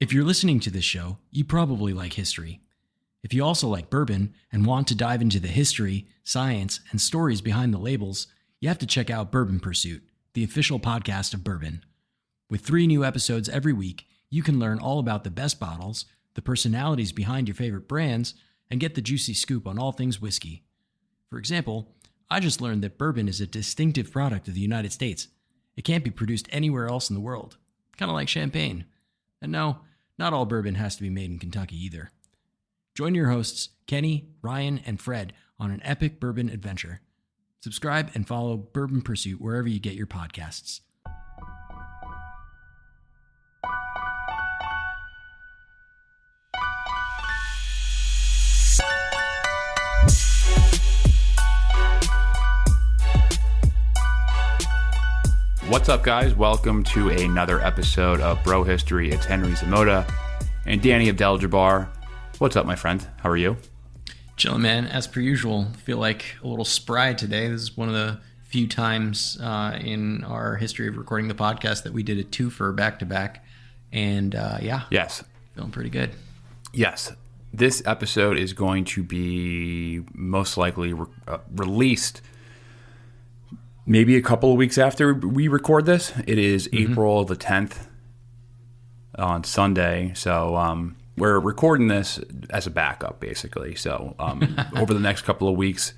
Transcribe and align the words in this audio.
If 0.00 0.12
you're 0.12 0.24
listening 0.24 0.58
to 0.60 0.70
this 0.70 0.84
show, 0.84 1.18
you 1.30 1.44
probably 1.44 1.92
like 1.92 2.14
history. 2.14 2.60
If 3.22 3.32
you 3.32 3.44
also 3.44 3.68
like 3.68 3.90
bourbon 3.90 4.34
and 4.50 4.66
want 4.66 4.88
to 4.88 4.96
dive 4.96 5.22
into 5.22 5.38
the 5.38 5.48
history, 5.48 6.08
science, 6.24 6.80
and 6.90 7.00
stories 7.00 7.40
behind 7.40 7.72
the 7.72 7.78
labels, 7.78 8.26
you 8.60 8.68
have 8.68 8.78
to 8.78 8.86
check 8.86 9.08
out 9.08 9.30
Bourbon 9.30 9.60
Pursuit, 9.60 10.02
the 10.34 10.42
official 10.42 10.80
podcast 10.80 11.32
of 11.32 11.44
bourbon. 11.44 11.84
With 12.50 12.62
three 12.62 12.88
new 12.88 13.04
episodes 13.04 13.48
every 13.48 13.72
week, 13.72 14.06
you 14.30 14.42
can 14.42 14.58
learn 14.58 14.80
all 14.80 14.98
about 14.98 15.22
the 15.22 15.30
best 15.30 15.60
bottles, 15.60 16.06
the 16.34 16.42
personalities 16.42 17.12
behind 17.12 17.46
your 17.46 17.54
favorite 17.54 17.86
brands, 17.86 18.34
and 18.68 18.80
get 18.80 18.96
the 18.96 19.00
juicy 19.00 19.32
scoop 19.32 19.64
on 19.64 19.78
all 19.78 19.92
things 19.92 20.20
whiskey. 20.20 20.64
For 21.30 21.38
example, 21.38 21.94
I 22.28 22.40
just 22.40 22.60
learned 22.60 22.82
that 22.82 22.98
bourbon 22.98 23.28
is 23.28 23.40
a 23.40 23.46
distinctive 23.46 24.10
product 24.10 24.48
of 24.48 24.54
the 24.54 24.60
United 24.60 24.92
States. 24.92 25.28
It 25.76 25.84
can't 25.84 26.04
be 26.04 26.10
produced 26.10 26.48
anywhere 26.50 26.88
else 26.88 27.08
in 27.08 27.14
the 27.14 27.20
world, 27.20 27.58
kind 27.96 28.10
of 28.10 28.16
like 28.16 28.28
champagne. 28.28 28.86
And 29.44 29.52
no, 29.52 29.80
not 30.18 30.32
all 30.32 30.46
bourbon 30.46 30.76
has 30.76 30.96
to 30.96 31.02
be 31.02 31.10
made 31.10 31.30
in 31.30 31.38
Kentucky 31.38 31.76
either. 31.76 32.10
Join 32.94 33.14
your 33.14 33.28
hosts, 33.28 33.68
Kenny, 33.86 34.30
Ryan, 34.40 34.80
and 34.86 34.98
Fred, 34.98 35.34
on 35.60 35.70
an 35.70 35.82
epic 35.84 36.18
bourbon 36.18 36.48
adventure. 36.48 37.02
Subscribe 37.60 38.10
and 38.14 38.26
follow 38.26 38.56
Bourbon 38.56 39.02
Pursuit 39.02 39.42
wherever 39.42 39.68
you 39.68 39.78
get 39.80 39.96
your 39.96 40.06
podcasts. 40.06 40.80
What's 55.74 55.88
up, 55.88 56.04
guys? 56.04 56.36
Welcome 56.36 56.84
to 56.84 57.08
another 57.10 57.60
episode 57.60 58.20
of 58.20 58.40
Bro 58.44 58.62
History. 58.62 59.10
It's 59.10 59.24
Henry 59.24 59.50
Zamota 59.54 60.08
and 60.66 60.80
Danny 60.80 61.08
Abdel 61.08 61.36
Jabbar. 61.40 61.88
What's 62.38 62.54
up, 62.54 62.64
my 62.64 62.76
friend? 62.76 63.04
How 63.24 63.28
are 63.30 63.36
you? 63.36 63.56
Chilling, 64.36 64.62
man. 64.62 64.86
As 64.86 65.08
per 65.08 65.18
usual, 65.18 65.66
feel 65.82 65.98
like 65.98 66.36
a 66.44 66.46
little 66.46 66.64
spry 66.64 67.12
today. 67.12 67.48
This 67.48 67.62
is 67.62 67.76
one 67.76 67.88
of 67.88 67.94
the 67.94 68.20
few 68.44 68.68
times 68.68 69.36
uh, 69.42 69.76
in 69.82 70.22
our 70.22 70.54
history 70.54 70.86
of 70.86 70.96
recording 70.96 71.26
the 71.26 71.34
podcast 71.34 71.82
that 71.82 71.92
we 71.92 72.04
did 72.04 72.18
a 72.18 72.24
twofer 72.24 72.74
back 72.74 73.00
to 73.00 73.04
back, 73.04 73.44
and 73.92 74.36
uh, 74.36 74.58
yeah, 74.62 74.82
Yes. 74.92 75.24
feeling 75.56 75.72
pretty 75.72 75.90
good. 75.90 76.12
Yes. 76.72 77.12
This 77.52 77.82
episode 77.84 78.38
is 78.38 78.52
going 78.52 78.84
to 78.84 79.02
be 79.02 80.04
most 80.14 80.56
likely 80.56 80.92
re- 80.92 81.06
uh, 81.26 81.38
released 81.56 82.22
maybe 83.86 84.16
a 84.16 84.22
couple 84.22 84.50
of 84.50 84.56
weeks 84.56 84.78
after 84.78 85.14
we 85.14 85.48
record 85.48 85.86
this. 85.86 86.12
It 86.26 86.38
is 86.38 86.68
April 86.72 87.24
the 87.24 87.36
10th 87.36 87.86
on 89.16 89.44
Sunday. 89.44 90.12
So 90.14 90.56
um, 90.56 90.96
we're 91.16 91.38
recording 91.38 91.88
this 91.88 92.18
as 92.50 92.66
a 92.66 92.70
backup, 92.70 93.20
basically. 93.20 93.74
So 93.74 94.14
um, 94.18 94.56
over 94.76 94.94
the 94.94 95.00
next 95.00 95.22
couple 95.22 95.48
of 95.48 95.56
weeks, 95.56 95.94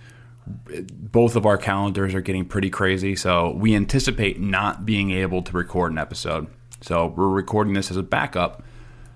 both 0.46 1.36
of 1.36 1.46
our 1.46 1.56
calendars 1.56 2.14
are 2.14 2.20
getting 2.20 2.44
pretty 2.44 2.70
crazy. 2.70 3.16
So 3.16 3.52
we 3.52 3.74
anticipate 3.74 4.40
not 4.40 4.86
being 4.86 5.10
able 5.10 5.42
to 5.42 5.52
record 5.52 5.92
an 5.92 5.98
episode. 5.98 6.48
So 6.82 7.06
we're 7.06 7.28
recording 7.28 7.74
this 7.74 7.90
as 7.90 7.96
a 7.96 8.02
backup. 8.02 8.62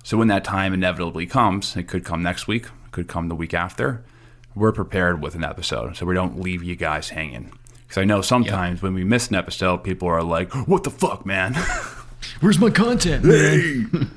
So 0.03 0.17
when 0.17 0.29
that 0.29 0.45
time 0.45 0.73
inevitably 0.73 1.27
comes, 1.27 1.77
it 1.77 1.85
could 1.85 2.05
come 2.05 2.23
next 2.23 2.49
week, 2.49 2.65
it 2.65 2.93
could 2.93 3.07
come 3.07 3.29
the 3.29 3.35
week 3.35 3.55
after. 3.55 4.03
We're 4.55 4.73
prepared 4.73 5.23
with 5.23 5.37
an 5.37 5.45
episode, 5.45 5.97
so 5.97 6.07
we 6.07 6.15
don't 6.15 6.41
leave 6.41 6.63
you 6.63 6.75
guys 6.75 7.11
hanging. 7.11 7.53
Because 7.91 8.03
I 8.03 8.05
know 8.05 8.23
sometimes 8.23 8.83
when 8.83 8.95
we 8.95 9.03
miss 9.03 9.31
an 9.31 9.35
episode, 9.35 9.79
people 9.79 10.07
are 10.07 10.23
like, 10.23 10.53
"What 10.69 10.85
the 10.85 10.91
fuck, 10.91 11.27
man? 11.27 11.55
Where's 12.41 12.61
my 12.61 12.71
content, 12.71 13.25
man? 13.25 14.13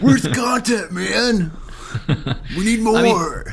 Where's 0.00 0.22
the 0.22 0.30
content, 0.30 0.90
man? 0.90 1.52
We 2.56 2.64
need 2.64 2.80
more." 2.80 3.44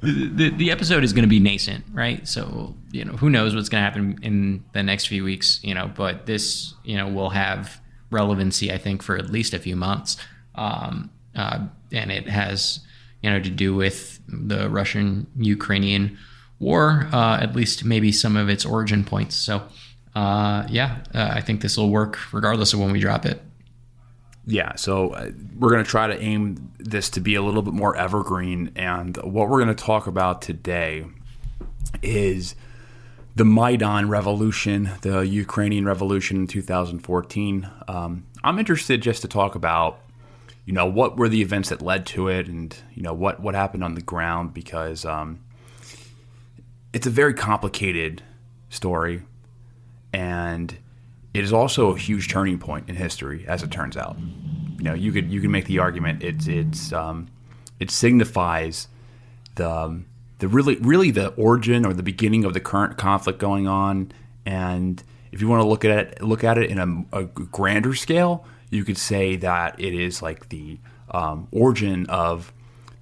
the, 0.00 0.48
the 0.56 0.70
episode 0.70 1.04
is 1.04 1.12
going 1.12 1.24
to 1.24 1.28
be 1.28 1.38
nascent, 1.38 1.84
right? 1.92 2.26
So, 2.26 2.74
you 2.92 3.04
know, 3.04 3.12
who 3.12 3.28
knows 3.28 3.54
what's 3.54 3.68
going 3.68 3.82
to 3.82 3.84
happen 3.84 4.18
in 4.22 4.64
the 4.72 4.82
next 4.82 5.08
few 5.08 5.22
weeks, 5.22 5.60
you 5.62 5.74
know, 5.74 5.90
but 5.94 6.24
this, 6.24 6.72
you 6.82 6.96
know, 6.96 7.06
will 7.06 7.28
have 7.28 7.78
relevancy, 8.10 8.72
I 8.72 8.78
think, 8.78 9.02
for 9.02 9.18
at 9.18 9.28
least 9.28 9.52
a 9.52 9.58
few 9.58 9.76
months. 9.76 10.16
Um, 10.54 11.10
uh, 11.36 11.66
and 11.92 12.10
it 12.10 12.26
has, 12.26 12.80
you 13.22 13.28
know, 13.28 13.38
to 13.38 13.50
do 13.50 13.74
with 13.74 14.18
the 14.26 14.70
Russian 14.70 15.26
Ukrainian 15.36 16.16
war, 16.60 17.08
uh, 17.12 17.38
at 17.40 17.56
least 17.56 17.84
maybe 17.84 18.12
some 18.12 18.36
of 18.36 18.48
its 18.48 18.64
origin 18.64 19.02
points. 19.02 19.34
So, 19.34 19.62
uh, 20.14 20.66
yeah, 20.68 20.98
uh, 21.14 21.32
I 21.34 21.40
think 21.40 21.62
this 21.62 21.76
will 21.76 21.90
work 21.90 22.18
regardless 22.32 22.72
of 22.72 22.80
when 22.80 22.92
we 22.92 23.00
drop 23.00 23.26
it. 23.26 23.42
yeah, 24.46 24.76
so 24.76 25.10
uh, 25.10 25.30
we're 25.58 25.70
going 25.70 25.84
to 25.84 25.90
try 25.90 26.06
to 26.06 26.20
aim 26.20 26.72
this 26.78 27.08
to 27.10 27.20
be 27.20 27.34
a 27.34 27.42
little 27.42 27.62
bit 27.62 27.74
more 27.74 27.96
evergreen. 27.96 28.70
And 28.76 29.16
what 29.18 29.48
we're 29.48 29.62
going 29.62 29.74
to 29.74 29.84
talk 29.84 30.06
about 30.06 30.42
today 30.42 31.06
is 32.02 32.54
the 33.36 33.44
Maidan 33.44 34.08
Revolution, 34.08 34.90
the 35.02 35.20
Ukrainian 35.20 35.84
Revolution 35.84 36.38
in 36.38 36.46
2014. 36.46 37.70
Um, 37.88 38.26
I'm 38.42 38.58
interested 38.58 39.02
just 39.02 39.22
to 39.22 39.28
talk 39.28 39.54
about, 39.54 40.00
you 40.66 40.72
know, 40.72 40.86
what 40.86 41.16
were 41.16 41.28
the 41.28 41.40
events 41.40 41.68
that 41.68 41.80
led 41.80 42.06
to 42.06 42.28
it, 42.28 42.48
and 42.48 42.76
you 42.94 43.02
know 43.02 43.12
what 43.14 43.40
what 43.40 43.54
happened 43.54 43.84
on 43.84 43.94
the 43.94 44.00
ground 44.02 44.52
because 44.52 45.04
um, 45.04 45.40
it's 46.92 47.06
a 47.06 47.10
very 47.10 47.34
complicated 47.34 48.22
story, 48.68 49.22
and 50.12 50.76
it 51.34 51.44
is 51.44 51.52
also 51.52 51.94
a 51.94 51.98
huge 51.98 52.28
turning 52.28 52.58
point 52.58 52.88
in 52.88 52.96
history, 52.96 53.44
as 53.46 53.62
it 53.62 53.70
turns 53.70 53.96
out. 53.96 54.16
You 54.78 54.84
know, 54.84 54.94
you 54.94 55.12
could 55.12 55.30
you 55.30 55.40
could 55.40 55.50
make 55.50 55.66
the 55.66 55.78
argument 55.78 56.22
it's 56.22 56.46
it's 56.46 56.92
um, 56.92 57.28
it 57.78 57.90
signifies 57.90 58.88
the 59.54 59.70
um, 59.70 60.06
the 60.38 60.48
really 60.48 60.76
really 60.76 61.10
the 61.10 61.28
origin 61.34 61.84
or 61.84 61.92
the 61.92 62.02
beginning 62.02 62.44
of 62.44 62.54
the 62.54 62.60
current 62.60 62.96
conflict 62.96 63.38
going 63.38 63.68
on, 63.68 64.10
and 64.44 65.02
if 65.32 65.40
you 65.40 65.48
want 65.48 65.62
to 65.62 65.68
look 65.68 65.84
at 65.84 65.90
it 65.90 66.22
look 66.22 66.42
at 66.42 66.58
it 66.58 66.70
in 66.70 66.78
a, 67.12 67.18
a 67.18 67.24
grander 67.24 67.94
scale, 67.94 68.44
you 68.70 68.84
could 68.84 68.98
say 68.98 69.36
that 69.36 69.78
it 69.78 69.94
is 69.94 70.22
like 70.22 70.48
the 70.48 70.78
um, 71.10 71.46
origin 71.52 72.06
of 72.06 72.52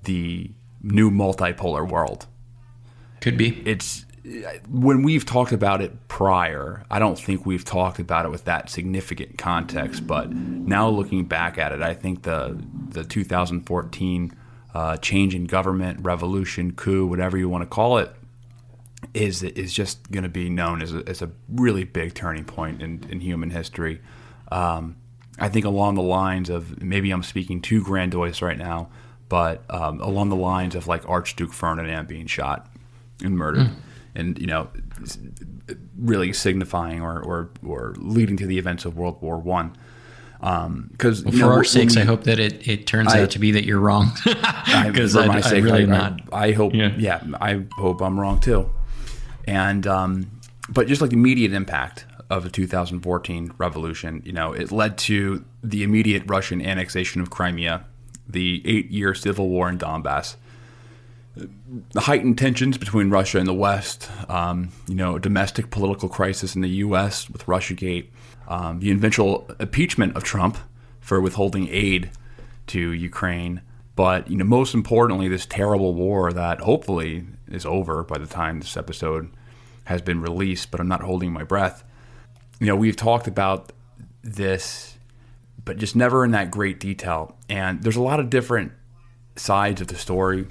the 0.05 0.51
new 0.83 1.11
multipolar 1.11 1.89
world 1.89 2.27
Could 3.21 3.37
be. 3.37 3.63
it's 3.65 4.05
when 4.69 5.03
we've 5.03 5.25
talked 5.25 5.53
about 5.53 5.81
it 5.81 6.09
prior, 6.09 6.85
I 6.91 6.99
don't 6.99 7.19
think 7.19 7.47
we've 7.47 7.65
talked 7.65 7.99
about 7.99 8.27
it 8.27 8.31
with 8.31 8.45
that 8.45 8.69
significant 8.69 9.39
context. 9.39 10.07
But 10.07 10.31
now 10.31 10.89
looking 10.89 11.25
back 11.25 11.59
at 11.59 11.73
it, 11.73 11.83
I 11.83 11.95
think 11.95 12.23
the 12.23 12.59
the 12.91 13.05
2014 13.05 14.37
uh, 14.75 14.97
change 14.99 15.35
in 15.35 15.47
government, 15.47 16.01
revolution, 16.03 16.73
coup, 16.73 17.07
whatever 17.07 17.39
you 17.39 17.49
want 17.49 17.63
to 17.63 17.67
call 17.67 17.99
it, 17.99 18.15
is 19.15 19.43
is 19.43 19.73
just 19.73 20.11
going 20.11 20.25
to 20.25 20.29
be 20.29 20.51
known 20.51 20.83
as 20.83 20.95
a, 20.95 21.03
as 21.09 21.23
a 21.23 21.31
really 21.49 21.85
big 21.85 22.15
turning 22.15 22.45
point 22.45 22.83
in, 22.83 23.05
in 23.11 23.21
human 23.21 23.51
history. 23.51 24.01
Um, 24.51 24.97
I 25.39 25.49
think 25.49 25.65
along 25.65 25.95
the 25.95 26.03
lines 26.03 26.51
of 26.51 26.83
maybe 26.83 27.11
I'm 27.11 27.23
speaking 27.23 27.63
too 27.63 27.83
grandiose 27.83 28.43
right 28.43 28.59
now, 28.59 28.91
but 29.29 29.63
um, 29.71 30.01
along 30.01 30.31
the 30.31 30.37
lines 30.37 30.75
of 30.75 30.87
like 30.87 31.09
Archduke 31.09 31.53
Ferdinand 31.53 32.09
being 32.09 32.27
shot 32.27 32.69
and 33.25 33.37
murdered, 33.37 33.71
and 34.15 34.39
you 34.39 34.47
know, 34.47 34.69
really 35.99 36.33
signifying 36.33 37.01
or, 37.03 37.21
or 37.23 37.51
or 37.67 37.95
leading 37.99 38.37
to 38.39 38.47
the 38.47 38.59
events 38.59 38.85
of 38.85 38.97
World 38.97 39.21
War 39.23 39.39
One. 39.39 39.77
Because 40.41 41.23
For 41.23 41.53
our 41.53 41.65
sakes, 41.65 41.97
I 41.97 42.05
hope 42.05 42.25
that 42.25 42.39
it, 42.39 42.67
it 42.69 42.87
turns 42.87 43.13
I- 43.13 43.23
out 43.23 43.31
to 43.33 43.39
be 43.39 43.51
that 43.53 43.65
you're 43.65 43.81
wrong. 43.81 44.11
Because 44.87 45.13
for 45.15 45.21
I, 45.21 45.27
my 45.27 45.41
sake, 45.41 45.65
I, 45.65 45.79
am 45.81 45.93
I- 45.93 45.97
not. 45.99 46.21
I 46.33 46.53
hope, 46.53 46.75
Yeah. 46.75 46.95
yeah. 46.97 47.23
I 47.41 47.65
hope 47.77 48.01
I'm 48.01 48.21
wrong 48.21 48.39
too. 48.39 48.71
And 49.47 49.87
um, 49.87 50.31
but 50.69 50.87
just 50.87 51.01
like 51.01 51.11
the 51.11 51.17
immediate 51.17 51.53
impact 51.53 52.05
of 52.31 52.45
the 52.45 52.51
2014 52.51 53.53
revolution, 53.59 54.23
you 54.25 54.33
know, 54.33 54.53
it 54.53 54.71
led 54.71 54.99
to 54.99 55.45
the 55.65 55.83
immediate 55.83 56.23
Russian 56.27 56.61
annexation 56.65 57.21
of 57.23 57.31
Crimea, 57.31 57.85
the 58.29 58.63
eight-year 58.67 59.15
civil 59.15 59.49
war 59.49 59.69
in 59.71 59.79
Donbass, 59.79 60.37
heightened 61.97 62.39
tensions 62.39 62.79
between 62.79 63.11
Russia 63.11 63.39
and 63.39 63.47
the 63.47 63.55
West, 63.55 64.11
um, 64.29 64.71
you 64.87 64.95
know, 64.95 65.19
domestic 65.19 65.71
political 65.71 66.09
crisis 66.09 66.55
in 66.55 66.63
the 66.63 66.69
U.S. 66.69 67.29
with 67.31 67.47
RussiaGate, 67.47 68.09
um, 68.49 68.81
the 68.81 68.91
eventual 68.91 69.49
impeachment 69.61 70.17
of 70.17 70.25
Trump 70.25 70.59
for 71.01 71.21
withholding 71.21 71.69
aid 71.71 72.11
to 72.69 72.93
Ukraine. 72.93 73.63
But 73.97 74.31
you 74.31 74.37
know, 74.37 74.45
most 74.45 74.75
importantly, 74.75 75.29
this 75.29 75.47
terrible 75.47 75.95
war 75.95 76.33
that 76.33 76.61
hopefully 76.61 77.27
is 77.49 77.67
over 77.67 78.05
by 78.05 78.19
the 78.19 78.27
time 78.27 78.61
this 78.61 78.77
episode 78.77 79.31
has 79.85 80.03
been 80.03 80.21
released. 80.21 80.71
But 80.71 80.81
I'm 80.81 80.89
not 80.89 81.03
holding 81.03 81.33
my 81.33 81.43
breath. 81.43 81.85
You 82.61 82.67
know, 82.67 82.77
we've 82.77 82.97
talked 82.97 83.27
about 83.27 83.73
this, 84.23 84.97
but 85.65 85.79
just 85.79 85.97
never 85.97 86.25
in 86.25 86.31
that 86.33 86.51
great 86.51 86.81
detail. 86.81 87.37
And 87.49 87.83
there's 87.83 87.97
a 87.97 88.03
lot 88.03 88.21
of 88.21 88.31
different 88.31 88.73
sides 89.37 89.81
of 89.81 89.89
the 89.89 89.97
story. 89.97 90.47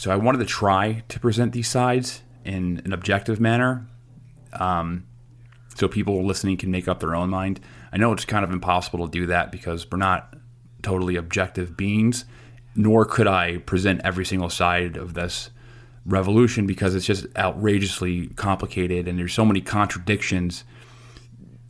So 0.00 0.10
I 0.10 0.16
wanted 0.16 0.38
to 0.38 0.46
try 0.46 1.02
to 1.10 1.20
present 1.20 1.52
these 1.52 1.68
sides 1.68 2.22
in 2.42 2.80
an 2.86 2.94
objective 2.94 3.38
manner. 3.38 3.86
Um, 4.54 5.06
so 5.74 5.88
people 5.88 6.24
listening 6.24 6.56
can 6.56 6.70
make 6.70 6.88
up 6.88 7.00
their 7.00 7.14
own 7.14 7.28
mind. 7.28 7.60
I 7.92 7.98
know 7.98 8.10
it's 8.14 8.24
kind 8.24 8.42
of 8.42 8.50
impossible 8.50 9.06
to 9.06 9.10
do 9.10 9.26
that 9.26 9.52
because 9.52 9.86
we're 9.92 9.98
not 9.98 10.36
totally 10.80 11.16
objective 11.16 11.76
beings, 11.76 12.24
nor 12.74 13.04
could 13.04 13.26
I 13.26 13.58
present 13.58 14.00
every 14.02 14.24
single 14.24 14.48
side 14.48 14.96
of 14.96 15.12
this 15.12 15.50
revolution 16.06 16.66
because 16.66 16.94
it's 16.94 17.04
just 17.04 17.26
outrageously 17.36 18.28
complicated 18.28 19.06
and 19.06 19.18
there's 19.18 19.34
so 19.34 19.44
many 19.44 19.60
contradictions 19.60 20.64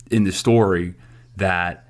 in 0.09 0.23
the 0.23 0.31
story 0.31 0.95
that 1.35 1.85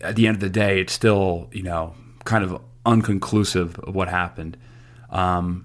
at 0.00 0.16
the 0.16 0.28
end 0.28 0.36
of 0.36 0.40
the 0.40 0.48
day, 0.48 0.80
it's 0.80 0.94
still, 0.94 1.50
you 1.52 1.62
know, 1.62 1.94
kind 2.24 2.42
of 2.42 2.58
unconclusive 2.86 3.78
of 3.80 3.94
what 3.94 4.08
happened. 4.08 4.56
Um, 5.10 5.64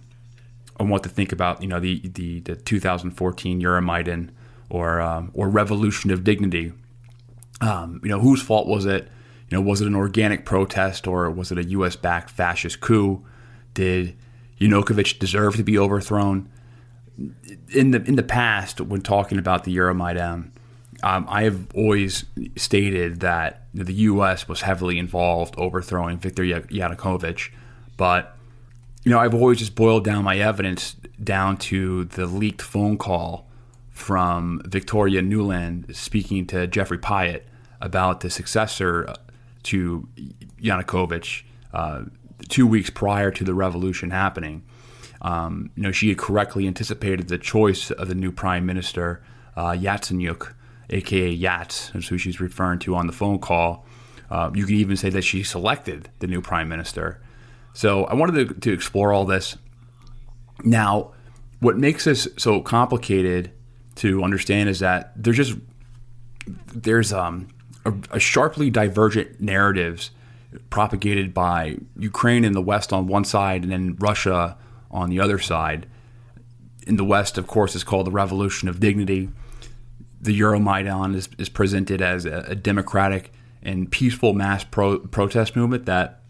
on 0.79 0.89
what 0.89 1.03
to 1.03 1.09
think 1.09 1.31
about, 1.31 1.61
you 1.61 1.67
know, 1.67 1.79
the, 1.79 1.99
the, 1.99 2.39
the 2.41 2.55
2014 2.55 3.61
Euromaidan 3.61 4.29
or 4.69 5.01
um, 5.01 5.31
or 5.33 5.47
revolution 5.47 6.11
of 6.11 6.23
dignity. 6.23 6.73
Um, 7.61 8.01
you 8.03 8.09
know, 8.09 8.19
whose 8.19 8.41
fault 8.41 8.67
was 8.67 8.85
it? 8.85 9.07
You 9.49 9.57
know, 9.57 9.61
was 9.61 9.81
it 9.81 9.87
an 9.87 9.95
organic 9.95 10.45
protest 10.45 11.07
or 11.07 11.29
was 11.29 11.51
it 11.51 11.57
a 11.57 11.63
U.S. 11.65 11.95
backed 11.95 12.31
fascist 12.31 12.81
coup? 12.81 13.23
Did 13.73 14.15
Yanukovych 14.59 15.19
deserve 15.19 15.55
to 15.57 15.63
be 15.63 15.77
overthrown? 15.77 16.49
In 17.69 17.91
the 17.91 18.03
in 18.03 18.15
the 18.15 18.23
past, 18.23 18.81
when 18.81 19.01
talking 19.01 19.37
about 19.37 19.63
the 19.63 19.75
Euromaidan, 19.77 20.49
um, 21.03 21.25
I 21.29 21.43
have 21.43 21.67
always 21.75 22.25
stated 22.55 23.19
that 23.19 23.67
the 23.73 23.93
U.S. 23.93 24.47
was 24.47 24.61
heavily 24.61 24.97
involved 24.97 25.53
overthrowing 25.57 26.17
Viktor 26.17 26.43
Yanukovych, 26.43 27.51
but 27.97 28.35
you 29.03 29.11
know 29.11 29.19
I've 29.19 29.33
always 29.33 29.59
just 29.59 29.75
boiled 29.75 30.03
down 30.03 30.23
my 30.23 30.37
evidence 30.37 30.95
down 31.21 31.57
to 31.57 32.05
the 32.05 32.25
leaked 32.25 32.61
phone 32.61 32.97
call 32.97 33.47
from 33.89 34.61
Victoria 34.65 35.21
Nuland 35.21 35.95
speaking 35.95 36.45
to 36.47 36.67
Jeffrey 36.67 36.97
Pyatt 36.97 37.43
about 37.81 38.21
the 38.21 38.29
successor 38.29 39.13
to 39.63 40.07
Yanukovych 40.61 41.43
uh, 41.73 42.03
two 42.49 42.65
weeks 42.65 42.89
prior 42.89 43.31
to 43.31 43.43
the 43.43 43.53
revolution 43.53 44.11
happening. 44.11 44.63
Um, 45.21 45.71
you 45.75 45.83
know, 45.83 45.91
she 45.91 46.09
had 46.09 46.17
correctly 46.17 46.67
anticipated 46.67 47.27
the 47.27 47.37
choice 47.37 47.91
of 47.91 48.07
the 48.09 48.15
new 48.15 48.31
prime 48.31 48.65
minister, 48.65 49.23
uh, 49.55 49.71
Yatsenyuk, 49.71 50.53
aka 50.89 51.37
Yats, 51.37 51.95
is 51.95 52.07
who 52.07 52.17
she's 52.17 52.41
referring 52.41 52.79
to 52.79 52.95
on 52.95 53.07
the 53.07 53.13
phone 53.13 53.39
call. 53.39 53.85
Uh, 54.29 54.49
you 54.53 54.65
can 54.65 54.75
even 54.75 54.97
say 54.97 55.09
that 55.09 55.21
she 55.21 55.43
selected 55.43 56.09
the 56.19 56.27
new 56.27 56.41
prime 56.41 56.67
minister. 56.67 57.21
So 57.73 58.05
I 58.05 58.13
wanted 58.13 58.47
to, 58.47 58.53
to 58.61 58.73
explore 58.73 59.11
all 59.11 59.25
this. 59.25 59.57
Now, 60.63 61.13
what 61.59 61.77
makes 61.77 62.05
this 62.05 62.27
so 62.37 62.61
complicated 62.61 63.51
to 63.95 64.23
understand 64.23 64.69
is 64.69 64.79
that 64.79 65.11
there's 65.15 65.37
just 65.37 65.55
there's 66.73 67.13
um, 67.13 67.47
a, 67.85 67.93
a 68.11 68.19
sharply 68.19 68.69
divergent 68.69 69.39
narratives 69.39 70.11
propagated 70.69 71.33
by 71.33 71.77
Ukraine 71.97 72.43
in 72.43 72.53
the 72.53 72.61
West 72.61 72.93
on 72.93 73.07
one 73.07 73.25
side 73.25 73.63
and 73.63 73.71
then 73.71 73.95
Russia 73.99 74.57
on 74.91 75.09
the 75.09 75.19
other 75.19 75.39
side. 75.39 75.87
In 76.85 76.97
the 76.97 77.05
West, 77.05 77.37
of 77.37 77.47
course, 77.47 77.75
is 77.75 77.83
called 77.83 78.07
the 78.07 78.11
Revolution 78.11 78.67
of 78.67 78.79
Dignity. 78.79 79.29
The 80.21 80.37
Euromaidan 80.39 81.15
is, 81.15 81.29
is 81.37 81.49
presented 81.49 82.01
as 82.01 82.25
a, 82.25 82.45
a 82.49 82.55
democratic 82.55 83.31
and 83.61 83.89
peaceful 83.89 84.33
mass 84.33 84.63
pro- 84.63 84.99
protest 84.99 85.55
movement 85.55 85.85
that, 85.85 86.22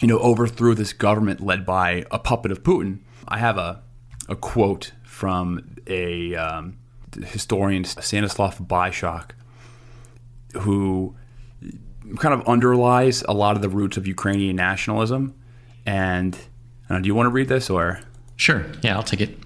you 0.00 0.08
know, 0.08 0.18
overthrew 0.18 0.74
this 0.74 0.92
government 0.92 1.40
led 1.40 1.66
by 1.66 2.04
a 2.10 2.18
puppet 2.18 2.52
of 2.52 2.62
Putin. 2.62 3.00
I 3.26 3.38
have 3.38 3.58
a, 3.58 3.82
a 4.28 4.36
quote 4.36 4.92
from 5.02 5.76
a 5.86 6.34
um, 6.36 6.78
historian 7.24 7.84
Stanislav 7.84 8.58
Byshok, 8.58 9.30
who 10.54 11.16
kind 12.18 12.34
of 12.34 12.46
underlies 12.48 13.22
a 13.28 13.32
lot 13.32 13.56
of 13.56 13.62
the 13.62 13.68
roots 13.68 13.96
of 13.96 14.06
Ukrainian 14.06 14.56
nationalism. 14.56 15.34
And 15.84 16.38
uh, 16.88 17.00
do 17.00 17.06
you 17.06 17.14
want 17.14 17.26
to 17.26 17.30
read 17.30 17.48
this 17.48 17.68
or? 17.68 18.00
Sure. 18.36 18.64
Yeah, 18.82 18.96
I'll 18.96 19.02
take 19.02 19.20
it. 19.20 19.36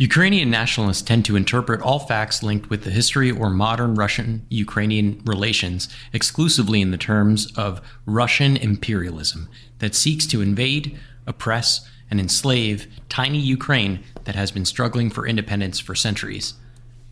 Ukrainian 0.00 0.48
nationalists 0.48 1.02
tend 1.02 1.24
to 1.24 1.34
interpret 1.34 1.82
all 1.82 1.98
facts 1.98 2.40
linked 2.40 2.70
with 2.70 2.84
the 2.84 2.90
history 2.92 3.32
or 3.32 3.50
modern 3.50 3.96
Russian 3.96 4.46
Ukrainian 4.48 5.20
relations 5.24 5.88
exclusively 6.12 6.80
in 6.80 6.92
the 6.92 6.96
terms 6.96 7.50
of 7.56 7.80
Russian 8.06 8.56
imperialism 8.56 9.48
that 9.80 9.96
seeks 9.96 10.24
to 10.26 10.40
invade, 10.40 10.96
oppress, 11.26 11.88
and 12.12 12.20
enslave 12.20 12.86
tiny 13.08 13.40
Ukraine 13.40 14.04
that 14.22 14.36
has 14.36 14.52
been 14.52 14.64
struggling 14.64 15.10
for 15.10 15.26
independence 15.26 15.80
for 15.80 15.96
centuries. 15.96 16.54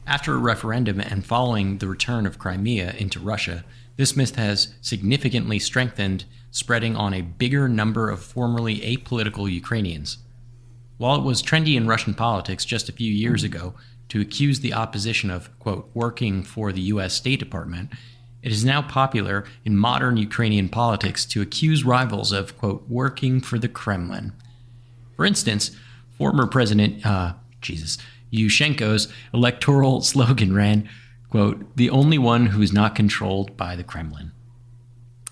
After 0.06 0.34
a 0.34 0.38
referendum 0.38 1.00
and 1.00 1.26
following 1.26 1.78
the 1.78 1.88
return 1.88 2.24
of 2.24 2.38
Crimea 2.38 2.94
into 2.96 3.18
Russia, 3.18 3.64
this 3.96 4.14
myth 4.14 4.36
has 4.36 4.74
significantly 4.80 5.58
strengthened, 5.58 6.24
spreading 6.52 6.94
on 6.94 7.12
a 7.12 7.22
bigger 7.22 7.68
number 7.68 8.10
of 8.10 8.22
formerly 8.22 8.78
apolitical 8.82 9.50
Ukrainians. 9.50 10.18
While 10.98 11.16
it 11.16 11.24
was 11.24 11.42
trendy 11.42 11.76
in 11.76 11.86
Russian 11.86 12.14
politics 12.14 12.64
just 12.64 12.88
a 12.88 12.92
few 12.92 13.12
years 13.12 13.42
ago 13.42 13.74
to 14.08 14.20
accuse 14.20 14.60
the 14.60 14.72
opposition 14.72 15.30
of, 15.30 15.56
quote, 15.58 15.90
working 15.92 16.42
for 16.42 16.72
the 16.72 16.80
U.S. 16.82 17.14
State 17.14 17.38
Department, 17.38 17.90
it 18.42 18.52
is 18.52 18.64
now 18.64 18.80
popular 18.80 19.44
in 19.64 19.76
modern 19.76 20.16
Ukrainian 20.16 20.68
politics 20.68 21.26
to 21.26 21.42
accuse 21.42 21.84
rivals 21.84 22.32
of, 22.32 22.56
quote, 22.56 22.88
working 22.88 23.40
for 23.40 23.58
the 23.58 23.68
Kremlin. 23.68 24.32
For 25.16 25.24
instance, 25.24 25.72
Former 26.16 26.46
President, 26.46 27.04
uh, 27.04 27.34
Jesus, 27.60 27.98
Yushchenko's 28.32 29.12
electoral 29.34 30.00
slogan 30.02 30.54
ran, 30.54 30.88
quote, 31.28 31.76
the 31.76 31.90
only 31.90 32.18
one 32.18 32.46
who 32.46 32.62
is 32.62 32.72
not 32.72 32.94
controlled 32.94 33.56
by 33.56 33.76
the 33.76 33.84
Kremlin. 33.84 34.32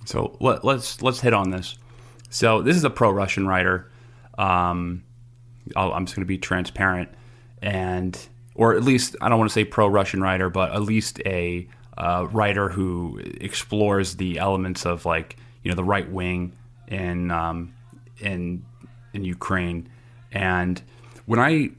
So 0.04 0.36
let, 0.40 0.58
us 0.58 0.64
let's, 0.64 1.02
let's 1.02 1.20
hit 1.20 1.32
on 1.32 1.50
this. 1.50 1.78
So 2.28 2.60
this 2.60 2.76
is 2.76 2.84
a 2.84 2.90
pro-Russian 2.90 3.46
writer. 3.46 3.90
Um, 4.36 5.04
i 5.76 5.86
am 5.86 6.06
just 6.06 6.16
going 6.16 6.22
to 6.22 6.26
be 6.26 6.38
transparent, 6.38 7.08
and 7.62 8.18
or 8.54 8.74
at 8.74 8.82
least 8.82 9.16
I 9.20 9.28
don't 9.28 9.38
want 9.38 9.50
to 9.50 9.54
say 9.54 9.64
pro-Russian 9.64 10.20
writer, 10.22 10.50
but 10.50 10.72
at 10.72 10.82
least 10.82 11.20
a 11.26 11.68
uh, 11.96 12.26
writer 12.30 12.68
who 12.68 13.20
explores 13.40 14.16
the 14.16 14.38
elements 14.38 14.84
of 14.86 15.06
like 15.06 15.36
you 15.62 15.70
know 15.70 15.76
the 15.76 15.84
right 15.84 16.10
wing 16.10 16.54
in 16.88 17.30
um, 17.30 17.74
in 18.20 18.64
in 19.12 19.24
Ukraine 19.24 19.88
and 20.32 20.82
when 21.26 21.40
I 21.40 21.70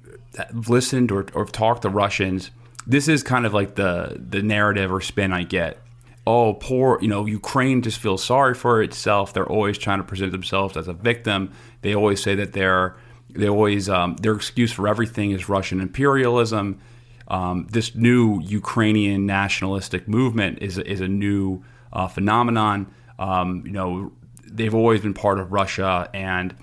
listened 0.53 1.11
or, 1.11 1.27
or 1.33 1.45
talked 1.45 1.83
to 1.83 1.89
Russians, 1.89 2.51
this 2.87 3.07
is 3.07 3.21
kind 3.21 3.45
of 3.45 3.53
like 3.53 3.75
the 3.75 4.17
the 4.17 4.41
narrative 4.41 4.91
or 4.91 5.01
spin 5.01 5.33
I 5.33 5.43
get. 5.43 5.81
Oh, 6.27 6.55
poor, 6.55 6.97
you 7.01 7.07
know, 7.07 7.27
Ukraine 7.27 7.83
just 7.83 7.99
feels 7.99 8.23
sorry 8.23 8.55
for 8.55 8.81
itself. 8.81 9.33
They're 9.33 9.45
always 9.45 9.77
trying 9.77 9.99
to 9.99 10.03
present 10.03 10.31
themselves 10.31 10.75
as 10.75 10.87
a 10.87 10.93
victim. 10.93 11.51
They 11.81 11.93
always 11.93 12.23
say 12.23 12.33
that 12.35 12.53
they're 12.53 12.95
they 13.35 13.49
always 13.49 13.89
um, 13.89 14.15
their 14.17 14.33
excuse 14.33 14.71
for 14.71 14.87
everything 14.87 15.31
is 15.31 15.49
Russian 15.49 15.81
imperialism. 15.81 16.79
Um, 17.27 17.67
this 17.71 17.95
new 17.95 18.41
Ukrainian 18.41 19.25
nationalistic 19.25 20.07
movement 20.07 20.59
is 20.61 20.77
is 20.77 21.01
a 21.01 21.07
new 21.07 21.63
uh, 21.91 22.07
phenomenon. 22.07 22.87
Um, 23.19 23.63
you 23.65 23.71
know, 23.71 24.11
they've 24.45 24.75
always 24.75 25.01
been 25.01 25.13
part 25.13 25.39
of 25.39 25.51
Russia, 25.51 26.09
and 26.13 26.55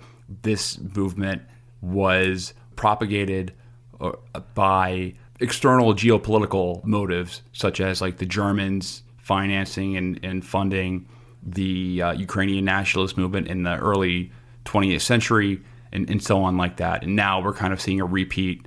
this 0.43 0.79
movement 0.79 1.43
was 1.81 2.55
propagated 2.77 3.53
uh, 4.01 4.13
by 4.55 5.15
external 5.41 5.95
geopolitical 5.95 6.85
motives, 6.85 7.43
such 7.53 7.81
as 7.81 8.01
like 8.01 8.19
the 8.19 8.27
Germans 8.27 9.03
financing 9.19 9.97
and, 9.97 10.21
and 10.23 10.45
funding 10.45 11.09
the 11.43 12.03
uh, 12.03 12.13
Ukrainian 12.13 12.65
nationalist 12.65 13.17
movement 13.17 13.49
in 13.49 13.65
the 13.65 13.77
early 13.79 14.31
20th 14.65 15.01
century 15.01 15.61
and, 15.93 16.09
and, 16.09 16.23
so 16.23 16.43
on 16.43 16.57
like 16.57 16.77
that. 16.77 17.03
And 17.03 17.17
now 17.17 17.43
we're 17.43 17.53
kind 17.53 17.73
of 17.73 17.81
seeing 17.81 18.01
a 18.01 18.05
repeat 18.05 18.67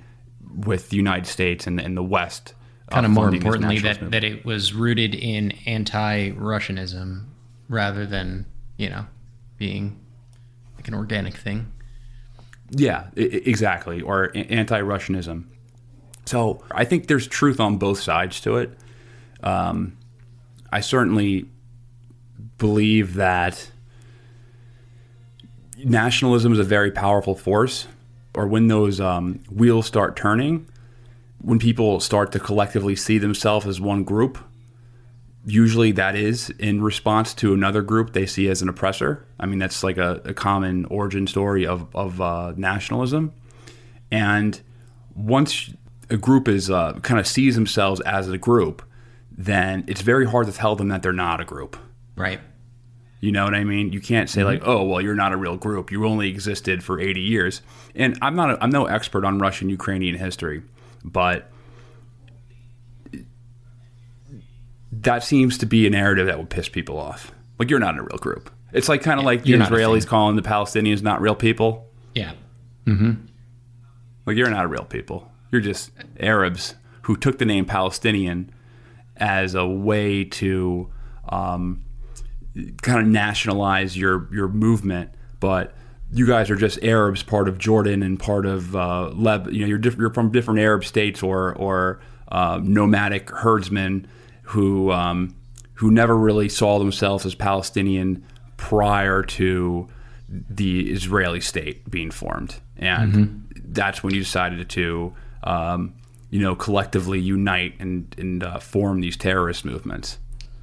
with 0.54 0.90
the 0.90 0.96
United 0.96 1.26
States 1.26 1.66
and, 1.66 1.80
and 1.80 1.96
the 1.96 2.02
West. 2.02 2.54
Uh, 2.88 2.94
kind 2.94 3.06
of 3.06 3.12
more 3.12 3.28
importantly, 3.28 3.78
that, 3.80 4.10
that 4.10 4.24
it 4.24 4.44
was 4.44 4.72
rooted 4.72 5.14
in 5.14 5.52
anti 5.66 6.30
Russianism 6.30 7.24
rather 7.68 8.06
than, 8.06 8.46
you 8.76 8.88
know, 8.88 9.06
being 9.58 9.98
like 10.76 10.86
an 10.88 10.94
organic 10.94 11.34
thing. 11.34 11.72
Yeah, 12.70 13.06
exactly. 13.16 14.02
Or 14.02 14.30
anti 14.34 14.80
Russianism. 14.80 15.46
So 16.26 16.64
I 16.70 16.84
think 16.84 17.06
there's 17.06 17.26
truth 17.26 17.60
on 17.60 17.78
both 17.78 18.00
sides 18.00 18.40
to 18.42 18.56
it. 18.56 18.76
Um, 19.42 19.96
I 20.72 20.80
certainly 20.80 21.48
believe 22.58 23.14
that 23.14 23.70
nationalism 25.76 26.52
is 26.52 26.58
a 26.58 26.64
very 26.64 26.90
powerful 26.90 27.34
force, 27.34 27.86
or 28.34 28.46
when 28.46 28.68
those 28.68 29.00
um, 29.00 29.40
wheels 29.50 29.86
start 29.86 30.16
turning, 30.16 30.68
when 31.40 31.58
people 31.58 32.00
start 32.00 32.32
to 32.32 32.40
collectively 32.40 32.96
see 32.96 33.18
themselves 33.18 33.66
as 33.66 33.80
one 33.80 34.04
group, 34.04 34.38
usually 35.44 35.92
that 35.92 36.16
is 36.16 36.50
in 36.58 36.82
response 36.82 37.32
to 37.34 37.54
another 37.54 37.82
group 37.82 38.12
they 38.12 38.26
see 38.26 38.48
as 38.48 38.62
an 38.62 38.68
oppressor. 38.68 39.24
I 39.38 39.46
mean, 39.46 39.58
that's 39.58 39.84
like 39.84 39.96
a, 39.96 40.20
a 40.24 40.34
common 40.34 40.86
origin 40.86 41.26
story 41.26 41.66
of, 41.66 41.94
of 41.94 42.20
uh, 42.20 42.52
nationalism. 42.56 43.32
And 44.10 44.60
once 45.14 45.70
a 46.10 46.16
group 46.16 46.48
is 46.48 46.70
uh, 46.70 46.94
kind 47.02 47.20
of 47.20 47.26
sees 47.26 47.54
themselves 47.54 48.00
as 48.00 48.28
a 48.28 48.38
group, 48.38 48.82
then 49.30 49.84
it's 49.86 50.00
very 50.00 50.26
hard 50.26 50.46
to 50.46 50.52
tell 50.52 50.74
them 50.76 50.88
that 50.88 51.02
they're 51.02 51.12
not 51.12 51.40
a 51.40 51.44
group. 51.44 51.76
Right. 52.16 52.40
You 53.20 53.32
know 53.32 53.44
what 53.44 53.54
I 53.54 53.64
mean? 53.64 53.92
You 53.92 54.00
can't 54.00 54.28
say 54.28 54.44
like, 54.44 54.62
"Oh, 54.66 54.84
well, 54.84 55.00
you're 55.00 55.14
not 55.14 55.32
a 55.32 55.36
real 55.36 55.56
group. 55.56 55.90
You 55.90 56.04
only 56.06 56.28
existed 56.28 56.84
for 56.84 57.00
80 57.00 57.20
years." 57.20 57.62
And 57.94 58.18
I'm 58.20 58.36
not 58.36 58.50
a, 58.50 58.62
I'm 58.62 58.70
no 58.70 58.84
expert 58.86 59.24
on 59.24 59.38
Russian 59.38 59.68
Ukrainian 59.70 60.16
history, 60.16 60.62
but 61.02 61.50
that 64.92 65.22
seems 65.24 65.58
to 65.58 65.66
be 65.66 65.86
a 65.86 65.90
narrative 65.90 66.26
that 66.26 66.38
would 66.38 66.50
piss 66.50 66.68
people 66.68 66.98
off. 66.98 67.32
Like 67.58 67.70
you're 67.70 67.80
not 67.80 67.94
in 67.94 68.00
a 68.00 68.02
real 68.02 68.18
group. 68.18 68.50
It's 68.72 68.88
like 68.88 69.02
kind 69.02 69.18
of 69.18 69.24
like 69.24 69.42
the 69.42 69.50
you're 69.50 69.58
not 69.58 69.72
a 69.72 69.74
Israelis 69.74 70.06
calling 70.06 70.36
the 70.36 70.42
Palestinians 70.42 71.02
not 71.02 71.20
real 71.20 71.34
people. 71.34 71.88
Yeah. 72.14 72.32
Mhm. 72.86 73.26
Like 74.26 74.36
you're 74.36 74.50
not 74.50 74.64
a 74.64 74.68
real 74.68 74.84
people. 74.84 75.30
You're 75.50 75.60
just 75.60 75.90
Arabs 76.20 76.74
who 77.02 77.16
took 77.16 77.38
the 77.38 77.44
name 77.44 77.64
Palestinian 77.64 78.50
as 79.16 79.54
a 79.54 79.66
way 79.66 80.24
to 80.24 80.90
um, 81.28 81.82
kind 82.82 83.00
of 83.00 83.06
nationalize 83.06 83.96
your 83.96 84.32
your 84.32 84.48
movement, 84.48 85.10
but 85.40 85.74
you 86.12 86.26
guys 86.26 86.50
are 86.50 86.56
just 86.56 86.82
Arabs, 86.82 87.22
part 87.22 87.48
of 87.48 87.58
Jordan 87.58 88.02
and 88.02 88.18
part 88.18 88.46
of 88.46 88.74
uh, 88.76 89.10
Leb. 89.14 89.52
You 89.52 89.60
know, 89.60 89.66
you're 89.66 89.78
diff- 89.78 89.96
you're 89.96 90.12
from 90.12 90.30
different 90.30 90.60
Arab 90.60 90.84
states 90.84 91.22
or 91.22 91.54
or 91.54 92.00
uh, 92.28 92.60
nomadic 92.62 93.30
herdsmen 93.30 94.06
who 94.42 94.92
um, 94.92 95.34
who 95.74 95.90
never 95.90 96.16
really 96.16 96.48
saw 96.48 96.78
themselves 96.78 97.26
as 97.26 97.34
Palestinian 97.34 98.24
prior 98.56 99.22
to 99.22 99.88
the 100.28 100.90
Israeli 100.90 101.40
state 101.40 101.88
being 101.90 102.10
formed, 102.10 102.56
and 102.76 103.48
that's 103.68 104.02
when 104.02 104.14
you 104.14 104.20
decided 104.20 104.68
to. 104.70 105.14
Um, 105.44 105.94
you 106.28 106.40
know, 106.40 106.56
collectively 106.56 107.20
unite 107.20 107.74
and, 107.78 108.12
and 108.18 108.42
uh, 108.42 108.58
form 108.58 109.00
these 109.00 109.16
terrorist 109.16 109.64
movements. 109.64 110.18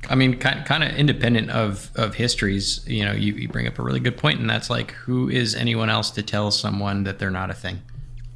I 0.09 0.15
mean, 0.15 0.37
kind 0.37 0.65
kind 0.65 0.83
of 0.83 0.93
independent 0.95 1.49
of 1.49 1.91
of 1.95 2.15
histories. 2.15 2.83
You 2.87 3.05
know, 3.05 3.13
you, 3.13 3.33
you 3.33 3.47
bring 3.47 3.67
up 3.67 3.79
a 3.79 3.83
really 3.83 3.99
good 3.99 4.17
point, 4.17 4.39
and 4.39 4.49
that's 4.49 4.69
like, 4.69 4.91
who 4.91 5.29
is 5.29 5.55
anyone 5.55 5.89
else 5.89 6.11
to 6.11 6.23
tell 6.23 6.51
someone 6.51 7.03
that 7.03 7.19
they're 7.19 7.31
not 7.31 7.49
a 7.49 7.53
thing? 7.53 7.81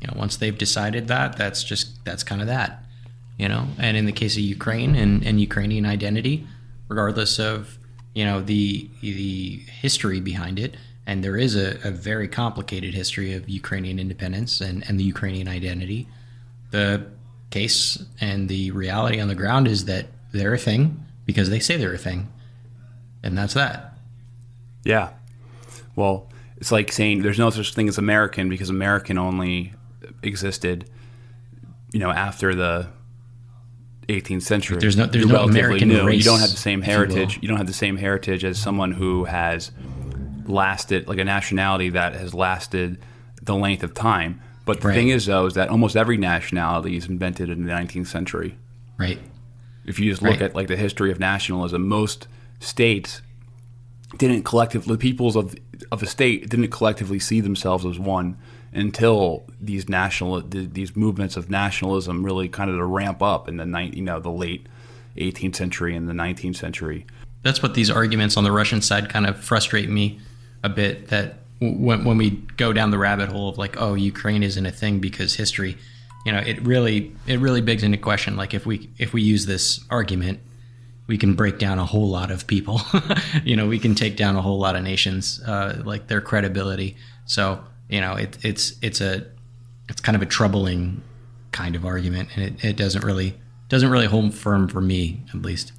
You 0.01 0.07
know, 0.07 0.13
once 0.15 0.38
they've 0.38 0.57
decided 0.57 1.07
that, 1.07 1.38
that's 1.38 1.63
just 1.63 2.03
that's 2.05 2.24
kind 2.24 2.41
of 2.41 2.47
that. 2.47 2.83
You 3.38 3.50
know, 3.50 3.67
and 3.77 3.97
in 3.97 4.05
the 4.05 4.12
case 4.12 4.36
of 4.36 4.43
Ukraine 4.43 4.95
and, 4.95 5.25
and 5.25 5.39
Ukrainian 5.39 5.86
identity, 5.86 6.47
regardless 6.88 7.39
of 7.39 7.77
you 8.13 8.25
know 8.25 8.41
the 8.41 8.89
the 9.01 9.57
history 9.81 10.21
behind 10.21 10.59
it, 10.59 10.77
and 11.05 11.24
there 11.24 11.38
is 11.38 11.55
a, 11.55 11.77
a 11.88 11.91
very 11.91 12.27
complicated 12.27 12.93
history 12.93 13.33
of 13.33 13.47
Ukrainian 13.50 14.00
independence 14.00 14.62
and, 14.62 14.88
and 14.88 15.00
the 15.00 15.03
Ukrainian 15.03 15.47
identity. 15.47 16.07
The 16.71 17.07
case 17.50 18.03
and 18.19 18.50
the 18.50 18.71
reality 18.71 19.19
on 19.19 19.27
the 19.27 19.36
ground 19.36 19.67
is 19.67 19.86
that 19.86 20.07
they're 20.33 20.53
a 20.53 20.57
thing 20.57 21.05
because 21.27 21.51
they 21.51 21.60
say 21.60 21.77
they're 21.77 21.93
a 21.93 21.98
thing, 22.00 22.27
and 23.22 23.38
that's 23.38 23.53
that. 23.53 23.96
Yeah. 24.84 25.10
Well, 25.96 26.29
it's 26.57 26.72
like 26.72 26.91
saying 26.91 27.22
there's 27.22 27.38
no 27.38 27.51
such 27.51 27.75
thing 27.75 27.88
as 27.88 28.00
American 28.00 28.50
because 28.50 28.72
American 28.72 29.19
only 29.19 29.74
existed, 30.24 30.89
you 31.91 32.00
know, 32.00 32.10
after 32.10 32.55
the 32.55 32.88
18th 34.07 34.43
century. 34.43 34.77
There's 34.79 34.96
no- 34.98 35.05
there's 35.05 35.25
You're 35.25 35.34
no 35.34 35.43
American 35.43 35.89
new. 35.89 36.03
race, 36.05 36.24
You 36.25 36.31
don't 36.31 36.39
have 36.39 36.50
the 36.51 36.55
same 36.57 36.81
if 36.81 36.88
you 36.88 36.93
heritage. 36.93 37.39
You, 37.41 37.48
don't 37.50 37.57
have 37.57 37.67
the 37.67 37.74
same 37.74 37.98
heritage 37.98 38.43
as 38.46 38.57
someone 38.57 38.93
who 38.93 39.25
has 39.25 39.72
lasted, 40.46 41.07
like 41.10 41.17
a 41.19 41.25
nationality 41.25 41.89
that 41.89 42.13
has 42.15 42.34
lasted 42.34 42.98
the 43.41 43.53
length 43.55 43.84
of 43.84 43.93
time. 43.93 44.39
But 44.65 44.79
the 44.81 44.88
Right. 44.88 44.96
thing 44.96 45.10
is, 45.10 45.25
though, 45.25 45.46
is 45.46 45.55
that 45.55 45.67
almost 45.69 45.96
every 45.98 46.15
nationality 46.17 46.96
is 46.96 47.07
invented 47.07 47.50
in 47.50 47.65
the 47.65 47.72
19th 47.72 48.07
century. 48.07 48.57
Right. 48.98 49.19
If 49.88 50.00
you 50.00 50.10
just 50.12 50.22
look 50.22 50.32
Right. 50.34 50.41
at 50.44 50.56
like 50.56 50.67
the 50.67 50.75
history 50.77 51.12
of 51.12 51.20
nationalism, 51.20 51.88
most 51.88 52.27
states 52.60 53.22
didn't 54.17 54.44
collectively 54.44 54.94
the 54.96 55.00
peoples 55.00 55.36
of 55.36 55.56
of 55.91 56.01
a 56.01 56.06
state 56.08 56.50
didn't 56.50 56.70
collectively 56.70 57.20
see 57.20 57.41
themselves 57.41 57.86
as 57.86 58.00
one 58.00 58.38
until 58.74 59.46
these 59.60 59.89
national 59.89 60.41
these 60.41 60.96
movements 60.96 61.36
of 61.38 61.50
nationalism 61.50 62.24
really 62.24 62.48
kind 62.48 62.70
of 62.70 62.77
to 62.77 62.86
ramp 62.86 63.22
up 63.22 63.48
in 63.50 63.58
the 63.58 63.65
ni- 63.65 63.91
you 63.94 64.01
know 64.01 64.20
the 64.20 64.32
late 64.32 64.65
18th 65.17 65.56
century 65.56 65.96
and 65.96 66.08
the 66.08 66.13
19th 66.13 66.56
century. 66.56 67.06
That's 67.44 67.62
what 67.63 67.74
these 67.74 67.89
arguments 67.89 68.38
on 68.38 68.44
the 68.44 68.51
Russian 68.51 68.82
side 68.82 69.10
kind 69.10 69.25
of 69.25 69.38
frustrate 69.38 69.89
me 69.89 70.20
a 70.63 70.70
bit. 70.70 71.08
That 71.08 71.39
when 71.60 72.03
when 72.06 72.17
we 72.17 72.32
go 72.58 72.72
down 72.74 72.91
the 72.91 72.98
rabbit 72.98 73.29
hole 73.29 73.50
of 73.50 73.58
like, 73.58 73.79
oh, 73.82 73.94
Ukraine 73.96 74.44
isn't 74.44 74.65
a 74.65 74.72
thing 74.72 75.00
because 75.00 75.36
history, 75.36 75.77
you 76.27 76.34
know, 76.34 76.39
it 76.39 76.62
really 76.63 77.15
it 77.25 77.39
really 77.39 77.62
begs 77.62 77.84
into 77.84 77.98
question. 77.98 78.36
Like 78.36 78.53
if 78.53 78.65
we 78.65 78.89
if 78.98 79.13
we 79.13 79.22
use 79.22 79.46
this 79.46 79.79
argument, 79.89 80.41
we 81.07 81.17
can 81.17 81.36
break 81.36 81.57
down 81.57 81.79
a 81.79 81.86
whole 81.86 82.10
lot 82.10 82.31
of 82.31 82.46
people. 82.48 82.81
you 83.46 83.55
know, 83.55 83.65
we 83.65 83.79
can 83.79 83.96
take 83.96 84.17
down 84.17 84.36
a 84.36 84.41
whole 84.41 84.60
lot 84.60 84.75
of 84.75 84.84
nations, 84.84 85.41
uh, 85.43 85.81
like 85.86 86.07
their 86.07 86.19
credibility. 86.19 86.98
So 87.27 87.63
you 87.88 88.01
know, 88.01 88.15
it, 88.15 88.38
it's 88.43 88.74
it's 88.81 89.00
a 89.00 89.25
it's 89.88 90.01
kind 90.01 90.17
of 90.17 90.22
a 90.22 90.25
troubling 90.25 91.01
kind 91.53 91.77
of 91.77 91.86
argument, 91.86 92.27
and 92.36 92.43
it, 92.43 92.62
it 92.62 92.75
doesn't 92.75 93.05
really 93.05 93.39
doesn't 93.69 93.89
really 93.89 94.07
hold 94.07 94.34
firm 94.34 94.67
for 94.67 94.81
me, 94.81 95.22
at 95.29 95.41
least. 95.41 95.72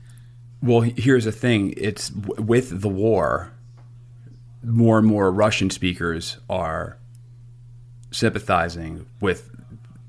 Well, 0.62 0.80
here's 0.80 1.26
the 1.26 1.32
thing: 1.32 1.74
it's 1.76 2.10
with 2.10 2.80
the 2.80 2.88
war, 2.88 3.52
more 4.64 4.96
and 4.96 5.06
more 5.06 5.30
Russian 5.30 5.68
speakers 5.68 6.38
are 6.48 6.96
sympathizing 8.10 9.04
with 9.20 9.50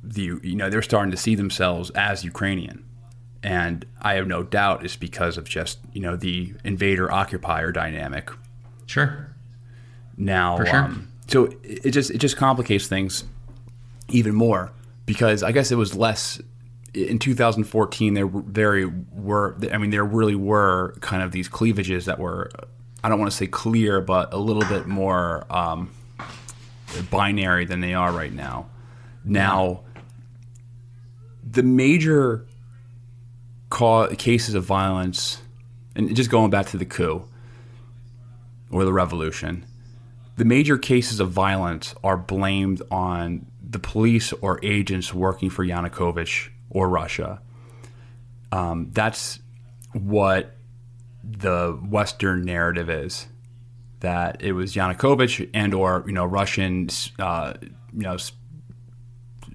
the. 0.03 0.39
You 0.43 0.55
know, 0.55 0.69
they're 0.69 0.81
starting 0.81 1.11
to 1.11 1.17
see 1.17 1.35
themselves 1.35 1.89
as 1.91 2.23
Ukrainian, 2.23 2.83
and 3.43 3.85
I 4.01 4.15
have 4.15 4.27
no 4.27 4.43
doubt 4.43 4.83
it's 4.85 4.95
because 4.95 5.37
of 5.37 5.47
just 5.47 5.79
you 5.93 6.01
know 6.01 6.15
the 6.15 6.53
invader 6.63 7.11
occupier 7.11 7.71
dynamic. 7.71 8.29
Sure. 8.85 9.27
Now, 10.17 10.57
For 10.57 10.65
sure. 10.65 10.83
um, 10.83 11.07
so 11.27 11.45
it 11.45 11.85
it 11.85 11.91
just 11.91 12.11
it 12.11 12.17
just 12.17 12.37
complicates 12.37 12.87
things 12.87 13.23
even 14.09 14.35
more 14.35 14.71
because 15.05 15.43
I 15.43 15.51
guess 15.51 15.71
it 15.71 15.75
was 15.75 15.95
less 15.95 16.41
in 16.93 17.19
2014. 17.19 18.13
There 18.15 18.27
were 18.27 18.41
very 18.41 18.85
were 18.85 19.55
I 19.71 19.77
mean 19.77 19.91
there 19.91 20.03
really 20.03 20.35
were 20.35 20.95
kind 21.01 21.23
of 21.23 21.31
these 21.31 21.47
cleavages 21.47 22.05
that 22.05 22.19
were 22.19 22.49
I 23.03 23.09
don't 23.09 23.19
want 23.19 23.31
to 23.31 23.37
say 23.37 23.47
clear, 23.47 24.01
but 24.01 24.33
a 24.33 24.37
little 24.37 24.65
bit 24.65 24.87
more 24.87 25.45
um, 25.49 25.91
binary 27.09 27.65
than 27.65 27.79
they 27.79 27.93
are 27.93 28.11
right 28.11 28.33
now. 28.33 28.67
Now, 29.23 29.81
the 31.43 31.63
major 31.63 32.45
ca- 33.69 34.07
cases 34.15 34.55
of 34.55 34.63
violence, 34.63 35.41
and 35.95 36.15
just 36.15 36.29
going 36.29 36.49
back 36.49 36.67
to 36.67 36.77
the 36.77 36.85
coup 36.85 37.23
or 38.71 38.85
the 38.85 38.93
revolution, 38.93 39.65
the 40.37 40.45
major 40.45 40.77
cases 40.77 41.19
of 41.19 41.31
violence 41.31 41.95
are 42.03 42.17
blamed 42.17 42.81
on 42.89 43.45
the 43.61 43.79
police 43.79 44.33
or 44.33 44.59
agents 44.63 45.13
working 45.13 45.49
for 45.49 45.65
Yanukovych 45.65 46.49
or 46.69 46.89
Russia. 46.89 47.41
Um, 48.51 48.89
that's 48.93 49.39
what 49.93 50.55
the 51.23 51.79
Western 51.87 52.45
narrative 52.45 52.89
is. 52.89 53.27
That 53.99 54.41
it 54.41 54.53
was 54.53 54.73
Yanukovych 54.73 55.49
and 55.53 55.73
or 55.73 56.03
you 56.07 56.13
know 56.13 56.25
Russian 56.25 56.89
uh, 57.19 57.53
you 57.61 58.01
know 58.01 58.17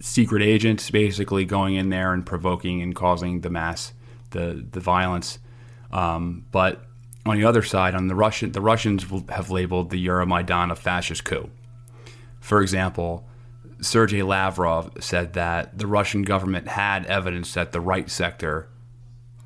secret 0.04 0.42
agents 0.42 0.90
basically 0.90 1.46
going 1.46 1.76
in 1.76 1.88
there 1.88 2.12
and 2.12 2.26
provoking 2.26 2.82
and 2.82 2.94
causing 2.94 3.40
the 3.40 3.48
mass 3.48 3.94
the 4.30 4.64
the 4.70 4.80
violence. 4.80 5.38
Um, 5.92 6.44
but 6.52 6.84
on 7.24 7.36
the 7.38 7.44
other 7.46 7.62
side, 7.62 7.94
on 7.94 8.08
the 8.08 8.14
Russian, 8.14 8.52
the 8.52 8.60
Russians 8.60 9.06
have 9.30 9.50
labeled 9.50 9.88
the 9.88 10.06
Euromaidan 10.06 10.70
a 10.70 10.76
fascist 10.76 11.24
coup. 11.24 11.48
For 12.38 12.60
example, 12.60 13.26
Sergei 13.80 14.22
Lavrov 14.22 14.90
said 15.00 15.32
that 15.32 15.78
the 15.78 15.86
Russian 15.86 16.22
government 16.22 16.68
had 16.68 17.06
evidence 17.06 17.54
that 17.54 17.72
the 17.72 17.80
right 17.80 18.10
sector 18.10 18.68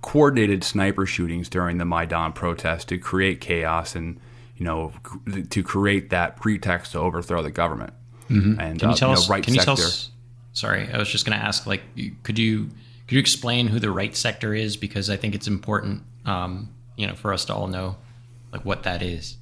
coordinated 0.03 0.65
sniper 0.65 1.07
shootings 1.07 1.49
during 1.49 1.79
the 1.79 1.85
Maidan 1.85 2.33
protest 2.33 2.89
to 2.89 2.99
create 2.99 3.41
chaos 3.41 3.95
and 3.95 4.19
you 4.57 4.65
know 4.65 4.93
to 5.51 5.63
create 5.63 6.11
that 6.11 6.37
pretext 6.37 6.93
to 6.93 6.99
overthrow 6.99 7.43
the 7.43 7.53
government. 7.53 7.93
And 8.29 8.39
Mm-hmm. 8.39 8.77
Can 8.79 8.91
uh, 8.91 8.95
tell 8.97 9.11
you 9.11 9.15
know, 9.15 9.21
us? 9.21 9.31
right 9.31 9.45
can 9.45 9.55
you 9.55 9.61
sector. 9.61 9.77
tell 9.77 9.87
us? 9.87 10.11
Sorry, 10.53 10.89
I 10.93 10.99
was 10.99 11.09
just 11.09 11.25
going 11.25 11.39
to 11.39 11.45
ask. 11.45 11.67
Like, 11.67 11.83
could 12.23 12.39
you 12.39 12.69
could 13.07 13.15
you 13.15 13.21
explain 13.21 13.69
who 13.69 13.79
the 13.79 13.91
right 13.91 14.15
sector 14.17 14.55
is? 14.55 14.77
Because 14.77 15.09
I 15.09 15.17
think 15.17 15.35
it's 15.35 15.47
important, 15.47 16.03
um, 16.27 16.69
you 16.97 17.07
know, 17.07 17.15
for 17.15 17.33
us 17.33 17.45
to 17.47 17.55
all 17.55 17.67
know. 17.69 17.97
like 18.53 18.65
what 18.65 18.83
that 18.83 19.03
is. 19.03 19.37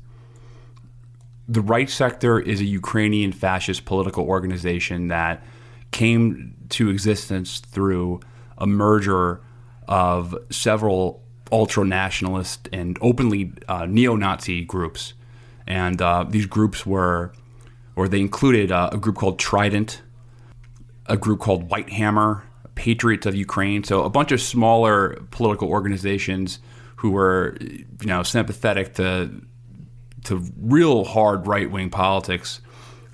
The 1.49 1.61
Right 1.61 1.89
Sector 1.89 2.41
is 2.41 2.61
a 2.61 2.65
Ukrainian 2.65 3.33
fascist 3.33 3.85
political 3.85 4.25
organization 4.25 5.09
that 5.09 5.45
came 5.93 6.55
to 6.71 6.89
existence 6.89 7.61
through 7.61 8.21
a 8.59 8.67
merger 8.67 9.41
of 9.87 10.37
several 10.51 11.23
ultra 11.53 11.85
nationalist 11.85 12.69
and 12.73 12.99
openly 13.01 13.53
uh, 13.69 13.87
neo 13.87 14.17
Nazi 14.17 14.65
groups. 14.65 15.15
And 15.69 16.03
uh, 16.03 16.25
these 16.29 16.47
groups 16.47 16.85
were, 16.85 17.33
or 17.95 18.09
they 18.09 18.21
included 18.21 18.73
uh, 18.73 18.91
a 18.93 18.99
group 18.99 19.17
called 19.17 19.39
Trident, 19.39 20.03
a 21.09 21.17
group 21.17 21.41
called 21.41 21.71
White 21.71 21.91
Hammer, 21.91 22.45
Patriots 22.75 23.27
of 23.27 23.35
Ukraine. 23.35 23.85
So 23.85 24.05
a 24.05 24.11
bunch 24.11 24.33
of 24.33 24.41
smaller 24.41 25.19
political 25.31 25.69
organizations 25.69 26.59
who 26.97 27.11
were, 27.11 27.57
you 27.61 28.07
know, 28.07 28.23
sympathetic 28.23 28.95
to 28.95 29.43
to 30.25 30.43
real 30.61 31.05
hard 31.05 31.47
right 31.47 31.71
wing 31.71 31.89
politics, 31.89 32.61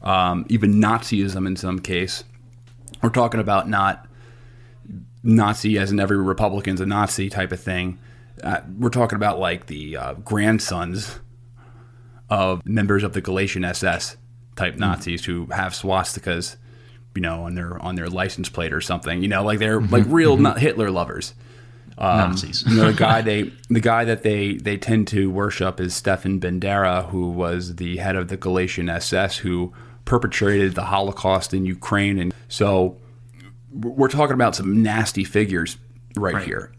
um, 0.02 0.46
even 0.48 0.74
Nazism 0.74 1.46
in 1.46 1.56
some 1.56 1.78
case. 1.78 2.24
We're 3.02 3.10
talking 3.10 3.40
about 3.40 3.68
not 3.68 4.06
Nazi 5.22 5.78
as 5.78 5.92
in 5.92 6.00
every 6.00 6.16
Republican's 6.16 6.80
a 6.80 6.86
Nazi 6.86 7.28
type 7.28 7.52
of 7.52 7.60
thing. 7.60 7.98
Uh, 8.42 8.60
we're 8.78 8.88
talking 8.88 9.16
about 9.16 9.38
like 9.38 9.66
the 9.66 9.96
uh, 9.96 10.14
grandsons 10.14 11.20
of 12.30 12.64
members 12.64 13.04
of 13.04 13.12
the 13.12 13.20
Galician 13.20 13.64
SS 13.64 14.16
type 14.56 14.76
Nazis 14.76 15.24
who 15.24 15.46
have 15.46 15.72
swastikas, 15.72 16.56
you 17.14 17.22
know, 17.22 17.44
on 17.44 17.54
their 17.54 17.80
on 17.80 17.94
their 17.94 18.08
license 18.08 18.48
plate 18.48 18.72
or 18.72 18.80
something. 18.80 19.22
You 19.22 19.28
know, 19.28 19.42
like 19.42 19.58
they're 19.58 19.80
mm-hmm. 19.80 19.92
like 19.92 20.04
real 20.06 20.34
mm-hmm. 20.34 20.44
not 20.44 20.58
Hitler 20.58 20.90
lovers. 20.90 21.34
Um, 21.98 22.30
Nazis. 22.30 22.64
you 22.66 22.76
know, 22.76 22.90
the 22.90 22.96
guy 22.98 23.20
they 23.22 23.52
the 23.68 23.80
guy 23.80 24.04
that 24.04 24.22
they 24.22 24.54
they 24.54 24.76
tend 24.76 25.08
to 25.08 25.30
worship 25.30 25.80
is 25.80 25.94
Stefan 25.94 26.40
Bandera, 26.40 27.08
who 27.10 27.30
was 27.30 27.76
the 27.76 27.98
head 27.98 28.16
of 28.16 28.28
the 28.28 28.36
Galician 28.36 28.88
SS, 28.88 29.38
who 29.38 29.72
perpetrated 30.04 30.74
the 30.74 30.84
Holocaust 30.84 31.54
in 31.54 31.66
Ukraine, 31.66 32.18
and 32.18 32.34
so 32.48 32.98
we're 33.72 34.08
talking 34.08 34.34
about 34.34 34.54
some 34.54 34.82
nasty 34.82 35.24
figures 35.24 35.78
right, 36.16 36.34
Right. 36.34 36.44
here. 36.44 36.72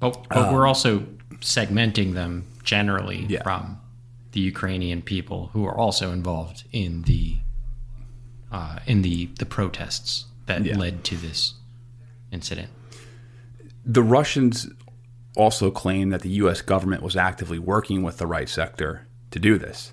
But, 0.00 0.26
but 0.30 0.52
we're 0.52 0.62
um, 0.62 0.68
also 0.68 1.06
segmenting 1.40 2.14
them 2.14 2.46
generally 2.62 3.26
Yeah. 3.28 3.42
from 3.42 3.78
the 4.32 4.40
Ukrainian 4.40 5.02
people 5.02 5.50
who 5.52 5.66
are 5.66 5.76
also 5.76 6.12
involved 6.12 6.64
in 6.72 7.02
the 7.02 7.36
uh, 8.52 8.78
in 8.86 9.02
the 9.02 9.26
the 9.38 9.46
protests 9.46 10.26
that 10.46 10.64
Yeah. 10.64 10.76
led 10.76 11.04
to 11.04 11.16
this 11.16 11.54
incident. 12.32 12.68
The 13.84 14.02
Russians 14.02 14.68
also 15.36 15.70
claim 15.70 16.10
that 16.10 16.22
the 16.22 16.30
U.S. 16.30 16.60
government 16.62 17.02
was 17.02 17.16
actively 17.16 17.58
working 17.58 18.02
with 18.02 18.18
the 18.18 18.26
right 18.26 18.48
sector 18.48 19.06
to 19.30 19.38
do 19.38 19.56
this. 19.58 19.92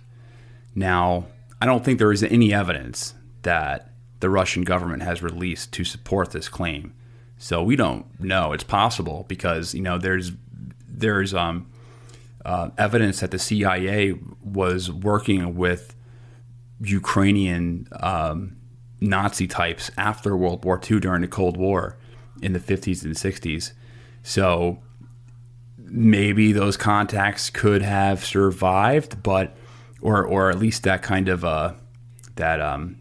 Now, 0.74 1.28
I 1.62 1.66
don't 1.66 1.84
think 1.86 2.00
there 2.00 2.12
is 2.12 2.24
any 2.24 2.54
evidence 2.54 3.14
that 3.44 3.92
the 4.20 4.30
Russian 4.30 4.64
government 4.64 5.04
has 5.04 5.22
released 5.22 5.72
to 5.74 5.84
support 5.84 6.32
this 6.32 6.50
claim. 6.50 6.94
So 7.38 7.62
we 7.64 7.76
don't 7.76 8.06
know. 8.20 8.54
It's 8.54 8.64
possible 8.64 9.26
because 9.28 9.74
you 9.74 9.82
know 9.82 9.98
there's 9.98 10.32
there's 10.88 11.34
um, 11.34 11.68
uh, 12.44 12.70
evidence 12.78 13.20
that 13.20 13.32
the 13.32 13.40
CIA 13.40 14.14
was 14.44 14.92
working 14.92 15.56
with 15.56 15.95
Ukrainian 16.82 17.88
um, 18.00 18.58
Nazi 19.02 19.48
types 19.48 19.92
after 19.98 20.36
World 20.36 20.66
War 20.66 20.80
II 20.90 21.00
during 21.00 21.22
the 21.22 21.28
Cold 21.28 21.58
War 21.58 21.98
in 22.42 22.54
the 22.54 22.60
50s 22.60 23.04
and 23.04 23.16
60s. 23.16 23.74
So 24.24 24.80
maybe 25.78 26.52
those 26.52 26.78
contacts 26.78 27.50
could 27.50 27.82
have 27.82 28.26
survived, 28.26 29.22
but 29.24 29.56
or 30.02 30.24
or 30.26 30.50
at 30.50 30.60
least 30.60 30.84
that 30.84 31.02
kind 31.02 31.30
of 31.30 31.46
uh, 31.46 31.74
that 32.36 32.60
um, 32.62 32.98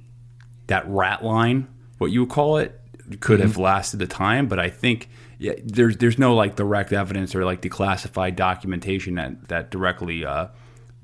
that 0.66 0.86
rat 0.88 1.24
line, 1.24 1.68
what 1.98 2.10
you 2.10 2.20
would 2.20 2.30
call 2.30 2.58
it, 2.58 2.80
could 3.20 3.40
have 3.40 3.58
lasted 3.58 3.98
the 3.98 4.06
time. 4.06 4.48
But 4.48 4.58
I 4.58 4.70
think 4.70 5.08
yeah, 5.38 5.52
there's 5.62 5.96
there's 5.96 6.18
no 6.18 6.34
like 6.34 6.56
direct 6.56 6.92
evidence 6.92 7.34
or 7.34 7.44
like 7.44 7.60
declassified 7.60 8.36
documentation 8.36 9.16
that 9.16 9.48
that 9.48 9.70
directly 9.70 10.24
uh, 10.24 10.48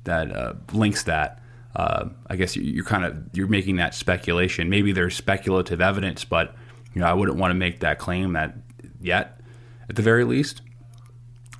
that 0.05 0.35
uh, 0.35 0.55
links 0.73 1.05
that. 1.05 1.39
Uh, 1.76 2.06
I 2.28 2.37
guess 2.37 2.56
you- 2.56 2.62
you're 2.64 2.85
kind 2.85 3.04
of 3.04 3.16
you're 3.33 3.46
making 3.46 3.76
that 3.76 3.94
speculation. 3.94 4.68
Maybe 4.68 4.92
there's 4.92 5.14
speculative 5.14 5.80
evidence, 5.80 6.24
but 6.24 6.54
you 6.94 7.00
know 7.00 7.06
I 7.06 7.12
wouldn't 7.14 7.38
want 7.38 7.52
to 7.52 7.54
make 7.54 7.80
that 7.80 7.98
claim 7.98 8.33
that 8.33 8.56
yet, 9.00 9.40
at 9.88 9.96
the 9.96 10.02
very 10.02 10.24
least. 10.24 10.62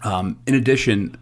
Um, 0.03 0.39
in 0.47 0.55
addition, 0.55 1.17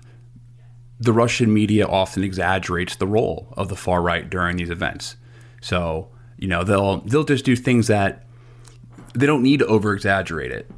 the 1.01 1.13
Russian 1.13 1.53
media 1.53 1.87
often 1.87 2.25
exaggerates 2.25 2.97
the 2.97 3.07
role 3.07 3.53
of 3.57 3.69
the 3.69 3.77
far 3.77 4.01
right 4.03 4.29
during 4.29 4.57
these 4.57 4.71
events. 4.71 5.17
So 5.61 6.09
you 6.39 6.49
know 6.49 6.65
they'll 6.65 7.01
they'll 7.03 7.25
just 7.25 7.45
do 7.45 7.57
things 7.57 7.89
that 7.89 8.25
they 9.15 9.27
don't 9.27 9.43
need 9.43 9.59
to 9.61 9.67
over 9.67 9.93
exaggerate 9.93 10.53
it. 10.53 10.71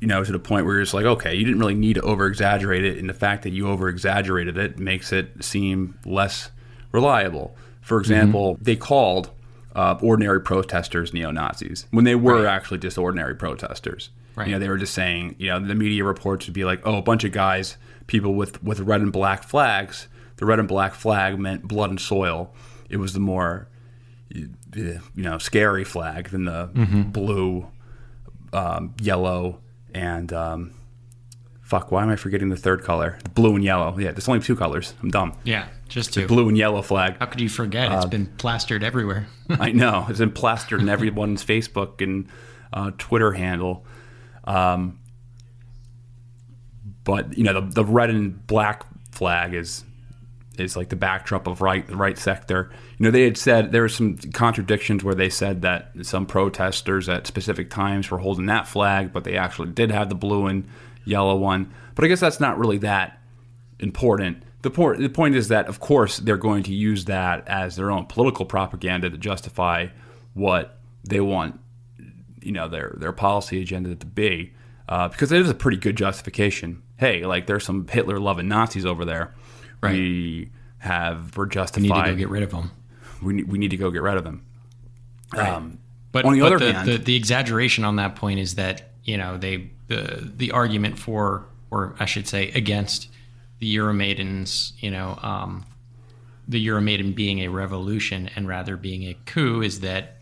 You 0.00 0.06
know, 0.06 0.24
to 0.24 0.32
the 0.32 0.38
point 0.38 0.64
where 0.64 0.80
it's 0.80 0.94
like, 0.94 1.04
okay, 1.04 1.34
you 1.34 1.44
didn't 1.44 1.60
really 1.60 1.74
need 1.74 1.94
to 1.94 2.00
over 2.02 2.26
exaggerate 2.26 2.84
it, 2.86 2.96
and 2.96 3.06
the 3.06 3.12
fact 3.14 3.42
that 3.42 3.50
you 3.50 3.68
over 3.68 3.86
exaggerated 3.90 4.56
it 4.56 4.78
makes 4.78 5.12
it 5.12 5.44
seem 5.44 5.98
less 6.06 6.50
reliable. 6.92 7.56
For 7.80 7.98
example, 7.98 8.58
they 8.60 8.76
called 8.76 9.30
uh, 9.74 9.98
ordinary 10.02 10.40
protesters 10.40 11.12
neo 11.14 11.30
Nazis 11.30 11.86
when 11.90 12.04
they 12.04 12.14
were 12.14 12.46
actually 12.46 12.78
just 12.78 12.98
ordinary 12.98 13.34
protesters. 13.34 14.10
Right. 14.36 14.48
You 14.48 14.54
know, 14.54 14.58
they 14.58 14.68
were 14.68 14.78
just 14.78 14.94
saying, 14.94 15.36
you 15.38 15.48
know, 15.48 15.60
the 15.60 15.74
media 15.74 16.04
reports 16.04 16.46
would 16.46 16.54
be 16.54 16.64
like, 16.64 16.86
oh, 16.86 16.98
a 16.98 17.02
bunch 17.02 17.24
of 17.24 17.32
guys, 17.32 17.76
people 18.06 18.34
with, 18.34 18.62
with 18.62 18.80
red 18.80 19.00
and 19.00 19.12
black 19.12 19.42
flags. 19.42 20.08
The 20.36 20.46
red 20.46 20.58
and 20.58 20.68
black 20.68 20.94
flag 20.94 21.38
meant 21.38 21.68
blood 21.68 21.90
and 21.90 22.00
soil. 22.00 22.54
It 22.88 22.96
was 22.96 23.12
the 23.12 23.20
more, 23.20 23.68
you 24.30 24.50
know, 25.16 25.38
scary 25.38 25.84
flag 25.84 26.30
than 26.30 26.44
the 26.44 26.70
blue, 27.12 27.66
um, 28.52 28.94
yellow, 29.00 29.60
and 29.92 30.32
um, 30.32 30.72
fuck. 31.70 31.92
Why 31.92 32.02
am 32.02 32.10
I 32.10 32.16
forgetting 32.16 32.48
the 32.48 32.56
third 32.56 32.82
color? 32.82 33.16
Blue 33.34 33.54
and 33.54 33.62
yellow. 33.62 33.96
Yeah, 33.96 34.10
there's 34.10 34.28
only 34.28 34.40
two 34.40 34.56
colors. 34.56 34.92
I'm 35.02 35.10
dumb. 35.10 35.34
Yeah, 35.44 35.68
just 35.88 36.12
to. 36.14 36.26
Blue 36.26 36.48
and 36.48 36.58
yellow 36.58 36.82
flag. 36.82 37.16
How 37.20 37.26
could 37.26 37.40
you 37.40 37.48
forget? 37.48 37.90
It's 37.92 38.06
been 38.06 38.26
plastered 38.26 38.82
everywhere. 38.82 39.28
I 39.48 39.70
know 39.70 40.04
it's 40.08 40.18
been 40.18 40.32
plastered 40.32 40.80
in 40.80 40.88
everyone's 40.88 41.44
Facebook 41.44 42.02
and 42.02 42.28
uh, 42.72 42.90
Twitter 42.98 43.32
handle. 43.32 43.86
Um, 44.44 44.98
but 47.04 47.38
you 47.38 47.44
know 47.44 47.60
the, 47.60 47.60
the 47.60 47.84
red 47.84 48.10
and 48.10 48.44
black 48.46 48.84
flag 49.12 49.54
is 49.54 49.84
is 50.58 50.76
like 50.76 50.88
the 50.88 50.96
backdrop 50.96 51.46
of 51.46 51.60
right 51.60 51.86
the 51.86 51.96
right 51.96 52.18
sector. 52.18 52.70
You 52.98 53.04
know 53.04 53.10
they 53.12 53.22
had 53.22 53.38
said 53.38 53.70
there 53.70 53.82
were 53.82 53.88
some 53.88 54.16
contradictions 54.16 55.04
where 55.04 55.14
they 55.14 55.30
said 55.30 55.62
that 55.62 55.92
some 56.02 56.26
protesters 56.26 57.08
at 57.08 57.28
specific 57.28 57.70
times 57.70 58.10
were 58.10 58.18
holding 58.18 58.46
that 58.46 58.66
flag, 58.66 59.12
but 59.12 59.22
they 59.22 59.36
actually 59.36 59.70
did 59.70 59.92
have 59.92 60.08
the 60.08 60.16
blue 60.16 60.46
and 60.46 60.68
yellow 61.04 61.36
one. 61.36 61.72
But 61.94 62.04
I 62.04 62.08
guess 62.08 62.20
that's 62.20 62.40
not 62.40 62.58
really 62.58 62.78
that 62.78 63.18
important. 63.78 64.42
The 64.62 64.70
point, 64.70 65.00
the 65.00 65.08
point 65.08 65.34
is 65.34 65.48
that, 65.48 65.66
of 65.68 65.80
course, 65.80 66.18
they're 66.18 66.36
going 66.36 66.62
to 66.64 66.74
use 66.74 67.06
that 67.06 67.46
as 67.48 67.76
their 67.76 67.90
own 67.90 68.06
political 68.06 68.44
propaganda 68.44 69.08
to 69.10 69.16
justify 69.16 69.86
what 70.34 70.78
they 71.08 71.20
want, 71.20 71.58
you 72.42 72.52
know, 72.52 72.68
their 72.68 72.94
their 72.98 73.12
policy 73.12 73.60
agenda 73.62 73.94
to 73.94 74.06
be, 74.06 74.52
uh, 74.88 75.08
because 75.08 75.32
it 75.32 75.40
is 75.40 75.48
a 75.48 75.54
pretty 75.54 75.78
good 75.78 75.96
justification. 75.96 76.82
Hey, 76.98 77.24
like 77.24 77.46
there's 77.46 77.64
some 77.64 77.88
Hitler 77.88 78.18
loving 78.20 78.48
Nazis 78.48 78.84
over 78.84 79.04
there. 79.06 79.34
Right. 79.82 79.92
We 79.94 80.50
have 80.78 81.36
we're 81.36 81.44
We 81.46 81.50
justified. 81.50 81.82
need 81.82 82.04
to 82.04 82.10
go 82.10 82.16
get 82.16 82.28
rid 82.28 82.42
of 82.42 82.50
them. 82.50 82.70
we 83.22 83.32
need, 83.34 83.50
we 83.50 83.58
need 83.58 83.70
to 83.70 83.76
go 83.78 83.90
get 83.90 84.02
rid 84.02 84.16
of 84.18 84.24
them. 84.24 84.44
Um, 85.36 85.78
But 86.12 86.24
On 86.26 86.34
the 86.34 86.40
but 86.40 86.46
other 86.52 86.58
the, 86.66 86.72
hand- 86.72 86.88
the, 86.88 86.98
the 86.98 87.16
exaggeration 87.16 87.84
on 87.84 87.96
that 87.96 88.14
point 88.16 88.40
is 88.40 88.56
that 88.56 88.89
you 89.04 89.16
know 89.16 89.38
they 89.38 89.70
the 89.88 90.30
the 90.36 90.52
argument 90.52 90.98
for, 90.98 91.44
or 91.70 91.94
I 91.98 92.04
should 92.04 92.28
say, 92.28 92.50
against 92.50 93.08
the 93.58 93.76
Euromaidens, 93.76 94.72
you 94.80 94.90
know, 94.90 95.18
um, 95.22 95.64
the 96.48 96.66
Euromaidan 96.66 97.14
being 97.14 97.40
a 97.40 97.48
revolution 97.48 98.30
and 98.34 98.48
rather 98.48 98.76
being 98.76 99.04
a 99.04 99.14
coup 99.26 99.62
is 99.62 99.80
that 99.80 100.16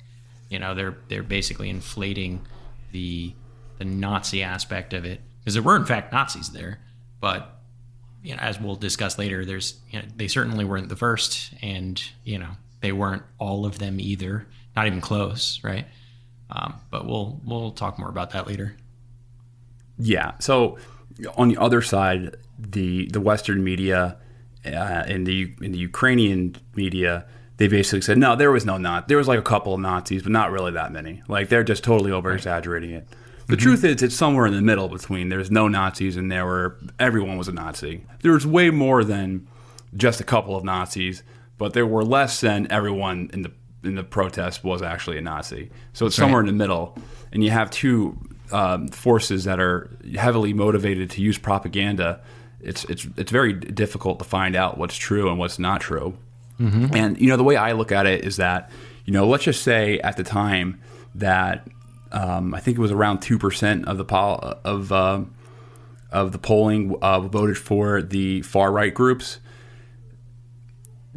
you 0.49 0.59
know 0.59 0.75
they're 0.75 0.97
they're 1.09 1.23
basically 1.23 1.71
inflating 1.71 2.47
the 2.93 3.33
the 3.79 3.85
Nazi 3.85 4.43
aspect 4.43 4.93
of 4.93 5.05
it 5.05 5.21
because 5.41 5.55
there 5.55 5.63
were 5.63 5.77
in 5.77 5.87
fact 5.87 6.13
Nazis 6.13 6.51
there, 6.51 6.81
but 7.21 7.59
you 8.23 8.35
know, 8.35 8.43
as 8.43 8.61
we'll 8.61 8.77
discuss 8.77 9.19
later, 9.19 9.45
there's 9.45 9.79
you 9.91 10.01
know, 10.01 10.05
they 10.17 10.29
certainly 10.29 10.65
weren't 10.65 10.89
the 10.89 10.97
first, 10.97 11.53
and 11.63 12.03
you 12.25 12.39
know 12.39 12.51
they 12.81 12.93
weren't 12.93 13.23
all 13.39 13.65
of 13.65 13.79
them 13.79 14.01
either, 14.01 14.47
not 14.77 14.87
even 14.87 15.01
close, 15.01 15.61
right? 15.63 15.87
Um, 16.51 16.81
but 16.91 17.07
we'll 17.07 17.41
we'll 17.45 17.73
talk 17.73 17.99
more 17.99 18.09
about 18.09 18.31
that 18.31 18.47
later. 18.47 18.77
Yeah. 19.99 20.33
So 20.39 20.79
on 21.37 21.49
the 21.49 21.57
other 21.59 21.83
side, 21.83 22.37
the 22.59 23.09
the 23.09 23.21
Western 23.21 23.63
media 23.63 24.17
uh, 24.65 24.69
and 24.69 25.27
the 25.27 25.53
in 25.61 25.73
the 25.73 25.79
Ukrainian 25.79 26.57
media, 26.75 27.27
they 27.59 27.69
basically 27.69 28.01
said 28.01 28.19
no, 28.19 28.37
there 28.37 28.51
was 28.51 28.65
no 28.65 28.79
not. 28.79 29.09
There 29.09 29.19
was 29.19 29.29
like 29.29 29.39
a 29.39 29.43
couple 29.43 29.75
of 29.75 29.81
Nazis, 29.81 30.23
but 30.23 30.33
not 30.33 30.51
really 30.51 30.73
that 30.73 30.93
many. 30.93 31.23
Like 31.29 31.49
they're 31.49 31.65
just 31.65 31.85
totally 31.85 32.13
over 32.13 32.33
exaggerating 32.33 32.91
it. 32.91 33.07
The 33.49 33.57
truth 33.57 33.83
is, 33.83 34.03
it's 34.03 34.15
somewhere 34.15 34.45
in 34.45 34.53
the 34.53 34.61
middle 34.61 34.89
between 34.89 35.31
there's 35.31 35.51
no 35.51 35.69
Nazis 35.69 36.19
and 36.19 36.31
there 36.31 36.45
were 36.45 36.77
everyone 36.99 37.39
was 37.39 37.49
a 37.49 37.53
Nazi. 37.53 38.05
There 38.21 38.33
was 38.33 38.47
way 38.47 38.69
more 38.69 39.03
than 39.03 39.49
just 39.97 40.21
a 40.21 40.25
couple 40.25 40.55
of 40.55 40.65
Nazis, 40.65 41.23
but 41.57 41.73
there 41.73 41.87
were 41.87 42.05
less 42.05 42.43
than 42.43 42.71
everyone 42.71 43.31
in 43.33 43.41
the 43.41 43.53
in 43.85 43.95
the 43.95 44.03
protest 44.03 44.65
was 44.65 44.83
actually 44.83 45.19
a 45.19 45.21
Nazi. 45.21 45.71
So 45.93 46.07
it's 46.07 46.17
somewhere 46.17 46.41
in 46.41 46.47
the 46.47 46.53
middle, 46.53 46.97
and 47.33 47.45
you 47.45 47.51
have 47.51 47.71
two 47.71 48.19
um, 48.51 48.89
forces 48.89 49.45
that 49.45 49.61
are 49.61 49.91
heavily 50.17 50.53
motivated 50.53 51.11
to 51.11 51.21
use 51.23 51.39
propaganda. 51.39 52.21
It's 52.61 52.85
it's 52.85 53.07
it's 53.17 53.31
very 53.31 53.53
difficult 53.53 54.19
to 54.19 54.25
find 54.25 54.57
out 54.57 54.79
what's 54.79 54.97
true 54.97 55.29
and 55.29 55.39
what's 55.39 55.59
not 55.59 55.81
true. 55.81 56.17
And 56.95 57.21
you 57.21 57.29
know 57.29 57.37
the 57.37 57.45
way 57.45 57.57
I 57.57 57.73
look 57.73 57.93
at 57.93 58.07
it 58.07 58.25
is 58.25 58.37
that 58.39 58.71
you 59.05 59.13
know 59.13 59.29
let's 59.29 59.45
just 59.45 59.63
say 59.63 60.01
at 60.01 60.17
the 60.17 60.25
time 60.25 60.81
that 61.15 61.69
um, 62.11 62.53
I 62.55 62.61
think 62.61 62.79
it 62.79 62.81
was 62.81 62.91
around 62.91 63.21
two 63.21 63.39
percent 63.39 63.87
of 63.87 63.97
the 63.97 64.05
pol- 64.05 64.59
of 64.65 64.91
uh, 64.91 65.21
of 66.11 66.33
the 66.33 66.39
polling 66.39 66.97
uh, 67.01 67.21
voted 67.21 67.59
for 67.59 68.03
the 68.03 68.43
far 68.43 68.73
right 68.73 68.93
groups. 68.93 69.39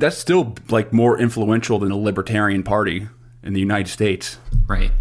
That's 0.02 0.18
still 0.18 0.56
like 0.70 0.92
more 0.92 1.18
influential 1.18 1.80
than 1.80 1.90
the 1.90 1.96
Libertarian 1.96 2.64
Party 2.64 3.08
in 3.44 3.54
the 3.54 3.60
United 3.60 3.88
States. 3.88 4.40
Right. 4.68 4.92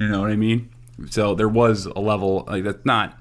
You 0.00 0.08
know 0.08 0.20
what 0.20 0.30
I 0.30 0.36
mean? 0.36 0.70
So 1.10 1.34
there 1.34 1.48
was 1.48 1.86
a 1.86 2.00
level 2.00 2.44
like 2.46 2.64
that's 2.64 2.84
not. 2.84 3.16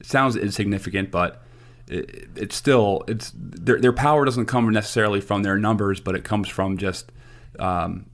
It 0.00 0.06
sounds 0.06 0.34
insignificant, 0.36 1.10
but 1.10 1.42
it, 1.88 2.28
it's 2.34 2.56
still 2.56 3.04
it's 3.06 3.32
their 3.36 3.80
their 3.80 3.92
power 3.92 4.24
doesn't 4.24 4.46
come 4.46 4.68
necessarily 4.70 5.20
from 5.20 5.42
their 5.42 5.56
numbers, 5.56 6.00
but 6.00 6.14
it 6.14 6.24
comes 6.24 6.48
from 6.48 6.76
just 6.76 7.12
um, 7.58 8.06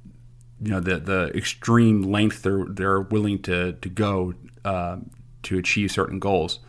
you 0.61 0.71
know 0.71 0.81
the 0.81 0.99
the 0.99 1.33
extreme 1.35 2.03
length 2.03 2.43
they're 2.43 2.67
they're 2.69 3.01
willing 3.01 3.41
to 3.43 3.73
to 3.73 3.89
go 3.89 4.35
uh, 4.65 4.99
to 5.45 5.59
achieve 5.59 5.91
certain 5.91 6.19
goals, 6.19 6.61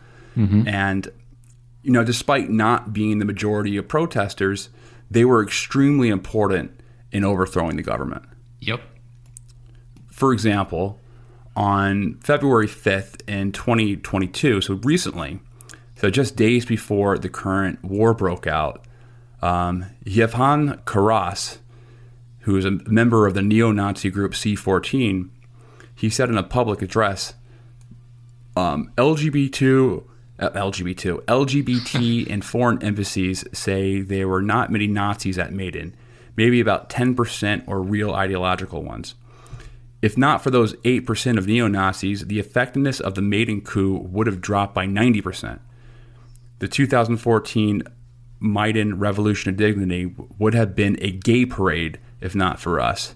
and 0.66 1.08
you 1.82 1.90
know 1.90 2.04
despite 2.04 2.48
not 2.48 2.92
being 2.92 3.18
the 3.18 3.24
majority 3.24 3.76
of 3.76 3.88
protesters, 3.88 4.70
they 5.10 5.24
were 5.24 5.42
extremely 5.42 6.08
important 6.08 6.70
in 7.12 7.24
overthrowing 7.24 7.76
the 7.76 7.82
government 7.82 8.24
Yep. 8.60 8.80
for 10.08 10.32
example, 10.32 10.98
on 11.56 12.14
February 12.20 12.66
5th 12.68 13.28
in 13.28 13.52
2022, 13.52 14.60
so 14.60 14.74
recently, 14.82 15.40
so 15.96 16.10
just 16.10 16.36
days 16.36 16.64
before 16.64 17.18
the 17.18 17.28
current 17.28 17.82
war 17.84 18.14
broke 18.14 18.46
out, 18.46 18.84
um, 19.42 19.86
Yevhen 20.04 20.82
Karas, 20.84 21.58
who 22.40 22.56
is 22.56 22.64
a 22.64 22.70
member 22.86 23.26
of 23.26 23.34
the 23.34 23.42
neo 23.42 23.72
Nazi 23.72 24.10
group 24.10 24.32
C14, 24.32 25.28
he 25.94 26.08
said 26.08 26.28
in 26.28 26.38
a 26.38 26.42
public 26.42 26.80
address 26.82 27.34
um, 28.56 28.92
LGBT, 28.96 30.02
uh, 30.40 30.50
LGBT, 30.50 31.22
LGBT 31.24 32.26
and 32.30 32.44
foreign 32.44 32.82
embassies 32.82 33.44
say 33.52 34.00
there 34.00 34.28
were 34.28 34.42
not 34.42 34.72
many 34.72 34.86
Nazis 34.86 35.38
at 35.38 35.52
Maidan, 35.52 35.94
maybe 36.36 36.60
about 36.60 36.90
10% 36.90 37.64
or 37.66 37.82
real 37.82 38.12
ideological 38.12 38.82
ones. 38.82 39.14
If 40.02 40.16
not 40.16 40.42
for 40.42 40.50
those 40.50 40.74
8% 40.76 41.36
of 41.36 41.46
neo 41.46 41.68
Nazis, 41.68 42.26
the 42.26 42.40
effectiveness 42.40 43.00
of 43.00 43.14
the 43.14 43.22
Maidan 43.22 43.60
coup 43.60 43.98
would 43.98 44.26
have 44.26 44.40
dropped 44.40 44.74
by 44.74 44.86
90%. 44.86 45.60
The 46.58 46.68
2014 46.68 47.82
Maidan 48.40 48.98
Revolution 48.98 49.50
of 49.50 49.56
Dignity 49.56 50.14
would 50.38 50.54
have 50.54 50.74
been 50.74 50.96
a 51.00 51.10
gay 51.10 51.44
parade 51.44 51.98
if 52.20 52.34
not 52.34 52.60
for 52.60 52.80
us. 52.80 53.14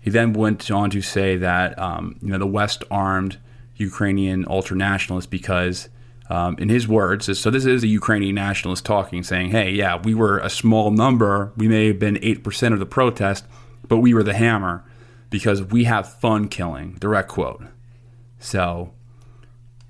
He 0.00 0.10
then 0.10 0.32
went 0.32 0.70
on 0.70 0.90
to 0.90 1.02
say 1.02 1.36
that 1.36 1.78
um, 1.78 2.16
you 2.22 2.28
know 2.28 2.38
the 2.38 2.46
West 2.46 2.84
armed 2.90 3.38
Ukrainian 3.76 4.44
ultranationalists 4.44 5.28
because, 5.28 5.88
um, 6.30 6.56
in 6.58 6.68
his 6.68 6.86
words, 6.86 7.38
so 7.38 7.50
this 7.50 7.64
is 7.64 7.82
a 7.82 7.86
Ukrainian 7.86 8.34
nationalist 8.34 8.84
talking, 8.84 9.22
saying, 9.22 9.50
"Hey, 9.50 9.70
yeah, 9.70 10.00
we 10.02 10.14
were 10.14 10.38
a 10.38 10.50
small 10.50 10.90
number. 10.90 11.52
We 11.56 11.68
may 11.68 11.86
have 11.86 11.98
been 11.98 12.18
eight 12.22 12.44
percent 12.44 12.74
of 12.74 12.80
the 12.80 12.86
protest, 12.86 13.46
but 13.86 13.98
we 13.98 14.12
were 14.12 14.22
the 14.22 14.34
hammer 14.34 14.84
because 15.30 15.62
we 15.62 15.84
have 15.84 16.12
fun 16.20 16.48
killing." 16.48 16.96
Direct 17.00 17.28
quote. 17.28 17.64
So 18.38 18.92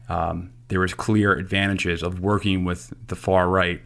um, 0.09 0.53
there 0.69 0.81
was 0.81 0.95
clear 0.95 1.33
advantages 1.33 2.03
of 2.03 2.21
working 2.21 2.65
with 2.65 2.93
the 3.09 3.17
far 3.17 3.49
right 3.49 3.83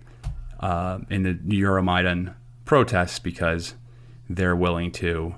uh, 0.61 0.99
in 1.11 1.23
the 1.23 1.35
Euromaidan 1.35 2.35
protests 2.65 3.19
because 3.19 3.75
they're 4.29 4.57
willing 4.57 4.91
to 4.93 5.35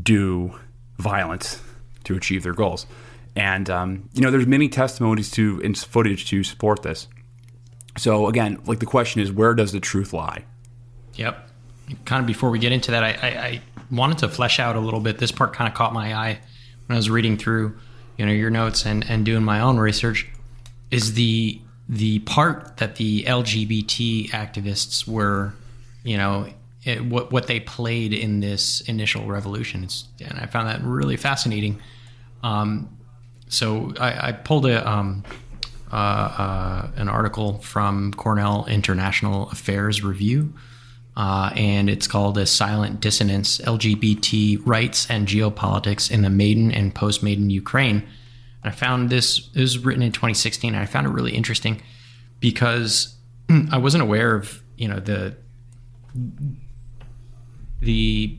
do 0.00 0.58
violence 0.98 1.60
to 2.04 2.16
achieve 2.16 2.42
their 2.42 2.54
goals. 2.54 2.86
And 3.36 3.68
um, 3.68 4.08
you 4.14 4.22
know, 4.22 4.30
there's 4.30 4.46
many 4.46 4.68
testimonies 4.68 5.30
to 5.32 5.60
and 5.62 5.76
footage 5.76 6.28
to 6.30 6.42
support 6.42 6.82
this. 6.82 7.06
So 7.98 8.26
again, 8.26 8.60
like 8.66 8.80
the 8.80 8.86
question 8.86 9.20
is, 9.20 9.30
where 9.30 9.54
does 9.54 9.72
the 9.72 9.80
truth 9.80 10.12
lie? 10.12 10.44
Yep. 11.14 11.48
Kind 12.04 12.20
of 12.20 12.26
before 12.26 12.50
we 12.50 12.58
get 12.58 12.72
into 12.72 12.90
that, 12.90 13.04
I, 13.04 13.10
I, 13.10 13.28
I 13.28 13.60
wanted 13.90 14.18
to 14.18 14.28
flesh 14.28 14.58
out 14.58 14.74
a 14.74 14.80
little 14.80 15.00
bit. 15.00 15.18
This 15.18 15.32
part 15.32 15.52
kind 15.52 15.68
of 15.68 15.74
caught 15.74 15.92
my 15.92 16.14
eye 16.14 16.38
when 16.86 16.96
I 16.96 16.98
was 16.98 17.08
reading 17.08 17.36
through, 17.36 17.78
you 18.16 18.26
know, 18.26 18.32
your 18.32 18.50
notes 18.50 18.86
and, 18.86 19.08
and 19.08 19.24
doing 19.24 19.44
my 19.44 19.60
own 19.60 19.78
research. 19.78 20.26
Is 20.90 21.14
the 21.14 21.60
the 21.88 22.20
part 22.20 22.78
that 22.78 22.96
the 22.96 23.24
LGBT 23.24 24.30
activists 24.30 25.06
were, 25.06 25.54
you 26.04 26.16
know, 26.16 26.48
it, 26.84 27.04
what 27.04 27.32
what 27.32 27.48
they 27.48 27.60
played 27.60 28.12
in 28.12 28.40
this 28.40 28.80
initial 28.82 29.26
revolution. 29.26 29.84
It's, 29.84 30.04
and 30.20 30.38
I 30.38 30.46
found 30.46 30.68
that 30.68 30.82
really 30.82 31.16
fascinating. 31.16 31.80
Um, 32.42 32.95
so 33.48 33.92
I, 33.98 34.28
I 34.28 34.32
pulled 34.32 34.66
a 34.66 34.88
um, 34.88 35.24
uh, 35.92 35.96
uh, 35.96 36.90
an 36.96 37.08
article 37.08 37.58
from 37.58 38.12
Cornell 38.14 38.66
International 38.66 39.48
Affairs 39.50 40.02
Review, 40.02 40.52
uh, 41.16 41.50
and 41.54 41.88
it's 41.88 42.06
called 42.06 42.38
"A 42.38 42.46
Silent 42.46 43.00
Dissonance: 43.00 43.58
LGBT 43.58 44.60
Rights 44.66 45.08
and 45.08 45.28
Geopolitics 45.28 46.10
in 46.10 46.22
the 46.22 46.30
Maidan 46.30 46.72
and 46.72 46.94
Post-Maidan 46.94 47.50
Ukraine." 47.50 48.02
And 48.62 48.72
I 48.72 48.76
found 48.76 49.10
this. 49.10 49.48
It 49.54 49.60
was 49.60 49.78
written 49.78 50.02
in 50.02 50.12
2016, 50.12 50.74
and 50.74 50.82
I 50.82 50.86
found 50.86 51.06
it 51.06 51.10
really 51.10 51.32
interesting 51.32 51.80
because 52.40 53.14
I 53.70 53.78
wasn't 53.78 54.02
aware 54.02 54.34
of 54.34 54.62
you 54.76 54.88
know 54.88 54.98
the 54.98 55.36
the 57.80 58.36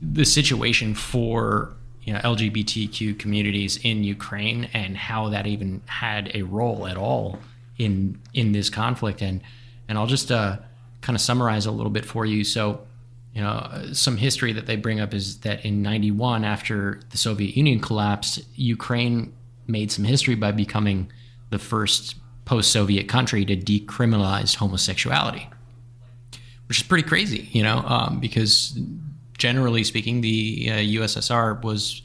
the 0.00 0.24
situation 0.24 0.94
for 0.94 1.74
you 2.04 2.12
know 2.12 2.20
LGBTQ 2.20 3.18
communities 3.18 3.78
in 3.82 4.04
Ukraine 4.04 4.68
and 4.72 4.96
how 4.96 5.28
that 5.30 5.46
even 5.46 5.80
had 5.86 6.30
a 6.34 6.42
role 6.42 6.86
at 6.86 6.96
all 6.96 7.38
in 7.78 8.20
in 8.32 8.52
this 8.52 8.70
conflict. 8.70 9.22
And 9.22 9.40
and 9.88 9.98
I'll 9.98 10.06
just 10.06 10.30
uh, 10.30 10.58
kind 11.00 11.16
of 11.16 11.20
summarize 11.20 11.66
a 11.66 11.70
little 11.70 11.90
bit 11.90 12.04
for 12.04 12.24
you. 12.24 12.44
So 12.44 12.86
you 13.34 13.42
know 13.42 13.90
some 13.92 14.16
history 14.16 14.52
that 14.52 14.66
they 14.66 14.76
bring 14.76 15.00
up 15.00 15.14
is 15.14 15.38
that 15.40 15.64
in 15.64 15.82
91 15.82 16.44
after 16.44 17.00
the 17.10 17.18
Soviet 17.18 17.56
Union 17.56 17.80
collapsed 17.80 18.40
Ukraine 18.54 19.32
made 19.66 19.90
some 19.90 20.04
history 20.04 20.34
by 20.34 20.52
becoming 20.52 21.10
the 21.50 21.58
first 21.58 22.16
post-Soviet 22.44 23.08
country 23.08 23.44
to 23.46 23.56
decriminalize 23.56 24.54
homosexuality 24.56 25.48
which 26.66 26.78
is 26.78 26.82
pretty 26.82 27.06
crazy, 27.06 27.48
you 27.52 27.62
know, 27.62 27.78
um, 27.86 28.20
because 28.20 28.78
generally 29.38 29.84
speaking, 29.84 30.20
the 30.20 30.68
uh, 30.70 30.74
USSR 30.74 31.62
was 31.62 32.02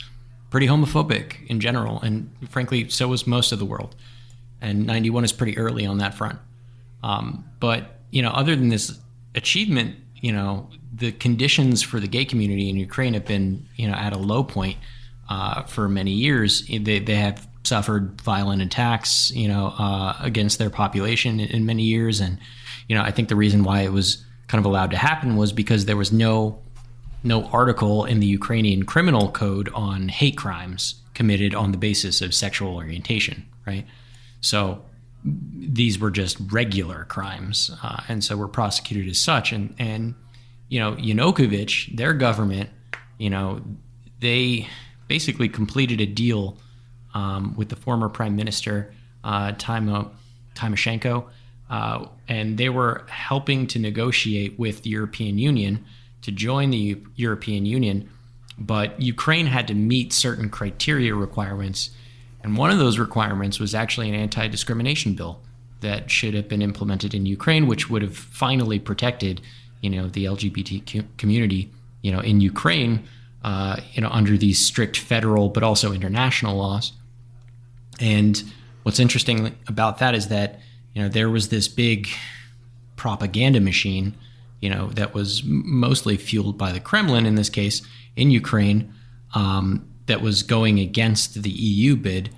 pretty 0.49 0.67
homophobic 0.67 1.47
in 1.47 1.59
general, 1.59 2.01
and 2.01 2.29
frankly, 2.49 2.89
so 2.89 3.07
was 3.07 3.27
most 3.27 3.51
of 3.51 3.59
the 3.59 3.65
world. 3.65 3.95
And 4.61 4.85
'91 4.85 5.23
is 5.23 5.31
pretty 5.31 5.57
early 5.57 5.85
on 5.85 5.99
that 5.99 6.13
front. 6.13 6.39
Um, 7.03 7.45
but 7.59 7.99
you 8.11 8.21
know, 8.21 8.29
other 8.29 8.55
than 8.55 8.69
this 8.69 8.97
achievement, 9.35 9.95
you 10.15 10.31
know, 10.31 10.69
the 10.93 11.11
conditions 11.11 11.81
for 11.81 11.99
the 11.99 12.07
gay 12.07 12.25
community 12.25 12.69
in 12.69 12.75
Ukraine 12.75 13.13
have 13.13 13.25
been, 13.25 13.65
you 13.75 13.87
know, 13.87 13.93
at 13.93 14.13
a 14.13 14.17
low 14.17 14.43
point 14.43 14.77
uh, 15.29 15.63
for 15.63 15.87
many 15.87 16.11
years. 16.11 16.65
They 16.67 16.99
they 16.99 17.15
have 17.15 17.47
suffered 17.63 18.19
violent 18.21 18.61
attacks, 18.61 19.31
you 19.31 19.47
know, 19.47 19.73
uh, 19.77 20.15
against 20.19 20.57
their 20.59 20.69
population 20.69 21.39
in, 21.39 21.49
in 21.49 21.65
many 21.65 21.83
years, 21.83 22.19
and 22.19 22.39
you 22.87 22.95
know, 22.95 23.03
I 23.03 23.11
think 23.11 23.29
the 23.29 23.35
reason 23.35 23.63
why 23.63 23.81
it 23.81 23.93
was 23.93 24.25
kind 24.47 24.59
of 24.59 24.65
allowed 24.65 24.91
to 24.91 24.97
happen 24.97 25.37
was 25.37 25.53
because 25.53 25.85
there 25.85 25.97
was 25.97 26.11
no 26.11 26.59
no 27.23 27.45
article 27.45 28.05
in 28.05 28.19
the 28.19 28.27
Ukrainian 28.27 28.83
criminal 28.83 29.31
code 29.31 29.69
on 29.73 30.09
hate 30.09 30.37
crimes 30.37 30.95
committed 31.13 31.53
on 31.53 31.71
the 31.71 31.77
basis 31.77 32.21
of 32.21 32.33
sexual 32.33 32.75
orientation, 32.75 33.45
right? 33.67 33.85
So 34.41 34.81
these 35.23 35.99
were 35.99 36.11
just 36.11 36.37
regular 36.51 37.05
crimes, 37.05 37.71
uh, 37.83 38.01
and 38.07 38.23
so 38.23 38.37
were 38.37 38.47
prosecuted 38.47 39.09
as 39.09 39.19
such. 39.19 39.51
And 39.51 39.75
and 39.77 40.15
you 40.69 40.79
know 40.79 40.93
Yanukovych, 40.93 41.95
their 41.95 42.13
government, 42.13 42.69
you 43.17 43.29
know, 43.29 43.61
they 44.21 44.67
basically 45.07 45.49
completed 45.49 45.99
a 45.99 46.05
deal 46.05 46.57
um, 47.13 47.55
with 47.57 47.69
the 47.69 47.75
former 47.75 48.07
prime 48.07 48.35
minister 48.35 48.93
uh, 49.23 49.51
Timo 49.53 50.11
Timoshenko 50.55 51.25
uh, 51.69 52.05
and 52.27 52.57
they 52.57 52.69
were 52.69 53.05
helping 53.09 53.67
to 53.67 53.79
negotiate 53.79 54.57
with 54.57 54.83
the 54.83 54.89
European 54.89 55.37
Union 55.37 55.85
to 56.21 56.31
join 56.31 56.69
the 56.69 56.77
U- 56.77 57.07
European 57.15 57.65
Union. 57.65 58.09
But 58.57 59.01
Ukraine 59.01 59.47
had 59.47 59.67
to 59.67 59.73
meet 59.73 60.11
certain 60.11 60.49
criteria 60.49 61.15
requirements, 61.15 61.91
and 62.43 62.57
one 62.57 62.71
of 62.71 62.77
those 62.77 62.99
requirements 62.99 63.59
was 63.59 63.73
actually 63.73 64.09
an 64.09 64.15
anti-discrimination 64.15 65.13
bill. 65.13 65.41
that 65.81 66.11
should 66.11 66.33
have 66.33 66.49
been 66.49 66.61
implemented 66.61 67.13
in 67.13 67.25
Ukraine, 67.25 67.65
which 67.65 67.89
would 67.89 68.01
have 68.01 68.17
finally 68.17 68.79
protected, 68.79 69.39
you 69.81 69.89
know, 69.89 70.07
the 70.09 70.25
LGBT 70.25 71.05
community, 71.17 71.71
you 72.01 72.11
know, 72.11 72.19
in 72.19 72.41
Ukraine, 72.41 73.07
uh, 73.43 73.77
you 73.93 74.01
know, 74.01 74.09
under 74.09 74.37
these 74.37 74.59
strict 74.63 74.97
federal 74.97 75.47
but 75.49 75.63
also 75.63 75.93
international 75.93 76.57
laws. 76.57 76.91
And 77.99 78.43
what's 78.83 78.99
interesting 78.99 79.55
about 79.67 79.99
that 79.99 80.15
is 80.15 80.27
that, 80.27 80.59
you 80.93 81.01
know, 81.01 81.09
there 81.09 81.29
was 81.29 81.49
this 81.49 81.67
big 81.67 82.09
propaganda 82.95 83.61
machine, 83.61 84.15
you 84.61 84.69
know, 84.69 84.87
that 84.89 85.13
was 85.13 85.43
mostly 85.43 86.17
fueled 86.17 86.57
by 86.57 86.71
the 86.71 86.79
Kremlin 86.79 87.25
in 87.25 87.35
this 87.35 87.49
case 87.49 87.81
in 88.15 88.31
Ukraine, 88.31 88.93
um, 89.33 89.87
that 90.07 90.21
was 90.21 90.43
going 90.43 90.79
against 90.79 91.41
the 91.43 91.49
EU 91.49 91.95
bid. 91.95 92.29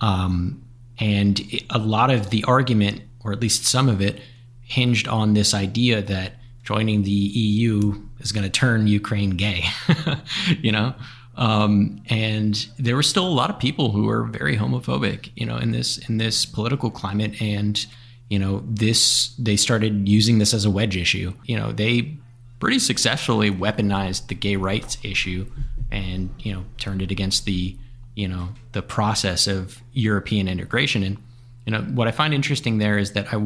Um, 0.00 0.62
and 0.98 1.40
a 1.70 1.78
lot 1.78 2.10
of 2.10 2.30
the 2.30 2.44
argument, 2.44 3.02
or 3.24 3.32
at 3.32 3.40
least 3.40 3.64
some 3.64 3.88
of 3.88 4.00
it, 4.00 4.20
hinged 4.62 5.08
on 5.08 5.34
this 5.34 5.54
idea 5.54 6.02
that 6.02 6.34
joining 6.62 7.02
the 7.02 7.10
EU 7.10 8.02
is 8.20 8.32
going 8.32 8.44
to 8.44 8.50
turn 8.50 8.86
Ukraine 8.86 9.30
gay, 9.30 9.64
you 10.60 10.72
know? 10.72 10.94
Um, 11.36 12.02
and 12.08 12.54
there 12.78 12.94
were 12.94 13.02
still 13.02 13.26
a 13.26 13.30
lot 13.30 13.50
of 13.50 13.58
people 13.58 13.90
who 13.90 14.04
were 14.04 14.24
very 14.24 14.56
homophobic, 14.56 15.30
you 15.34 15.46
know, 15.46 15.56
in 15.56 15.72
this 15.72 15.98
in 16.08 16.18
this 16.18 16.44
political 16.44 16.90
climate, 16.90 17.40
and 17.40 17.84
you 18.32 18.38
know, 18.38 18.62
this 18.64 19.34
they 19.38 19.56
started 19.56 20.08
using 20.08 20.38
this 20.38 20.54
as 20.54 20.64
a 20.64 20.70
wedge 20.70 20.96
issue. 20.96 21.34
You 21.44 21.58
know, 21.58 21.70
they 21.70 22.16
pretty 22.60 22.78
successfully 22.78 23.50
weaponized 23.50 24.28
the 24.28 24.34
gay 24.34 24.56
rights 24.56 24.96
issue, 25.02 25.44
and 25.90 26.30
you 26.38 26.54
know, 26.54 26.64
turned 26.78 27.02
it 27.02 27.10
against 27.10 27.44
the 27.44 27.76
you 28.14 28.26
know 28.26 28.48
the 28.72 28.80
process 28.80 29.46
of 29.46 29.82
European 29.92 30.48
integration. 30.48 31.02
And 31.02 31.18
you 31.66 31.72
know, 31.72 31.82
what 31.82 32.08
I 32.08 32.10
find 32.10 32.32
interesting 32.32 32.78
there 32.78 32.96
is 32.96 33.12
that 33.12 33.26
I, 33.34 33.36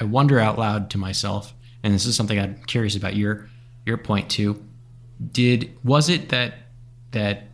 I 0.00 0.04
wonder 0.04 0.38
out 0.38 0.56
loud 0.56 0.88
to 0.90 0.98
myself, 0.98 1.52
and 1.82 1.92
this 1.92 2.06
is 2.06 2.14
something 2.14 2.38
I'm 2.38 2.62
curious 2.68 2.94
about 2.94 3.16
your 3.16 3.50
your 3.86 3.98
point 3.98 4.30
too. 4.30 4.64
Did 5.32 5.76
was 5.82 6.08
it 6.08 6.28
that 6.28 6.54
that 7.10 7.48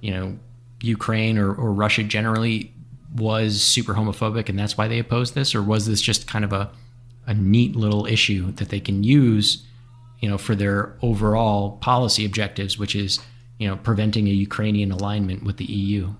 you 0.00 0.12
know 0.12 0.38
Ukraine 0.80 1.38
or, 1.38 1.52
or 1.52 1.72
Russia 1.72 2.04
generally 2.04 2.72
was 3.14 3.62
super 3.62 3.94
homophobic 3.94 4.48
and 4.48 4.58
that's 4.58 4.76
why 4.76 4.88
they 4.88 4.98
opposed 4.98 5.34
this, 5.34 5.54
or 5.54 5.62
was 5.62 5.86
this 5.86 6.00
just 6.00 6.26
kind 6.26 6.44
of 6.44 6.52
a 6.52 6.70
a 7.26 7.34
neat 7.34 7.76
little 7.76 8.06
issue 8.06 8.50
that 8.52 8.70
they 8.70 8.80
can 8.80 9.04
use, 9.04 9.62
you 10.18 10.28
know, 10.28 10.38
for 10.38 10.54
their 10.54 10.96
overall 11.02 11.72
policy 11.72 12.24
objectives, 12.24 12.78
which 12.78 12.96
is 12.96 13.20
you 13.58 13.68
know 13.68 13.76
preventing 13.76 14.26
a 14.26 14.32
Ukrainian 14.32 14.90
alignment 14.90 15.42
with 15.44 15.58
the 15.58 15.66
EU? 15.66 16.14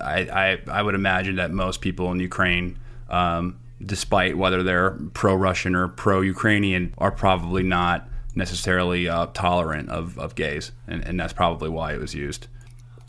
I, 0.00 0.20
I, 0.20 0.58
I 0.70 0.82
would 0.82 0.94
imagine 0.94 1.36
that 1.36 1.50
most 1.52 1.80
people 1.80 2.12
in 2.12 2.20
Ukraine, 2.20 2.78
um, 3.08 3.58
despite 3.84 4.36
whether 4.36 4.62
they're 4.62 4.90
pro-Russian 5.14 5.74
or 5.74 5.88
pro-Ukrainian, 5.88 6.94
are 6.98 7.10
probably 7.10 7.62
not 7.62 8.08
necessarily 8.34 9.08
uh, 9.08 9.26
tolerant 9.34 9.88
of, 9.88 10.18
of 10.18 10.34
gays, 10.34 10.72
and, 10.86 11.04
and 11.04 11.18
that's 11.18 11.32
probably 11.32 11.68
why 11.68 11.92
it 11.92 12.00
was 12.00 12.14
used. 12.14 12.46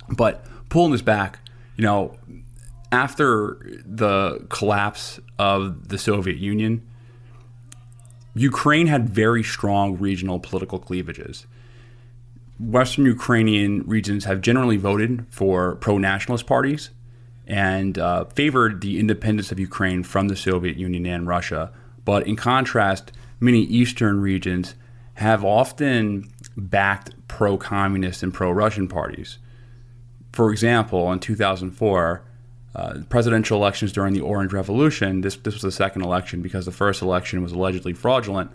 But 0.09 0.45
pulling 0.69 0.91
this 0.91 1.01
back, 1.01 1.39
you 1.77 1.83
know, 1.83 2.15
after 2.91 3.57
the 3.85 4.45
collapse 4.49 5.19
of 5.39 5.87
the 5.87 5.97
Soviet 5.97 6.37
Union, 6.37 6.87
Ukraine 8.33 8.87
had 8.87 9.09
very 9.09 9.43
strong 9.43 9.97
regional 9.97 10.39
political 10.39 10.79
cleavages. 10.79 11.45
Western 12.59 13.05
Ukrainian 13.05 13.83
regions 13.87 14.25
have 14.25 14.41
generally 14.41 14.77
voted 14.77 15.25
for 15.29 15.75
pro 15.75 15.97
nationalist 15.97 16.45
parties 16.45 16.91
and 17.47 17.97
uh, 17.97 18.25
favored 18.25 18.81
the 18.81 18.99
independence 18.99 19.51
of 19.51 19.59
Ukraine 19.59 20.03
from 20.03 20.27
the 20.27 20.35
Soviet 20.35 20.77
Union 20.77 21.05
and 21.05 21.27
Russia. 21.27 21.71
But 22.05 22.27
in 22.27 22.35
contrast, 22.35 23.11
many 23.39 23.61
eastern 23.61 24.21
regions 24.21 24.75
have 25.15 25.43
often 25.43 26.29
backed 26.55 27.15
pro 27.27 27.57
communist 27.57 28.23
and 28.23 28.33
pro 28.33 28.51
Russian 28.51 28.87
parties. 28.87 29.39
For 30.31 30.51
example, 30.51 31.11
in 31.11 31.19
2004, 31.19 32.23
uh, 32.73 32.99
presidential 33.09 33.57
elections 33.57 33.91
during 33.91 34.13
the 34.13 34.21
Orange 34.21 34.53
Revolution, 34.53 35.21
this, 35.21 35.35
this 35.35 35.55
was 35.55 35.63
the 35.63 35.71
second 35.71 36.03
election 36.03 36.41
because 36.41 36.65
the 36.65 36.71
first 36.71 37.01
election 37.01 37.43
was 37.43 37.51
allegedly 37.51 37.93
fraudulent. 37.93 38.49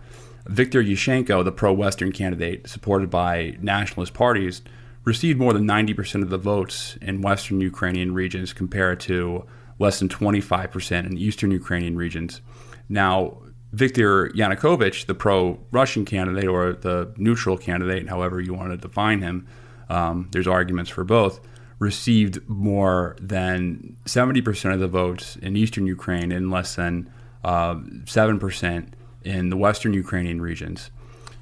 Viktor 0.46 0.82
Yushchenko, 0.82 1.44
the 1.44 1.52
pro 1.52 1.72
Western 1.72 2.12
candidate 2.12 2.68
supported 2.68 3.10
by 3.10 3.56
nationalist 3.60 4.14
parties, 4.14 4.62
received 5.04 5.38
more 5.38 5.52
than 5.52 5.66
90% 5.66 6.22
of 6.22 6.30
the 6.30 6.38
votes 6.38 6.96
in 7.02 7.20
Western 7.20 7.60
Ukrainian 7.60 8.14
regions 8.14 8.52
compared 8.52 9.00
to 9.00 9.44
less 9.78 9.98
than 9.98 10.08
25% 10.08 11.06
in 11.06 11.18
Eastern 11.18 11.50
Ukrainian 11.50 11.96
regions. 11.96 12.40
Now, 12.88 13.38
Viktor 13.72 14.30
Yanukovych, 14.30 15.06
the 15.06 15.14
pro 15.14 15.58
Russian 15.70 16.04
candidate 16.04 16.48
or 16.48 16.72
the 16.72 17.12
neutral 17.16 17.58
candidate, 17.58 18.08
however 18.08 18.40
you 18.40 18.54
want 18.54 18.70
to 18.70 18.76
define 18.76 19.20
him, 19.20 19.46
um, 19.88 20.28
there's 20.32 20.46
arguments 20.46 20.90
for 20.90 21.04
both, 21.04 21.40
received 21.78 22.48
more 22.48 23.16
than 23.20 23.96
70% 24.06 24.72
of 24.72 24.80
the 24.80 24.88
votes 24.88 25.36
in 25.36 25.56
eastern 25.56 25.86
Ukraine 25.86 26.32
and 26.32 26.50
less 26.50 26.74
than 26.76 27.10
uh, 27.44 27.74
7% 27.74 28.88
in 29.24 29.50
the 29.50 29.56
western 29.56 29.92
Ukrainian 29.92 30.40
regions. 30.40 30.90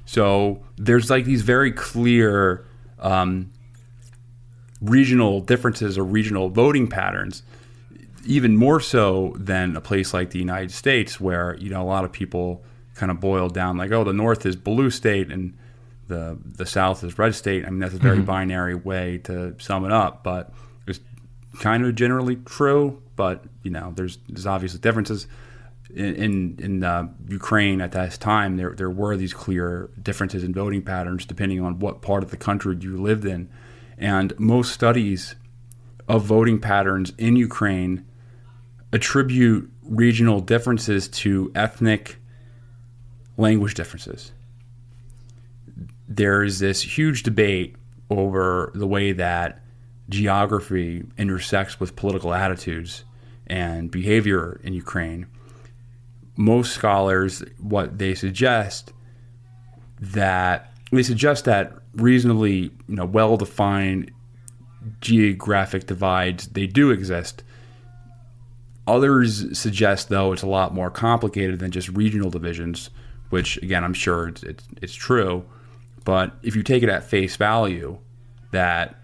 So 0.05 0.61
there's 0.77 1.09
like 1.09 1.25
these 1.25 1.41
very 1.41 1.71
clear 1.71 2.65
um, 2.99 3.51
regional 4.81 5.39
differences 5.41 5.97
or 5.97 6.03
regional 6.03 6.49
voting 6.49 6.87
patterns 6.87 7.43
even 8.25 8.57
more 8.57 8.79
so 8.79 9.33
than 9.37 9.75
a 9.75 9.81
place 9.81 10.13
like 10.13 10.31
the 10.31 10.39
United 10.39 10.71
States, 10.71 11.19
where 11.19 11.55
you 11.57 11.69
know 11.69 11.81
a 11.81 11.85
lot 11.85 12.03
of 12.03 12.11
people 12.11 12.63
kind 12.95 13.11
of 13.11 13.19
boil 13.19 13.49
down 13.49 13.77
like, 13.77 13.91
oh, 13.91 14.03
the 14.03 14.13
North 14.13 14.45
is 14.45 14.55
blue 14.55 14.89
state 14.89 15.31
and 15.31 15.55
the 16.07 16.37
the 16.43 16.65
South 16.65 17.03
is 17.03 17.17
red 17.17 17.35
state. 17.35 17.65
I 17.65 17.69
mean, 17.69 17.79
that's 17.79 17.93
a 17.93 17.97
very 17.97 18.17
mm-hmm. 18.17 18.25
binary 18.25 18.75
way 18.75 19.19
to 19.19 19.55
sum 19.59 19.85
it 19.85 19.91
up, 19.91 20.23
but 20.23 20.51
it's 20.87 20.99
kind 21.59 21.85
of 21.85 21.95
generally 21.95 22.37
true. 22.37 23.01
But 23.15 23.43
you 23.63 23.71
know, 23.71 23.93
there's 23.95 24.17
there's 24.29 24.45
obviously 24.45 24.79
differences. 24.79 25.27
In 25.93 26.15
in, 26.15 26.59
in 26.59 26.83
uh, 26.83 27.07
Ukraine 27.29 27.79
at 27.79 27.91
that 27.93 28.13
time, 28.13 28.57
there 28.57 28.71
there 28.71 28.89
were 28.89 29.15
these 29.15 29.33
clear 29.33 29.89
differences 30.01 30.43
in 30.43 30.53
voting 30.53 30.81
patterns 30.81 31.25
depending 31.25 31.61
on 31.61 31.79
what 31.79 32.01
part 32.01 32.23
of 32.23 32.31
the 32.31 32.37
country 32.37 32.75
you 32.79 32.97
lived 33.01 33.25
in, 33.25 33.49
and 33.97 34.37
most 34.39 34.73
studies 34.73 35.35
of 36.07 36.23
voting 36.23 36.59
patterns 36.59 37.13
in 37.17 37.35
Ukraine 37.35 38.05
attribute 38.91 39.71
regional 39.83 40.39
differences 40.39 41.07
to 41.07 41.51
ethnic 41.55 42.17
language 43.37 43.73
differences. 43.73 44.31
There's 46.07 46.59
this 46.59 46.81
huge 46.81 47.23
debate 47.23 47.75
over 48.09 48.71
the 48.75 48.87
way 48.87 49.11
that 49.13 49.61
geography 50.09 51.03
intersects 51.17 51.79
with 51.79 51.95
political 51.95 52.33
attitudes 52.33 53.03
and 53.47 53.89
behavior 53.89 54.59
in 54.63 54.73
Ukraine. 54.73 55.27
Most 56.37 56.73
scholars, 56.73 57.43
what 57.59 57.97
they 57.97 58.13
suggest 58.13 58.93
that 59.99 60.71
they 60.91 61.03
suggest 61.03 61.45
that 61.45 61.73
reasonably, 61.95 62.57
you 62.87 62.95
know, 62.95 63.05
well-defined 63.05 64.11
geographic 65.01 65.87
divides 65.87 66.47
they 66.49 66.67
do 66.67 66.91
exist 66.91 67.43
Others 68.87 69.57
suggest, 69.57 70.09
though, 70.09 70.31
it's 70.31 70.43
a 70.43 70.47
lot 70.47 70.73
more 70.73 70.91
complicated 70.91 71.59
than 71.59 71.71
just 71.71 71.89
regional 71.89 72.29
divisions, 72.29 72.91
which, 73.29 73.57
again, 73.57 73.83
I'm 73.83 73.93
sure 73.93 74.27
it's, 74.27 74.43
it's, 74.43 74.67
it's 74.81 74.93
true. 74.93 75.43
But 76.05 76.37
if 76.41 76.55
you 76.55 76.63
take 76.63 76.83
it 76.83 76.89
at 76.89 77.03
face 77.03 77.35
value 77.35 77.97
that 78.51 78.95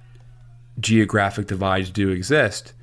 geographic 0.80 1.48
divides 1.48 1.90
do 1.90 2.10
exist, 2.10 2.74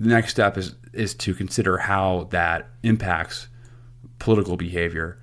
the 0.00 0.08
next 0.08 0.30
step 0.32 0.58
is, 0.58 0.74
is 0.92 1.14
to 1.14 1.34
consider 1.34 1.78
how 1.78 2.26
that 2.30 2.68
impacts 2.82 3.46
political 4.18 4.56
behavior. 4.56 5.18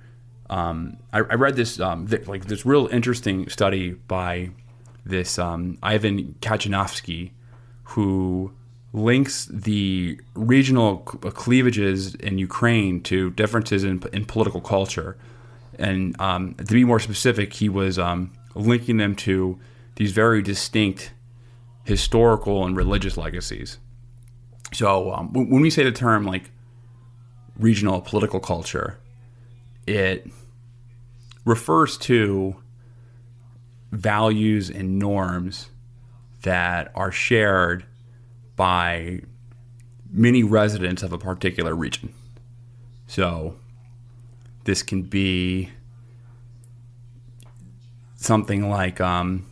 Um, 0.48 0.96
I, 1.12 1.18
I, 1.18 1.34
read 1.34 1.56
this 1.56 1.78
um, 1.78 2.06
th- 2.06 2.26
like 2.26 2.46
this 2.46 2.64
real 2.64 2.86
interesting 2.86 3.50
study 3.50 3.90
by 3.90 4.50
this 5.04 5.38
um, 5.38 5.76
Ivan 5.82 6.36
Katchanovski, 6.40 7.32
who 7.82 8.52
links 8.92 9.46
the 9.46 10.18
regional 10.34 10.98
cleavages 10.98 12.14
in 12.14 12.38
Ukraine 12.38 13.02
to 13.02 13.30
differences 13.30 13.84
in, 13.84 14.02
in 14.12 14.24
political 14.24 14.60
culture. 14.60 15.18
And 15.78 16.20
um, 16.20 16.54
to 16.54 16.64
be 16.64 16.84
more 16.84 17.00
specific, 17.00 17.52
he 17.52 17.68
was 17.68 17.98
um, 17.98 18.32
linking 18.54 18.96
them 18.96 19.14
to 19.16 19.58
these 19.96 20.12
very 20.12 20.42
distinct 20.42 21.12
historical 21.84 22.64
and 22.66 22.76
religious 22.76 23.16
legacies. 23.16 23.78
So 24.72 25.12
um, 25.12 25.32
when 25.32 25.62
we 25.62 25.70
say 25.70 25.84
the 25.84 25.92
term 25.92 26.24
like 26.24 26.50
regional 27.58 28.00
political 28.00 28.40
culture, 28.40 28.98
it 29.86 30.30
refers 31.44 31.96
to 31.98 32.56
values 33.90 34.68
and 34.68 34.98
norms 34.98 35.70
that 36.42 36.92
are 36.94 37.10
shared 37.10 37.86
by 38.54 39.22
many 40.10 40.42
residents 40.42 41.02
of 41.02 41.12
a 41.12 41.18
particular 41.18 41.74
region. 41.74 42.12
So 43.06 43.56
this 44.68 44.82
can 44.82 45.00
be 45.00 45.70
something 48.16 48.68
like, 48.68 49.00
um, 49.00 49.46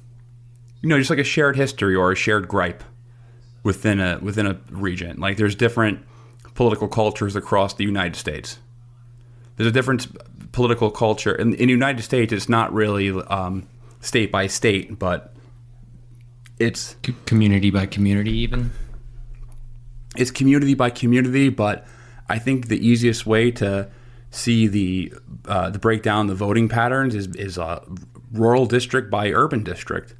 you 0.82 0.90
know, 0.90 0.98
just 0.98 1.08
like 1.08 1.18
a 1.18 1.24
shared 1.24 1.56
history 1.56 1.94
or 1.94 2.12
a 2.12 2.14
shared 2.14 2.46
gripe 2.46 2.84
within 3.62 3.98
a 3.98 4.18
within 4.20 4.46
a 4.46 4.60
region. 4.70 5.18
Like 5.18 5.38
there's 5.38 5.54
different 5.54 6.04
political 6.52 6.86
cultures 6.86 7.34
across 7.34 7.72
the 7.72 7.82
United 7.84 8.14
States. 8.14 8.58
There's 9.56 9.66
a 9.66 9.72
different 9.72 10.06
political 10.52 10.90
culture 10.90 11.34
in, 11.34 11.54
in 11.54 11.68
the 11.68 11.72
United 11.72 12.02
States. 12.02 12.30
It's 12.30 12.50
not 12.50 12.74
really 12.74 13.08
um, 13.10 13.66
state 14.00 14.30
by 14.30 14.46
state, 14.48 14.98
but 14.98 15.34
it's 16.58 16.96
C- 17.06 17.14
community 17.24 17.70
by 17.70 17.86
community, 17.86 18.36
even. 18.36 18.70
it's 20.14 20.30
community 20.30 20.74
by 20.74 20.90
community, 20.90 21.48
but 21.48 21.86
I 22.28 22.38
think 22.38 22.68
the 22.68 22.86
easiest 22.86 23.24
way 23.24 23.50
to 23.52 23.88
see 24.36 24.66
the 24.66 25.12
uh, 25.46 25.70
the 25.70 25.78
breakdown 25.78 26.26
the 26.26 26.34
voting 26.34 26.68
patterns 26.68 27.14
is 27.14 27.28
is 27.36 27.58
uh, 27.58 27.84
rural 28.32 28.66
district 28.66 29.10
by 29.10 29.30
urban 29.32 29.62
district. 29.62 30.14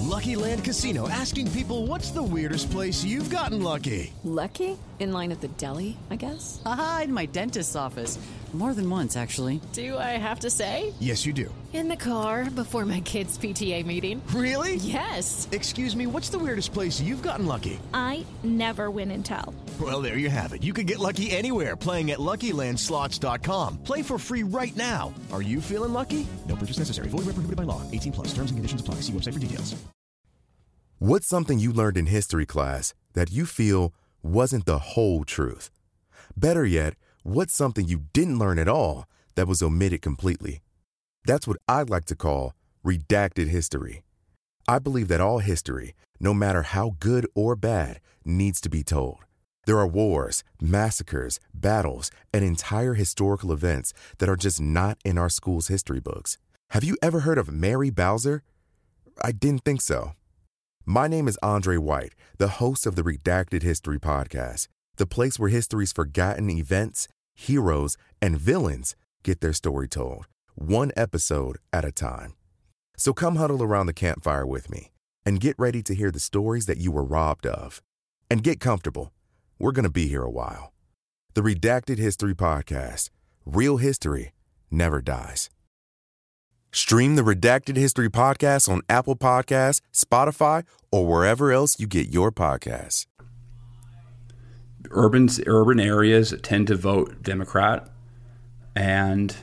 Lucky 0.00 0.36
Land 0.36 0.64
Casino 0.64 1.08
asking 1.08 1.50
people 1.52 1.86
what's 1.86 2.10
the 2.10 2.22
weirdest 2.22 2.70
place 2.70 3.02
you've 3.02 3.30
gotten 3.30 3.62
lucky? 3.62 4.12
Lucky? 4.22 4.78
In 5.00 5.12
line 5.12 5.32
at 5.32 5.40
the 5.40 5.48
deli, 5.48 5.96
I 6.10 6.16
guess? 6.16 6.62
Aha, 6.64 7.02
in 7.04 7.12
my 7.12 7.26
dentist's 7.26 7.74
office. 7.74 8.18
More 8.52 8.72
than 8.72 8.88
once, 8.88 9.16
actually. 9.16 9.60
Do 9.72 9.98
I 9.98 10.16
have 10.16 10.38
to 10.40 10.50
say? 10.50 10.94
Yes, 11.00 11.26
you 11.26 11.32
do. 11.32 11.52
In 11.72 11.88
the 11.88 11.96
car 11.96 12.48
before 12.48 12.84
my 12.84 13.00
kids' 13.00 13.36
PTA 13.36 13.84
meeting. 13.84 14.22
Really? 14.32 14.76
Yes. 14.76 15.48
Excuse 15.50 15.96
me, 15.96 16.06
what's 16.06 16.28
the 16.28 16.38
weirdest 16.38 16.72
place 16.72 17.00
you've 17.00 17.22
gotten 17.22 17.46
lucky? 17.46 17.80
I 17.92 18.24
never 18.44 18.92
win 18.92 19.10
and 19.10 19.24
tell. 19.24 19.52
Well, 19.80 20.00
there 20.00 20.18
you 20.18 20.30
have 20.30 20.52
it. 20.52 20.62
You 20.62 20.72
can 20.72 20.86
get 20.86 21.00
lucky 21.00 21.32
anywhere 21.32 21.74
playing 21.74 22.12
at 22.12 22.20
LuckyLandSlots.com. 22.20 23.78
Play 23.78 24.02
for 24.02 24.18
free 24.18 24.44
right 24.44 24.76
now. 24.76 25.12
Are 25.32 25.42
you 25.42 25.60
feeling 25.60 25.92
lucky? 25.92 26.24
No 26.48 26.54
purchase 26.54 26.78
necessary. 26.78 27.08
Void 27.08 27.26
where 27.26 27.34
prohibited 27.34 27.56
by 27.56 27.64
law. 27.64 27.82
18 27.90 28.12
plus. 28.12 28.28
Terms 28.28 28.52
and 28.52 28.58
conditions 28.58 28.80
apply. 28.80 28.96
See 28.96 29.12
website 29.12 29.32
for 29.32 29.40
details. 29.40 29.74
What's 31.00 31.26
something 31.26 31.58
you 31.58 31.72
learned 31.72 31.98
in 31.98 32.06
history 32.06 32.46
class 32.46 32.94
that 33.14 33.32
you 33.32 33.46
feel 33.46 33.92
wasn't 34.24 34.64
the 34.64 34.78
whole 34.78 35.22
truth? 35.22 35.70
Better 36.34 36.64
yet, 36.64 36.94
what's 37.22 37.54
something 37.54 37.86
you 37.86 38.04
didn't 38.14 38.38
learn 38.38 38.58
at 38.58 38.68
all 38.68 39.04
that 39.34 39.46
was 39.46 39.62
omitted 39.62 40.00
completely? 40.00 40.62
That's 41.26 41.46
what 41.46 41.58
I'd 41.68 41.90
like 41.90 42.06
to 42.06 42.16
call 42.16 42.54
redacted 42.84 43.48
history. 43.48 44.02
I 44.66 44.78
believe 44.78 45.08
that 45.08 45.20
all 45.20 45.38
history, 45.40 45.94
no 46.18 46.32
matter 46.32 46.62
how 46.62 46.96
good 47.00 47.26
or 47.34 47.54
bad, 47.54 48.00
needs 48.24 48.60
to 48.62 48.70
be 48.70 48.82
told. 48.82 49.18
There 49.66 49.78
are 49.78 49.86
wars, 49.86 50.42
massacres, 50.60 51.38
battles, 51.52 52.10
and 52.32 52.44
entire 52.44 52.94
historical 52.94 53.52
events 53.52 53.92
that 54.18 54.28
are 54.28 54.36
just 54.36 54.60
not 54.60 54.98
in 55.04 55.18
our 55.18 55.28
school's 55.28 55.68
history 55.68 56.00
books. 56.00 56.38
Have 56.70 56.84
you 56.84 56.96
ever 57.02 57.20
heard 57.20 57.38
of 57.38 57.52
Mary 57.52 57.90
Bowser? 57.90 58.42
I 59.22 59.32
didn't 59.32 59.64
think 59.64 59.80
so. 59.82 60.12
My 60.86 61.08
name 61.08 61.28
is 61.28 61.38
Andre 61.42 61.78
White, 61.78 62.14
the 62.36 62.60
host 62.60 62.84
of 62.84 62.94
the 62.94 63.02
Redacted 63.02 63.62
History 63.62 63.98
Podcast, 63.98 64.68
the 64.96 65.06
place 65.06 65.38
where 65.38 65.48
history's 65.48 65.92
forgotten 65.94 66.50
events, 66.50 67.08
heroes, 67.34 67.96
and 68.20 68.38
villains 68.38 68.94
get 69.22 69.40
their 69.40 69.54
story 69.54 69.88
told, 69.88 70.26
one 70.56 70.92
episode 70.94 71.56
at 71.72 71.86
a 71.86 71.90
time. 71.90 72.34
So 72.98 73.14
come 73.14 73.36
huddle 73.36 73.62
around 73.62 73.86
the 73.86 73.94
campfire 73.94 74.46
with 74.46 74.70
me 74.70 74.92
and 75.24 75.40
get 75.40 75.58
ready 75.58 75.82
to 75.84 75.94
hear 75.94 76.10
the 76.10 76.20
stories 76.20 76.66
that 76.66 76.76
you 76.76 76.92
were 76.92 77.02
robbed 77.02 77.46
of. 77.46 77.82
And 78.30 78.42
get 78.42 78.60
comfortable. 78.60 79.10
We're 79.58 79.72
going 79.72 79.84
to 79.84 79.90
be 79.90 80.08
here 80.08 80.22
a 80.22 80.30
while. 80.30 80.74
The 81.32 81.40
Redacted 81.40 81.96
History 81.96 82.34
Podcast 82.34 83.08
Real 83.46 83.78
History 83.78 84.34
Never 84.70 85.00
Dies. 85.00 85.48
Stream 86.74 87.14
the 87.14 87.22
Redacted 87.22 87.76
History 87.76 88.10
Podcast 88.10 88.68
on 88.68 88.82
Apple 88.88 89.14
Podcasts, 89.14 89.80
Spotify, 89.92 90.64
or 90.90 91.06
wherever 91.06 91.52
else 91.52 91.78
you 91.78 91.86
get 91.86 92.08
your 92.08 92.32
podcasts. 92.32 93.06
Urban 94.90 95.28
urban 95.46 95.78
areas 95.78 96.34
tend 96.42 96.66
to 96.66 96.74
vote 96.74 97.22
Democrat, 97.22 97.88
and 98.74 99.36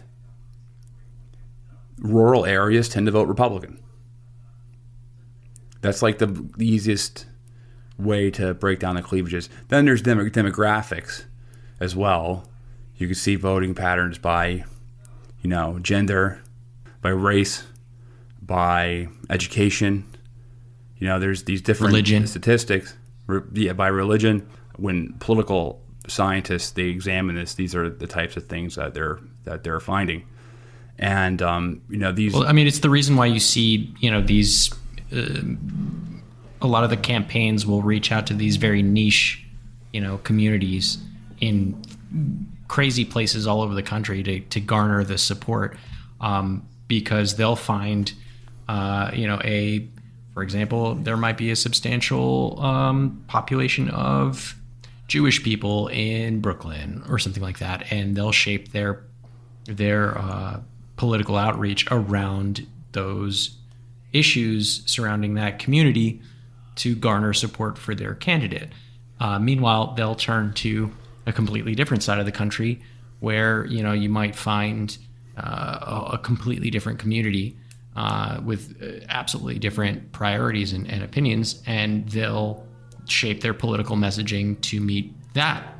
rural 2.00 2.46
areas 2.46 2.90
tend 2.90 3.06
to 3.06 3.14
vote 3.14 3.30
Republican. 3.30 3.82
That's 5.80 6.02
like 6.02 6.18
the, 6.18 6.50
easiest 6.60 7.28
way 7.98 8.30
to 8.32 8.54
break 8.54 8.80
down 8.80 8.96
the 8.96 9.02
cleavages. 9.02 9.48
Then 9.70 9.86
there's 9.86 10.02
demo- 10.02 10.26
demographics 10.26 11.24
as 11.80 11.96
well. 11.96 12.50
You 12.98 13.08
can 13.08 13.16
see 13.16 13.38
voting 13.38 13.74
patterns 13.74 14.18
by, 14.18 14.66
you 15.42 15.50
know, 15.50 15.80
gender, 15.80 16.42
by 17.02 17.10
race, 17.10 17.64
by 18.42 19.08
education. 19.30 20.06
You 20.98 21.08
know, 21.08 21.20
there's 21.20 21.44
these 21.44 21.62
different 21.62 21.94
Religion. 21.94 22.28
statistics. 22.28 22.96
Re- 23.28 23.42
yeah, 23.54 23.74
by 23.74 23.88
religion. 23.88 24.48
When 24.78 25.14
political 25.20 25.82
scientists 26.08 26.72
they 26.72 26.84
examine 26.84 27.36
this, 27.36 27.54
these 27.54 27.76
are 27.76 27.90
the 27.90 28.08
types 28.08 28.38
of 28.38 28.48
things 28.48 28.76
that 28.76 28.94
they're 28.94 29.20
that 29.44 29.64
they're 29.64 29.80
finding. 29.80 30.26
And 30.98 31.42
um, 31.42 31.82
you 31.90 31.98
know 31.98 32.12
these. 32.12 32.34
Well, 32.34 32.48
I 32.48 32.52
mean, 32.52 32.68
it's 32.68 32.80
the 32.80 32.90
reason 32.90 33.16
why 33.16 33.28
you 33.28 33.40
see, 33.40 33.94
you 34.00 34.12
know, 34.12 34.22
these. 34.22 34.74
Uh, 35.12 35.42
a 36.64 36.68
lot 36.68 36.84
of 36.84 36.92
the 36.92 36.98
campaigns 36.98 37.66
will 37.66 37.82
reach 37.82 38.12
out 38.12 38.28
to 38.28 38.36
these 38.36 38.58
very 38.58 38.84
niche, 38.84 39.44
you 39.92 40.00
know, 40.00 40.20
communities 40.20 41.00
in 41.40 41.76
crazy 42.68 43.04
places 43.04 43.48
all 43.48 43.62
over 43.62 43.74
the 43.74 43.84
country 43.84 44.22
to 44.24 44.40
to 44.42 44.60
garner 44.60 45.04
the 45.04 45.18
support, 45.18 45.76
um, 46.22 46.66
because 46.92 47.38
they'll 47.38 47.56
find, 47.56 48.12
uh, 48.68 49.12
you 49.14 49.26
know, 49.26 49.40
a, 49.46 49.88
for 50.34 50.44
example, 50.44 50.94
there 50.96 51.16
might 51.16 51.38
be 51.38 51.50
a 51.50 51.56
substantial 51.56 52.60
um, 52.60 53.24
population 53.28 53.90
of 53.92 54.54
Jewish 55.08 55.42
people 55.42 55.88
in 55.88 56.42
Brooklyn 56.42 57.02
or 57.08 57.18
something 57.18 57.42
like 57.42 57.60
that, 57.60 57.94
and 57.94 58.14
they'll 58.14 58.34
shape 58.34 58.74
their 58.74 59.04
their 59.68 60.18
uh, 60.18 60.60
political 60.98 61.38
outreach 61.38 61.90
around 61.92 62.68
those 62.92 63.56
issues 64.12 64.84
surrounding 64.86 65.36
that 65.36 65.60
community 65.60 66.22
to 66.76 66.94
garner 66.94 67.32
support 67.32 67.78
for 67.78 67.96
their 67.96 68.16
candidate. 68.16 68.70
Uh, 69.22 69.40
meanwhile, 69.40 69.94
they'll 69.94 70.16
turn 70.16 70.52
to 70.56 70.92
a 71.26 71.32
completely 71.32 71.74
different 71.74 72.04
side 72.04 72.20
of 72.20 72.26
the 72.26 72.34
country 72.34 72.82
where 73.22 73.66
you 73.68 73.82
know 73.82 73.94
you 73.94 74.10
might 74.10 74.36
find 74.36 74.98
uh, 75.42 76.12
a, 76.14 76.18
completely 76.20 76.70
different 76.70 77.00
community 77.00 77.58
uh, 77.96 78.40
with 78.46 78.76
uh, 78.82 79.04
absolutely 79.10 79.58
different 79.58 80.12
priorities 80.12 80.72
and, 80.72 80.90
and 80.90 81.04
opinions, 81.04 81.64
and 81.66 82.08
they'll 82.10 82.66
shape 83.08 83.42
their 83.42 83.54
political 83.54 83.96
messaging 83.96 84.60
to 84.62 84.80
meet 84.80 85.14
that 85.34 85.76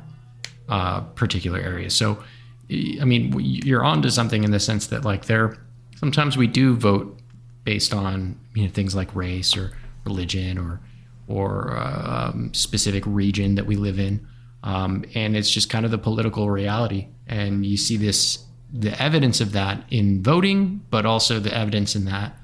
uh, 0.68 1.00
particular 1.00 1.60
area. 1.60 1.90
So, 1.90 2.22
I 2.70 3.04
mean, 3.04 3.38
you're 3.38 3.84
onto 3.84 4.10
something 4.10 4.42
in 4.44 4.50
the 4.50 4.60
sense 4.60 4.88
that 4.88 5.04
like 5.04 5.26
there, 5.26 5.56
sometimes 5.96 6.36
we 6.36 6.46
do 6.46 6.74
vote 6.74 7.18
based 7.64 7.94
on 7.94 8.38
you 8.54 8.64
know 8.64 8.70
things 8.70 8.94
like 8.94 9.14
race 9.14 9.56
or 9.56 9.72
religion 10.04 10.58
or 10.58 10.80
or 11.28 11.76
um, 11.78 12.52
specific 12.52 13.04
region 13.06 13.54
that 13.54 13.66
we 13.66 13.76
live 13.76 13.98
in, 13.98 14.26
um, 14.64 15.04
and 15.14 15.36
it's 15.36 15.50
just 15.50 15.70
kind 15.70 15.84
of 15.84 15.90
the 15.90 15.98
political 15.98 16.50
reality. 16.50 17.06
And 17.28 17.64
you 17.64 17.76
see 17.76 17.96
this 17.96 18.44
the 18.72 19.00
evidence 19.00 19.40
of 19.40 19.52
that 19.52 19.84
in 19.90 20.22
voting, 20.22 20.80
but 20.90 21.04
also 21.04 21.38
the 21.38 21.54
evidence 21.56 21.94
in 21.94 22.04
that 22.06 22.36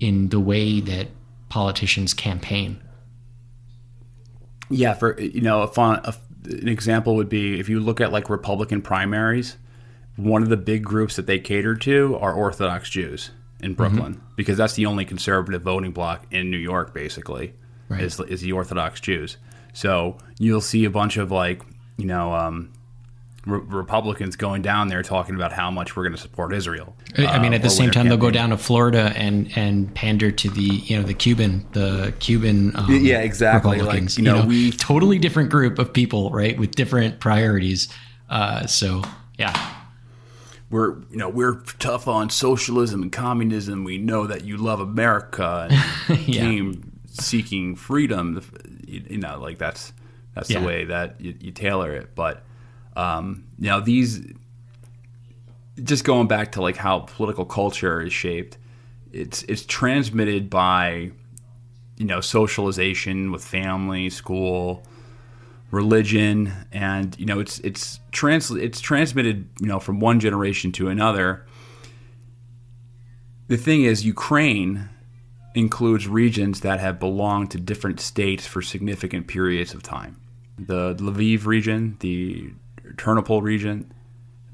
in 0.00 0.28
the 0.30 0.40
way 0.40 0.80
that 0.80 1.08
politicians 1.48 2.12
campaign. 2.12 2.80
Yeah, 4.68 4.94
for 4.94 5.20
you 5.20 5.40
know, 5.40 5.62
a 5.62 5.68
fun, 5.68 6.00
a, 6.04 6.14
an 6.44 6.68
example 6.68 7.14
would 7.16 7.28
be 7.28 7.60
if 7.60 7.68
you 7.68 7.78
look 7.80 8.00
at 8.00 8.10
like 8.12 8.28
Republican 8.28 8.82
primaries, 8.82 9.56
one 10.16 10.42
of 10.42 10.48
the 10.48 10.56
big 10.56 10.82
groups 10.82 11.16
that 11.16 11.26
they 11.26 11.38
cater 11.38 11.76
to 11.76 12.16
are 12.20 12.32
Orthodox 12.32 12.90
Jews 12.90 13.30
in 13.60 13.74
Brooklyn 13.74 14.20
because 14.36 14.58
that's 14.58 14.74
the 14.74 14.86
only 14.86 15.04
conservative 15.04 15.62
voting 15.62 15.92
bloc 15.92 16.26
in 16.30 16.50
New 16.50 16.58
York, 16.58 16.92
basically, 16.92 17.54
Right. 17.88 18.02
is 18.02 18.18
is 18.20 18.40
the 18.40 18.52
Orthodox 18.52 19.00
Jews. 19.00 19.36
So 19.72 20.18
you'll 20.38 20.60
see 20.60 20.84
a 20.84 20.90
bunch 20.90 21.16
of 21.16 21.30
like 21.30 21.62
you 21.96 22.06
know 22.06 22.34
um, 22.34 22.72
re- 23.46 23.60
Republicans 23.66 24.36
going 24.36 24.60
down 24.60 24.88
there 24.88 25.02
talking 25.02 25.34
about 25.34 25.52
how 25.52 25.70
much 25.70 25.96
we're 25.96 26.02
going 26.02 26.14
to 26.14 26.20
support 26.20 26.52
Israel. 26.52 26.94
I 27.16 27.26
I 27.26 27.38
mean, 27.38 27.52
uh, 27.52 27.56
at 27.56 27.62
the 27.62 27.70
same 27.70 27.90
time, 27.90 28.08
they'll 28.08 28.18
go 28.18 28.30
down 28.30 28.50
to 28.50 28.58
Florida 28.58 29.12
and 29.16 29.50
and 29.56 29.94
pander 29.94 30.30
to 30.30 30.50
the 30.50 30.62
you 30.62 30.96
know 30.98 31.02
the 31.02 31.14
Cuban 31.14 31.64
the 31.72 32.12
Cuban 32.18 32.76
um, 32.76 32.86
Yeah, 32.90 33.20
exactly. 33.20 33.70
Like, 33.72 33.80
Republicans. 33.80 34.18
you 34.18 34.24
know, 34.24 34.44
we- 34.44 34.72
totally 34.72 35.18
different 35.18 35.48
group 35.50 35.78
of 35.78 35.92
people, 35.92 36.30
right, 36.30 36.58
with 36.58 36.72
different 36.72 37.20
priorities. 37.20 37.88
Uh, 38.28 38.66
so 38.66 39.02
yeah, 39.38 39.54
we're 40.70 40.98
you 41.10 41.16
know 41.16 41.28
we're 41.28 41.60
tough 41.78 42.08
on 42.08 42.28
socialism 42.30 43.02
and 43.02 43.12
communism. 43.12 43.84
We 43.84 43.98
know 43.98 44.26
that 44.26 44.44
you 44.44 44.56
love 44.56 44.80
America 44.80 45.68
and 46.08 46.18
Yeah. 46.28 46.40
came 46.40 46.92
seeking 47.08 47.76
freedom. 47.76 48.42
You 48.86 49.18
know, 49.18 49.38
like 49.40 49.58
that's 49.58 49.92
That's 50.34 50.50
Yeah. 50.50 50.60
the 50.60 50.66
way 50.66 50.84
that 50.84 51.20
you, 51.20 51.34
you 51.40 51.50
tailor 51.52 51.92
it. 51.94 52.14
But 52.14 52.42
um, 52.96 53.44
you 53.58 53.68
know, 53.68 53.80
these 53.80 54.20
just 55.82 56.04
going 56.04 56.26
back 56.26 56.52
to 56.52 56.62
like 56.62 56.76
how 56.76 57.00
political 57.00 57.44
culture 57.44 58.00
is 58.00 58.12
shaped, 58.12 58.58
it's 59.12 59.42
it's 59.44 59.64
transmitted 59.66 60.50
by 60.50 61.12
you 61.98 62.06
know 62.06 62.20
socialization 62.20 63.30
with 63.30 63.44
family, 63.44 64.10
school, 64.10 64.82
religion, 65.70 66.52
and 66.72 67.18
you 67.18 67.26
know 67.26 67.38
it's 67.38 67.58
it's 67.60 68.00
trans 68.12 68.50
it's 68.50 68.80
transmitted 68.80 69.48
you 69.60 69.66
know 69.66 69.78
from 69.78 70.00
one 70.00 70.18
generation 70.18 70.72
to 70.72 70.88
another. 70.88 71.46
The 73.48 73.56
thing 73.56 73.82
is, 73.84 74.04
Ukraine 74.04 74.88
includes 75.54 76.08
regions 76.08 76.60
that 76.62 76.80
have 76.80 76.98
belonged 76.98 77.50
to 77.52 77.58
different 77.58 78.00
states 78.00 78.44
for 78.46 78.60
significant 78.60 79.28
periods 79.28 79.72
of 79.72 79.82
time. 79.82 80.20
The 80.58 80.94
Lviv 80.96 81.46
region, 81.46 81.96
the 82.00 82.50
Ternopil 82.96 83.42
region, 83.42 83.92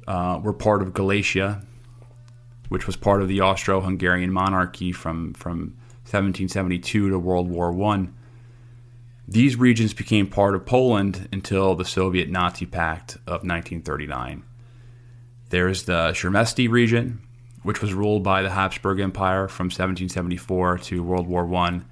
uh, 0.06 0.40
were 0.42 0.52
part 0.52 0.82
of 0.82 0.94
Galicia, 0.94 1.62
which 2.68 2.86
was 2.86 2.96
part 2.96 3.22
of 3.22 3.28
the 3.28 3.40
Austro-Hungarian 3.40 4.32
monarchy 4.32 4.92
from 4.92 5.34
from 5.34 5.74
1772 6.04 7.10
to 7.10 7.18
World 7.18 7.48
War 7.48 7.72
One. 7.72 8.14
These 9.28 9.56
regions 9.56 9.94
became 9.94 10.26
part 10.26 10.54
of 10.54 10.66
Poland 10.66 11.28
until 11.32 11.74
the 11.74 11.84
Soviet 11.84 12.28
Nazi 12.28 12.66
Pact 12.66 13.14
of 13.26 13.44
1939. 13.44 14.42
There's 15.50 15.84
the 15.84 16.12
Chernivtsi 16.12 16.68
region, 16.68 17.20
which 17.62 17.80
was 17.80 17.94
ruled 17.94 18.24
by 18.24 18.42
the 18.42 18.50
Habsburg 18.50 19.00
Empire 19.00 19.48
from 19.48 19.66
1774 19.66 20.78
to 20.78 21.02
World 21.02 21.26
War 21.28 21.46
One, 21.46 21.84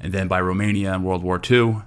and 0.00 0.12
then 0.12 0.28
by 0.28 0.40
Romania 0.40 0.94
in 0.94 1.02
World 1.02 1.22
War 1.22 1.38
Two. 1.38 1.82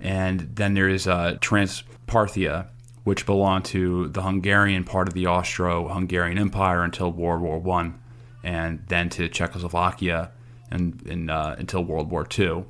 And 0.00 0.40
then 0.54 0.74
there 0.74 0.88
is 0.88 1.06
uh, 1.06 1.38
Transcarpathia, 1.40 2.68
which 3.08 3.24
belonged 3.24 3.64
to 3.64 4.06
the 4.08 4.20
Hungarian 4.20 4.84
part 4.84 5.08
of 5.08 5.14
the 5.14 5.24
Austro-Hungarian 5.24 6.36
Empire 6.36 6.82
until 6.82 7.10
World 7.10 7.40
War 7.40 7.58
One, 7.58 7.98
and 8.44 8.84
then 8.88 9.08
to 9.08 9.30
Czechoslovakia 9.30 10.30
and, 10.70 11.00
and 11.06 11.30
uh, 11.30 11.56
until 11.58 11.82
World 11.82 12.10
War 12.10 12.26
Two. 12.26 12.66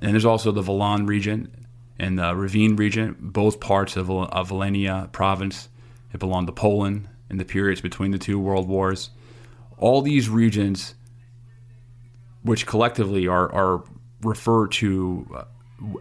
And 0.00 0.12
there's 0.12 0.24
also 0.24 0.52
the 0.52 0.62
Volyn 0.62 1.08
region 1.08 1.66
and 1.98 2.16
the 2.16 2.32
Rivne 2.32 2.78
region, 2.78 3.16
both 3.18 3.58
parts 3.58 3.96
of, 3.96 4.08
of 4.08 4.50
Volhynia 4.50 5.10
province. 5.10 5.68
It 6.12 6.20
belonged 6.20 6.46
to 6.46 6.52
Poland 6.52 7.08
in 7.28 7.38
the 7.38 7.44
periods 7.44 7.80
between 7.80 8.12
the 8.12 8.18
two 8.18 8.38
world 8.38 8.68
wars. 8.68 9.10
All 9.78 10.00
these 10.00 10.28
regions, 10.28 10.94
which 12.44 12.66
collectively 12.66 13.26
are, 13.26 13.52
are 13.52 13.82
referred 14.22 14.70
to 14.72 15.26
uh, 15.34 15.44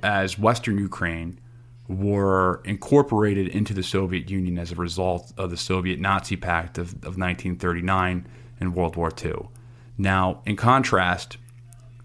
as 0.04 0.38
Western 0.38 0.78
Ukraine, 0.78 1.40
were 1.88 2.62
incorporated 2.66 3.48
into 3.50 3.74
the 3.74 3.84
Soviet 3.84 4.30
Union 4.30 4.58
as 4.58 4.72
a 4.72 4.76
result 4.76 5.32
of 5.38 5.52
the 5.52 5.58
Soviet 5.58 6.00
Nazi 6.00 6.36
Pact 6.36 6.78
of, 6.78 6.94
of 6.96 7.18
1939 7.18 8.28
and 8.60 8.76
World 8.76 8.96
War 8.96 9.12
II. 9.24 9.50
Now, 9.98 10.42
in 10.46 10.56
contrast, 10.56 11.38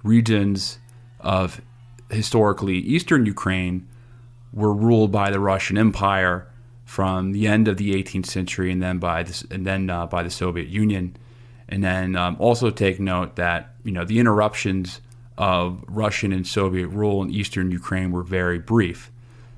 regions 0.03 0.79
of 1.19 1.61
historically 2.11 2.79
Eastern 2.79 3.27
Ukraine 3.27 3.89
were 4.53 4.73
ruled 4.73 5.13
by 5.13 5.31
the 5.31 5.41
Russian 5.41 5.79
Empire 5.79 6.47
from 6.85 7.33
the 7.33 7.47
end 7.47 7.69
of 7.69 7.77
the 7.77 7.95
18th 7.95 8.27
century, 8.27 8.73
and 8.73 8.83
then 8.83 8.99
by 8.99 9.23
this, 9.23 9.45
and 9.51 9.65
then 9.65 9.89
uh, 9.89 10.07
by 10.07 10.23
the 10.23 10.31
Soviet 10.31 10.69
Union. 10.69 11.17
And 11.69 11.85
then 11.85 12.17
um, 12.17 12.37
also 12.41 12.71
take 12.71 12.99
note 12.99 13.37
that 13.37 13.75
you 13.85 13.93
know 13.93 14.05
the 14.05 14.19
interruptions 14.19 15.01
of 15.39 15.85
Russian 15.87 16.33
and 16.33 16.47
Soviet 16.47 16.89
rule 16.89 17.23
in 17.23 17.31
Eastern 17.31 17.71
Ukraine 17.71 18.11
were 18.11 18.25
very 18.25 18.59
brief. 18.59 19.13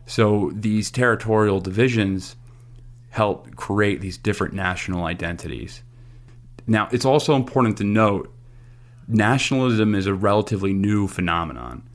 So 0.07 0.51
these 0.55 0.91
territorial 0.91 1.61
divisions 1.61 2.37
help 3.11 3.55
create 3.57 4.01
these 4.01 4.17
different 4.17 4.55
national 4.55 5.05
identities. 5.05 5.83
Now, 6.67 6.89
it's 6.93 7.05
also 7.05 7.37
important 7.37 7.77
to 7.79 7.85
note 7.85 8.33
nationalism 9.09 9.95
is 9.95 10.07
a 10.07 10.15
relatively 10.15 10.73
new 10.73 11.09
phenomenon. 11.09 11.89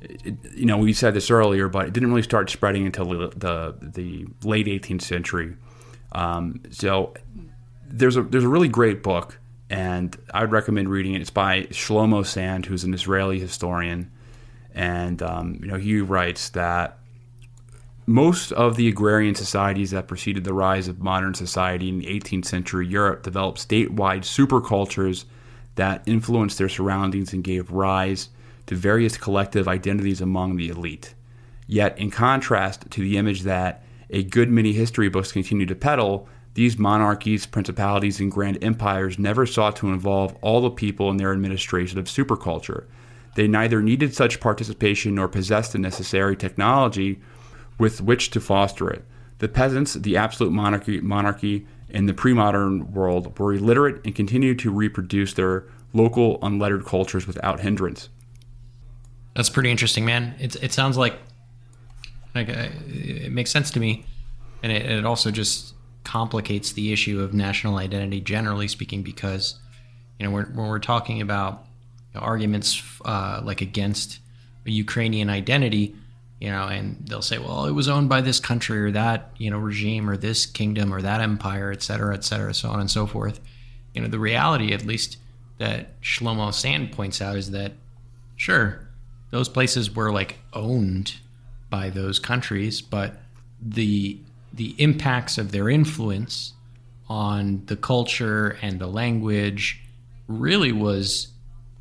It, 0.00 0.36
you 0.54 0.66
know, 0.66 0.78
we 0.78 0.92
said 0.92 1.14
this 1.14 1.30
earlier, 1.30 1.68
but 1.68 1.86
it 1.86 1.92
didn't 1.92 2.10
really 2.10 2.22
start 2.22 2.50
spreading 2.50 2.86
until 2.86 3.06
the 3.06 3.74
the, 3.80 4.26
late 4.42 4.66
18th 4.66 5.02
century. 5.02 5.56
Um, 6.12 6.60
so 6.70 7.14
there's 7.86 8.16
a 8.16 8.22
there's 8.22 8.44
a 8.44 8.48
really 8.48 8.68
great 8.68 9.02
book, 9.02 9.38
and 9.68 10.16
I'd 10.32 10.52
recommend 10.52 10.88
reading 10.88 11.14
it. 11.14 11.20
It's 11.20 11.30
by 11.30 11.62
Shlomo 11.64 12.24
Sand, 12.24 12.66
who's 12.66 12.84
an 12.84 12.94
Israeli 12.94 13.40
historian, 13.40 14.10
and 14.74 15.20
um, 15.22 15.58
you 15.60 15.68
know 15.68 15.76
he 15.76 16.00
writes 16.00 16.50
that 16.50 16.98
most 18.06 18.52
of 18.52 18.76
the 18.76 18.88
agrarian 18.88 19.34
societies 19.34 19.90
that 19.90 20.06
preceded 20.06 20.44
the 20.44 20.54
rise 20.54 20.86
of 20.86 21.00
modern 21.00 21.34
society 21.34 21.88
in 21.88 21.98
the 21.98 22.06
18th 22.06 22.44
century 22.44 22.86
Europe 22.86 23.24
developed 23.24 23.68
statewide 23.68 24.22
supercultures 24.22 25.24
that 25.74 26.02
influenced 26.06 26.56
their 26.56 26.68
surroundings 26.68 27.32
and 27.32 27.42
gave 27.42 27.70
rise 27.70 28.28
to 28.66 28.76
various 28.76 29.16
collective 29.16 29.66
identities 29.66 30.20
among 30.20 30.56
the 30.56 30.68
elite. 30.68 31.14
Yet, 31.66 31.98
in 31.98 32.12
contrast 32.12 32.90
to 32.92 33.00
the 33.00 33.16
image 33.16 33.42
that 33.42 33.82
a 34.08 34.22
good 34.22 34.50
many 34.50 34.72
history 34.72 35.08
books 35.08 35.32
continue 35.32 35.66
to 35.66 35.74
peddle, 35.74 36.28
these 36.54 36.78
monarchies, 36.78 37.44
principalities, 37.44 38.20
and 38.20 38.30
grand 38.30 38.62
empires 38.62 39.18
never 39.18 39.46
sought 39.46 39.76
to 39.76 39.90
involve 39.90 40.36
all 40.40 40.60
the 40.60 40.70
people 40.70 41.10
in 41.10 41.16
their 41.16 41.32
administration 41.32 41.98
of 41.98 42.06
superculture. 42.06 42.84
They 43.34 43.48
neither 43.48 43.82
needed 43.82 44.14
such 44.14 44.40
participation 44.40 45.16
nor 45.16 45.28
possessed 45.28 45.72
the 45.72 45.78
necessary 45.78 46.36
technology 46.36 47.20
with 47.78 48.00
which 48.00 48.30
to 48.30 48.40
foster 48.40 48.90
it. 48.90 49.04
The 49.38 49.48
peasants, 49.48 49.94
the 49.94 50.16
absolute 50.16 50.52
monarchy, 50.52 51.00
monarchy 51.00 51.66
in 51.88 52.06
the 52.06 52.14
pre-modern 52.14 52.92
world 52.92 53.38
were 53.38 53.52
illiterate 53.52 54.00
and 54.04 54.14
continued 54.14 54.58
to 54.60 54.70
reproduce 54.70 55.34
their 55.34 55.64
local 55.92 56.38
unlettered 56.42 56.84
cultures 56.84 57.26
without 57.26 57.60
hindrance. 57.60 58.08
That's 59.34 59.50
pretty 59.50 59.70
interesting, 59.70 60.04
man. 60.04 60.34
It 60.38 60.56
it 60.62 60.72
sounds 60.72 60.96
like 60.96 61.18
like 62.34 62.48
uh, 62.48 62.68
it 62.86 63.32
makes 63.32 63.50
sense 63.50 63.70
to 63.72 63.80
me, 63.80 64.06
and 64.62 64.72
it, 64.72 64.90
it 64.90 65.04
also 65.04 65.30
just 65.30 65.74
complicates 66.04 66.72
the 66.72 66.92
issue 66.92 67.20
of 67.20 67.34
national 67.34 67.76
identity, 67.76 68.20
generally 68.20 68.68
speaking, 68.68 69.02
because 69.02 69.58
you 70.18 70.26
know 70.26 70.32
when 70.32 70.44
when 70.56 70.68
we're 70.68 70.78
talking 70.78 71.20
about 71.20 71.66
arguments 72.14 72.82
uh, 73.04 73.40
like 73.44 73.60
against 73.60 74.20
a 74.64 74.70
Ukrainian 74.70 75.28
identity, 75.28 75.94
you 76.40 76.50
know, 76.50 76.66
and 76.66 76.96
they'll 77.06 77.22
say, 77.22 77.38
well, 77.38 77.64
it 77.64 77.72
was 77.72 77.88
owned 77.88 78.08
by 78.08 78.20
this 78.20 78.40
country 78.40 78.78
or 78.78 78.90
that 78.90 79.30
you 79.38 79.50
know 79.50 79.58
regime 79.58 80.08
or 80.08 80.16
this 80.16 80.46
kingdom 80.46 80.92
or 80.92 81.02
that 81.02 81.20
empire, 81.20 81.72
et 81.72 81.82
cetera, 81.82 82.14
et 82.14 82.24
cetera, 82.24 82.52
so 82.52 82.68
on 82.68 82.80
and 82.80 82.90
so 82.90 83.06
forth. 83.06 83.40
You 83.94 84.02
know, 84.02 84.08
the 84.08 84.18
reality, 84.18 84.72
at 84.72 84.84
least 84.84 85.18
that 85.58 86.00
Shlomo 86.02 86.52
Sand 86.52 86.92
points 86.92 87.22
out, 87.22 87.36
is 87.36 87.50
that 87.52 87.72
sure 88.36 88.86
those 89.30 89.48
places 89.48 89.94
were 89.94 90.12
like 90.12 90.38
owned 90.52 91.14
by 91.70 91.90
those 91.90 92.18
countries, 92.18 92.80
but 92.80 93.14
the 93.60 94.18
the 94.52 94.74
impacts 94.78 95.38
of 95.38 95.52
their 95.52 95.68
influence 95.68 96.52
on 97.08 97.62
the 97.66 97.76
culture 97.76 98.58
and 98.62 98.78
the 98.78 98.86
language 98.86 99.82
really 100.28 100.72
was 100.72 101.28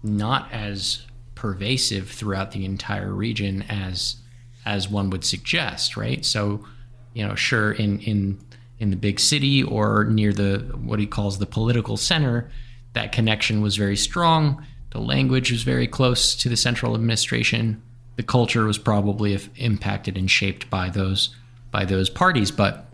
not 0.03 0.51
as 0.51 1.03
pervasive 1.33 2.09
throughout 2.09 2.51
the 2.51 2.65
entire 2.65 3.11
region 3.11 3.63
as 3.63 4.17
as 4.65 4.89
one 4.89 5.09
would 5.09 5.23
suggest, 5.23 5.95
right? 5.95 6.25
So, 6.25 6.65
you 7.13 7.25
know, 7.27 7.35
sure 7.35 7.71
in 7.71 7.99
in 7.99 8.39
in 8.79 8.89
the 8.89 8.97
big 8.97 9.19
city 9.19 9.63
or 9.63 10.05
near 10.05 10.33
the 10.33 10.59
what 10.81 10.99
he 10.99 11.07
calls 11.07 11.39
the 11.39 11.45
political 11.45 11.97
center, 11.97 12.49
that 12.93 13.11
connection 13.11 13.61
was 13.61 13.77
very 13.77 13.97
strong 13.97 14.65
the 14.95 15.01
language 15.01 15.51
was 15.51 15.63
very 15.63 15.87
close 15.87 16.33
to 16.35 16.47
the 16.47 16.55
central 16.55 16.95
administration. 16.95 17.81
The 18.15 18.23
culture 18.23 18.63
was 18.63 18.77
probably 18.77 19.37
impacted 19.57 20.17
and 20.17 20.31
shaped 20.31 20.69
by 20.69 20.89
those 20.89 21.35
by 21.69 21.83
those 21.83 22.09
parties, 22.09 22.49
but 22.49 22.85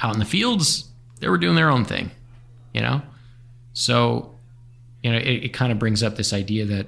out 0.00 0.14
in 0.14 0.20
the 0.20 0.24
fields, 0.24 0.88
they 1.18 1.28
were 1.28 1.36
doing 1.36 1.56
their 1.56 1.68
own 1.68 1.84
thing, 1.84 2.12
you 2.72 2.80
know. 2.80 3.02
So, 3.74 4.34
you 5.02 5.12
know, 5.12 5.18
it, 5.18 5.44
it 5.44 5.52
kind 5.52 5.70
of 5.70 5.78
brings 5.78 6.02
up 6.02 6.16
this 6.16 6.32
idea 6.32 6.64
that 6.64 6.86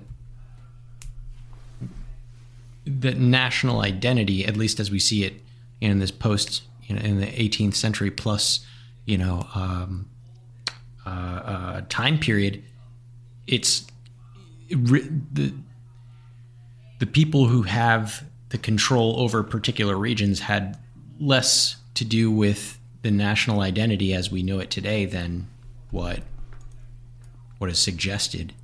that 2.87 3.17
national 3.17 3.81
identity, 3.81 4.45
at 4.45 4.57
least 4.57 4.81
as 4.81 4.91
we 4.91 4.99
see 4.99 5.25
it 5.25 5.35
in 5.81 5.99
this 5.99 6.11
post, 6.11 6.63
you 6.85 6.97
know, 6.97 7.03
in 7.03 7.21
the 7.21 7.27
18th 7.27 7.75
century 7.75 8.11
plus, 8.11 8.65
you 9.05 9.19
know, 9.19 9.47
um, 9.55 10.09
uh, 11.07 11.09
uh, 11.09 11.81
time 11.89 12.19
period, 12.19 12.63
it's 13.47 13.87
the 14.69 15.53
the 16.99 17.07
people 17.07 17.47
who 17.47 17.63
have 17.63 18.25
the 18.51 18.59
control 18.59 19.19
over 19.19 19.43
particular 19.43 19.97
regions 19.97 20.39
had 20.39 20.79
less 21.19 21.77
to 21.95 22.05
do 22.05 22.31
with 22.31 22.79
the 23.03 23.11
national 23.11 23.61
identity 23.61 24.15
as 24.15 24.31
we 24.31 24.43
know 24.43 24.61
it 24.61 24.71
today 24.71 25.05
than 25.05 25.49
what 25.91 26.21
what 27.59 27.69
is 27.69 27.79
suggested 27.81 28.55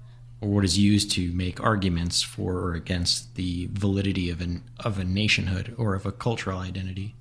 or 0.40 0.48
what 0.48 0.64
is 0.64 0.78
used 0.78 1.10
to 1.12 1.32
make 1.32 1.60
arguments 1.60 2.22
for 2.22 2.58
or 2.58 2.74
against 2.74 3.34
the 3.34 3.68
validity 3.72 4.30
of 4.30 4.40
an 4.40 4.62
of 4.80 4.98
a 4.98 5.04
nationhood 5.04 5.74
or 5.76 5.94
of 5.94 6.06
a 6.06 6.12
cultural 6.12 6.58
identity. 6.58 7.14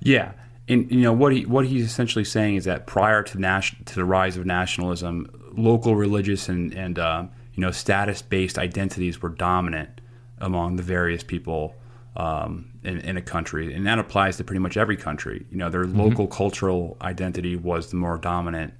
Yeah, 0.00 0.32
and 0.68 0.90
you 0.90 1.02
know 1.02 1.12
what 1.12 1.32
he 1.32 1.44
what 1.44 1.66
he's 1.66 1.84
essentially 1.84 2.24
saying 2.24 2.56
is 2.56 2.64
that 2.64 2.86
prior 2.86 3.22
to 3.22 3.38
nation, 3.38 3.84
to 3.84 3.94
the 3.94 4.04
rise 4.04 4.36
of 4.36 4.46
nationalism, 4.46 5.30
local 5.52 5.96
religious 5.96 6.48
and 6.48 6.72
and 6.72 6.98
uh, 6.98 7.24
you 7.54 7.60
know 7.60 7.70
status 7.70 8.22
based 8.22 8.58
identities 8.58 9.20
were 9.20 9.28
dominant 9.28 10.00
among 10.38 10.76
the 10.76 10.82
various 10.82 11.22
people 11.22 11.74
um, 12.16 12.70
in, 12.82 12.98
in, 13.00 13.16
a 13.16 13.22
country, 13.22 13.74
and 13.74 13.86
that 13.86 13.98
applies 13.98 14.36
to 14.36 14.44
pretty 14.44 14.60
much 14.60 14.76
every 14.76 14.96
country. 14.96 15.46
You 15.50 15.56
know, 15.56 15.70
their 15.70 15.84
mm-hmm. 15.84 16.00
local 16.00 16.26
cultural 16.26 16.96
identity 17.02 17.56
was 17.56 17.90
the 17.90 17.96
more 17.96 18.18
dominant 18.18 18.74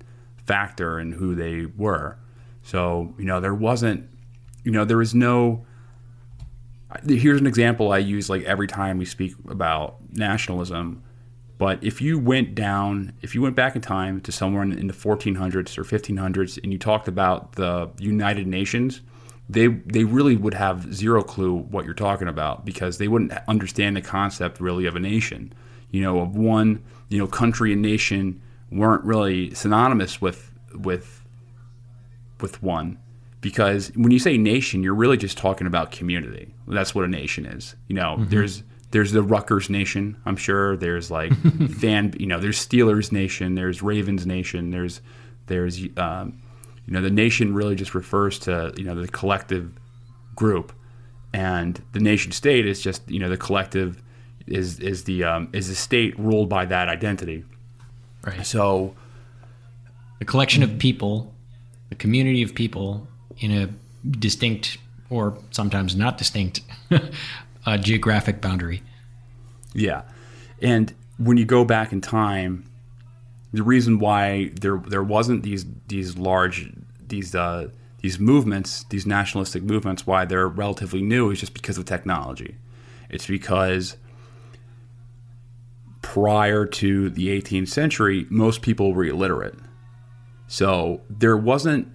factor 0.46 1.00
in 1.00 1.12
who 1.12 1.34
they 1.34 1.66
were. 1.66 2.18
So 2.64 3.14
you 3.18 3.24
know, 3.24 3.40
there 3.40 3.54
wasn't, 3.54 4.10
you 4.64 4.72
know, 4.72 4.84
there 4.84 4.98
was 4.98 5.14
no. 5.14 5.64
Here's 7.08 7.40
an 7.40 7.46
example 7.46 7.92
I 7.92 7.98
use 7.98 8.28
like 8.28 8.42
every 8.44 8.68
time 8.68 8.98
we 8.98 9.04
speak 9.04 9.34
about 9.48 9.96
nationalism 10.12 11.02
but 11.56 11.82
if 11.82 12.00
you 12.02 12.18
went 12.18 12.54
down, 12.54 13.12
if 13.22 13.34
you 13.34 13.42
went 13.42 13.54
back 13.54 13.76
in 13.76 13.82
time 13.82 14.20
to 14.22 14.32
somewhere 14.32 14.62
in, 14.62 14.72
in 14.72 14.86
the 14.86 14.92
1400s 14.92 15.78
or 15.78 15.84
1500s 15.84 16.62
and 16.62 16.72
you 16.72 16.78
talked 16.78 17.06
about 17.06 17.52
the 17.52 17.90
United 17.98 18.46
Nations, 18.46 19.00
they 19.48 19.68
they 19.68 20.04
really 20.04 20.36
would 20.36 20.54
have 20.54 20.92
zero 20.92 21.22
clue 21.22 21.54
what 21.54 21.84
you're 21.84 21.94
talking 21.94 22.28
about 22.28 22.64
because 22.64 22.98
they 22.98 23.08
wouldn't 23.08 23.32
understand 23.46 23.96
the 23.96 24.00
concept 24.00 24.60
really 24.60 24.86
of 24.86 24.96
a 24.96 25.00
nation. 25.00 25.52
You 25.90 26.02
know, 26.02 26.20
of 26.20 26.36
one, 26.36 26.82
you 27.08 27.18
know, 27.18 27.26
country 27.26 27.72
and 27.72 27.82
nation 27.82 28.40
weren't 28.70 29.04
really 29.04 29.54
synonymous 29.54 30.20
with 30.20 30.50
with 30.74 31.23
with 32.40 32.62
one 32.62 32.98
because 33.40 33.92
when 33.94 34.10
you 34.10 34.18
say 34.18 34.38
nation, 34.38 34.82
you're 34.82 34.94
really 34.94 35.18
just 35.18 35.36
talking 35.36 35.66
about 35.66 35.90
community. 35.90 36.54
That's 36.66 36.94
what 36.94 37.04
a 37.04 37.08
nation 37.08 37.44
is. 37.44 37.76
You 37.88 37.94
know, 37.94 38.16
mm-hmm. 38.16 38.30
there's 38.30 38.62
there's 38.90 39.12
the 39.12 39.22
Rutgers 39.22 39.68
Nation. 39.68 40.16
I'm 40.24 40.36
sure 40.36 40.76
there's 40.76 41.10
like 41.10 41.34
fan, 41.78 42.14
you 42.18 42.26
know, 42.26 42.38
there's 42.38 42.64
Steelers 42.64 43.12
Nation, 43.12 43.54
there's 43.54 43.82
Ravens 43.82 44.24
Nation, 44.24 44.70
there's 44.70 45.00
there's 45.46 45.78
um, 45.96 46.40
you 46.86 46.94
know 46.94 47.02
the 47.02 47.10
nation 47.10 47.52
really 47.54 47.74
just 47.74 47.94
refers 47.94 48.38
to 48.40 48.72
you 48.76 48.84
know 48.84 48.94
the 48.94 49.08
collective 49.08 49.72
group, 50.34 50.72
and 51.32 51.82
the 51.92 52.00
nation 52.00 52.32
state 52.32 52.66
is 52.66 52.80
just 52.80 53.10
you 53.10 53.18
know 53.18 53.28
the 53.28 53.36
collective 53.36 54.02
is 54.46 54.78
is 54.80 55.04
the 55.04 55.24
um, 55.24 55.48
is 55.52 55.68
the 55.68 55.74
state 55.74 56.18
ruled 56.18 56.48
by 56.48 56.64
that 56.64 56.88
identity. 56.88 57.44
Right. 58.24 58.46
So 58.46 58.94
a 60.20 60.24
collection 60.24 60.62
of 60.62 60.78
people, 60.78 61.33
the 61.94 62.00
community 62.00 62.42
of 62.42 62.54
people 62.54 63.06
in 63.38 63.52
a 63.52 63.68
distinct 64.18 64.78
or 65.10 65.38
sometimes 65.52 65.94
not 65.94 66.18
distinct 66.18 66.60
uh, 67.66 67.76
geographic 67.78 68.40
boundary. 68.40 68.82
Yeah, 69.74 70.02
and 70.60 70.92
when 71.18 71.36
you 71.36 71.44
go 71.44 71.64
back 71.64 71.92
in 71.92 72.00
time, 72.00 72.64
the 73.52 73.62
reason 73.62 74.00
why 74.00 74.50
there 74.60 74.78
there 74.78 75.04
wasn't 75.04 75.44
these 75.44 75.64
these 75.86 76.18
large 76.18 76.72
these 77.06 77.34
uh, 77.34 77.68
these 77.98 78.18
movements, 78.18 78.84
these 78.90 79.06
nationalistic 79.06 79.62
movements, 79.62 80.04
why 80.06 80.24
they're 80.24 80.48
relatively 80.48 81.00
new 81.00 81.30
is 81.30 81.38
just 81.38 81.54
because 81.54 81.78
of 81.78 81.84
technology. 81.84 82.56
It's 83.08 83.26
because 83.26 83.96
prior 86.02 86.66
to 86.66 87.08
the 87.10 87.28
18th 87.40 87.68
century, 87.68 88.26
most 88.30 88.62
people 88.62 88.92
were 88.92 89.04
illiterate. 89.04 89.54
So 90.46 91.00
there 91.08 91.36
wasn't 91.36 91.88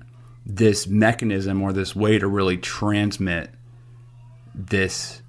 this 0.46 0.88
mechanism 0.88 1.62
or 1.62 1.72
this 1.72 1.96
way 1.96 2.18
to 2.18 2.28
really 2.28 2.58
transmit 2.58 3.52
this 4.56 5.22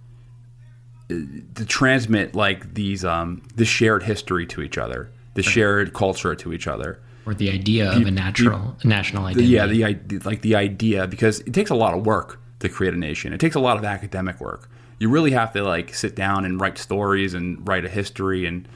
to 1.09 1.64
transmit 1.66 2.35
like 2.35 2.75
these 2.75 3.05
um 3.05 3.43
the 3.57 3.64
shared 3.64 4.03
history 4.03 4.47
to 4.47 4.62
each 4.62 4.79
other, 4.79 5.11
the 5.35 5.43
right. 5.43 5.51
shared 5.51 5.93
culture 5.93 6.35
to 6.35 6.53
each 6.53 6.66
other, 6.66 7.01
or 7.27 7.35
the 7.35 7.51
idea 7.51 7.93
of 7.93 8.07
a 8.07 8.11
natural 8.11 8.77
the, 8.81 8.89
national 8.89 9.27
identity. 9.27 9.49
Yeah, 9.49 9.66
the 9.66 10.18
like 10.21 10.43
the 10.43 10.55
idea 10.55 11.07
because 11.07 11.41
it 11.41 11.53
takes 11.53 11.71
a 11.71 11.75
lot 11.75 11.95
of 11.95 12.07
work 12.07 12.41
to 12.61 12.68
create 12.68 12.95
a 12.95 12.99
nation. 12.99 13.33
It 13.33 13.41
takes 13.41 13.57
a 13.57 13.61
lot 13.61 13.77
of 13.77 13.85
academic 13.85 14.41
work. 14.41 14.71
You 14.99 15.09
really 15.09 15.33
have 15.33 15.53
to 15.55 15.62
like 15.62 15.95
sit 15.95 16.14
down 16.14 16.45
and 16.45 16.61
write 16.61 16.79
stories 16.79 17.35
and 17.35 17.66
write 17.66 17.85
a 17.85 17.89
history 17.89 18.47
and 18.47 18.68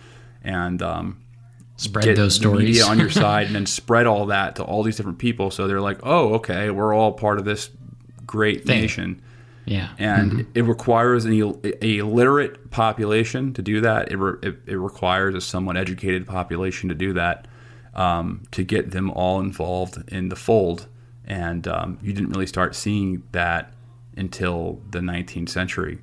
and 0.42 0.82
um, 0.82 1.23
spread 1.76 2.16
those 2.16 2.34
stories 2.34 2.66
media 2.66 2.84
on 2.84 2.98
your 2.98 3.10
side 3.24 3.46
and 3.46 3.56
then 3.56 3.66
spread 3.66 4.06
all 4.06 4.26
that 4.26 4.56
to 4.56 4.62
all 4.62 4.82
these 4.82 4.96
different 4.96 5.18
people. 5.18 5.50
So 5.50 5.66
they're 5.66 5.80
like, 5.80 5.98
oh, 6.02 6.34
okay, 6.34 6.70
we're 6.70 6.94
all 6.94 7.12
part 7.12 7.38
of 7.38 7.44
this 7.44 7.70
great 8.26 8.64
Thing. 8.64 8.80
nation. 8.80 9.22
Yeah. 9.66 9.90
And 9.98 10.32
mm-hmm. 10.32 10.50
it 10.54 10.62
requires 10.62 11.24
an, 11.24 11.32
a 11.82 12.02
literate 12.02 12.70
population 12.70 13.52
to 13.54 13.62
do 13.62 13.80
that. 13.80 14.12
It, 14.12 14.16
re, 14.16 14.34
it, 14.42 14.58
it, 14.66 14.76
requires 14.76 15.34
a 15.34 15.40
somewhat 15.40 15.76
educated 15.76 16.26
population 16.26 16.88
to 16.90 16.94
do 16.94 17.14
that 17.14 17.46
um, 17.94 18.42
to 18.50 18.62
get 18.62 18.90
them 18.90 19.10
all 19.10 19.40
involved 19.40 20.02
in 20.12 20.28
the 20.28 20.36
fold. 20.36 20.86
And 21.24 21.66
um, 21.66 21.98
you 22.02 22.12
didn't 22.12 22.30
really 22.30 22.46
start 22.46 22.74
seeing 22.74 23.22
that 23.32 23.72
until 24.16 24.82
the 24.90 25.00
19th 25.00 25.48
century. 25.48 25.98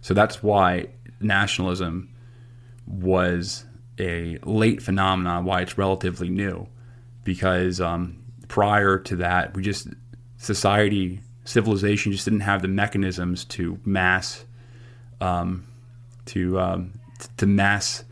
So 0.00 0.12
that's 0.12 0.42
why 0.42 0.88
nationalism 1.20 2.10
was 2.86 3.64
a 3.98 4.38
late 4.44 4.82
phenomenon, 4.82 5.44
why 5.44 5.62
it's 5.62 5.78
relatively 5.78 6.28
new. 6.28 6.66
Because 7.24 7.80
um, 7.80 8.22
prior 8.48 8.98
to 8.98 9.16
that, 9.16 9.54
we 9.54 9.62
just, 9.62 9.88
society 10.36 11.20
civilization 11.44 12.12
just 12.12 12.24
didn't 12.24 12.40
have 12.40 12.62
the 12.62 12.68
mechanisms 12.68 13.44
to 13.44 13.78
mass 13.84 14.44
um, 15.20 15.66
to 16.26 16.58
um, 16.58 16.92
to 17.36 17.46
mass 17.46 18.04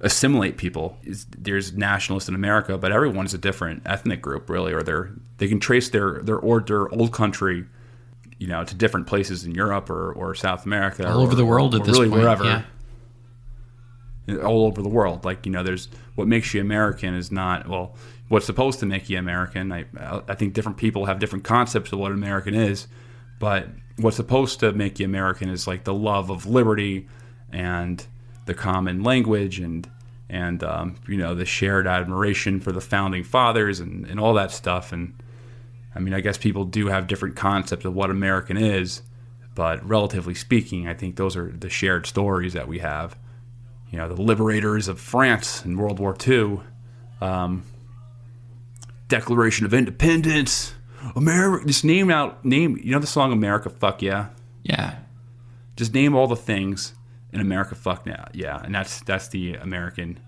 assimilate 0.00 0.56
people. 0.56 0.96
There's 1.36 1.72
nationalists 1.72 2.28
in 2.28 2.34
America, 2.34 2.78
but 2.78 2.92
everyone's 2.92 3.34
a 3.34 3.38
different 3.38 3.82
ethnic 3.86 4.22
group, 4.22 4.48
really, 4.48 4.72
or 4.72 4.82
they're 4.82 5.10
they 5.38 5.48
can 5.48 5.60
trace 5.60 5.90
their 5.90 6.20
their 6.22 6.38
or 6.38 6.60
their 6.60 6.88
old 6.92 7.12
country, 7.12 7.64
you 8.38 8.46
know, 8.46 8.64
to 8.64 8.74
different 8.74 9.06
places 9.06 9.44
in 9.44 9.54
Europe 9.54 9.90
or, 9.90 10.12
or 10.12 10.34
South 10.34 10.64
America, 10.64 11.08
all 11.08 11.20
or, 11.20 11.22
over 11.22 11.34
the 11.34 11.44
world 11.44 11.74
at 11.74 11.84
this 11.84 11.92
really 11.92 12.08
point, 12.08 12.22
wherever. 12.22 12.44
Yeah. 12.44 12.62
All 14.28 14.64
over 14.64 14.82
the 14.82 14.88
world, 14.88 15.24
like 15.24 15.46
you 15.46 15.52
know, 15.52 15.62
there's 15.62 15.88
what 16.16 16.26
makes 16.26 16.52
you 16.52 16.60
American 16.60 17.14
is 17.14 17.30
not 17.30 17.68
well 17.68 17.94
what's 18.28 18.46
supposed 18.46 18.80
to 18.80 18.86
make 18.86 19.08
you 19.08 19.18
American. 19.18 19.72
I, 19.72 19.84
I 20.28 20.34
think 20.34 20.52
different 20.52 20.78
people 20.78 21.06
have 21.06 21.18
different 21.18 21.44
concepts 21.44 21.92
of 21.92 21.98
what 21.98 22.12
American 22.12 22.54
is, 22.54 22.88
but 23.38 23.68
what's 23.98 24.16
supposed 24.16 24.60
to 24.60 24.72
make 24.72 24.98
you 24.98 25.06
American 25.06 25.48
is 25.48 25.66
like 25.66 25.84
the 25.84 25.94
love 25.94 26.30
of 26.30 26.46
liberty 26.46 27.06
and 27.52 28.04
the 28.46 28.54
common 28.54 29.02
language 29.02 29.58
and 29.58 29.88
and 30.28 30.64
um, 30.64 30.96
you 31.06 31.16
know 31.16 31.34
the 31.34 31.44
shared 31.44 31.86
admiration 31.86 32.60
for 32.60 32.72
the 32.72 32.80
founding 32.80 33.22
fathers 33.22 33.80
and, 33.80 34.06
and 34.06 34.18
all 34.18 34.34
that 34.34 34.50
stuff. 34.50 34.92
And 34.92 35.14
I 35.94 36.00
mean, 36.00 36.14
I 36.14 36.20
guess 36.20 36.36
people 36.36 36.64
do 36.64 36.88
have 36.88 37.06
different 37.06 37.36
concepts 37.36 37.84
of 37.84 37.94
what 37.94 38.10
American 38.10 38.56
is, 38.56 39.02
but 39.54 39.86
relatively 39.88 40.34
speaking, 40.34 40.88
I 40.88 40.94
think 40.94 41.16
those 41.16 41.36
are 41.36 41.50
the 41.50 41.70
shared 41.70 42.06
stories 42.06 42.52
that 42.54 42.68
we 42.68 42.80
have. 42.80 43.16
You 43.96 44.02
know, 44.02 44.14
the 44.14 44.20
liberators 44.20 44.88
of 44.88 45.00
France 45.00 45.64
in 45.64 45.78
World 45.78 45.98
War 45.98 46.14
II. 46.28 46.60
Um, 47.22 47.62
Declaration 49.08 49.64
of 49.64 49.72
Independence, 49.72 50.74
America. 51.14 51.64
Just 51.64 51.82
name 51.82 52.10
out 52.10 52.44
name. 52.44 52.76
You 52.76 52.92
know 52.92 52.98
the 52.98 53.06
song 53.06 53.32
America 53.32 53.70
Fuck 53.70 54.02
Yeah. 54.02 54.26
Yeah. 54.64 54.96
Just 55.76 55.94
name 55.94 56.14
all 56.14 56.26
the 56.26 56.36
things 56.36 56.92
in 57.32 57.40
America 57.40 57.74
Fuck 57.74 58.04
Yeah. 58.04 58.26
Yeah, 58.34 58.60
and 58.62 58.74
that's 58.74 59.00
that's 59.00 59.28
the 59.28 59.54
American 59.54 60.20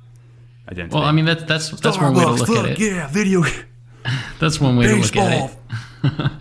identity. 0.67 0.95
Well, 0.95 1.05
I 1.05 1.13
mean 1.13 1.27
that's 1.27 1.43
that's 1.43 1.69
that's 1.69 1.99
Starbucks, 1.99 2.01
one 2.03 2.15
way 2.15 2.25
to 2.25 2.31
look 2.31 2.47
fuck, 2.49 2.65
at 2.65 2.71
it. 2.71 2.79
Yeah, 2.79 3.07
video. 3.09 3.43
that's 4.41 4.59
one 4.59 4.79
way 4.79 4.87
Baseball. 4.87 5.29
to 5.29 5.43
look 5.43 6.15
at 6.15 6.31
it. 6.31 6.33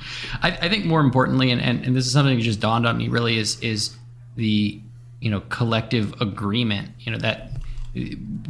I, 0.41 0.51
I, 0.61 0.69
think 0.69 0.85
more 0.85 1.01
importantly, 1.01 1.51
and, 1.51 1.59
and, 1.59 1.83
and 1.83 1.93
this 1.93 2.05
is 2.05 2.13
something 2.13 2.37
that 2.37 2.43
just 2.43 2.61
dawned 2.61 2.87
on 2.87 2.97
me 2.97 3.09
really 3.09 3.37
is 3.37 3.59
is 3.59 3.97
the 4.37 4.79
you 5.19 5.29
know 5.29 5.41
collective 5.49 6.19
agreement. 6.21 6.89
You 6.99 7.11
know 7.13 7.17
that 7.19 7.51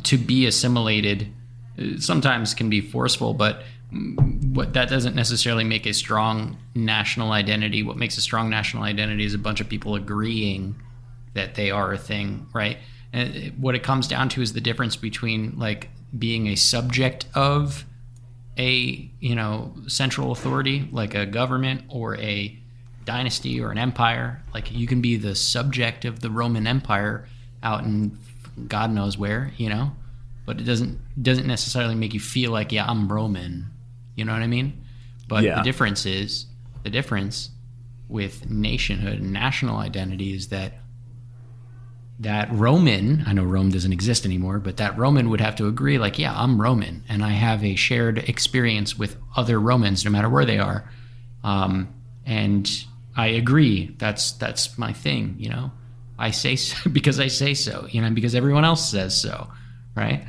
to 0.03 0.17
be 0.17 0.45
assimilated 0.45 1.31
uh, 1.79 1.99
sometimes 1.99 2.53
can 2.53 2.69
be 2.69 2.81
forceful, 2.81 3.33
but 3.33 3.63
what 3.91 4.73
that 4.73 4.89
doesn't 4.89 5.15
necessarily 5.15 5.63
make 5.63 5.85
a 5.85 5.93
strong 5.93 6.57
national 6.75 7.31
identity. 7.31 7.83
What 7.83 7.97
makes 7.97 8.17
a 8.17 8.21
strong 8.21 8.49
national 8.49 8.83
identity 8.83 9.23
is 9.23 9.33
a 9.33 9.39
bunch 9.39 9.61
of 9.61 9.69
people 9.69 9.95
agreeing 9.95 10.75
that 11.33 11.55
they 11.55 11.71
are 11.71 11.93
a 11.93 11.97
thing, 11.97 12.47
right? 12.53 12.77
And 13.13 13.53
what 13.59 13.75
it 13.75 13.83
comes 13.83 14.07
down 14.07 14.29
to 14.29 14.41
is 14.41 14.53
the 14.53 14.61
difference 14.61 14.95
between 14.95 15.57
like 15.57 15.89
being 16.17 16.47
a 16.47 16.55
subject 16.55 17.27
of 17.33 17.85
a 18.57 19.09
you 19.19 19.35
know 19.35 19.73
central 19.87 20.31
authority 20.31 20.89
like 20.91 21.13
a 21.13 21.25
government 21.25 21.83
or 21.89 22.17
a 22.17 22.57
dynasty 23.07 23.59
or 23.59 23.71
an 23.71 23.79
empire. 23.79 24.43
Like 24.53 24.71
you 24.71 24.85
can 24.85 25.01
be 25.01 25.15
the 25.17 25.33
subject 25.33 26.05
of 26.05 26.19
the 26.19 26.29
Roman 26.29 26.67
Empire 26.67 27.27
out 27.63 27.83
in 27.83 28.17
God 28.67 28.91
knows 28.91 29.17
where, 29.17 29.51
you 29.57 29.69
know, 29.69 29.93
but 30.45 30.59
it 30.61 30.65
doesn't 30.65 30.99
doesn't 31.23 31.47
necessarily 31.47 31.95
make 31.95 32.13
you 32.13 32.19
feel 32.19 32.51
like 32.51 32.71
yeah 32.71 32.85
I'm 32.87 33.11
Roman 33.11 33.71
you 34.15 34.25
know 34.25 34.33
what 34.33 34.41
I 34.41 34.47
mean? 34.47 34.83
But 35.27 35.43
Yeah. 35.43 35.55
the 35.57 35.61
difference 35.63 36.05
is 36.05 36.45
the 36.83 36.89
difference 36.89 37.49
with 38.09 38.49
nationhood 38.49 39.19
and 39.19 39.31
national 39.33 39.77
identity 39.77 40.33
is 40.33 40.47
that 40.49 40.73
that 42.19 42.51
Roman, 42.51 43.23
I 43.27 43.33
know 43.33 43.43
Rome 43.43 43.69
doesn't 43.69 43.93
exist 43.93 44.25
anymore, 44.25 44.57
but 44.59 44.77
that 44.77 44.97
Roman 44.97 45.29
would 45.29 45.39
have 45.41 45.55
to 45.57 45.67
agree, 45.67 45.99
like, 45.99 46.17
yeah, 46.17 46.33
I'm 46.35 46.59
Roman 46.59 47.03
and 47.07 47.23
I 47.23 47.29
have 47.29 47.63
a 47.63 47.75
shared 47.75 48.17
experience 48.27 48.97
with 48.97 49.17
other 49.35 49.59
Romans, 49.59 50.03
no 50.03 50.09
matter 50.09 50.27
where 50.29 50.45
they 50.45 50.57
are. 50.57 50.89
Um, 51.43 51.89
and 52.25 52.67
I 53.17 53.27
agree. 53.27 53.95
That's 53.97 54.31
that's 54.33 54.77
my 54.77 54.93
thing, 54.93 55.35
you 55.39 55.49
know. 55.49 55.71
I 56.19 56.31
say 56.31 56.55
so 56.55 56.89
because 56.91 57.19
I 57.19 57.27
say 57.27 57.53
so, 57.55 57.87
you 57.89 58.01
know, 58.01 58.11
because 58.11 58.35
everyone 58.35 58.63
else 58.63 58.89
says 58.89 59.19
so, 59.19 59.47
right? 59.95 60.23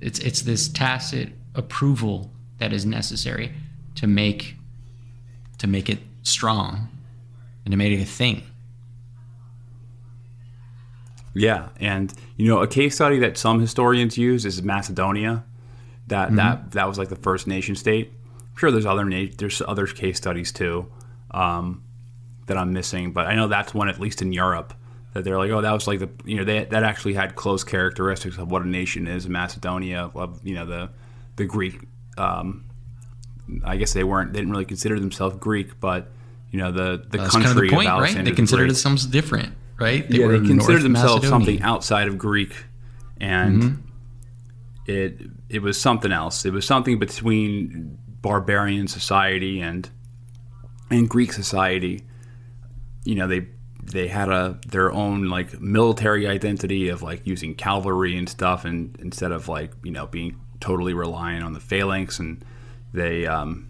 It's 0.00 0.18
it's 0.18 0.42
this 0.42 0.68
tacit 0.68 1.28
approval 1.54 2.30
that 2.58 2.72
is 2.72 2.86
necessary 2.86 3.52
to 3.96 4.06
make 4.06 4.56
to 5.58 5.66
make 5.66 5.88
it 5.90 5.98
strong 6.22 6.88
and 7.64 7.72
to 7.72 7.76
make 7.76 7.92
it 7.92 8.02
a 8.02 8.06
thing. 8.06 8.42
Yeah, 11.34 11.68
and 11.80 12.12
you 12.36 12.48
know, 12.48 12.62
a 12.62 12.66
case 12.66 12.94
study 12.94 13.18
that 13.20 13.36
some 13.36 13.60
historians 13.60 14.16
use 14.16 14.46
is 14.46 14.62
Macedonia. 14.62 15.44
That 16.06 16.28
Mm-hmm. 16.28 16.36
that 16.36 16.70
that 16.72 16.88
was 16.88 16.96
like 16.98 17.08
the 17.08 17.16
first 17.16 17.46
nation 17.46 17.74
state. 17.74 18.12
I'm 18.40 18.56
sure 18.56 18.70
there's 18.70 18.86
other 18.86 19.04
na- 19.04 19.30
there's 19.36 19.60
other 19.66 19.86
case 19.86 20.16
studies 20.16 20.52
too 20.52 20.90
um, 21.32 21.82
that 22.46 22.56
I'm 22.56 22.72
missing, 22.72 23.12
but 23.12 23.26
I 23.26 23.34
know 23.34 23.48
that's 23.48 23.72
one 23.74 23.88
at 23.88 23.98
least 24.00 24.22
in 24.22 24.32
Europe 24.32 24.74
that 25.14 25.22
they're 25.24 25.38
like, 25.38 25.50
oh, 25.50 25.60
that 25.60 25.72
was 25.72 25.86
like 25.86 26.00
the 26.00 26.10
you 26.24 26.36
know 26.36 26.44
they, 26.44 26.64
that 26.64 26.82
actually 26.82 27.14
had 27.14 27.36
close 27.36 27.62
characteristics 27.64 28.36
of 28.38 28.50
what 28.50 28.62
a 28.62 28.68
nation 28.68 29.06
is. 29.06 29.28
Macedonia, 29.28 30.10
of 30.14 30.40
you 30.44 30.54
know 30.54 30.66
the 30.66 30.90
the 31.36 31.44
Greek. 31.44 31.80
Um, 32.18 32.64
I 33.64 33.76
guess 33.76 33.92
they 33.92 34.04
weren't 34.04 34.32
they 34.32 34.40
didn't 34.40 34.52
really 34.52 34.64
consider 34.64 34.98
themselves 34.98 35.36
Greek, 35.36 35.78
but 35.80 36.10
you 36.50 36.58
know 36.58 36.72
the 36.72 37.04
the 37.08 37.18
That's 37.18 37.30
country 37.30 37.44
kind 37.44 37.58
of 37.58 37.70
the 37.70 37.74
point, 37.76 37.88
of 37.88 38.00
right? 38.00 38.24
They 38.24 38.32
considered 38.32 38.68
themselves 38.68 39.06
different, 39.06 39.54
right? 39.78 40.04
yeah, 40.10 40.26
were 40.26 40.38
they 40.38 40.46
considered 40.46 40.72
North 40.72 40.82
themselves 40.82 41.22
Macedonian. 41.22 41.30
something 41.30 41.62
outside 41.62 42.08
of 42.08 42.18
Greek, 42.18 42.54
and 43.20 43.62
Mm-hmm. 43.62 43.80
it 44.86 45.20
it 45.48 45.62
was 45.62 45.80
something 45.80 46.12
else. 46.12 46.44
It 46.44 46.52
was 46.52 46.66
something 46.66 46.98
between 46.98 47.98
barbarian 48.20 48.88
society 48.88 49.60
and 49.60 49.88
and 50.90 51.08
Greek 51.08 51.32
society. 51.32 52.02
You 53.04 53.14
know, 53.14 53.26
they 53.26 53.48
they 53.82 54.08
had 54.08 54.28
a 54.28 54.58
their 54.66 54.92
own 54.92 55.28
like 55.28 55.60
military 55.60 56.26
identity 56.26 56.88
of 56.88 57.02
like 57.02 57.26
using 57.26 57.54
cavalry 57.54 58.16
and 58.16 58.28
stuff, 58.28 58.64
and 58.64 58.96
instead 59.00 59.32
of 59.32 59.48
like 59.48 59.72
you 59.82 59.92
know 59.92 60.06
being 60.06 60.40
totally 60.60 60.94
reliant 60.94 61.44
on 61.44 61.52
the 61.52 61.60
phalanx, 61.60 62.18
and 62.18 62.44
they 62.92 63.26
um, 63.26 63.68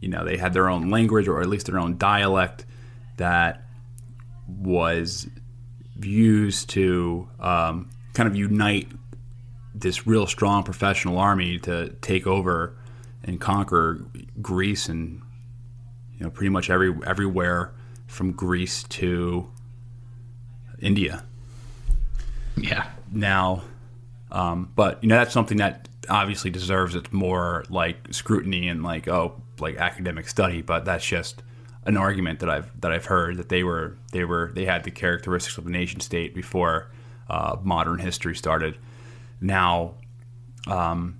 you 0.00 0.08
know 0.08 0.24
they 0.24 0.36
had 0.36 0.52
their 0.52 0.68
own 0.68 0.90
language 0.90 1.28
or 1.28 1.40
at 1.40 1.48
least 1.48 1.66
their 1.66 1.78
own 1.78 1.96
dialect 1.96 2.66
that 3.16 3.64
was 4.46 5.28
used 6.00 6.70
to 6.70 7.28
um, 7.40 7.90
kind 8.14 8.28
of 8.28 8.36
unite 8.36 8.88
this 9.74 10.06
real 10.06 10.26
strong 10.26 10.62
professional 10.62 11.18
army 11.18 11.58
to 11.58 11.90
take 12.00 12.26
over 12.26 12.76
and 13.24 13.40
conquer 13.40 14.04
Greece 14.40 14.88
and 14.88 15.22
you 16.16 16.24
know 16.24 16.30
pretty 16.30 16.48
much 16.48 16.70
every 16.70 16.94
everywhere 17.06 17.72
from 18.08 18.32
Greece 18.32 18.82
to 18.84 19.48
India. 20.80 21.22
Yeah. 22.56 22.88
Now, 23.12 23.62
um, 24.32 24.72
but 24.74 25.02
you 25.02 25.08
know 25.08 25.16
that's 25.16 25.32
something 25.32 25.58
that 25.58 25.88
obviously 26.10 26.50
deserves 26.50 26.94
its 26.94 27.12
more 27.12 27.64
like 27.68 27.96
scrutiny 28.10 28.68
and 28.68 28.82
like 28.82 29.06
oh 29.06 29.40
like 29.60 29.76
academic 29.76 30.28
study. 30.28 30.62
But 30.62 30.84
that's 30.84 31.06
just 31.06 31.42
an 31.84 31.96
argument 31.96 32.40
that 32.40 32.50
I've 32.50 32.80
that 32.80 32.90
I've 32.90 33.06
heard 33.06 33.36
that 33.36 33.48
they 33.48 33.62
were 33.62 33.96
they 34.12 34.24
were 34.24 34.50
they 34.54 34.64
had 34.64 34.84
the 34.84 34.90
characteristics 34.90 35.56
of 35.58 35.66
a 35.66 35.70
nation 35.70 36.00
state 36.00 36.34
before 36.34 36.90
uh, 37.30 37.56
modern 37.62 37.98
history 37.98 38.34
started. 38.34 38.76
Now, 39.40 39.94
um, 40.66 41.17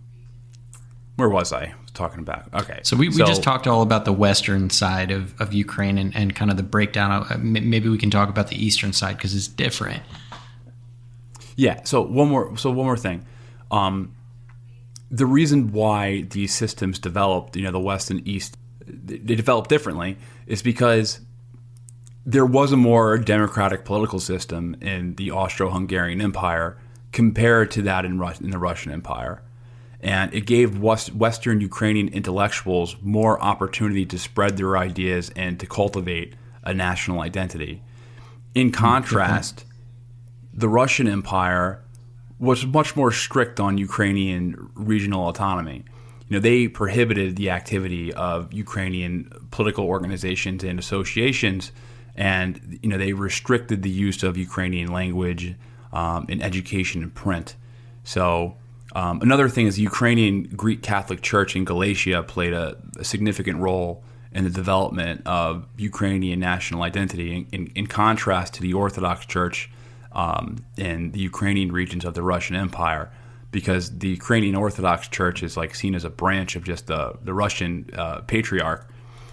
where 1.19 1.29
was 1.29 1.53
I? 1.53 1.75
Talking 1.95 2.21
about 2.21 2.45
okay. 2.55 2.79
So 2.85 2.97
we, 2.97 3.09
we 3.09 3.17
just 3.17 3.43
talked 3.43 3.67
all 3.67 3.83
about 3.83 4.05
the 4.05 4.13
western 4.13 4.71
side 4.71 5.11
of, 5.11 5.39
of 5.41 5.53
Ukraine 5.53 5.99
and, 5.99 6.15
and 6.15 6.33
kind 6.33 6.49
of 6.49 6.57
the 6.57 6.63
breakdown. 6.63 7.11
Of, 7.11 7.33
uh, 7.33 7.39
maybe 7.41 7.89
we 7.89 7.99
can 7.99 8.09
talk 8.09 8.29
about 8.29 8.47
the 8.47 8.65
eastern 8.65 8.93
side 8.93 9.17
because 9.17 9.35
it's 9.35 9.49
different. 9.49 10.01
Yeah. 11.57 11.83
So 11.83 12.03
one 12.03 12.29
more. 12.29 12.57
So 12.57 12.71
one 12.71 12.87
more 12.87 12.97
thing. 12.97 13.27
Um, 13.73 14.15
the 15.11 15.27
reason 15.27 15.73
why 15.73 16.23
these 16.23 16.55
systems 16.55 17.01
developed, 17.01 17.57
you 17.57 17.63
know, 17.65 17.73
the 17.73 17.81
West 17.81 18.13
and 18.13 18.27
East, 18.27 18.57
they 18.87 19.35
developed 19.35 19.69
differently, 19.69 20.19
is 20.47 20.63
because 20.63 21.19
there 22.25 22.47
was 22.47 22.71
a 22.71 22.77
more 22.77 23.19
democratic 23.19 23.85
political 23.85 24.21
system 24.21 24.77
in 24.81 25.17
the 25.17 25.33
Austro-Hungarian 25.33 26.21
Empire 26.21 26.79
compared 27.11 27.73
to 27.73 27.83
that 27.83 28.05
in, 28.05 28.23
in 28.41 28.51
the 28.51 28.59
Russian 28.59 28.93
Empire, 28.93 29.43
and 30.01 30.33
it 30.33 30.47
gave 30.47 30.79
West- 30.79 31.15
Western 31.15 31.61
Ukrainian 31.61 32.09
intellectuals 32.09 32.97
more 33.03 33.41
opportunity 33.43 34.07
to 34.07 34.19
spread 34.19 34.57
their 34.57 34.77
ideas 34.77 35.31
and 35.35 35.59
to 35.61 35.67
cultivate 35.67 36.35
a 36.63 36.73
national 36.73 37.21
identity. 37.21 37.83
In 38.55 38.71
contrast, 38.71 39.65
the 40.53 40.69
Russian 40.69 41.09
Empire 41.09 41.83
was 42.39 42.65
much 42.65 42.95
more 42.95 43.11
strict 43.11 43.59
on 43.59 43.79
Ukrainian 43.79 44.71
regional 44.75 45.29
autonomy. 45.29 45.85
You 46.29 46.37
know, 46.37 46.41
they 46.41 46.69
prohibited 46.69 47.37
the 47.37 47.51
activity 47.51 48.13
of 48.13 48.53
Ukrainian 48.53 49.33
political 49.51 49.85
organizations 49.87 50.63
and 50.63 50.79
associations, 50.79 51.73
and 52.15 52.79
you 52.83 52.89
know 52.91 52.99
they 52.99 53.13
restricted 53.13 53.83
the 53.83 53.91
use 53.91 54.23
of 54.23 54.37
Ukrainian 54.37 54.93
language 54.93 55.55
um, 55.93 56.27
in 56.29 56.43
education 56.43 57.03
and 57.03 57.15
print. 57.15 57.57
So 58.05 58.57
um, 58.95 59.21
another 59.21 59.49
thing 59.49 59.67
is 59.67 59.77
the 59.77 59.83
Ukrainian 59.83 60.45
Greek 60.45 60.83
Catholic 60.83 61.21
Church 61.21 61.55
in 61.55 61.65
Galicia 61.65 62.23
played 62.23 62.53
a, 62.53 62.77
a 62.99 63.05
significant 63.05 63.59
role 63.59 64.03
in 64.33 64.45
the 64.45 64.51
development 64.51 65.23
of 65.27 65.67
Ukrainian 65.77 66.41
national 66.41 66.83
identity, 66.83 67.35
in, 67.35 67.47
in, 67.53 67.73
in 67.75 67.87
contrast 67.87 68.55
to 68.55 68.63
the 68.63 68.75
Orthodox 68.75 69.27
Church 69.27 69.71
um, 70.13 70.57
in 70.77 71.13
the 71.13 71.21
Ukrainian 71.21 71.73
regions 71.73 72.05
of 72.05 72.15
the 72.15 72.23
Russian 72.23 72.57
Empire, 72.57 73.11
because 73.51 73.99
the 73.99 74.09
Ukrainian 74.09 74.55
Orthodox 74.55 75.09
Church 75.09 75.43
is 75.43 75.57
like 75.57 75.75
seen 75.75 75.95
as 75.95 76.05
a 76.05 76.11
branch 76.11 76.57
of 76.57 76.65
just 76.65 76.87
the 76.87 77.15
the 77.23 77.35
Russian 77.35 77.89
uh, 77.95 78.21
patriarch. 78.23 78.91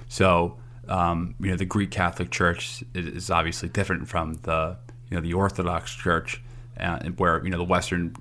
So 0.08 0.58
um, 0.88 1.36
you 1.40 1.50
know 1.50 1.58
the 1.58 1.66
Greek 1.66 1.92
Catholic 1.92 2.30
Church 2.30 2.84
is, 2.94 3.08
is 3.08 3.30
obviously 3.30 3.70
different 3.70 4.08
from 4.08 4.36
the 4.44 4.78
you 5.10 5.16
know 5.16 5.22
the 5.22 5.34
Orthodox 5.34 5.94
Church, 5.94 6.42
uh, 6.80 7.00
where 7.18 7.44
you 7.44 7.50
know 7.50 7.58
the 7.58 7.64
Western 7.64 8.16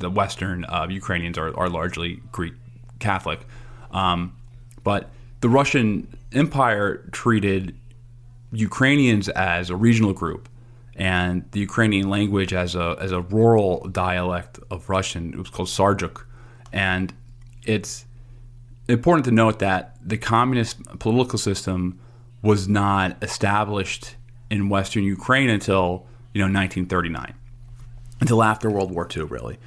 the 0.00 0.10
Western 0.10 0.64
uh, 0.64 0.86
Ukrainians 0.90 1.38
are, 1.38 1.56
are 1.58 1.68
largely 1.68 2.20
Greek 2.32 2.54
Catholic, 2.98 3.40
um, 3.90 4.34
but 4.84 5.10
the 5.40 5.48
Russian 5.48 6.08
Empire 6.32 7.08
treated 7.12 7.74
Ukrainians 8.52 9.28
as 9.28 9.70
a 9.70 9.76
regional 9.76 10.12
group 10.12 10.48
and 10.94 11.44
the 11.52 11.60
Ukrainian 11.60 12.08
language 12.08 12.52
as 12.54 12.74
a 12.74 12.96
as 13.00 13.12
a 13.12 13.20
rural 13.20 13.86
dialect 13.88 14.58
of 14.70 14.88
Russian. 14.88 15.32
It 15.34 15.38
was 15.38 15.50
called 15.50 15.68
Surzhyk, 15.68 16.24
and 16.72 17.12
it's 17.64 18.06
important 18.88 19.24
to 19.26 19.30
note 19.30 19.58
that 19.58 19.96
the 20.02 20.16
communist 20.16 20.82
political 20.98 21.38
system 21.38 21.98
was 22.42 22.68
not 22.68 23.16
established 23.22 24.16
in 24.50 24.68
Western 24.68 25.04
Ukraine 25.04 25.50
until 25.50 26.06
you 26.32 26.40
know 26.40 26.46
1939, 26.46 27.34
until 28.20 28.42
after 28.42 28.70
World 28.70 28.90
War 28.90 29.06
II, 29.14 29.24
really. 29.24 29.58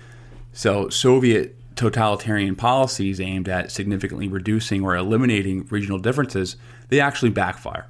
So 0.59 0.89
Soviet 0.89 1.55
totalitarian 1.77 2.53
policies 2.53 3.21
aimed 3.21 3.47
at 3.47 3.71
significantly 3.71 4.27
reducing 4.27 4.83
or 4.83 4.93
eliminating 4.93 5.65
regional 5.67 5.99
differences, 5.99 6.57
they 6.89 6.99
actually 6.99 7.29
backfire. 7.29 7.87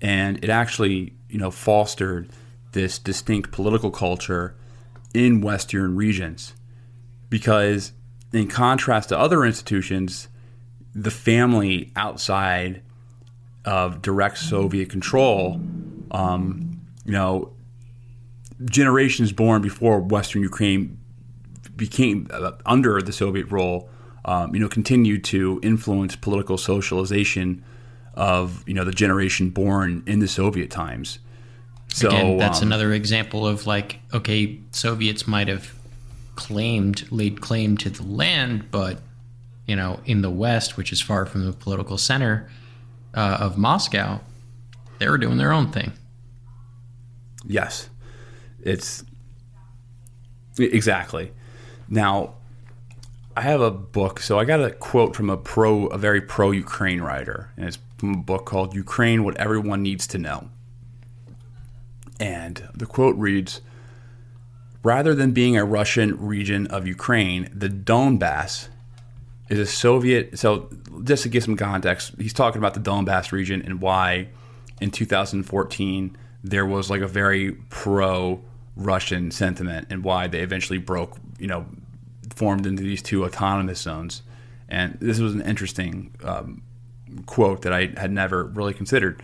And 0.00 0.42
it 0.42 0.48
actually, 0.48 1.12
you 1.28 1.36
know, 1.36 1.50
fostered 1.50 2.30
this 2.72 2.98
distinct 2.98 3.52
political 3.52 3.90
culture 3.90 4.56
in 5.12 5.42
Western 5.42 5.94
regions. 5.94 6.54
Because 7.28 7.92
in 8.32 8.48
contrast 8.48 9.10
to 9.10 9.18
other 9.18 9.44
institutions, 9.44 10.28
the 10.94 11.10
family 11.10 11.92
outside 11.96 12.80
of 13.66 14.00
direct 14.00 14.38
Soviet 14.38 14.88
control, 14.88 15.60
um, 16.12 16.80
you 17.04 17.12
know, 17.12 17.52
generations 18.64 19.32
born 19.32 19.60
before 19.60 20.00
Western 20.00 20.40
Ukraine 20.40 20.98
became 21.76 22.28
uh, 22.30 22.52
under 22.66 23.00
the 23.00 23.12
Soviet 23.12 23.50
rule, 23.50 23.88
um, 24.24 24.54
you 24.54 24.60
know, 24.60 24.68
continued 24.68 25.24
to 25.24 25.60
influence 25.62 26.16
political 26.16 26.56
socialization 26.58 27.64
of 28.14 28.62
you 28.66 28.74
know 28.74 28.84
the 28.84 28.92
generation 28.92 29.50
born 29.50 30.02
in 30.06 30.20
the 30.20 30.28
Soviet 30.28 30.70
times. 30.70 31.18
So 31.88 32.08
Again, 32.08 32.38
that's 32.38 32.60
um, 32.60 32.68
another 32.68 32.92
example 32.92 33.46
of 33.46 33.66
like, 33.66 34.00
okay, 34.12 34.58
Soviets 34.72 35.28
might 35.28 35.48
have 35.48 35.72
claimed, 36.34 37.10
laid 37.12 37.40
claim 37.40 37.76
to 37.78 37.90
the 37.90 38.02
land, 38.02 38.70
but 38.70 39.00
you 39.66 39.76
know, 39.76 40.00
in 40.04 40.22
the 40.22 40.30
West, 40.30 40.76
which 40.76 40.92
is 40.92 41.00
far 41.00 41.24
from 41.26 41.46
the 41.46 41.52
political 41.52 41.96
center 41.96 42.48
uh, 43.14 43.38
of 43.40 43.56
Moscow, 43.56 44.20
they 44.98 45.08
were 45.08 45.18
doing 45.18 45.38
their 45.38 45.52
own 45.52 45.70
thing. 45.70 45.92
Yes, 47.46 47.88
it's 48.62 49.04
exactly. 50.58 51.32
Now, 51.88 52.34
I 53.36 53.42
have 53.42 53.60
a 53.60 53.70
book, 53.70 54.20
so 54.20 54.38
I 54.38 54.44
got 54.44 54.62
a 54.62 54.70
quote 54.70 55.16
from 55.16 55.28
a 55.28 55.36
pro, 55.36 55.86
a 55.86 55.98
very 55.98 56.20
pro 56.20 56.50
Ukraine 56.50 57.00
writer, 57.00 57.50
and 57.56 57.66
it's 57.66 57.78
from 57.98 58.14
a 58.14 58.18
book 58.18 58.46
called 58.46 58.74
"Ukraine: 58.74 59.24
What 59.24 59.36
Everyone 59.36 59.82
Needs 59.82 60.06
to 60.08 60.18
Know." 60.18 60.50
And 62.20 62.68
the 62.74 62.86
quote 62.86 63.16
reads 63.16 63.60
Rather 64.84 65.14
than 65.14 65.32
being 65.32 65.56
a 65.56 65.64
Russian 65.64 66.14
region 66.20 66.66
of 66.66 66.86
Ukraine, 66.86 67.48
the 67.52 67.70
Donbass 67.70 68.68
is 69.48 69.58
a 69.58 69.66
Soviet. 69.66 70.38
So, 70.38 70.68
just 71.02 71.22
to 71.22 71.30
give 71.30 71.42
some 71.42 71.56
context, 71.56 72.12
he's 72.18 72.34
talking 72.34 72.58
about 72.58 72.74
the 72.74 72.80
Donbass 72.80 73.32
region 73.32 73.62
and 73.62 73.80
why 73.80 74.28
in 74.82 74.90
2014 74.90 76.16
there 76.42 76.66
was 76.66 76.90
like 76.90 77.00
a 77.00 77.08
very 77.08 77.52
pro 77.70 78.42
Russian 78.76 79.30
sentiment 79.30 79.86
and 79.88 80.04
why 80.04 80.26
they 80.26 80.40
eventually 80.40 80.78
broke, 80.78 81.16
you 81.44 81.48
know, 81.48 81.66
formed 82.34 82.64
into 82.64 82.82
these 82.82 83.02
two 83.02 83.22
autonomous 83.22 83.78
zones. 83.78 84.22
And 84.66 84.96
this 84.98 85.18
was 85.18 85.34
an 85.34 85.42
interesting 85.42 86.14
um, 86.24 86.62
quote 87.26 87.60
that 87.62 87.72
I 87.74 87.92
had 87.98 88.10
never 88.10 88.44
really 88.44 88.72
considered. 88.72 89.22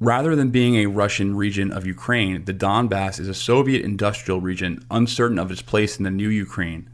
Rather 0.00 0.34
than 0.34 0.48
being 0.48 0.76
a 0.76 0.86
Russian 0.86 1.36
region 1.36 1.72
of 1.72 1.84
Ukraine, 1.84 2.42
the 2.46 2.54
Donbass 2.54 3.20
is 3.20 3.28
a 3.28 3.34
Soviet 3.34 3.84
industrial 3.84 4.40
region 4.40 4.82
uncertain 4.90 5.38
of 5.38 5.50
its 5.50 5.60
place 5.60 5.98
in 5.98 6.04
the 6.04 6.10
new 6.10 6.30
Ukraine. 6.30 6.88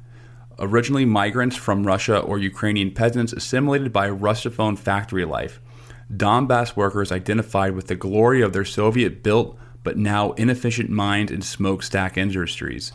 Originally 0.59 1.05
migrants 1.05 1.55
from 1.55 1.87
Russia 1.87 2.19
or 2.19 2.37
Ukrainian 2.37 2.91
peasants 2.91 3.33
assimilated 3.33 3.93
by 3.93 4.11
Russophone 4.11 4.77
factory 4.77 5.25
life, 5.25 5.61
Donbass 6.13 6.75
workers 6.75 7.13
identified 7.13 7.77
with 7.77 7.87
the 7.87 7.95
glory 7.95 8.43
of 8.43 8.53
their 8.53 8.65
Soviet 8.65 9.23
built 9.23 9.57
but 9.85 9.97
now 9.97 10.33
inefficient 10.33 10.91
mines 10.91 11.31
and 11.31 11.45
smokestack 11.45 12.19
industries. 12.19 12.91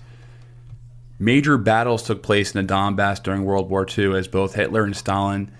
Major 1.22 1.59
battles 1.59 2.01
took 2.01 2.24
place 2.24 2.55
in 2.55 2.65
the 2.65 2.74
Donbass 2.74 3.22
during 3.22 3.45
World 3.45 3.69
War 3.69 3.86
II 3.88 4.15
as 4.17 4.28
both 4.28 4.55
Hitler 4.55 4.86
and 4.86 4.97
Stalin 4.97 5.51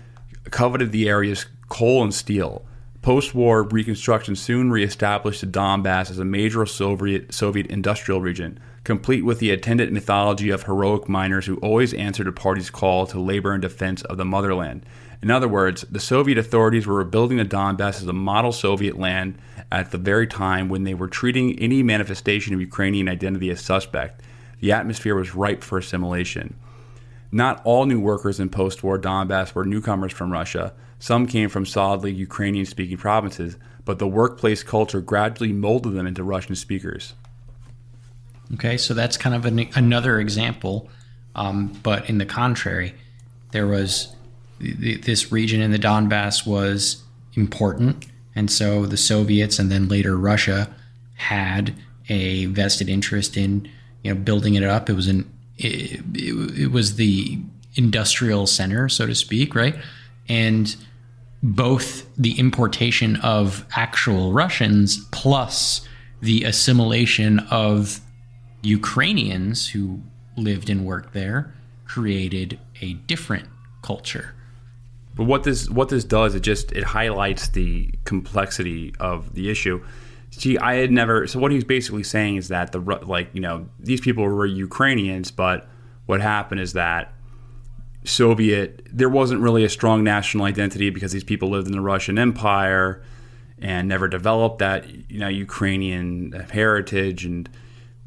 coveted 0.50 0.90
the 0.90 1.08
area's 1.08 1.46
coal 1.68 2.02
and 2.02 2.12
steel. 2.12 2.66
Post 3.00 3.32
war 3.32 3.62
reconstruction 3.62 4.34
soon 4.34 4.72
reestablished 4.72 5.40
the 5.40 5.46
Donbass 5.46 6.10
as 6.10 6.18
a 6.18 6.24
major 6.24 6.66
Soviet, 6.66 7.32
Soviet 7.32 7.68
industrial 7.68 8.20
region, 8.20 8.58
complete 8.82 9.24
with 9.24 9.38
the 9.38 9.52
attendant 9.52 9.92
mythology 9.92 10.50
of 10.50 10.64
heroic 10.64 11.08
miners 11.08 11.46
who 11.46 11.58
always 11.58 11.94
answered 11.94 12.26
a 12.26 12.32
party's 12.32 12.68
call 12.68 13.06
to 13.06 13.20
labor 13.20 13.54
in 13.54 13.60
defense 13.60 14.02
of 14.02 14.16
the 14.16 14.24
motherland. 14.24 14.84
In 15.22 15.30
other 15.30 15.46
words, 15.46 15.82
the 15.88 16.00
Soviet 16.00 16.38
authorities 16.38 16.88
were 16.88 16.96
rebuilding 16.96 17.36
the 17.36 17.44
Donbass 17.44 18.02
as 18.02 18.08
a 18.08 18.12
model 18.12 18.50
Soviet 18.50 18.98
land 18.98 19.38
at 19.70 19.92
the 19.92 19.98
very 19.98 20.26
time 20.26 20.68
when 20.68 20.82
they 20.82 20.94
were 20.94 21.06
treating 21.06 21.56
any 21.60 21.84
manifestation 21.84 22.52
of 22.52 22.60
Ukrainian 22.60 23.08
identity 23.08 23.48
as 23.50 23.60
suspect. 23.60 24.22
The 24.62 24.70
atmosphere 24.70 25.16
was 25.16 25.34
ripe 25.34 25.64
for 25.64 25.78
assimilation. 25.78 26.54
Not 27.32 27.60
all 27.64 27.84
new 27.84 27.98
workers 27.98 28.38
in 28.38 28.48
post 28.48 28.84
war 28.84 28.96
Donbass 28.96 29.56
were 29.56 29.64
newcomers 29.64 30.12
from 30.12 30.32
Russia. 30.32 30.72
Some 31.00 31.26
came 31.26 31.48
from 31.48 31.66
solidly 31.66 32.12
Ukrainian 32.12 32.64
speaking 32.64 32.96
provinces, 32.96 33.56
but 33.84 33.98
the 33.98 34.06
workplace 34.06 34.62
culture 34.62 35.00
gradually 35.00 35.52
molded 35.52 35.94
them 35.94 36.06
into 36.06 36.22
Russian 36.22 36.54
speakers. 36.54 37.14
Okay, 38.54 38.76
so 38.76 38.94
that's 38.94 39.16
kind 39.16 39.34
of 39.34 39.46
an, 39.46 39.68
another 39.74 40.20
example. 40.20 40.88
Um, 41.34 41.76
but 41.82 42.08
in 42.08 42.18
the 42.18 42.26
contrary, 42.26 42.94
there 43.50 43.66
was 43.66 44.14
this 44.60 45.32
region 45.32 45.60
in 45.60 45.72
the 45.72 45.78
Donbass 45.78 46.46
was 46.46 47.02
important, 47.34 48.06
and 48.36 48.48
so 48.48 48.86
the 48.86 48.96
Soviets 48.96 49.58
and 49.58 49.72
then 49.72 49.88
later 49.88 50.16
Russia 50.16 50.72
had 51.14 51.74
a 52.08 52.46
vested 52.46 52.88
interest 52.88 53.36
in 53.36 53.68
you 54.02 54.14
know 54.14 54.20
building 54.20 54.54
it 54.54 54.64
up. 54.64 54.88
It 54.90 54.94
was 54.94 55.08
an 55.08 55.30
it, 55.58 56.00
it, 56.14 56.58
it 56.60 56.72
was 56.72 56.96
the 56.96 57.38
industrial 57.74 58.46
center, 58.46 58.88
so 58.88 59.06
to 59.06 59.14
speak, 59.14 59.54
right? 59.54 59.76
And 60.28 60.74
both 61.42 62.06
the 62.16 62.38
importation 62.38 63.16
of 63.16 63.66
actual 63.74 64.32
Russians 64.32 65.04
plus 65.10 65.86
the 66.20 66.44
assimilation 66.44 67.40
of 67.50 68.00
Ukrainians 68.62 69.68
who 69.68 70.00
lived 70.36 70.70
and 70.70 70.86
worked 70.86 71.12
there 71.12 71.52
created 71.84 72.58
a 72.80 72.94
different 72.94 73.48
culture. 73.82 74.34
But 75.14 75.24
what 75.24 75.42
this 75.42 75.68
what 75.68 75.88
this 75.88 76.04
does, 76.04 76.34
it 76.34 76.40
just 76.40 76.72
it 76.72 76.84
highlights 76.84 77.48
the 77.48 77.90
complexity 78.04 78.94
of 78.98 79.34
the 79.34 79.50
issue. 79.50 79.84
See, 80.32 80.58
I 80.58 80.76
had 80.76 80.90
never. 80.90 81.26
So 81.26 81.38
what 81.38 81.52
he's 81.52 81.64
basically 81.64 82.02
saying 82.02 82.36
is 82.36 82.48
that 82.48 82.72
the 82.72 82.80
like 82.80 83.28
you 83.32 83.40
know 83.40 83.68
these 83.78 84.00
people 84.00 84.24
were 84.24 84.46
Ukrainians, 84.46 85.30
but 85.30 85.68
what 86.06 86.20
happened 86.20 86.60
is 86.60 86.72
that 86.72 87.12
Soviet 88.04 88.86
there 88.90 89.08
wasn't 89.08 89.40
really 89.40 89.64
a 89.64 89.68
strong 89.68 90.02
national 90.02 90.44
identity 90.44 90.90
because 90.90 91.12
these 91.12 91.22
people 91.22 91.50
lived 91.50 91.66
in 91.66 91.72
the 91.72 91.80
Russian 91.80 92.18
Empire 92.18 93.02
and 93.58 93.86
never 93.86 94.08
developed 94.08 94.58
that 94.58 95.10
you 95.10 95.20
know 95.20 95.28
Ukrainian 95.28 96.32
heritage 96.50 97.24
and 97.24 97.48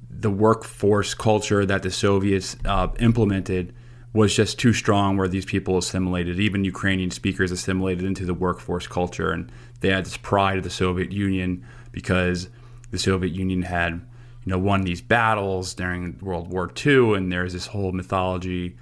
the 0.10 0.32
workforce 0.32 1.14
culture 1.14 1.66
that 1.66 1.84
the 1.84 1.92
Soviets 1.92 2.58
uh, 2.66 2.88
implemented 3.00 3.74
was 4.14 4.36
just 4.36 4.58
too 4.58 4.74
strong 4.74 5.18
where 5.18 5.28
these 5.28 5.46
people 5.46 5.78
assimilated 5.78 6.40
even 6.40 6.66
Ukrainian 6.66 7.12
speakers 7.12 7.52
assimilated 7.52 8.04
into 8.04 8.26
the 8.26 8.34
workforce 8.34 8.88
culture 8.88 9.32
and 9.32 9.52
they 9.82 9.90
had 9.90 10.06
this 10.06 10.18
pride 10.18 10.58
of 10.58 10.64
the 10.64 10.70
Soviet 10.70 11.12
Union 11.12 11.64
because 11.96 12.50
the 12.92 13.00
Soviet 13.00 13.34
Union 13.34 13.64
had 13.64 13.94
you 13.94 14.52
know 14.52 14.60
won 14.60 14.82
these 14.82 15.02
battles 15.02 15.74
during 15.74 16.20
World 16.22 16.50
War 16.50 16.70
II, 16.86 17.16
and 17.16 17.32
there's 17.32 17.54
this 17.54 17.68
whole 17.68 17.94
mythology, 17.94 18.78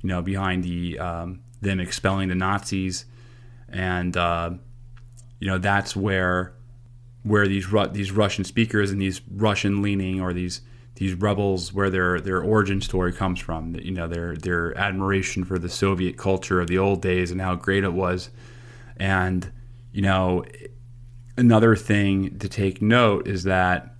you 0.00 0.08
know, 0.08 0.22
behind 0.22 0.62
the 0.62 0.98
um, 0.98 1.40
them 1.60 1.80
expelling 1.80 2.28
the 2.28 2.36
Nazis, 2.36 3.06
and 3.68 4.16
uh, 4.16 4.50
you 5.40 5.48
know 5.48 5.58
that's 5.58 5.94
where 5.96 6.54
where 7.24 7.48
these 7.48 7.70
Ru- 7.70 7.88
these 7.88 8.12
Russian 8.12 8.44
speakers 8.44 8.92
and 8.92 9.02
these 9.02 9.20
Russian 9.30 9.82
leaning 9.82 10.20
or 10.20 10.32
these 10.32 10.60
these 10.94 11.14
rebels 11.14 11.72
where 11.72 11.90
their 11.90 12.20
their 12.20 12.40
origin 12.40 12.80
story 12.80 13.12
comes 13.12 13.40
from. 13.40 13.74
You 13.74 13.90
know 13.90 14.06
their 14.06 14.36
their 14.36 14.78
admiration 14.78 15.44
for 15.44 15.58
the 15.58 15.68
Soviet 15.68 16.16
culture 16.16 16.60
of 16.60 16.68
the 16.68 16.78
old 16.78 17.02
days 17.02 17.32
and 17.32 17.40
how 17.40 17.56
great 17.56 17.82
it 17.82 17.92
was. 17.92 18.30
And 18.96 19.50
you 19.90 20.02
know 20.02 20.44
another 21.36 21.76
thing 21.76 22.38
to 22.38 22.48
take 22.48 22.80
note 22.80 23.26
is 23.26 23.44
that, 23.44 23.94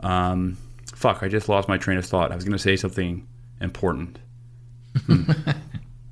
um, 0.00 0.56
fuck, 0.94 1.22
I 1.22 1.28
just 1.28 1.48
lost 1.48 1.68
my 1.68 1.78
train 1.78 1.98
of 1.98 2.06
thought. 2.06 2.32
I 2.32 2.34
was 2.34 2.44
going 2.44 2.52
to 2.52 2.58
say 2.58 2.76
something 2.76 3.26
important. 3.60 4.18
Hmm. 5.06 5.30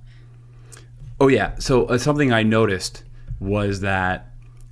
oh 1.20 1.28
yeah, 1.28 1.59
so 1.59 1.86
uh, 1.86 1.99
something 1.99 2.32
I 2.32 2.42
noticed 2.42 3.05
was 3.40 3.80
that 3.80 4.30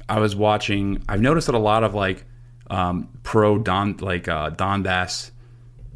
I 0.09 0.19
was 0.21 0.37
watching. 0.37 1.03
I've 1.09 1.21
noticed 1.21 1.47
that 1.47 1.55
a 1.55 1.59
lot 1.59 1.85
of 1.85 1.95
like 1.95 2.25
um, 2.69 3.09
pro 3.23 3.59
Don 3.59 3.97
like 3.99 4.29
uh, 4.29 4.51
Donbass 4.51 5.31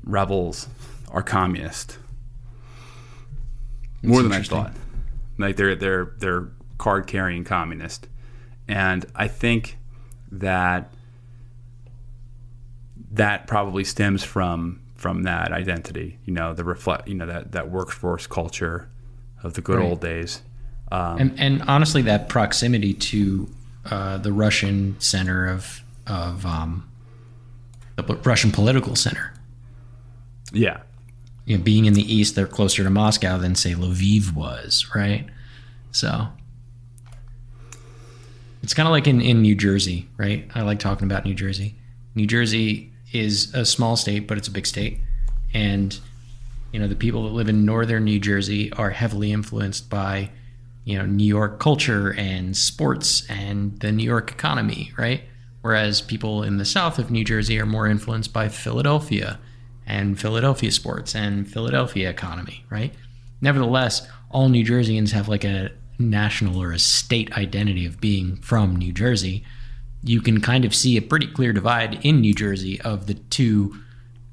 rebels 0.04 0.68
are 1.10 1.22
communist. 1.22 1.98
More 4.02 4.22
than 4.22 4.32
I 4.32 4.42
thought. 4.42 4.72
Like 5.38 5.56
they're 5.56 5.74
they're 5.74 6.14
they're 6.18 6.48
card 6.78 7.06
carrying 7.06 7.44
communist. 7.44 8.08
And 8.68 9.06
I 9.14 9.28
think 9.28 9.78
that 10.32 10.92
that 13.12 13.46
probably 13.46 13.84
stems 13.84 14.24
from 14.24 14.80
from 14.94 15.24
that 15.24 15.52
identity, 15.52 16.18
you 16.24 16.32
know, 16.32 16.54
the 16.54 16.64
reflect, 16.64 17.06
you 17.06 17.14
know, 17.14 17.26
that 17.26 17.52
that 17.52 17.70
workforce 17.70 18.26
culture 18.26 18.88
of 19.42 19.54
the 19.54 19.60
good 19.60 19.78
right. 19.78 19.88
old 19.88 20.00
days. 20.00 20.42
Um, 20.90 21.18
and, 21.18 21.40
and 21.40 21.62
honestly, 21.62 22.02
that 22.02 22.28
proximity 22.28 22.94
to 22.94 23.48
uh, 23.90 24.18
the 24.18 24.32
Russian 24.32 24.98
center 24.98 25.46
of 25.46 25.82
of 26.06 26.46
um, 26.46 26.88
the 27.96 28.02
Russian 28.02 28.52
political 28.52 28.96
center. 28.96 29.32
Yeah. 30.52 30.80
You 31.44 31.58
know, 31.58 31.62
being 31.62 31.84
in 31.84 31.94
the 31.94 32.12
east, 32.12 32.34
they're 32.34 32.46
closer 32.46 32.82
to 32.82 32.90
Moscow 32.90 33.38
than 33.38 33.54
say 33.54 33.74
Lviv 33.74 34.34
was, 34.34 34.86
right? 34.94 35.26
So 35.92 36.28
it's 38.66 38.74
kind 38.74 38.88
of 38.88 38.90
like 38.90 39.06
in, 39.06 39.20
in 39.20 39.42
New 39.42 39.54
Jersey, 39.54 40.08
right? 40.16 40.50
I 40.52 40.62
like 40.62 40.80
talking 40.80 41.06
about 41.06 41.24
New 41.24 41.34
Jersey. 41.34 41.76
New 42.16 42.26
Jersey 42.26 42.90
is 43.12 43.54
a 43.54 43.64
small 43.64 43.94
state, 43.94 44.26
but 44.26 44.38
it's 44.38 44.48
a 44.48 44.50
big 44.50 44.66
state. 44.66 44.98
And, 45.54 45.96
you 46.72 46.80
know, 46.80 46.88
the 46.88 46.96
people 46.96 47.22
that 47.22 47.32
live 47.32 47.48
in 47.48 47.64
northern 47.64 48.02
New 48.02 48.18
Jersey 48.18 48.72
are 48.72 48.90
heavily 48.90 49.30
influenced 49.30 49.88
by, 49.88 50.30
you 50.84 50.98
know, 50.98 51.06
New 51.06 51.28
York 51.28 51.60
culture 51.60 52.12
and 52.18 52.56
sports 52.56 53.24
and 53.30 53.78
the 53.78 53.92
New 53.92 54.02
York 54.02 54.32
economy, 54.32 54.92
right? 54.98 55.22
Whereas 55.60 56.00
people 56.00 56.42
in 56.42 56.56
the 56.56 56.64
south 56.64 56.98
of 56.98 57.08
New 57.08 57.22
Jersey 57.22 57.60
are 57.60 57.66
more 57.66 57.86
influenced 57.86 58.32
by 58.32 58.48
Philadelphia 58.48 59.38
and 59.86 60.18
Philadelphia 60.18 60.72
sports 60.72 61.14
and 61.14 61.48
Philadelphia 61.48 62.10
economy, 62.10 62.64
right? 62.68 62.92
Nevertheless, 63.40 64.08
all 64.28 64.48
New 64.48 64.64
Jerseyans 64.64 65.12
have 65.12 65.28
like 65.28 65.44
a 65.44 65.70
national 65.98 66.60
or 66.62 66.72
a 66.72 66.78
state 66.78 67.32
identity 67.36 67.86
of 67.86 68.00
being 68.00 68.36
from 68.36 68.76
New 68.76 68.92
Jersey, 68.92 69.44
you 70.02 70.20
can 70.20 70.40
kind 70.40 70.64
of 70.64 70.74
see 70.74 70.96
a 70.96 71.02
pretty 71.02 71.26
clear 71.26 71.52
divide 71.52 72.04
in 72.04 72.20
New 72.20 72.34
Jersey 72.34 72.80
of 72.82 73.06
the 73.06 73.14
two 73.14 73.76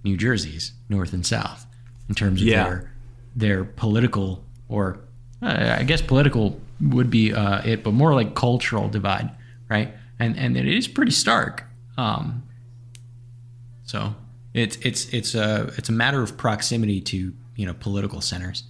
New 0.04 0.18
Jerseys, 0.18 0.74
North 0.90 1.14
and 1.14 1.26
South, 1.26 1.66
in 2.10 2.16
terms 2.16 2.42
of 2.42 2.48
Yeah. 2.48 2.64
their 2.64 2.92
their 3.36 3.64
political 3.64 4.44
or 4.70 5.00
uh, 5.42 5.78
I 5.80 5.84
guess 5.84 6.02
political 6.02 6.60
would 6.82 7.10
be 7.10 7.34
uh, 7.34 7.62
it, 7.66 7.84
but 7.84 7.94
more 7.94 8.14
like 8.14 8.36
cultural 8.36 8.90
divide, 8.90 9.32
right? 9.70 9.94
And 10.20 10.38
and 10.38 10.56
it 10.58 10.68
is 10.68 10.88
pretty 10.88 11.12
stark. 11.12 11.64
Um, 11.98 12.44
so 13.86 14.16
it's 14.54 14.78
it's 14.78 15.06
it's 15.14 15.36
a 15.36 15.72
it's 15.78 15.90
a 15.90 15.92
matter 15.92 16.22
of 16.22 16.38
proximity 16.38 17.02
to 17.02 17.34
you 17.56 17.66
know 17.66 17.74
political 17.74 18.22
centers. 18.22 18.64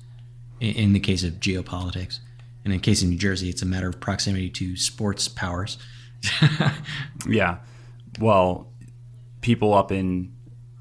In, 0.60 0.76
in 0.76 0.94
the 0.94 1.00
case 1.00 1.24
of 1.24 1.34
geopolitics, 1.40 2.20
and 2.66 2.74
in 2.74 2.80
case 2.80 3.02
of 3.04 3.10
New 3.10 3.18
Jersey, 3.18 3.50
it's 3.50 3.62
a 3.62 3.66
matter 3.66 3.88
of 3.90 4.00
proximity 4.00 4.50
to 4.52 4.76
sports 4.76 5.28
powers. 5.28 5.78
Yeah. 7.28 7.58
Well, 8.20 8.68
people 9.42 9.74
up 9.74 9.92
in 9.92 10.34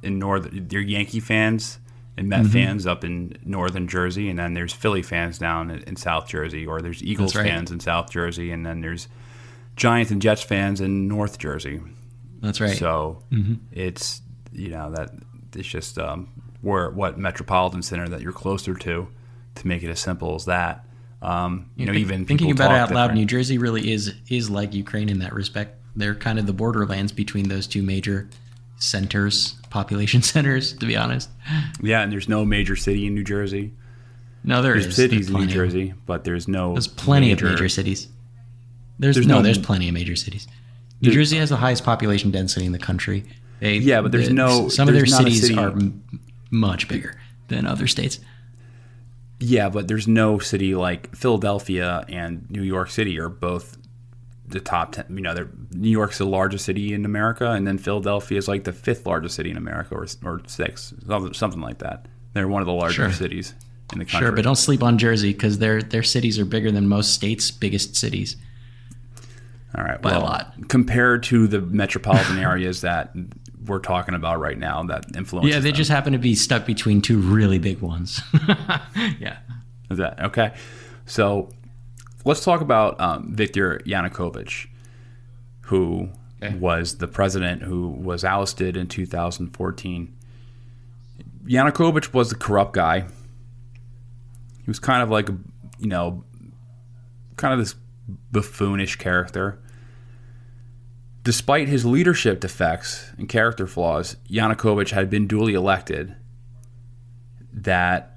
in 0.02 0.18
north, 0.18 0.48
they're 0.52 0.80
Yankee 0.80 1.20
fans 1.20 1.78
and 2.16 2.28
Met 2.28 2.40
Mm-hmm. 2.42 2.52
fans 2.52 2.86
up 2.86 3.04
in 3.04 3.38
northern 3.44 3.88
Jersey, 3.88 4.28
and 4.28 4.38
then 4.38 4.52
there's 4.54 4.72
Philly 4.72 5.00
fans 5.02 5.38
down 5.38 5.70
in, 5.70 5.82
in 5.84 5.96
South 5.96 6.26
Jersey, 6.28 6.66
or 6.66 6.82
there's 6.82 7.02
Eagles 7.02 7.34
right. 7.34 7.46
fans 7.46 7.70
in 7.70 7.80
South 7.80 8.10
Jersey, 8.10 8.50
and 8.50 8.66
then 8.66 8.80
there's 8.82 9.08
Giants 9.76 10.10
and 10.10 10.20
Jets 10.20 10.42
fans 10.42 10.80
in 10.82 11.08
North 11.08 11.38
Jersey. 11.38 11.80
That's 12.42 12.60
right. 12.60 12.76
So 12.76 13.22
Mm-hmm. 13.32 13.54
it's 13.72 14.20
you 14.52 14.68
know 14.70 14.90
that 14.92 15.10
it's 15.54 15.68
just 15.68 15.98
um, 15.98 16.28
where 16.60 16.90
what 16.90 17.18
metropolitan 17.18 17.80
center 17.82 18.08
that 18.08 18.20
you're 18.20 18.32
closer 18.32 18.74
to 18.74 19.08
to 19.54 19.66
make 19.66 19.82
it 19.82 19.88
as 19.90 20.00
simple 20.00 20.34
as 20.34 20.44
that. 20.46 20.84
Um, 21.22 21.70
you 21.76 21.86
know, 21.86 21.92
Think- 21.92 22.00
even 22.04 22.24
thinking 22.26 22.50
about 22.50 22.72
it 22.72 22.78
out 22.78 22.90
loud. 22.90 23.14
New 23.14 23.24
Jersey 23.24 23.56
really 23.58 23.92
is 23.92 24.12
is 24.28 24.50
like 24.50 24.74
Ukraine 24.74 25.08
in 25.08 25.20
that 25.20 25.32
respect. 25.32 25.78
They're 25.94 26.14
kind 26.14 26.38
of 26.38 26.46
the 26.46 26.52
borderlands 26.52 27.12
between 27.12 27.48
those 27.48 27.66
two 27.66 27.82
major 27.82 28.28
centers, 28.78 29.54
population 29.70 30.22
centers. 30.32 30.72
To 30.74 30.86
be 30.86 30.96
honest, 30.96 31.28
Yeah, 31.80 32.02
and 32.02 32.12
there's 32.12 32.28
no 32.28 32.44
major 32.44 32.76
city 32.76 33.06
in 33.06 33.14
New 33.14 33.24
Jersey. 33.24 33.72
no, 34.44 34.62
there 34.62 34.72
There's 34.72 34.86
is. 34.86 34.96
cities 34.96 35.28
in 35.30 35.34
New 35.36 35.46
Jersey, 35.46 35.94
but 36.06 36.24
there's 36.24 36.48
no. 36.48 36.72
There's 36.72 36.88
plenty 36.88 37.32
of 37.32 37.42
major 37.42 37.68
cities. 37.68 38.08
There's, 38.98 39.16
There's 39.16 39.26
no, 39.26 39.36
no- 39.36 39.42
there's 39.42 39.58
plenty 39.58 39.88
of 39.88 39.94
major 39.94 40.16
cities. 40.16 40.46
New 41.00 41.10
Jersey 41.10 41.36
has 41.38 41.48
the 41.48 41.56
highest 41.56 41.82
population 41.84 42.30
density 42.30 42.64
in 42.66 42.72
the 42.72 42.78
country. 42.78 43.24
They, 43.58 43.76
Yeah, 43.78 44.00
but 44.00 44.12
there's 44.12 44.28
the- 44.28 44.34
no- 44.34 44.68
Some 44.68 44.86
of 44.88 44.94
their 44.94 45.00
there's 45.02 45.10
not 45.12 45.22
a 45.22 45.24
cities 45.24 45.42
city- 45.42 45.56
are 45.58 45.70
m- 45.70 46.02
much 46.50 46.86
bigger 46.88 47.16
than 47.48 47.66
other 47.66 47.86
states. 47.88 48.20
Yeah, 49.42 49.68
but 49.68 49.88
there's 49.88 50.06
no 50.06 50.38
city 50.38 50.74
like 50.74 51.14
Philadelphia 51.16 52.04
and 52.08 52.48
New 52.50 52.62
York 52.62 52.90
City 52.90 53.18
are 53.18 53.28
both 53.28 53.76
the 54.46 54.60
top 54.60 54.92
ten. 54.92 55.04
You 55.10 55.20
know, 55.22 55.34
they're, 55.34 55.48
New 55.74 55.90
York's 55.90 56.18
the 56.18 56.26
largest 56.26 56.64
city 56.64 56.92
in 56.94 57.04
America, 57.04 57.50
and 57.50 57.66
then 57.66 57.78
Philadelphia 57.78 58.38
is 58.38 58.46
like 58.48 58.64
the 58.64 58.72
fifth 58.72 59.06
largest 59.06 59.34
city 59.34 59.50
in 59.50 59.56
America, 59.56 59.94
or 59.94 60.06
or 60.24 60.42
sixth, 60.46 60.94
something- 61.34 61.60
like 61.60 61.78
that. 61.78 62.06
They're 62.34 62.48
one 62.48 62.62
of 62.62 62.66
the 62.66 62.72
largest 62.72 62.96
Sure. 62.96 63.10
cities 63.12 63.54
in 63.92 63.98
the 63.98 64.04
country. 64.04 64.26
Sure, 64.26 64.32
but 64.36 64.42
don't 64.44 64.56
sleep 64.56 64.82
on 64.82 64.96
Jersey 64.98 65.32
because 65.32 65.58
their 65.58 65.82
their 65.82 66.02
cities 66.02 66.38
are 66.38 66.44
bigger 66.44 66.70
than 66.70 66.86
most 66.88 67.12
states' 67.12 67.50
biggest 67.50 67.96
cities. 67.96 68.36
All 69.76 69.84
right, 69.84 70.00
by 70.02 70.12
a 70.12 70.20
lot. 70.20 70.54
compared 70.68 71.22
to 71.24 71.46
the 71.48 71.60
metropolitan 71.62 72.38
areas 72.50 72.82
that 72.82 73.14
we're 73.66 73.78
talking 73.78 74.14
about 74.14 74.40
right 74.40 74.58
now, 74.58 74.82
that 74.84 75.16
influence. 75.16 75.48
Yeah, 75.48 75.58
they 75.60 75.72
just 75.72 75.90
happen 75.90 76.12
to 76.12 76.18
be 76.18 76.34
stuck 76.34 76.66
between 76.66 77.00
two 77.02 77.18
really 77.18 77.58
big 77.58 77.80
ones. 77.80 78.20
yeah. 79.20 79.38
Is 79.90 79.98
that 79.98 80.20
okay? 80.22 80.54
So 81.06 81.50
let's 82.24 82.44
talk 82.44 82.60
about 82.60 83.00
um, 83.00 83.34
Viktor 83.34 83.80
Yanukovych, 83.84 84.66
who 85.62 86.08
Okay. 86.42 86.56
was 86.56 86.98
the 86.98 87.06
president 87.06 87.62
who 87.62 87.86
was 87.88 88.24
ousted 88.24 88.76
in 88.76 88.88
2014. 88.88 90.12
Yanukovych 91.44 92.12
was 92.12 92.30
the 92.30 92.34
corrupt 92.34 92.72
guy. 92.72 93.00
He 93.02 94.66
was 94.66 94.80
kind 94.80 95.02
of 95.04 95.10
like, 95.10 95.28
a, 95.28 95.36
you 95.78 95.86
know, 95.86 96.24
kind 97.36 97.52
of 97.54 97.60
this 97.60 97.76
buffoonish 98.32 98.96
character. 98.98 99.61
Despite 101.24 101.68
his 101.68 101.84
leadership 101.84 102.40
defects 102.40 103.12
and 103.16 103.28
character 103.28 103.66
flaws, 103.66 104.16
Yanukovych 104.28 104.90
had 104.90 105.08
been 105.08 105.28
duly 105.28 105.54
elected. 105.54 106.16
That 107.52 108.16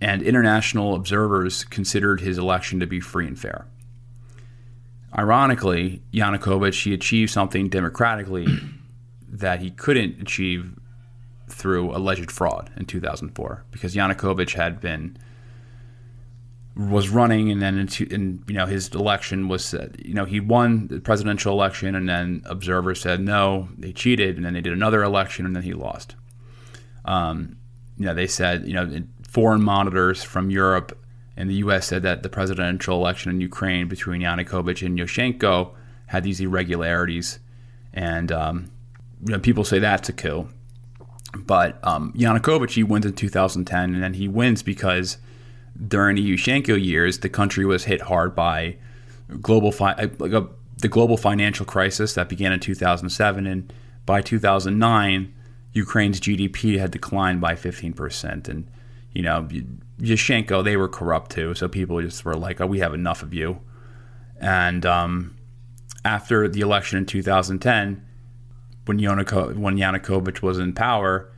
and 0.00 0.22
international 0.22 0.96
observers 0.96 1.62
considered 1.62 2.20
his 2.20 2.36
election 2.36 2.80
to 2.80 2.86
be 2.88 2.98
free 2.98 3.28
and 3.28 3.38
fair. 3.38 3.68
Ironically, 5.16 6.02
Yanukovych 6.12 6.82
he 6.82 6.92
achieved 6.92 7.30
something 7.30 7.68
democratically 7.68 8.46
that 9.28 9.60
he 9.60 9.70
couldn't 9.70 10.20
achieve 10.20 10.74
through 11.48 11.94
alleged 11.94 12.32
fraud 12.32 12.72
in 12.76 12.86
2004 12.86 13.64
because 13.70 13.94
Yanukovych 13.94 14.54
had 14.54 14.80
been 14.80 15.16
was 16.74 17.10
running 17.10 17.50
and 17.50 17.60
then 17.60 17.76
into 17.76 18.06
and 18.10 18.42
you 18.46 18.54
know 18.54 18.64
his 18.64 18.88
election 18.88 19.48
was 19.48 19.74
uh, 19.74 19.88
you 19.98 20.14
know 20.14 20.24
he 20.24 20.40
won 20.40 20.86
the 20.88 21.00
presidential 21.00 21.52
election 21.52 21.94
and 21.94 22.08
then 22.08 22.42
observers 22.46 23.00
said 23.00 23.20
no 23.20 23.68
they 23.76 23.92
cheated 23.92 24.36
and 24.36 24.46
then 24.46 24.54
they 24.54 24.60
did 24.60 24.72
another 24.72 25.02
election 25.02 25.44
and 25.44 25.54
then 25.54 25.62
he 25.62 25.74
lost 25.74 26.14
um, 27.04 27.56
you 27.98 28.06
know 28.06 28.14
they 28.14 28.26
said 28.26 28.66
you 28.66 28.72
know 28.72 29.02
foreign 29.28 29.62
monitors 29.62 30.22
from 30.22 30.50
Europe 30.50 30.98
and 31.36 31.48
the 31.48 31.54
U.S. 31.54 31.86
said 31.86 32.02
that 32.02 32.22
the 32.22 32.28
presidential 32.28 32.96
election 32.96 33.30
in 33.30 33.40
Ukraine 33.40 33.88
between 33.88 34.20
Yanukovych 34.20 34.84
and 34.84 34.98
Yushchenko 34.98 35.72
had 36.06 36.22
these 36.22 36.40
irregularities 36.40 37.38
and 37.92 38.32
um, 38.32 38.70
you 39.24 39.32
know, 39.32 39.38
people 39.38 39.64
say 39.64 39.78
that's 39.78 40.08
a 40.08 40.12
coup 40.12 40.48
but 41.36 41.78
um, 41.86 42.14
Yanukovych 42.14 42.70
he 42.70 42.82
wins 42.82 43.04
in 43.04 43.12
2010 43.12 43.94
and 43.94 44.02
then 44.02 44.14
he 44.14 44.26
wins 44.26 44.62
because 44.62 45.18
during 45.88 46.16
the 46.16 46.32
Yushchenko 46.32 46.82
years, 46.82 47.18
the 47.18 47.28
country 47.28 47.64
was 47.64 47.84
hit 47.84 48.02
hard 48.02 48.34
by 48.34 48.76
global 49.40 49.72
fi- 49.72 49.92
uh, 49.92 50.08
like 50.18 50.32
a, 50.32 50.48
the 50.78 50.88
global 50.88 51.16
financial 51.16 51.64
crisis 51.64 52.14
that 52.14 52.28
began 52.28 52.52
in 52.52 52.60
2007, 52.60 53.46
and 53.46 53.72
by 54.04 54.20
2009, 54.20 55.32
Ukraine's 55.72 56.20
GDP 56.20 56.78
had 56.78 56.90
declined 56.90 57.40
by 57.40 57.54
15 57.54 57.92
percent, 57.92 58.48
and 58.48 58.68
you 59.12 59.22
know 59.22 59.48
Yushchenko 60.00 60.62
they 60.62 60.76
were 60.76 60.88
corrupt 60.88 61.30
too, 61.30 61.54
so 61.54 61.68
people 61.68 62.00
just 62.02 62.24
were 62.24 62.36
like, 62.36 62.60
"Oh, 62.60 62.66
we 62.66 62.80
have 62.80 62.94
enough 62.94 63.22
of 63.22 63.32
you," 63.32 63.60
and 64.40 64.84
um, 64.84 65.36
after 66.04 66.48
the 66.48 66.60
election 66.60 66.98
in 66.98 67.06
2010, 67.06 68.04
when 68.84 68.98
when 68.98 69.76
Yanukovych 69.78 70.42
was 70.42 70.58
in 70.58 70.72
power, 70.74 71.32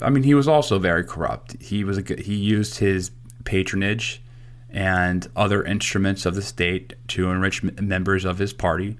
I 0.00 0.10
mean, 0.10 0.22
he 0.22 0.34
was 0.34 0.46
also 0.46 0.78
very 0.78 1.04
corrupt. 1.04 1.60
He 1.60 1.84
was 1.84 1.98
a, 1.98 2.02
he 2.20 2.34
used 2.34 2.78
his 2.78 3.10
patronage 3.44 4.22
and 4.70 5.28
other 5.36 5.62
instruments 5.62 6.24
of 6.24 6.34
the 6.34 6.42
state 6.42 6.94
to 7.08 7.30
enrich 7.30 7.62
members 7.62 8.24
of 8.24 8.38
his 8.38 8.52
party, 8.52 8.98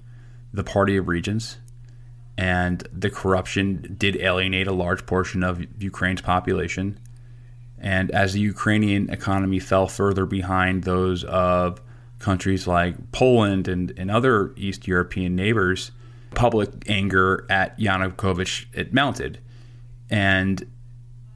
the 0.53 0.63
Party 0.63 0.97
of 0.97 1.07
Regions, 1.07 1.57
and 2.37 2.87
the 2.91 3.09
corruption 3.09 3.95
did 3.97 4.15
alienate 4.17 4.67
a 4.67 4.73
large 4.73 5.05
portion 5.05 5.43
of 5.43 5.65
Ukraine's 5.81 6.21
population. 6.21 6.99
And 7.79 8.11
as 8.11 8.33
the 8.33 8.39
Ukrainian 8.39 9.09
economy 9.09 9.59
fell 9.59 9.87
further 9.87 10.25
behind 10.25 10.83
those 10.83 11.23
of 11.25 11.81
countries 12.19 12.65
like 12.65 13.11
Poland 13.11 13.67
and, 13.67 13.93
and 13.97 14.09
other 14.09 14.53
East 14.55 14.87
European 14.87 15.35
neighbors, 15.35 15.91
public 16.33 16.69
anger 16.87 17.45
at 17.49 17.77
Yanukovych 17.77 18.65
it 18.73 18.93
mounted. 18.93 19.39
And 20.09 20.65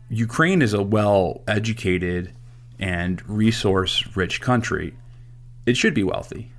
Ukraine 0.09 0.61
is 0.61 0.73
a 0.73 0.81
well 0.81 1.43
educated 1.47 2.33
and 2.79 3.27
resource 3.29 4.07
rich 4.15 4.41
country. 4.41 4.93
It 5.65 5.77
should 5.77 5.93
be 5.93 6.03
wealthy, 6.03 6.51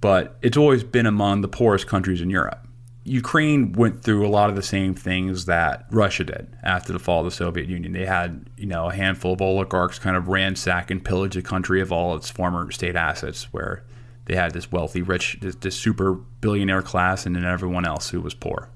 but 0.00 0.36
it's 0.42 0.56
always 0.56 0.84
been 0.84 1.06
among 1.06 1.40
the 1.40 1.48
poorest 1.48 1.86
countries 1.86 2.20
in 2.20 2.30
Europe. 2.30 2.66
Ukraine 3.04 3.72
went 3.72 4.02
through 4.02 4.24
a 4.24 4.30
lot 4.30 4.48
of 4.48 4.54
the 4.54 4.62
same 4.62 4.94
things 4.94 5.46
that 5.46 5.86
Russia 5.90 6.22
did 6.22 6.56
after 6.62 6.92
the 6.92 7.00
fall 7.00 7.20
of 7.20 7.24
the 7.24 7.32
Soviet 7.32 7.68
Union. 7.68 7.92
They 7.92 8.06
had, 8.06 8.48
you 8.56 8.66
know, 8.66 8.88
a 8.88 8.94
handful 8.94 9.32
of 9.32 9.42
oligarchs 9.42 9.98
kind 9.98 10.16
of 10.16 10.28
ransack 10.28 10.90
and 10.90 11.04
pillage 11.04 11.34
the 11.34 11.42
country 11.42 11.80
of 11.80 11.90
all 11.90 12.14
its 12.14 12.30
former 12.30 12.70
state 12.70 12.94
assets, 12.94 13.52
where 13.52 13.82
they 14.26 14.36
had 14.36 14.52
this 14.52 14.70
wealthy, 14.70 15.02
rich, 15.02 15.38
this, 15.40 15.56
this 15.56 15.74
super 15.74 16.12
billionaire 16.12 16.82
class, 16.82 17.26
and 17.26 17.34
then 17.34 17.44
everyone 17.44 17.84
else 17.84 18.10
who 18.10 18.20
was 18.20 18.34
poor. 18.34 18.68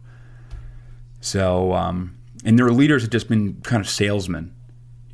So, 1.20 1.72
um, 1.74 2.16
and 2.44 2.59
their 2.59 2.70
leaders 2.70 3.03
had 3.03 3.12
just 3.12 3.28
been 3.28 3.61
kind 3.62 3.80
of 3.80 3.88
salesmen, 3.88 4.53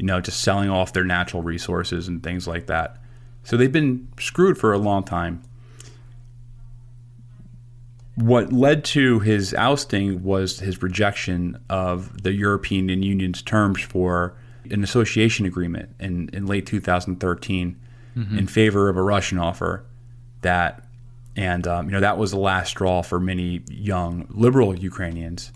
you 0.03 0.09
know, 0.09 0.21
just 0.21 0.41
selling 0.41 0.69
off 0.69 0.93
their 0.93 1.05
natural 1.05 1.45
resources 1.45 2.09
and 2.09 2.25
things 2.25 2.49
like 2.49 2.67
that. 2.67 2.97
So 3.45 3.57
they've 3.57 3.71
been 3.71 4.09
screwed 4.19 4.59
for 4.59 4.73
a 4.73 4.79
long 4.79 5.05
time. 5.05 5.43
What 8.17 8.53
led 8.53 8.85
to 8.87 9.21
his 9.21 9.55
ousting 9.55 10.25
was 10.25 10.59
his 10.59 10.83
rejection 10.83 11.57
of 11.71 12.25
the 12.25 12.33
European 12.33 12.89
Union's 12.89 13.43
terms 13.43 13.81
for 13.81 14.35
an 14.73 14.83
association 14.83 15.47
agreement 15.47 15.91
in, 16.01 16.29
in 16.33 16.47
late 16.47 16.67
2013 16.67 17.77
mm-hmm. 18.17 18.39
in 18.39 18.47
favor 18.49 18.89
of 18.89 18.97
a 18.97 19.03
Russian 19.03 19.39
offer 19.39 19.87
that, 20.41 20.85
and 21.37 21.65
um, 21.69 21.87
you 21.87 21.93
know 21.93 22.01
that 22.01 22.19
was 22.19 22.33
the 22.33 22.41
last 22.41 22.71
straw 22.71 23.03
for 23.03 23.21
many 23.21 23.63
young 23.71 24.27
liberal 24.31 24.77
Ukrainians. 24.77 25.53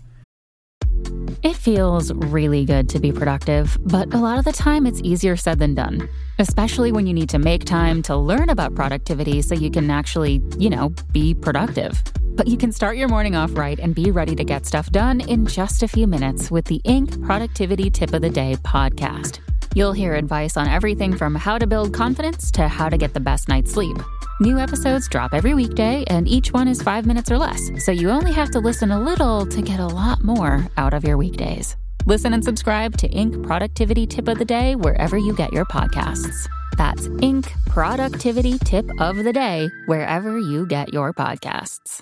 It 1.43 1.55
feels 1.55 2.11
really 2.11 2.65
good 2.65 2.89
to 2.89 2.99
be 2.99 3.11
productive, 3.11 3.77
but 3.81 4.13
a 4.13 4.17
lot 4.17 4.39
of 4.39 4.45
the 4.45 4.51
time 4.51 4.87
it's 4.87 4.99
easier 5.03 5.35
said 5.35 5.59
than 5.59 5.75
done, 5.75 6.09
especially 6.39 6.91
when 6.91 7.05
you 7.05 7.13
need 7.13 7.29
to 7.29 7.39
make 7.39 7.63
time 7.63 8.01
to 8.03 8.15
learn 8.15 8.49
about 8.49 8.75
productivity 8.75 9.41
so 9.41 9.53
you 9.53 9.69
can 9.69 9.89
actually, 9.91 10.41
you 10.57 10.69
know, 10.69 10.89
be 11.11 11.33
productive. 11.33 12.01
But 12.35 12.47
you 12.47 12.57
can 12.57 12.71
start 12.71 12.97
your 12.97 13.07
morning 13.07 13.35
off 13.35 13.55
right 13.55 13.79
and 13.79 13.95
be 13.95 14.11
ready 14.11 14.35
to 14.35 14.43
get 14.43 14.65
stuff 14.65 14.89
done 14.91 15.21
in 15.21 15.45
just 15.45 15.83
a 15.83 15.87
few 15.87 16.07
minutes 16.07 16.51
with 16.51 16.65
the 16.65 16.81
Inc. 16.85 17.23
Productivity 17.25 17.89
Tip 17.89 18.13
of 18.13 18.21
the 18.21 18.29
Day 18.29 18.55
podcast. 18.63 19.39
You'll 19.77 19.93
hear 19.93 20.15
advice 20.15 20.57
on 20.57 20.67
everything 20.67 21.15
from 21.15 21.35
how 21.35 21.59
to 21.59 21.67
build 21.67 21.93
confidence 21.93 22.49
to 22.53 22.67
how 22.67 22.89
to 22.89 22.97
get 22.97 23.13
the 23.13 23.19
best 23.19 23.47
night's 23.47 23.73
sleep. 23.73 23.95
New 24.39 24.57
episodes 24.57 25.07
drop 25.07 25.35
every 25.35 25.53
weekday, 25.53 26.03
and 26.07 26.27
each 26.27 26.51
one 26.51 26.67
is 26.67 26.81
five 26.81 27.05
minutes 27.05 27.29
or 27.29 27.37
less, 27.37 27.69
so 27.85 27.91
you 27.91 28.09
only 28.09 28.33
have 28.33 28.49
to 28.53 28.59
listen 28.59 28.89
a 28.89 28.99
little 28.99 29.45
to 29.45 29.61
get 29.61 29.79
a 29.79 29.85
lot 29.85 30.23
more 30.23 30.65
out 30.77 30.95
of 30.95 31.03
your 31.03 31.15
weekdays. 31.15 31.75
Listen 32.07 32.33
and 32.33 32.43
subscribe 32.43 32.97
to 32.97 33.07
Inc. 33.09 33.43
Productivity 33.43 34.07
Tip 34.07 34.27
of 34.27 34.39
the 34.39 34.45
Day 34.45 34.73
wherever 34.73 35.15
you 35.15 35.35
get 35.35 35.53
your 35.53 35.65
podcasts. 35.65 36.47
That's 36.75 37.07
Inc. 37.21 37.45
Productivity 37.67 38.57
Tip 38.57 38.89
of 38.99 39.23
the 39.23 39.31
Day 39.31 39.69
wherever 39.85 40.39
you 40.39 40.65
get 40.65 40.91
your 40.91 41.13
podcasts. 41.13 42.01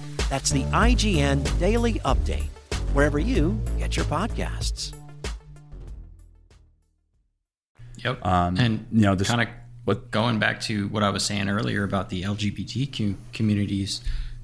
That's 0.31 0.49
the 0.49 0.63
IGN 0.63 1.59
Daily 1.59 1.95
Update, 2.05 2.47
wherever 2.93 3.19
you 3.19 3.61
get 3.77 3.97
your 3.97 4.05
podcasts. 4.05 4.93
Yep. 7.97 8.25
Um, 8.25 8.57
and 8.57 8.87
you 8.93 9.01
know, 9.01 9.13
this 9.13 9.27
kind 9.27 9.41
of 9.41 9.49
but 9.83 10.09
going 10.09 10.39
back 10.39 10.61
to 10.61 10.87
what 10.87 11.03
I 11.03 11.09
was 11.09 11.25
saying 11.25 11.49
earlier 11.49 11.83
about 11.83 12.07
the 12.07 12.23
LGBTQ 12.23 13.17
communities, 13.33 13.99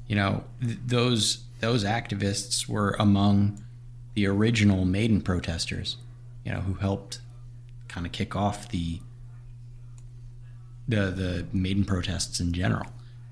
you 0.08 0.18
know, 0.18 0.44
th- 0.60 0.78
those 0.86 1.46
those 1.62 1.86
activists 1.86 2.68
were 2.68 2.98
among 3.00 3.64
the 4.14 4.28
original 4.28 4.84
Maidan 4.84 5.22
protesters, 5.22 5.96
you 6.44 6.52
know, 6.52 6.60
who 6.60 6.74
helped 6.74 7.22
kind 7.88 8.06
of 8.06 8.12
kick 8.12 8.36
off 8.36 8.68
the 8.68 9.00
the 10.86 11.12
the 11.12 11.48
Maidan 11.54 11.86
protests 11.86 12.42
in 12.42 12.52
general, 12.52 12.88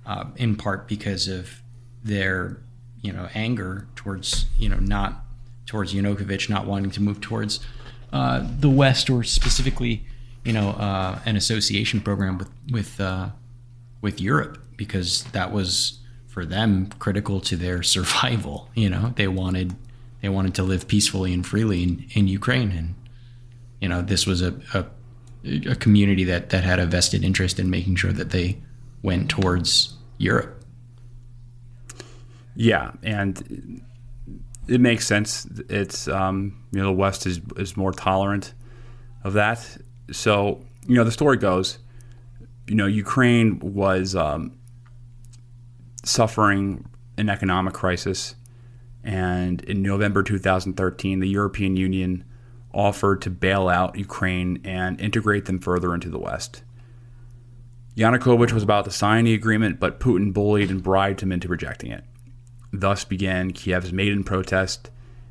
uh, 0.06 0.24
in 0.38 0.56
part 0.56 0.88
because 0.88 1.28
of 1.28 1.62
their 2.06 2.58
you 3.02 3.12
know 3.12 3.28
anger 3.36 3.88
towards 3.96 4.46
you 4.58 4.70
know 4.70 4.78
not 4.78 5.26
towards 5.66 5.94
Yanukovych 5.94 6.50
not 6.50 6.66
wanting 6.66 6.92
to 6.92 7.02
move 7.02 7.20
towards 7.20 7.60
uh, 8.14 8.48
the 8.60 8.70
West 8.70 9.10
or 9.10 9.24
specifically 9.24 10.06
you 10.46 10.54
know, 10.54 10.70
uh, 10.70 11.20
an 11.26 11.36
association 11.36 12.00
program 12.00 12.38
with 12.38 12.50
with 12.72 13.02
uh, 13.02 13.30
with 14.00 14.22
Europe 14.22 14.60
because 14.78 15.24
that 15.34 15.52
was 15.52 16.00
for 16.28 16.46
them 16.46 16.88
critical 17.00 17.42
to 17.42 17.58
their 17.58 17.84
survival. 17.96 18.70
You 18.76 18.90
know, 18.90 19.14
they 19.16 19.28
wanted 19.28 19.76
they 20.22 20.30
wanted 20.30 20.54
to 20.56 20.64
live 20.64 20.88
peacefully 20.88 21.34
and 21.34 21.46
freely 21.46 21.84
in, 21.84 22.06
in 22.14 22.28
Ukraine, 22.28 22.72
and 22.72 22.96
you 23.82 23.90
know, 23.90 24.02
this 24.02 24.26
was 24.26 24.42
a, 24.42 24.54
a 24.74 24.86
a 25.70 25.76
community 25.76 26.24
that 26.24 26.52
that 26.52 26.64
had 26.64 26.80
a 26.80 26.86
vested 26.86 27.24
interest 27.24 27.60
in 27.60 27.70
making 27.70 27.96
sure 27.96 28.14
that 28.14 28.30
they 28.30 28.62
went 29.02 29.30
towards 29.30 29.96
Europe. 30.20 30.64
Yeah, 32.56 32.92
and 33.04 33.84
it 34.68 34.82
makes 34.82 35.06
sense. 35.06 35.48
It's 35.70 36.08
um, 36.08 36.64
you 36.72 36.80
know 36.80 36.86
the 36.86 36.94
West 36.94 37.26
is 37.26 37.42
is 37.58 37.78
more 37.78 37.92
tolerant 37.92 38.54
of 39.24 39.34
that, 39.34 39.78
so 40.12 40.66
you 40.88 40.96
know 40.96 41.04
the 41.04 41.12
story 41.12 41.38
goes, 41.38 41.80
you 42.68 42.76
know 42.76 42.86
Ukraine 42.86 43.60
was 43.60 44.16
um, 44.16 44.58
suffering 46.04 46.88
an 47.18 47.30
economic 47.30 47.74
crisis, 47.74 48.36
and 49.04 49.62
in 49.64 49.82
November 49.82 50.24
2013, 50.24 51.20
the 51.20 51.28
European 51.28 51.76
Union 51.76 52.24
offered 52.74 53.22
to 53.22 53.30
bail 53.30 53.70
out 53.70 53.98
Ukraine 53.98 54.60
and 54.64 55.00
integrate 55.00 55.46
them 55.46 55.60
further 55.60 55.94
into 55.94 56.10
the 56.10 56.20
West. 56.20 56.62
Yanukovych 57.96 58.52
was 58.52 58.64
about 58.64 58.84
to 58.84 58.92
sign 58.92 59.24
the 59.24 59.34
agreement, 59.34 59.80
but 59.80 60.02
Putin 60.02 60.34
bullied 60.34 60.70
and 60.70 60.84
bribed 60.84 61.22
him 61.22 61.32
into 61.32 61.48
rejecting 61.48 61.92
it. 61.92 62.04
Thus 62.72 63.06
began 63.06 63.52
Kiev's 63.52 63.94
Maidan 63.94 64.24
protest 64.24 64.90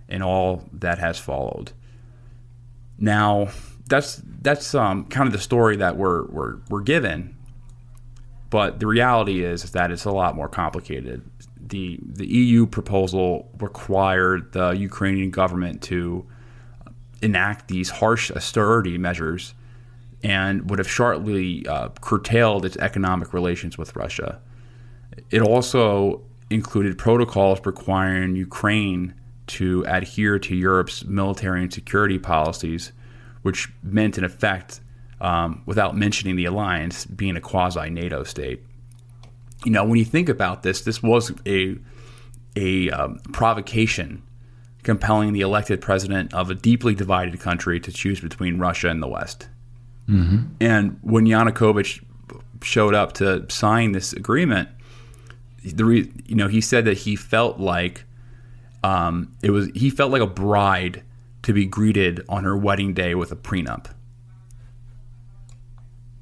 and 0.09 0.23
all 0.23 0.65
that 0.73 0.99
has 0.99 1.19
followed. 1.19 1.73
Now, 2.99 3.49
that's 3.89 4.23
that's 4.41 4.75
um, 4.75 5.07
kind 5.07 5.27
of 5.27 5.33
the 5.33 5.41
story 5.41 5.77
that 5.77 5.97
we're, 5.97 6.27
we're 6.27 6.57
we're 6.71 6.83
given. 6.83 7.37
But 8.51 8.79
the 8.79 8.87
reality 8.87 9.43
is, 9.43 9.73
that 9.73 9.91
it's 9.91 10.05
a 10.05 10.13
lot 10.13 10.37
more 10.37 10.49
complicated. 10.49 11.23
The 11.61 11.99
the 12.03 12.27
EU 12.27 12.67
proposal 12.67 13.51
required 13.59 14.53
the 14.53 14.71
Ukrainian 14.71 15.31
government 15.31 15.83
to 15.85 16.27
enact 17.21 17.69
these 17.69 17.91
harsh 17.91 18.31
austerity 18.31 18.99
measures 18.99 19.55
and 20.23 20.71
would 20.71 20.79
have 20.79 20.91
sharply 20.91 21.67
uh, 21.67 21.89
curtailed 22.01 22.65
its 22.65 22.77
economic 22.79 23.33
relations 23.35 23.77
with 23.77 23.95
Russia. 23.97 24.41
It 25.31 25.43
also 25.43 26.23
included 26.51 26.99
protocols 26.99 27.61
requiring 27.65 28.37
Ukraine 28.37 29.15
to 29.47 29.85
adhere 29.87 30.39
to 30.39 30.55
Europe's 30.55 31.05
military 31.05 31.63
and 31.63 31.73
security 31.73 32.19
policies 32.19 32.93
which 33.45 33.69
meant, 33.83 34.17
in 34.17 34.25
effect, 34.25 34.81
um, 35.21 35.63
without 35.67 35.95
mentioning 35.95 36.35
the 36.35 36.47
alliance, 36.47 37.05
being 37.05 37.37
a 37.37 37.41
quasi 37.43 37.91
NATO 37.91 38.25
state. 38.25 38.63
You 39.67 39.71
know, 39.71 39.85
when 39.85 39.99
you 39.99 40.05
think 40.05 40.31
about 40.31 40.63
this, 40.63 40.81
this 40.81 41.03
was 41.03 41.31
a 41.47 41.77
a 42.57 42.91
um, 42.91 43.19
provocation 43.33 44.23
compelling 44.83 45.35
the 45.35 45.43
elected 45.43 45.83
president 45.83 46.33
of 46.33 46.51
a 46.51 46.55
deeply 46.55 46.95
divided 46.95 47.39
country 47.39 47.81
to 47.81 47.93
choose 47.93 48.21
between 48.21 48.59
Russia 48.59 48.89
and 48.89 49.03
the 49.03 49.09
West. 49.09 49.49
Mm-hmm. 50.09 50.55
And 50.61 50.99
when 51.03 51.27
Yanukovych 51.27 52.03
showed 52.63 52.95
up 52.95 53.13
to 53.15 53.45
sign 53.51 53.93
this 53.93 54.15
agreement, 54.15 54.71
the 55.73 55.85
re- 55.85 56.13
you 56.27 56.35
know 56.35 56.49
he 56.49 56.61
said 56.61 56.85
that 56.85 56.99
he 56.99 57.17
felt 57.17 57.59
like 57.59 58.05
um, 58.83 59.33
it 59.43 59.51
was 59.51 59.69
he 59.75 59.91
felt 59.91 60.13
like 60.13 60.23
a 60.23 60.27
bride 60.27 61.03
to 61.43 61.53
be 61.53 61.67
greeted 61.67 62.25
on 62.29 62.45
her 62.45 62.57
wedding 62.57 62.95
day 62.95 63.15
with 63.15 63.33
a 63.33 63.37
prenup. 63.37 63.87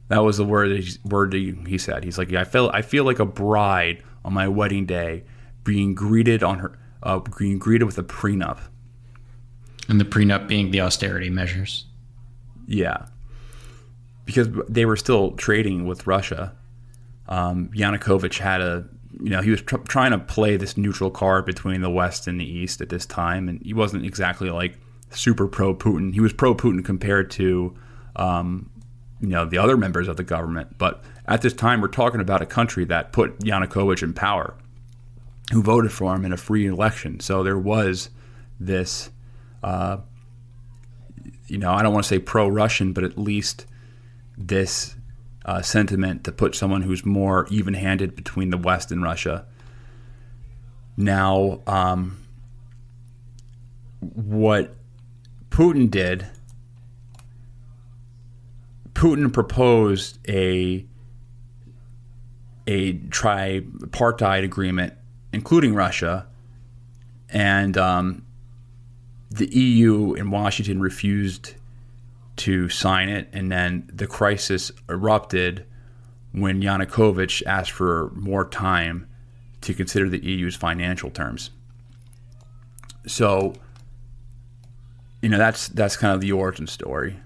That 0.09 0.21
was 0.21 0.37
the 0.37 0.45
word 0.45 0.71
he, 0.71 0.99
word 1.05 1.33
he 1.33 1.79
said. 1.79 2.05
He's 2.05 2.19
like, 2.19 2.31
yeah, 2.31 2.43
I 2.43 2.45
feel 2.45 2.71
I 2.73 2.83
feel 2.83 3.05
like 3.05 3.19
a 3.19 3.25
bride 3.27 4.03
on 4.25 4.33
my 4.33 4.47
wedding 4.47 4.87
day, 4.87 5.25
being 5.65 5.95
greeted 5.95 6.43
on 6.43 6.59
her, 6.59 6.79
uh, 7.03 7.19
being 7.39 7.59
greeted 7.59 7.85
with 7.85 7.99
a 7.99 8.03
prenup. 8.03 8.59
And 9.89 10.01
the 10.01 10.05
prenup 10.05 10.47
being 10.47 10.71
the 10.71 10.81
austerity 10.81 11.31
measures. 11.31 11.87
Yeah, 12.67 13.07
because 14.25 14.49
they 14.69 14.85
were 14.85 14.97
still 14.97 15.33
trading 15.33 15.87
with 15.87 16.07
Russia. 16.07 16.55
Um, 17.29 17.71
Yanukovych 17.75 18.39
had 18.39 18.61
a, 18.61 18.85
you 19.21 19.31
know, 19.31 19.43
he 19.43 19.51
was 19.51 19.63
tr- 19.63 19.77
trying 19.77 20.13
to 20.13 20.19
play 20.19 20.57
this 20.57 20.77
neutral 20.77 21.11
card 21.11 21.45
between 21.45 21.81
the 21.81 21.91
West 21.91 22.27
and 22.27 22.41
the 22.41 22.45
East 22.45 22.81
at 22.81 22.89
this 22.89 23.07
time, 23.07 23.49
and 23.49 23.61
he 23.63 23.75
wasn't 23.75 24.05
exactly 24.05 24.51
like 24.51 24.79
super 25.11 25.47
pro 25.47 25.75
Putin. 25.75 26.15
He 26.15 26.21
was 26.21 26.33
pro 26.33 26.55
Putin 26.55 26.85
compared 26.85 27.31
to 27.33 27.75
um, 28.17 28.71
you 29.21 29.29
know 29.29 29.45
the 29.45 29.59
other 29.59 29.77
members 29.77 30.09
of 30.09 30.17
the 30.17 30.25
government. 30.25 30.79
But 30.79 31.05
at 31.27 31.43
this 31.43 31.53
time, 31.53 31.81
we're 31.81 31.89
talking 31.89 32.21
about 32.21 32.43
a 32.43 32.47
country 32.47 32.85
that 32.87 33.13
put 33.13 33.39
Yanukovych 33.41 34.03
in 34.03 34.15
power, 34.15 34.55
who 35.53 35.63
voted 35.63 35.93
for 35.93 36.15
him 36.15 36.25
in 36.25 36.33
a 36.33 36.37
free 36.37 36.67
election. 36.67 37.21
So 37.21 37.43
there 37.43 37.59
was 37.59 38.11
this, 38.59 39.11
uh, 39.63 39.99
you 41.47 41.59
know, 41.59 41.73
I 41.73 41.83
don't 41.83 41.93
want 41.93 42.05
to 42.05 42.09
say 42.09 42.19
pro-Russian, 42.19 42.93
but 42.93 43.05
at 43.05 43.19
least 43.19 43.67
this 44.37 44.97
uh, 45.45 45.63
sentiment 45.63 46.25
to 46.25 46.33
put 46.33 46.55
someone 46.55 46.83
who's 46.83 47.05
more 47.05 47.47
even-handed 47.51 48.15
between 48.15 48.51
the 48.51 48.59
West 48.59 48.93
and 48.93 49.03
Russia. 49.03 49.45
Now, 50.97 51.61
um, 51.67 52.19
what 54.01 54.75
Putin 55.51 55.91
did 55.91 56.27
Putin 58.95 59.33
proposed 59.33 60.19
a 60.29 60.87
a 62.69 62.93
tripartite 63.09 64.45
agreement, 64.45 64.95
including 65.33 65.75
Russia, 65.75 66.27
and 67.29 67.77
um, 67.77 68.25
the 69.31 69.49
EU 69.49 70.15
in 70.15 70.31
Washington 70.31 70.81
refused 70.81 71.55
to 72.37 72.69
sign 72.69 73.09
it, 73.09 73.29
and 73.33 73.51
then 73.53 73.91
the 73.93 74.07
crisis 74.07 74.73
erupted 74.89 75.67
when 76.33 76.63
Yanukovych 76.63 77.43
asked 77.47 77.73
for 77.73 78.11
more 78.15 78.49
time 78.49 79.07
to 79.61 79.75
consider 79.75 80.09
the 80.09 80.25
EU's 80.25 80.57
financial 80.57 81.11
terms. 81.11 81.51
So, 83.07 83.55
you 85.21 85.29
know, 85.29 85.39
that's 85.39 85.69
that's 85.69 85.97
kind 85.97 86.15
of 86.15 86.21
the 86.21 86.33
origin 86.33 86.67
story. 86.67 87.17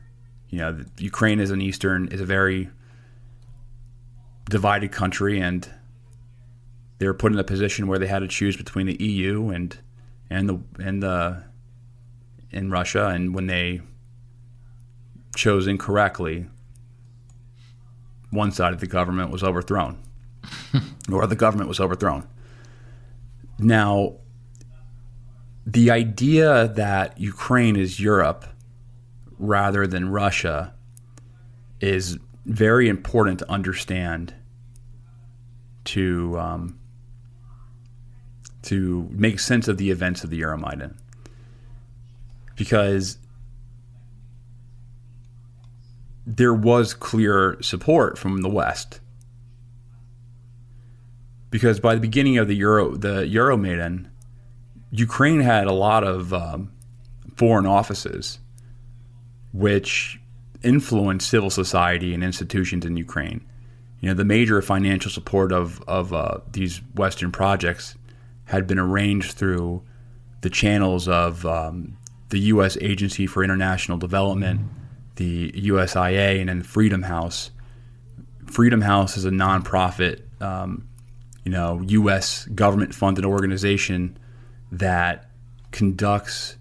You 0.50 0.58
know, 0.58 0.84
Ukraine 0.98 1.40
is 1.40 1.50
an 1.50 1.60
eastern 1.60 2.08
is 2.08 2.20
a 2.20 2.24
very 2.24 2.68
divided 4.48 4.92
country, 4.92 5.40
and 5.40 5.68
they 6.98 7.06
were 7.06 7.14
put 7.14 7.32
in 7.32 7.38
a 7.38 7.44
position 7.44 7.86
where 7.86 7.98
they 7.98 8.06
had 8.06 8.20
to 8.20 8.28
choose 8.28 8.56
between 8.56 8.86
the 8.86 9.02
EU 9.02 9.50
and 9.50 9.78
and 10.30 10.48
the 10.48 10.58
and 10.78 11.02
the 11.02 11.44
in 12.50 12.70
Russia, 12.70 13.08
and 13.08 13.34
when 13.34 13.46
they 13.46 13.82
chose 15.36 15.68
correctly, 15.78 16.46
one 18.30 18.50
side 18.50 18.72
of 18.72 18.80
the 18.80 18.86
government 18.86 19.30
was 19.30 19.42
overthrown, 19.42 19.98
or 21.12 21.26
the 21.26 21.36
government 21.36 21.68
was 21.68 21.78
overthrown. 21.78 22.26
Now, 23.58 24.16
the 25.64 25.90
idea 25.90 26.68
that 26.68 27.18
Ukraine 27.18 27.76
is 27.76 28.00
Europe 28.00 28.46
rather 29.38 29.86
than 29.86 30.08
Russia 30.08 30.72
is 31.80 32.18
very 32.44 32.88
important 32.88 33.38
to 33.40 33.50
understand 33.50 34.34
to 35.84 36.38
um, 36.38 36.78
to 38.62 39.08
make 39.10 39.38
sense 39.38 39.68
of 39.68 39.78
the 39.78 39.90
events 39.90 40.24
of 40.24 40.30
the 40.30 40.40
Euromaidan 40.40 40.96
because 42.56 43.18
there 46.26 46.54
was 46.54 46.92
clear 46.92 47.56
support 47.60 48.18
from 48.18 48.42
the 48.42 48.48
West. 48.48 49.00
Because 51.50 51.78
by 51.78 51.94
the 51.94 52.00
beginning 52.00 52.36
of 52.36 52.48
the 52.48 52.56
Euro, 52.56 52.96
the 52.96 53.22
Euromaidan, 53.24 54.08
Ukraine 54.90 55.40
had 55.40 55.66
a 55.66 55.72
lot 55.72 56.02
of 56.02 56.34
um, 56.34 56.72
foreign 57.36 57.66
offices, 57.66 58.40
which 59.52 60.20
influenced 60.62 61.28
civil 61.28 61.50
society 61.50 62.12
and 62.12 62.24
institutions 62.24 62.84
in 62.84 62.96
Ukraine. 62.96 63.44
You 64.00 64.08
know, 64.08 64.14
the 64.14 64.24
major 64.24 64.60
financial 64.60 65.10
support 65.10 65.52
of 65.52 65.82
of 65.86 66.12
uh, 66.12 66.38
these 66.52 66.78
Western 66.94 67.30
projects 67.30 67.94
had 68.46 68.66
been 68.66 68.78
arranged 68.78 69.32
through 69.32 69.82
the 70.40 70.50
channels 70.50 71.08
of 71.08 71.46
um, 71.46 71.96
the 72.28 72.38
U.S. 72.38 72.76
Agency 72.80 73.26
for 73.26 73.42
International 73.42 73.96
Development, 73.96 74.60
the 75.16 75.52
USIA, 75.52 76.40
and 76.40 76.48
then 76.48 76.62
Freedom 76.62 77.02
House. 77.02 77.50
Freedom 78.46 78.80
House 78.80 79.16
is 79.16 79.24
a 79.24 79.30
nonprofit, 79.30 80.22
um, 80.40 80.88
you 81.44 81.50
know, 81.50 81.80
U.S. 81.86 82.44
government-funded 82.46 83.24
organization 83.24 84.16
that 84.70 85.30
conducts, 85.72 86.56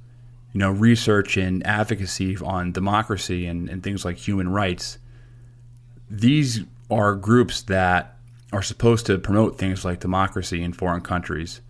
you 0.53 0.60
know, 0.60 0.72
research 0.72 1.38
and 1.38 1.66
advocacy 1.66 2.38
on 2.38 2.72
democracy 2.72 3.45
and, 3.45 3.70
and 3.70 3.84
things 3.84 4.03
like 4.03 4.18
human 4.18 4.49
rights. 4.49 4.97
These 6.10 6.62
are 6.89 7.16
groups 7.16 7.64
that 7.64 8.18
are 8.53 8.62
supposed 8.62 9.06
to 9.08 9.18
promote 9.18 9.58
things 9.58 9.84
like 9.84 9.99
democracy 9.99 10.64
in 10.64 10.74
foreign 10.74 11.01
countries, 11.01 11.62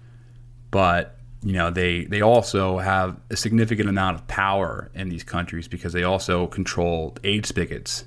but 0.71 1.14
you 1.45 1.53
know 1.53 1.69
they 1.69 2.05
they 2.05 2.21
also 2.21 2.79
have 2.79 3.17
a 3.29 3.37
significant 3.37 3.87
amount 3.87 4.15
of 4.15 4.27
power 4.27 4.89
in 4.95 5.09
these 5.09 5.23
countries 5.23 5.67
because 5.67 5.93
they 5.93 6.03
also 6.03 6.47
control 6.47 7.15
aid 7.23 7.45
spigots. 7.45 8.05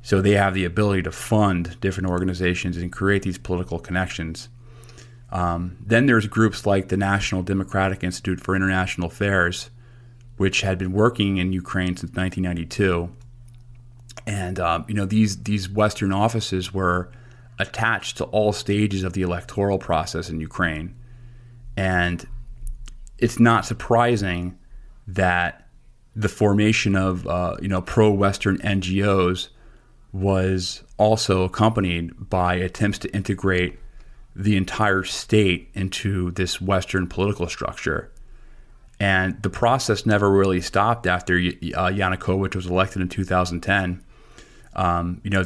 So 0.00 0.22
they 0.22 0.32
have 0.32 0.54
the 0.54 0.64
ability 0.64 1.02
to 1.02 1.10
fund 1.10 1.80
different 1.80 2.08
organizations 2.08 2.76
and 2.76 2.92
create 2.92 3.22
these 3.22 3.38
political 3.38 3.80
connections. 3.80 4.48
Um, 5.32 5.76
then 5.84 6.06
there's 6.06 6.28
groups 6.28 6.66
like 6.66 6.88
the 6.88 6.96
National 6.96 7.42
Democratic 7.42 8.04
Institute 8.04 8.40
for 8.40 8.54
International 8.54 9.08
Affairs, 9.08 9.70
which 10.36 10.60
had 10.60 10.78
been 10.78 10.92
working 10.92 11.38
in 11.38 11.52
Ukraine 11.52 11.96
since 11.96 12.12
1992, 12.12 13.10
and 14.24 14.60
um, 14.60 14.84
you 14.86 14.94
know 14.94 15.04
these 15.04 15.42
these 15.42 15.68
Western 15.68 16.12
offices 16.12 16.72
were 16.72 17.10
attached 17.58 18.18
to 18.18 18.24
all 18.26 18.52
stages 18.52 19.02
of 19.02 19.14
the 19.14 19.22
electoral 19.22 19.78
process 19.78 20.30
in 20.30 20.40
Ukraine. 20.40 20.94
And 21.76 22.26
it's 23.18 23.38
not 23.38 23.64
surprising 23.64 24.58
that 25.06 25.68
the 26.16 26.28
formation 26.28 26.96
of 26.96 27.26
uh, 27.26 27.56
you 27.60 27.68
know 27.68 27.82
pro-Western 27.82 28.58
NGOs 28.58 29.48
was 30.12 30.84
also 30.96 31.42
accompanied 31.42 32.30
by 32.30 32.54
attempts 32.54 32.98
to 33.00 33.12
integrate 33.14 33.78
the 34.36 34.56
entire 34.56 35.02
state 35.04 35.70
into 35.74 36.30
this 36.32 36.60
Western 36.60 37.06
political 37.06 37.48
structure. 37.48 38.10
And 39.00 39.42
the 39.42 39.50
process 39.50 40.06
never 40.06 40.30
really 40.30 40.60
stopped 40.60 41.06
after 41.06 41.34
uh, 41.34 41.90
Yanukovych 41.90 42.54
was 42.54 42.66
elected 42.66 43.02
in 43.02 43.08
2010. 43.08 44.02
Um, 44.74 45.20
you 45.24 45.30
know, 45.30 45.44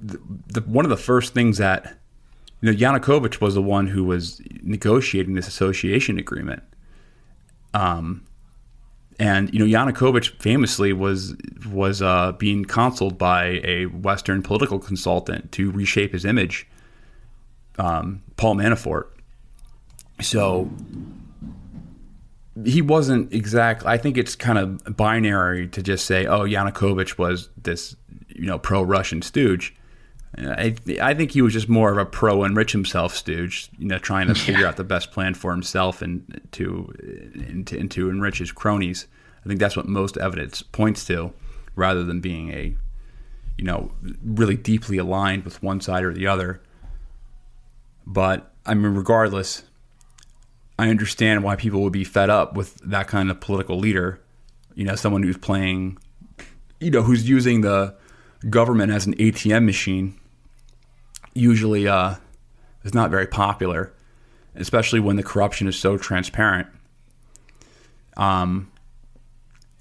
the, 0.00 0.18
the, 0.46 0.60
one 0.62 0.84
of 0.84 0.90
the 0.90 0.96
first 0.96 1.34
things 1.34 1.58
that 1.58 1.98
you 2.62 2.72
know, 2.72 2.78
Yanukovych 2.78 3.40
was 3.40 3.54
the 3.54 3.62
one 3.62 3.88
who 3.88 4.04
was 4.04 4.40
negotiating 4.62 5.34
this 5.34 5.48
association 5.48 6.18
agreement. 6.18 6.62
Um, 7.74 8.24
and 9.18 9.52
you 9.52 9.58
know, 9.58 9.66
Yanukovych 9.66 10.40
famously 10.40 10.92
was 10.92 11.36
was 11.70 12.00
uh, 12.00 12.32
being 12.32 12.64
counseled 12.64 13.18
by 13.18 13.60
a 13.64 13.86
Western 13.86 14.42
political 14.42 14.78
consultant 14.78 15.52
to 15.52 15.70
reshape 15.70 16.12
his 16.12 16.24
image, 16.24 16.66
um, 17.78 18.22
Paul 18.36 18.54
Manafort. 18.54 19.08
So 20.20 20.70
he 22.64 22.80
wasn't 22.80 23.32
exact. 23.32 23.84
I 23.84 23.98
think 23.98 24.16
it's 24.16 24.36
kind 24.36 24.58
of 24.58 24.96
binary 24.96 25.68
to 25.68 25.82
just 25.82 26.06
say, 26.06 26.26
"Oh, 26.26 26.40
Yanukovych 26.40 27.18
was 27.18 27.48
this, 27.60 27.96
you 28.28 28.46
know, 28.46 28.58
pro-Russian 28.58 29.22
stooge." 29.22 29.74
I, 30.38 30.74
I 31.00 31.12
think 31.14 31.32
he 31.32 31.42
was 31.42 31.52
just 31.52 31.68
more 31.68 31.92
of 31.92 31.98
a 31.98 32.06
pro 32.06 32.44
enrich 32.44 32.72
himself 32.72 33.14
stooge, 33.14 33.68
you 33.78 33.86
know, 33.86 33.98
trying 33.98 34.28
to 34.28 34.34
figure 34.34 34.66
out 34.66 34.76
the 34.76 34.84
best 34.84 35.12
plan 35.12 35.34
for 35.34 35.52
himself 35.52 36.00
and 36.00 36.40
to, 36.52 36.92
and 37.34 37.66
to 37.66 37.78
and 37.78 37.90
to 37.90 38.08
enrich 38.08 38.38
his 38.38 38.50
cronies. 38.50 39.06
I 39.44 39.48
think 39.48 39.60
that's 39.60 39.76
what 39.76 39.86
most 39.86 40.16
evidence 40.16 40.62
points 40.62 41.04
to, 41.06 41.32
rather 41.74 42.04
than 42.04 42.20
being 42.20 42.50
a, 42.50 42.74
you 43.58 43.64
know, 43.64 43.92
really 44.24 44.56
deeply 44.56 44.98
aligned 44.98 45.44
with 45.44 45.62
one 45.62 45.80
side 45.80 46.04
or 46.04 46.14
the 46.14 46.26
other. 46.26 46.62
But 48.06 48.52
I 48.64 48.74
mean, 48.74 48.94
regardless, 48.94 49.64
I 50.78 50.88
understand 50.88 51.44
why 51.44 51.56
people 51.56 51.82
would 51.82 51.92
be 51.92 52.04
fed 52.04 52.30
up 52.30 52.54
with 52.56 52.76
that 52.76 53.06
kind 53.06 53.30
of 53.30 53.40
political 53.40 53.78
leader. 53.78 54.20
You 54.74 54.86
know, 54.86 54.94
someone 54.94 55.22
who's 55.22 55.36
playing, 55.36 55.98
you 56.80 56.90
know, 56.90 57.02
who's 57.02 57.28
using 57.28 57.60
the 57.60 57.94
government 58.48 58.90
as 58.90 59.06
an 59.06 59.14
ATM 59.16 59.66
machine 59.66 60.18
usually 61.34 61.88
uh, 61.88 62.14
is 62.84 62.94
not 62.94 63.10
very 63.10 63.26
popular, 63.26 63.92
especially 64.54 65.00
when 65.00 65.16
the 65.16 65.22
corruption 65.22 65.66
is 65.68 65.78
so 65.78 65.96
transparent. 65.96 66.68
Um, 68.16 68.70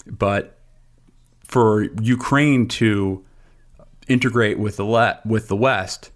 but 0.05 0.59
for 1.43 1.83
Ukraine 2.01 2.67
to 2.69 3.23
integrate 4.07 4.57
with 4.57 4.77
the 4.77 4.85
le- 4.85 5.19
with 5.25 5.47
the 5.47 5.55
West, 5.55 6.11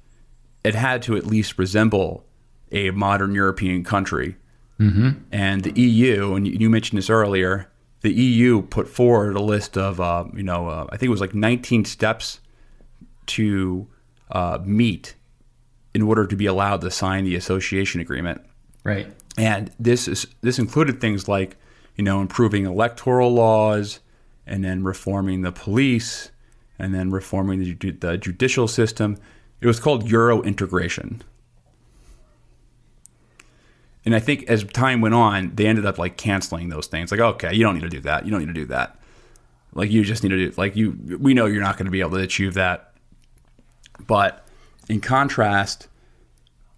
it 0.64 0.76
had 0.76 1.02
to 1.04 1.16
at 1.16 1.26
least 1.26 1.58
resemble 1.58 2.26
a 2.72 2.92
modern 2.92 3.34
European 3.34 3.84
country. 3.84 4.38
Mm-hmm. 4.80 5.12
And 5.32 5.64
the 5.64 5.80
EU, 5.80 6.34
and 6.34 6.48
you 6.48 6.70
mentioned 6.70 6.98
this 6.98 7.10
earlier, 7.10 7.70
the 8.02 8.12
EU 8.12 8.62
put 8.62 8.88
forward 8.88 9.36
a 9.36 9.42
list 9.42 9.78
of, 9.78 10.02
uh, 10.02 10.26
you 10.36 10.44
know, 10.44 10.68
uh, 10.68 10.86
I 10.90 10.98
think 10.98 11.08
it 11.08 11.10
was 11.10 11.22
like 11.22 11.34
19 11.34 11.86
steps 11.86 12.40
to 13.28 13.88
uh, 14.32 14.60
meet 14.64 15.16
in 15.96 16.02
order 16.02 16.28
to 16.28 16.36
be 16.36 16.46
allowed 16.46 16.82
to 16.82 16.92
sign 16.92 17.24
the 17.24 17.36
association 17.36 18.02
agreement. 18.02 18.42
Right. 18.84 19.08
And 19.38 19.72
this 19.80 20.10
is 20.10 20.28
this 20.42 20.60
included 20.60 21.00
things 21.00 21.30
like, 21.30 21.56
you 21.96 22.04
know, 22.04 22.20
improving 22.20 22.66
electoral 22.66 23.34
laws, 23.34 24.02
and 24.46 24.64
then 24.64 24.84
reforming 24.84 25.42
the 25.42 25.54
police, 25.54 26.32
and 26.78 26.94
then 26.94 27.12
reforming 27.12 27.60
the, 27.62 27.92
the 27.92 28.18
judicial 28.18 28.68
system. 28.68 29.18
It 29.62 29.68
was 29.68 29.80
called 29.80 30.10
Euro 30.12 30.42
integration. 30.42 31.24
And 34.04 34.14
I 34.14 34.20
think 34.20 34.44
as 34.50 34.66
time 34.66 35.00
went 35.00 35.16
on, 35.16 35.56
they 35.56 35.66
ended 35.66 35.86
up 35.86 35.98
like 35.98 36.18
canceling 36.18 36.68
those 36.68 36.88
things. 36.88 37.10
Like, 37.10 37.22
okay, 37.22 37.56
you 37.56 37.64
don't 37.64 37.74
need 37.74 37.84
to 37.84 37.90
do 37.90 38.02
that. 38.02 38.26
You 38.26 38.32
don't 38.32 38.42
need 38.42 38.48
to 38.48 38.54
do 38.54 38.66
that. 38.66 39.00
Like 39.74 39.90
you 39.90 40.04
just 40.04 40.24
need 40.24 40.30
to 40.30 40.50
do 40.50 40.54
like 40.58 40.76
you. 40.76 41.18
We 41.20 41.34
know 41.34 41.46
you're 41.46 41.64
not 41.64 41.78
going 41.78 41.86
to 41.86 41.92
be 41.92 42.02
able 42.02 42.18
to 42.18 42.24
achieve 42.24 42.56
that. 42.56 42.94
But 44.06 44.45
in 44.90 45.02
contrast, 45.02 45.88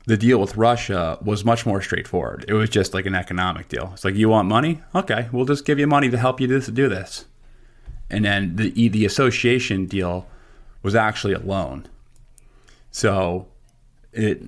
the 0.05 0.17
deal 0.17 0.39
with 0.39 0.55
Russia 0.55 1.17
was 1.21 1.43
much 1.43 1.65
more 1.65 1.81
straightforward. 1.81 2.45
It 2.47 2.53
was 2.53 2.69
just 2.69 2.93
like 2.93 3.05
an 3.05 3.15
economic 3.15 3.67
deal. 3.67 3.91
It's 3.93 4.05
like 4.05 4.15
you 4.15 4.29
want 4.29 4.47
money, 4.47 4.81
okay, 4.95 5.27
we'll 5.31 5.45
just 5.45 5.65
give 5.65 5.79
you 5.79 5.88
money 5.88 6.09
to 6.09 6.17
help 6.17 6.39
you 6.39 6.47
do 6.47 6.59
this. 6.59 6.67
Do 6.67 6.88
this. 6.88 7.25
And 8.09 8.23
then 8.23 8.55
the 8.55 8.88
the 8.88 9.05
association 9.05 9.85
deal 9.85 10.25
was 10.81 10.95
actually 10.95 11.34
a 11.34 11.39
loan. 11.39 11.88
So 12.91 13.47
it 14.13 14.41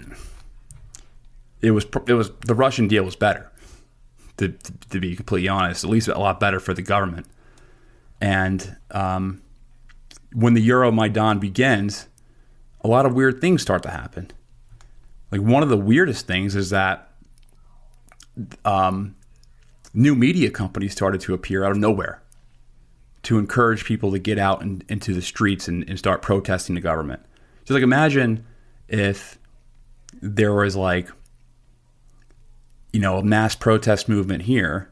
it 1.62 1.72
was 1.72 1.86
it 2.08 2.14
was 2.14 2.32
the 2.46 2.56
Russian 2.56 2.88
deal 2.88 3.04
was 3.04 3.16
better. 3.16 3.52
To, 4.38 4.48
to, 4.92 5.02
be 5.02 5.18
completely 5.18 5.50
honest, 5.50 5.84
at 5.84 5.90
least 5.90 6.08
a 6.08 6.18
lot 6.18 6.40
better 6.40 6.62
for 6.62 6.74
the 6.74 6.82
government. 6.82 7.26
And 8.22 8.78
um, 8.92 9.42
when 10.32 10.54
the 10.54 10.66
Euromaidan 10.66 11.42
begins, 11.42 12.08
a 12.82 12.88
lot 12.88 13.06
of 13.06 13.14
weird 13.14 13.42
things 13.42 13.62
start 13.62 13.84
to 13.84 13.90
happen. 13.90 14.32
Like 15.32 15.42
one 15.42 15.64
of 15.64 15.70
the 15.70 15.78
weirdest 15.78 16.28
things 16.28 16.56
is 16.56 16.70
that 16.72 17.12
um, 18.66 19.16
new 19.94 20.16
media 20.16 20.50
companies 20.50 20.92
started 20.92 21.22
to 21.22 21.34
appear 21.34 21.64
out 21.64 21.72
of 21.72 21.78
nowhere 21.78 22.22
to 23.24 23.38
encourage 23.38 23.86
people 23.86 24.12
to 24.12 24.20
get 24.20 24.38
out 24.38 24.62
and, 24.62 24.84
into 24.88 25.14
the 25.14 25.22
streets 25.22 25.68
and, 25.68 25.88
and 25.90 26.00
start 26.00 26.22
protesting 26.22 26.76
the 26.76 26.82
government. 26.82 27.22
Just 27.62 27.72
like 27.72 27.84
imagine 27.84 28.46
if 28.88 29.38
there 30.22 30.54
was 30.54 30.76
like 30.76 31.10
you 32.92 33.00
know 33.00 33.18
a 33.18 33.24
mass 33.24 33.56
protest 33.56 34.10
movement 34.10 34.44
here 34.44 34.90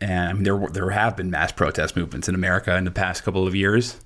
and 0.00 0.28
I 0.28 0.32
mean 0.32 0.42
there 0.42 0.66
there 0.70 0.90
have 0.90 1.16
been 1.16 1.30
mass 1.30 1.52
protest 1.52 1.96
movements 1.96 2.28
in 2.28 2.34
America 2.34 2.76
in 2.76 2.84
the 2.84 2.90
past 2.90 3.24
couple 3.24 3.46
of 3.46 3.54
years 3.54 4.00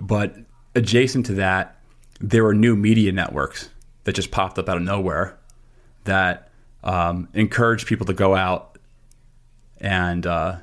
but 0.00 0.36
adjacent 0.78 1.26
to 1.26 1.34
that 1.34 1.76
there 2.20 2.46
are 2.46 2.54
new 2.54 2.74
media 2.74 3.12
networks 3.12 3.70
that 4.04 4.14
just 4.14 4.30
popped 4.30 4.58
up 4.58 4.68
out 4.68 4.76
of 4.76 4.82
nowhere 4.82 5.38
that 6.04 6.50
um, 6.84 7.28
encourage 7.34 7.84
people 7.84 8.06
to 8.06 8.14
go 8.14 8.34
out 8.34 8.78
and 9.80 10.26
uh, 10.26 10.56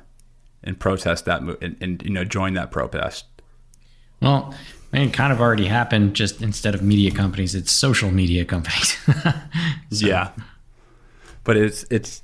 and 0.64 0.80
protest 0.80 1.26
that 1.26 1.40
and, 1.40 1.76
and 1.80 2.02
you 2.02 2.10
know 2.10 2.24
join 2.24 2.54
that 2.54 2.70
protest 2.70 3.26
well 4.20 4.54
I 4.92 5.00
mean, 5.00 5.08
it 5.08 5.12
kind 5.12 5.32
of 5.32 5.40
already 5.40 5.66
happened. 5.66 6.14
Just 6.14 6.40
instead 6.40 6.74
of 6.74 6.80
media 6.80 7.10
companies, 7.10 7.54
it's 7.54 7.72
social 7.72 8.10
media 8.10 8.44
companies. 8.44 8.96
so. 9.90 10.06
Yeah, 10.06 10.30
but 11.44 11.56
it's 11.56 11.84
it's 11.90 12.22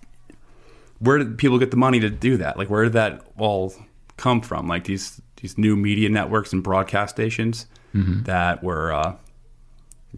where 1.01 1.19
did 1.19 1.37
people 1.37 1.59
get 1.59 1.71
the 1.71 1.77
money 1.77 1.99
to 2.01 2.09
do 2.09 2.37
that? 2.37 2.57
Like, 2.57 2.71
where 2.71 2.85
did 2.85 2.93
that 2.93 3.27
all 3.37 3.75
come 4.17 4.41
from? 4.41 4.69
Like 4.69 4.85
these 4.85 5.21
these 5.37 5.59
new 5.59 5.75
media 5.77 6.09
networks 6.09 6.53
and 6.53 6.63
broadcast 6.63 7.17
stations 7.17 7.67
mm-hmm. 7.95 8.23
that 8.25 8.63
were 8.63 8.93
uh, 8.93 9.17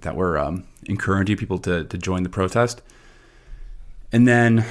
that 0.01 0.16
were 0.16 0.38
um, 0.38 0.64
encouraging 0.86 1.36
people 1.36 1.59
to 1.59 1.84
to 1.84 1.98
join 1.98 2.22
the 2.22 2.28
protest, 2.28 2.82
and 4.12 4.26
then 4.26 4.64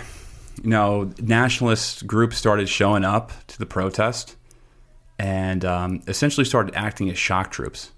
you 0.61 0.69
know 0.69 1.11
nationalist 1.21 2.05
groups 2.07 2.37
started 2.37 2.69
showing 2.69 3.03
up 3.03 3.31
to 3.47 3.57
the 3.57 3.65
protest 3.65 4.35
and 5.19 5.63
um, 5.63 6.01
essentially 6.07 6.45
started 6.45 6.75
acting 6.75 7.09
as 7.09 7.17
shock 7.17 7.51
troops. 7.51 7.91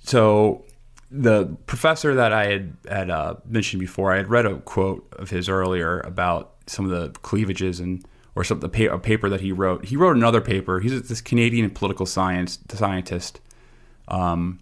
So, 0.00 0.64
the 1.10 1.56
professor 1.66 2.14
that 2.14 2.32
I 2.32 2.46
had, 2.46 2.76
had 2.88 3.10
uh, 3.10 3.34
mentioned 3.46 3.80
before, 3.80 4.12
I 4.12 4.16
had 4.16 4.28
read 4.28 4.46
a 4.46 4.56
quote 4.56 5.06
of 5.12 5.30
his 5.30 5.48
earlier 5.48 6.00
about 6.00 6.54
some 6.66 6.84
of 6.84 6.90
the 6.90 7.10
cleavages 7.20 7.78
and 7.80 8.04
or 8.34 8.44
something, 8.44 8.70
a 8.86 8.98
paper 8.98 9.28
that 9.28 9.40
he 9.40 9.52
wrote. 9.52 9.86
He 9.86 9.96
wrote 9.96 10.16
another 10.16 10.40
paper. 10.40 10.80
He's 10.80 11.08
this 11.08 11.20
Canadian 11.20 11.68
political 11.70 12.06
science 12.06 12.58
scientist, 12.68 13.40
um, 14.08 14.60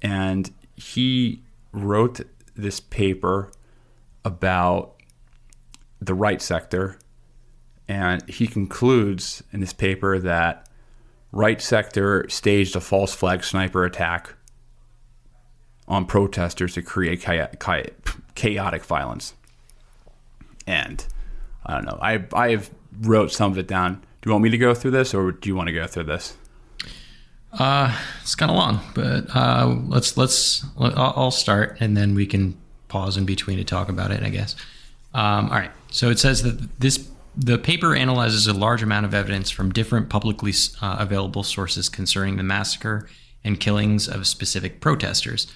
and 0.00 0.50
he 0.76 1.42
wrote 1.72 2.20
this 2.54 2.80
paper 2.80 3.52
about 4.24 4.94
the 6.00 6.14
right 6.14 6.40
sector 6.40 6.98
and 7.88 8.28
he 8.28 8.46
concludes 8.46 9.42
in 9.50 9.60
this 9.60 9.72
paper 9.72 10.18
that 10.18 10.68
right 11.32 11.60
sector 11.60 12.26
staged 12.28 12.76
a 12.76 12.80
false 12.80 13.14
flag 13.14 13.42
sniper 13.42 13.84
attack 13.84 14.34
on 15.88 16.04
protesters 16.04 16.74
to 16.74 16.82
create 16.82 17.22
chaotic 18.34 18.84
violence. 18.84 19.34
And 20.66 21.04
I 21.64 21.74
don't 21.74 21.86
know. 21.86 21.98
I 22.00 22.24
I 22.34 22.50
have 22.50 22.70
wrote 23.00 23.32
some 23.32 23.52
of 23.52 23.58
it 23.58 23.66
down. 23.66 23.94
Do 24.20 24.28
you 24.28 24.32
want 24.32 24.44
me 24.44 24.50
to 24.50 24.58
go 24.58 24.74
through 24.74 24.92
this, 24.92 25.14
or 25.14 25.32
do 25.32 25.48
you 25.48 25.54
want 25.54 25.68
to 25.68 25.72
go 25.72 25.86
through 25.86 26.04
this? 26.04 26.36
Uh, 27.52 27.96
it's 28.20 28.34
kind 28.34 28.50
of 28.50 28.56
long, 28.56 28.80
but 28.94 29.34
uh, 29.34 29.76
let's 29.86 30.16
let's 30.16 30.64
I'll 30.78 31.30
start, 31.30 31.78
and 31.80 31.96
then 31.96 32.14
we 32.14 32.26
can 32.26 32.56
pause 32.88 33.16
in 33.16 33.24
between 33.24 33.58
to 33.58 33.64
talk 33.64 33.88
about 33.88 34.10
it. 34.10 34.22
I 34.22 34.28
guess. 34.28 34.54
Um, 35.14 35.46
all 35.46 35.58
right. 35.58 35.70
So 35.90 36.10
it 36.10 36.18
says 36.18 36.42
that 36.42 36.80
this 36.80 37.08
the 37.36 37.56
paper 37.56 37.94
analyzes 37.94 38.46
a 38.48 38.52
large 38.52 38.82
amount 38.82 39.06
of 39.06 39.14
evidence 39.14 39.48
from 39.48 39.72
different 39.72 40.08
publicly 40.08 40.52
uh, 40.82 40.96
available 40.98 41.44
sources 41.44 41.88
concerning 41.88 42.36
the 42.36 42.42
massacre 42.42 43.08
and 43.44 43.60
killings 43.60 44.08
of 44.08 44.26
specific 44.26 44.80
protesters. 44.80 45.46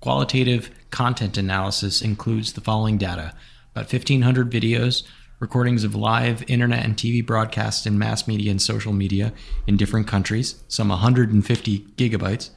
Qualitative 0.00 0.70
content 0.90 1.38
analysis 1.38 2.02
includes 2.02 2.52
the 2.52 2.60
following 2.60 2.98
data 2.98 3.34
about 3.74 3.90
1,500 3.90 4.50
videos, 4.50 5.02
recordings 5.44 5.84
of 5.84 5.94
live 5.94 6.42
internet 6.48 6.84
and 6.84 6.96
TV 6.96 7.24
broadcasts 7.24 7.86
in 7.86 7.98
mass 7.98 8.26
media 8.26 8.50
and 8.50 8.60
social 8.60 8.92
media 8.92 9.32
in 9.66 9.76
different 9.76 10.08
countries, 10.08 10.62
some 10.68 10.88
150 10.88 11.78
gigabytes, 11.96 12.50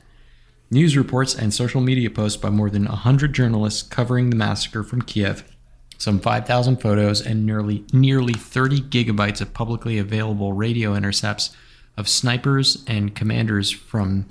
news 0.72 0.96
reports 0.96 1.36
and 1.36 1.54
social 1.54 1.82
media 1.82 2.10
posts 2.10 2.42
by 2.42 2.50
more 2.50 2.70
than 2.70 2.86
100 2.86 3.34
journalists 3.34 3.84
covering 3.84 4.30
the 4.30 4.36
massacre 4.36 4.84
from 4.84 5.02
Kiev 5.02 5.44
some 5.98 6.20
5,000 6.20 6.78
photos, 6.78 7.26
and 7.26 7.46
nearly 7.46 7.84
nearly 7.92 8.34
30 8.34 8.82
gigabytes 8.82 9.42
of 9.42 9.54
publicly 9.54 9.98
available 9.98 10.54
radio 10.54 10.96
intercepts 10.96 11.56
of 11.98 12.08
snipers 12.08 12.84
and 12.88 13.16
commanders 13.16 13.72
from 13.72 14.28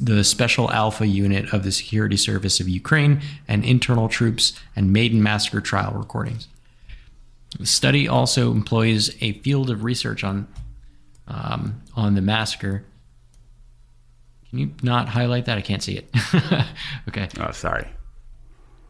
the 0.00 0.24
Special 0.24 0.70
Alpha 0.70 1.06
Unit 1.06 1.52
of 1.52 1.62
the 1.62 1.72
Security 1.72 2.16
Service 2.16 2.60
of 2.60 2.68
Ukraine 2.68 3.20
and 3.46 3.64
internal 3.64 4.08
troops 4.08 4.58
and 4.74 4.92
Maidan 4.92 5.22
massacre 5.22 5.60
trial 5.60 5.92
recordings. 5.92 6.48
The 7.58 7.66
study 7.66 8.08
also 8.08 8.50
employs 8.50 9.16
a 9.22 9.32
field 9.40 9.70
of 9.70 9.84
research 9.84 10.24
on 10.24 10.48
um, 11.26 11.82
on 11.94 12.14
the 12.14 12.22
massacre. 12.22 12.84
Can 14.50 14.58
you 14.58 14.74
not 14.82 15.08
highlight 15.08 15.44
that? 15.46 15.58
I 15.58 15.60
can't 15.60 15.82
see 15.82 15.98
it. 15.98 16.10
okay. 17.08 17.28
Oh, 17.38 17.50
sorry. 17.52 17.86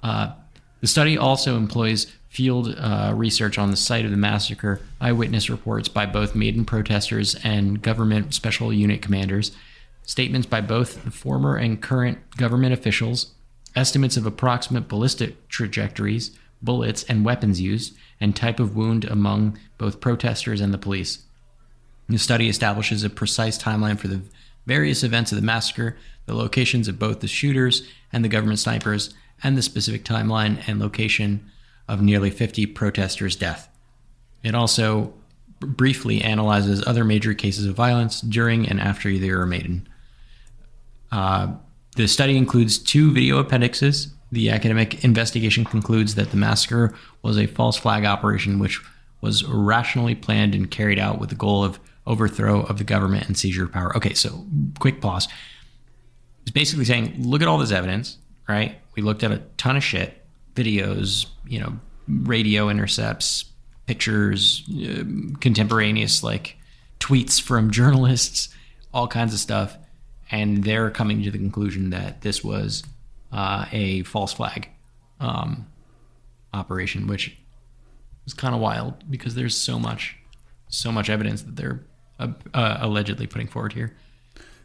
Uh, 0.03 0.33
the 0.81 0.87
study 0.87 1.19
also 1.19 1.57
employs 1.57 2.07
field 2.29 2.75
uh, 2.79 3.13
research 3.17 3.59
on 3.59 3.71
the 3.71 3.77
site 3.77 4.05
of 4.05 4.11
the 4.11 4.17
massacre, 4.17 4.81
eyewitness 5.01 5.51
reports 5.51 5.89
by 5.89 6.07
both 6.07 6.35
Maidan 6.35 6.65
protesters 6.65 7.35
and 7.43 7.83
government 7.83 8.35
special 8.35 8.73
unit 8.73 9.03
commanders, 9.03 9.51
statements 10.05 10.47
by 10.47 10.61
both 10.61 11.05
the 11.05 11.11
former 11.11 11.57
and 11.57 11.83
current 11.83 12.19
government 12.37 12.73
officials, 12.73 13.33
estimates 13.75 14.17
of 14.17 14.27
approximate 14.27 14.89
ballistic 14.89 15.49
trajectories, 15.49 16.31
bullets, 16.63 17.05
and 17.05 17.25
weapons 17.25 17.61
used, 17.61 17.97
and 18.21 18.35
type 18.35 18.61
of 18.61 18.77
wound 18.77 19.05
among 19.05 19.59
both 19.79 20.01
protesters 20.01 20.61
and 20.61 20.73
the 20.75 20.79
police. 20.79 21.25
The 22.09 22.19
study 22.19 22.49
establishes 22.49 23.05
a 23.05 23.11
precise 23.11 23.59
timeline 23.59 23.99
for 23.99 24.09
the 24.09 24.23
various 24.67 25.03
events 25.03 25.33
of 25.33 25.37
the 25.37 25.45
massacre, 25.45 25.97
the 26.27 26.35
locations 26.35 26.89
of 26.89 26.99
both 26.99 27.21
the 27.21 27.29
shooters 27.29 27.89
and 28.13 28.25
the 28.25 28.29
government 28.29 28.59
snipers, 28.59 29.15
and 29.43 29.57
the 29.57 29.63
specific 29.63 30.05
timeline 30.05 30.63
and 30.67 30.81
location 30.81 31.49
of 31.87 32.03
nearly 32.03 32.31
50 32.31 32.67
protesters' 32.67 33.37
death. 33.37 33.69
It 34.43 34.55
also 34.55 35.15
briefly 35.61 36.23
analyzes 36.23 36.87
other 36.87 37.05
major 37.05 37.35
cases 37.35 37.67
of 37.67 37.75
violence 37.75 38.21
during 38.21 38.69
and 38.69 38.81
after 38.81 39.11
the 39.11 39.29
Euromaidan. 39.29 39.83
Uh, 41.11 41.55
the 41.97 42.07
study 42.07 42.37
includes 42.37 42.79
two 42.79 43.13
video 43.13 43.39
appendixes. 43.39 44.09
The 44.31 44.51
academic 44.51 45.05
investigation 45.05 45.65
concludes 45.65 46.15
that 46.17 46.31
the 46.31 46.37
massacre 46.37 46.95
was 47.23 47.39
a 47.39 47.47
false 47.47 47.77
flag 47.77 48.05
operation 48.05 48.59
which 48.59 48.81
was 49.21 49.45
rationally 49.45 50.15
planned 50.15 50.55
and 50.55 50.71
carried 50.71 50.99
out 50.99 51.19
with 51.19 51.31
the 51.31 51.35
goal 51.35 51.65
of 51.65 51.81
overthrow 52.07 52.63
of 52.63 52.79
the 52.79 52.85
government 52.85 53.27
and 53.27 53.37
seizure 53.37 53.65
of 53.65 53.73
power. 53.73 53.97
Okay, 53.97 54.15
so 54.15 54.47
quick 54.79 55.01
pause. 55.01 55.29
It's 56.43 56.51
basically 56.51 56.85
saying, 56.85 57.23
look 57.23 57.43
at 57.43 57.49
all 57.49 57.59
this 57.59 57.73
evidence, 57.73 58.17
right? 58.49 58.79
We 58.97 59.03
looked 59.03 59.23
at 59.23 59.33
a 59.33 59.43
ton 59.57 59.77
of 59.77 59.85
shit, 59.85 60.25
videos, 60.55 61.27
you 61.47 61.61
know, 61.61 61.79
radio 62.07 62.71
intercepts, 62.71 63.45
pictures, 63.87 64.65
uh, 64.71 65.05
contemporaneous 65.41 66.23
like 66.23 66.57
tweets 67.01 67.41
from 67.41 67.71
journalists, 67.81 68.49
all 68.95 69.09
kinds 69.09 69.35
of 69.35 69.41
stuff, 69.41 69.77
and 70.31 70.65
they're 70.65 70.91
coming 70.91 71.23
to 71.23 71.31
the 71.31 71.39
conclusion 71.39 71.91
that 71.91 72.23
this 72.23 72.43
was 72.43 72.83
uh, 73.33 73.67
a 73.73 74.03
false 74.05 74.33
flag 74.33 74.69
um, 75.21 75.67
operation, 76.53 77.07
which 77.07 77.37
is 78.27 78.35
kind 78.35 78.55
of 78.55 78.61
wild 78.61 78.95
because 79.11 79.35
there's 79.35 79.57
so 79.57 79.79
much, 79.79 80.17
so 80.69 80.93
much 80.93 81.11
evidence 81.11 81.43
that 81.43 81.57
they're 81.57 81.81
uh, 82.19 82.29
uh, 82.55 82.79
allegedly 82.81 83.27
putting 83.27 83.49
forward 83.49 83.73
here. 83.73 83.95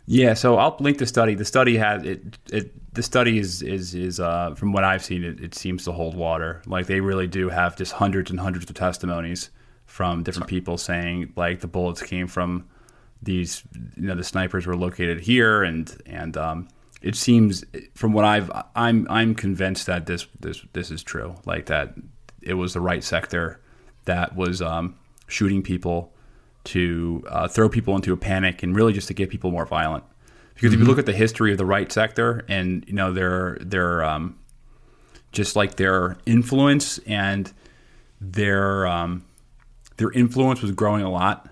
Yeah, 0.05 0.33
so 0.33 0.57
I'll 0.57 0.75
link 0.79 0.97
the 0.97 1.05
study. 1.05 1.33
The 1.33 1.45
study 1.45 1.77
has 1.77 2.03
it. 2.03 2.37
It 2.51 2.93
the 2.93 3.03
study 3.03 3.37
is 3.39 3.61
is 3.61 3.95
is 3.95 4.19
uh, 4.19 4.53
from 4.55 4.73
what 4.73 4.83
I've 4.83 5.03
seen, 5.03 5.23
it, 5.23 5.39
it 5.39 5.55
seems 5.55 5.85
to 5.85 5.93
hold 5.93 6.15
water. 6.15 6.61
Like 6.65 6.87
they 6.87 6.99
really 6.99 7.27
do 7.27 7.49
have 7.49 7.77
just 7.77 7.93
hundreds 7.93 8.29
and 8.29 8.39
hundreds 8.39 8.69
of 8.69 8.75
testimonies 8.75 9.49
from 9.85 10.23
different 10.23 10.49
people 10.49 10.77
saying 10.77 11.31
like 11.35 11.61
the 11.61 11.67
bullets 11.67 12.01
came 12.01 12.27
from 12.27 12.65
these. 13.21 13.63
You 13.95 14.07
know, 14.07 14.15
the 14.15 14.25
snipers 14.25 14.67
were 14.67 14.75
located 14.75 15.21
here, 15.21 15.63
and 15.63 15.95
and 16.05 16.35
um, 16.35 16.67
it 17.03 17.15
seems 17.15 17.65
from 17.93 18.13
what 18.13 18.25
I've 18.25 18.49
I'm 18.75 19.05
I'm 19.09 19.35
convinced 19.35 19.85
that 19.87 20.05
this 20.05 20.25
this 20.39 20.65
this 20.71 20.89
is 20.89 21.03
true. 21.03 21.35
Like 21.45 21.67
that 21.67 21.93
it 22.41 22.55
was 22.55 22.73
the 22.73 22.81
right 22.81 23.03
sector 23.03 23.59
that 24.05 24.35
was 24.35 24.61
um, 24.61 24.95
shooting 25.27 25.61
people 25.61 26.13
to 26.65 27.23
uh, 27.29 27.47
throw 27.47 27.67
people 27.67 27.95
into 27.95 28.13
a 28.13 28.17
panic 28.17 28.63
and 28.63 28.75
really 28.75 28.93
just 28.93 29.09
to 29.09 29.13
get 29.13 29.29
people 29.29 29.51
more 29.51 29.65
violent. 29.65 30.05
Because 30.53 30.71
mm-hmm. 30.71 30.75
if 30.75 30.79
you 30.79 30.85
look 30.85 30.99
at 30.99 31.05
the 31.05 31.13
history 31.13 31.51
of 31.51 31.57
the 31.57 31.65
right 31.65 31.91
sector 31.91 32.45
and 32.47 32.85
you 32.87 32.93
know 32.93 33.11
their 33.11 33.57
their 33.59 34.03
um, 34.03 34.39
just 35.33 35.57
like 35.57 35.75
their 35.75 36.17
influence 36.25 36.99
and 36.99 37.51
their 38.21 38.87
um, 38.87 39.25
their 39.97 40.11
influence 40.11 40.61
was 40.61 40.71
growing 40.71 41.03
a 41.03 41.11
lot, 41.11 41.49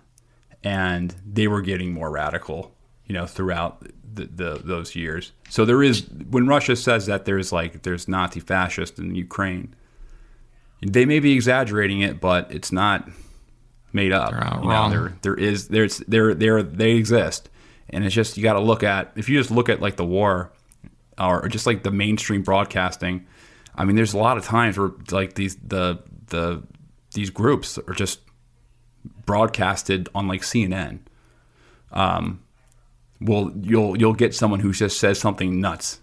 and 0.63 1.13
they 1.25 1.49
were 1.49 1.61
getting 1.61 1.93
more 1.93 2.09
radical, 2.09 2.73
you 3.11 3.17
know, 3.17 3.25
throughout 3.25 3.85
the, 4.13 4.23
the, 4.23 4.61
those 4.63 4.95
years. 4.95 5.33
So 5.49 5.65
there 5.65 5.83
is 5.83 6.07
when 6.29 6.47
Russia 6.47 6.77
says 6.77 7.07
that 7.07 7.25
there's 7.25 7.51
like 7.51 7.83
there's 7.83 8.07
Nazi 8.07 8.39
fascist 8.39 8.99
in 8.99 9.15
Ukraine, 9.15 9.75
they 10.81 11.03
may 11.03 11.19
be 11.19 11.33
exaggerating 11.33 11.99
it, 11.99 12.21
but 12.21 12.49
it's 12.53 12.71
not 12.71 13.09
made 13.91 14.13
up. 14.13 14.31
They're 14.31 14.39
you 14.63 14.69
wrong. 14.69 14.91
Know, 14.91 14.97
there 14.97 15.17
there 15.23 15.35
is 15.35 15.67
there's 15.67 15.97
there 16.07 16.33
there 16.33 16.63
they 16.63 16.91
exist, 16.91 17.49
and 17.89 18.05
it's 18.05 18.15
just 18.15 18.37
you 18.37 18.43
got 18.43 18.53
to 18.53 18.61
look 18.61 18.81
at 18.81 19.11
if 19.17 19.27
you 19.27 19.37
just 19.37 19.51
look 19.51 19.67
at 19.67 19.81
like 19.81 19.97
the 19.97 20.05
war, 20.05 20.53
or 21.19 21.49
just 21.49 21.65
like 21.65 21.83
the 21.83 21.91
mainstream 21.91 22.43
broadcasting. 22.43 23.27
I 23.75 23.83
mean, 23.83 23.97
there's 23.97 24.13
a 24.13 24.19
lot 24.19 24.37
of 24.37 24.45
times 24.45 24.79
where 24.79 24.91
like 25.11 25.33
these 25.33 25.57
the 25.57 26.01
the 26.27 26.63
these 27.13 27.29
groups 27.29 27.77
are 27.77 27.93
just 27.93 28.21
broadcasted 29.25 30.07
on 30.15 30.29
like 30.29 30.43
CNN. 30.43 30.99
Um, 31.91 32.39
well, 33.21 33.51
you'll 33.61 33.97
you'll 33.97 34.13
get 34.13 34.35
someone 34.35 34.59
who 34.59 34.73
just 34.73 34.99
says 34.99 35.19
something 35.19 35.61
nuts. 35.61 35.99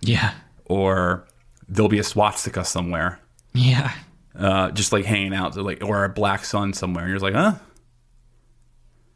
Yeah. 0.00 0.34
Or 0.64 1.26
there'll 1.68 1.88
be 1.88 1.98
a 1.98 2.04
swastika 2.04 2.64
somewhere. 2.64 3.20
Yeah 3.54 3.92
uh, 4.38 4.70
just 4.70 4.92
like 4.92 5.04
hanging 5.04 5.34
out, 5.34 5.56
like 5.56 5.82
or 5.82 6.04
a 6.04 6.08
black 6.08 6.44
sun 6.44 6.72
somewhere, 6.72 7.04
and 7.04 7.10
you're 7.10 7.18
just 7.18 7.24
like, 7.24 7.34
huh. 7.34 7.54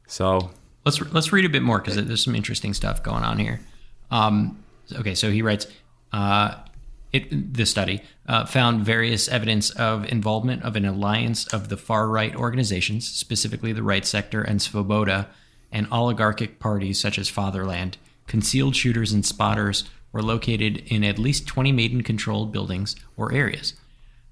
So 0.07 0.51
let's 0.85 1.01
let's 1.13 1.33
read 1.33 1.45
a 1.45 1.49
bit 1.49 1.63
more 1.63 1.79
because 1.79 1.97
there's 1.97 2.25
some 2.25 2.35
interesting 2.35 2.75
stuff 2.75 3.03
going 3.03 3.23
on 3.23 3.39
here. 3.39 3.61
Um, 4.11 4.63
okay, 4.93 5.15
so 5.15 5.31
he 5.31 5.43
writes, 5.43 5.67
uh, 6.13 6.57
it, 7.13 7.55
the 7.55 7.67
study 7.67 8.03
uh, 8.27 8.47
found 8.47 8.85
various 8.85 9.29
evidence 9.29 9.71
of 9.71 10.05
involvement 10.07 10.65
of 10.65 10.75
an 10.75 10.85
alliance 10.85 11.47
of 11.53 11.69
the 11.69 11.77
far 11.77 12.09
right 12.09 12.35
organizations, 12.35 13.07
specifically 13.07 13.73
the 13.73 13.83
right 13.83 14.05
sector 14.05 14.43
and 14.43 14.59
Svoboda, 14.59 15.27
and 15.73 15.87
oligarchic 15.93 16.59
parties 16.59 17.01
such 17.01 17.19
as 17.19 17.29
Fatherland. 17.29 17.97
Concealed 18.27 18.77
shooters 18.77 19.13
and 19.13 19.25
spotters 19.25 19.85
were 20.13 20.23
located 20.23 20.79
in 20.87 21.05
at 21.05 21.19
least 21.19 21.47
20 21.47 21.73
Maidan 21.73 22.03
controlled 22.03 22.53
buildings 22.53 22.97
or 23.17 23.33
areas. 23.33 23.75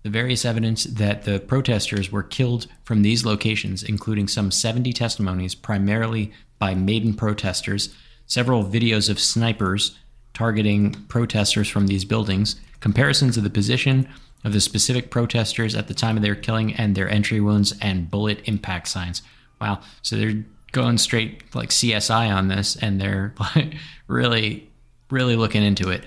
The 0.03 0.11
various 0.11 0.45
evidence 0.45 0.85
that 0.85 1.25
the 1.25 1.41
protesters 1.41 2.11
were 2.11 2.23
killed 2.23 2.67
from 2.85 3.03
these 3.03 3.25
locations, 3.25 3.83
including 3.83 4.29
some 4.29 4.51
70 4.51 4.93
testimonies, 4.93 5.55
primarily 5.55 6.33
by 6.59 6.75
Maidan 6.75 7.15
protesters, 7.15 7.95
several 8.27 8.65
videos 8.65 9.11
of 9.11 9.21
snipers 9.21 9.99
targeting 10.35 10.93
protesters 11.09 11.69
from 11.69 11.89
these 11.89 12.05
buildings, 12.05 12.61
comparisons 12.81 13.37
of 13.37 13.43
the 13.43 13.51
position 13.51 14.09
of 14.45 14.53
the 14.53 14.61
specific 14.61 15.11
protesters 15.11 15.75
at 15.75 15.89
the 15.89 15.95
time 15.95 16.17
of 16.17 16.23
their 16.23 16.37
killing 16.37 16.73
and 16.75 16.95
their 16.95 17.09
entry 17.09 17.41
wounds, 17.41 17.75
and 17.81 18.11
bullet 18.11 18.41
impact 18.45 18.87
signs. 18.87 19.23
Wow. 19.61 19.81
So 20.03 20.17
they're 20.17 20.45
going 20.73 20.99
straight 20.99 21.55
like 21.55 21.71
CSI 21.71 22.35
on 22.35 22.49
this, 22.49 22.77
and 22.77 23.01
they're 23.01 23.35
like 23.57 23.75
really, 24.07 24.69
really 25.11 25.37
looking 25.37 25.63
into 25.63 25.91
it. 25.91 26.05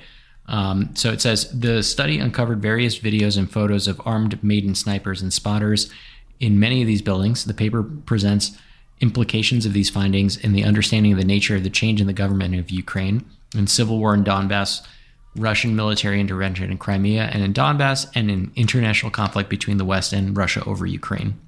Um, 0.47 0.93
so 0.95 1.11
it 1.11 1.21
says 1.21 1.49
the 1.57 1.81
study 1.81 2.19
uncovered 2.19 2.61
various 2.61 2.99
videos 2.99 3.37
and 3.37 3.49
photos 3.49 3.87
of 3.87 4.01
armed 4.05 4.43
Maidan 4.43 4.75
snipers 4.75 5.21
and 5.21 5.31
spotters 5.31 5.89
in 6.39 6.59
many 6.59 6.81
of 6.81 6.87
these 6.87 7.01
buildings. 7.01 7.45
The 7.45 7.53
paper 7.53 7.83
presents 7.83 8.57
implications 8.99 9.65
of 9.65 9.73
these 9.73 9.89
findings 9.89 10.37
in 10.37 10.53
the 10.53 10.63
understanding 10.63 11.11
of 11.11 11.17
the 11.17 11.25
nature 11.25 11.55
of 11.55 11.63
the 11.63 11.69
change 11.69 12.01
in 12.01 12.07
the 12.07 12.13
government 12.13 12.55
of 12.55 12.69
Ukraine 12.69 13.25
and 13.55 13.69
civil 13.69 13.97
war 13.97 14.13
in 14.13 14.23
Donbass, 14.23 14.85
Russian 15.35 15.75
military 15.75 16.19
intervention 16.19 16.69
in 16.69 16.77
Crimea 16.77 17.23
and 17.23 17.43
in 17.43 17.53
Donbass, 17.53 18.07
and 18.13 18.29
in 18.29 18.51
international 18.55 19.11
conflict 19.11 19.49
between 19.49 19.77
the 19.77 19.85
West 19.85 20.13
and 20.13 20.35
Russia 20.35 20.63
over 20.65 20.85
Ukraine. 20.85 21.39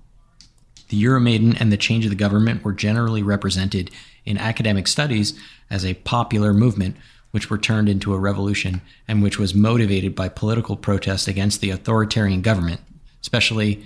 The 0.93 1.03
Euromaidan 1.05 1.59
and 1.59 1.71
the 1.71 1.77
change 1.77 2.05
of 2.05 2.11
the 2.11 2.15
government 2.15 2.63
were 2.63 2.71
generally 2.71 3.23
represented 3.23 3.89
in 4.25 4.37
academic 4.37 4.87
studies 4.87 5.33
as 5.71 5.83
a 5.83 5.95
popular 5.95 6.53
movement 6.53 6.97
which 7.31 7.49
were 7.49 7.57
turned 7.57 7.89
into 7.89 8.13
a 8.13 8.19
revolution 8.19 8.79
and 9.07 9.23
which 9.23 9.39
was 9.39 9.55
motivated 9.55 10.13
by 10.13 10.29
political 10.29 10.75
protest 10.77 11.27
against 11.27 11.61
the 11.61 11.71
authoritarian 11.71 12.43
government, 12.43 12.79
especially 13.23 13.83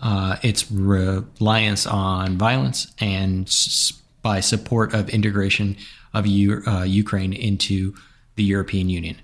uh, 0.00 0.36
its 0.42 0.70
reliance 0.70 1.86
on 1.86 2.38
violence 2.38 2.94
and 2.98 3.46
s- 3.46 3.92
by 4.22 4.40
support 4.40 4.94
of 4.94 5.10
integration 5.10 5.76
of 6.14 6.26
U- 6.26 6.62
uh, 6.66 6.82
Ukraine 6.84 7.34
into 7.34 7.94
the 8.36 8.44
European 8.44 8.88
Union. 8.88 9.18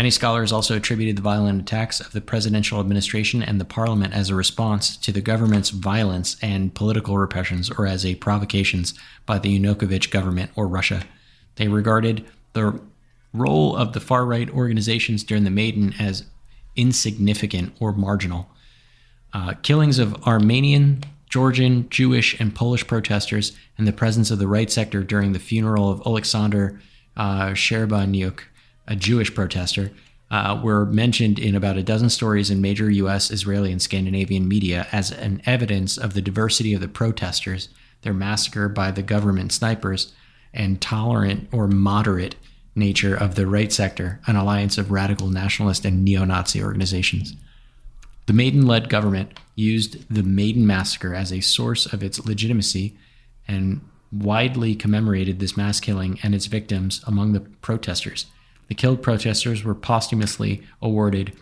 Many 0.00 0.10
scholars 0.10 0.50
also 0.50 0.78
attributed 0.78 1.16
the 1.16 1.20
violent 1.20 1.60
attacks 1.60 2.00
of 2.00 2.12
the 2.12 2.22
presidential 2.22 2.80
administration 2.80 3.42
and 3.42 3.60
the 3.60 3.66
parliament 3.66 4.14
as 4.14 4.30
a 4.30 4.34
response 4.34 4.96
to 4.96 5.12
the 5.12 5.20
government's 5.20 5.68
violence 5.68 6.38
and 6.40 6.74
political 6.74 7.18
repressions 7.18 7.68
or 7.68 7.86
as 7.86 8.06
a 8.06 8.14
provocations 8.14 8.94
by 9.26 9.38
the 9.38 9.58
Yanukovych 9.58 10.10
government 10.10 10.52
or 10.56 10.66
Russia. 10.66 11.02
They 11.56 11.68
regarded 11.68 12.24
the 12.54 12.80
role 13.34 13.76
of 13.76 13.92
the 13.92 14.00
far 14.00 14.24
right 14.24 14.48
organizations 14.48 15.22
during 15.22 15.44
the 15.44 15.50
Maidan 15.50 15.92
as 15.98 16.24
insignificant 16.76 17.74
or 17.78 17.92
marginal. 17.92 18.48
Uh, 19.34 19.52
killings 19.62 19.98
of 19.98 20.14
Armenian, 20.26 21.04
Georgian, 21.28 21.90
Jewish, 21.90 22.40
and 22.40 22.54
Polish 22.54 22.86
protesters, 22.86 23.52
and 23.76 23.86
the 23.86 23.92
presence 23.92 24.30
of 24.30 24.38
the 24.38 24.48
right 24.48 24.70
sector 24.70 25.04
during 25.04 25.34
the 25.34 25.38
funeral 25.38 25.90
of 25.90 26.00
Alexander 26.06 26.80
uh, 27.18 27.48
Shcherbanyuk, 27.48 28.40
a 28.90 28.96
Jewish 28.96 29.34
protester, 29.34 29.90
uh, 30.30 30.60
were 30.62 30.84
mentioned 30.84 31.38
in 31.38 31.54
about 31.54 31.76
a 31.76 31.82
dozen 31.82 32.10
stories 32.10 32.50
in 32.50 32.60
major 32.60 32.90
U.S., 32.90 33.30
Israeli, 33.30 33.72
and 33.72 33.80
Scandinavian 33.80 34.46
media 34.46 34.86
as 34.92 35.10
an 35.10 35.40
evidence 35.46 35.96
of 35.96 36.14
the 36.14 36.22
diversity 36.22 36.74
of 36.74 36.80
the 36.80 36.88
protesters, 36.88 37.68
their 38.02 38.12
massacre 38.12 38.68
by 38.68 38.90
the 38.90 39.02
government 39.02 39.52
snipers, 39.52 40.12
and 40.52 40.80
tolerant 40.80 41.48
or 41.52 41.66
moderate 41.66 42.36
nature 42.74 43.14
of 43.14 43.34
the 43.34 43.46
right 43.46 43.72
sector, 43.72 44.20
an 44.26 44.36
alliance 44.36 44.78
of 44.78 44.90
radical 44.90 45.28
nationalist 45.28 45.84
and 45.84 46.04
neo 46.04 46.24
Nazi 46.24 46.62
organizations. 46.62 47.34
The 48.26 48.32
Maidan 48.32 48.66
led 48.66 48.88
government 48.88 49.38
used 49.56 50.12
the 50.12 50.22
Maidan 50.22 50.66
massacre 50.66 51.14
as 51.14 51.32
a 51.32 51.40
source 51.40 51.92
of 51.92 52.02
its 52.02 52.24
legitimacy 52.24 52.96
and 53.48 53.80
widely 54.12 54.74
commemorated 54.74 55.40
this 55.40 55.56
mass 55.56 55.80
killing 55.80 56.18
and 56.22 56.34
its 56.34 56.46
victims 56.46 57.02
among 57.06 57.32
the 57.32 57.40
protesters. 57.40 58.26
The 58.70 58.76
killed 58.76 59.02
protesters 59.02 59.64
were 59.64 59.74
posthumously 59.74 60.62
awarded 60.80 61.36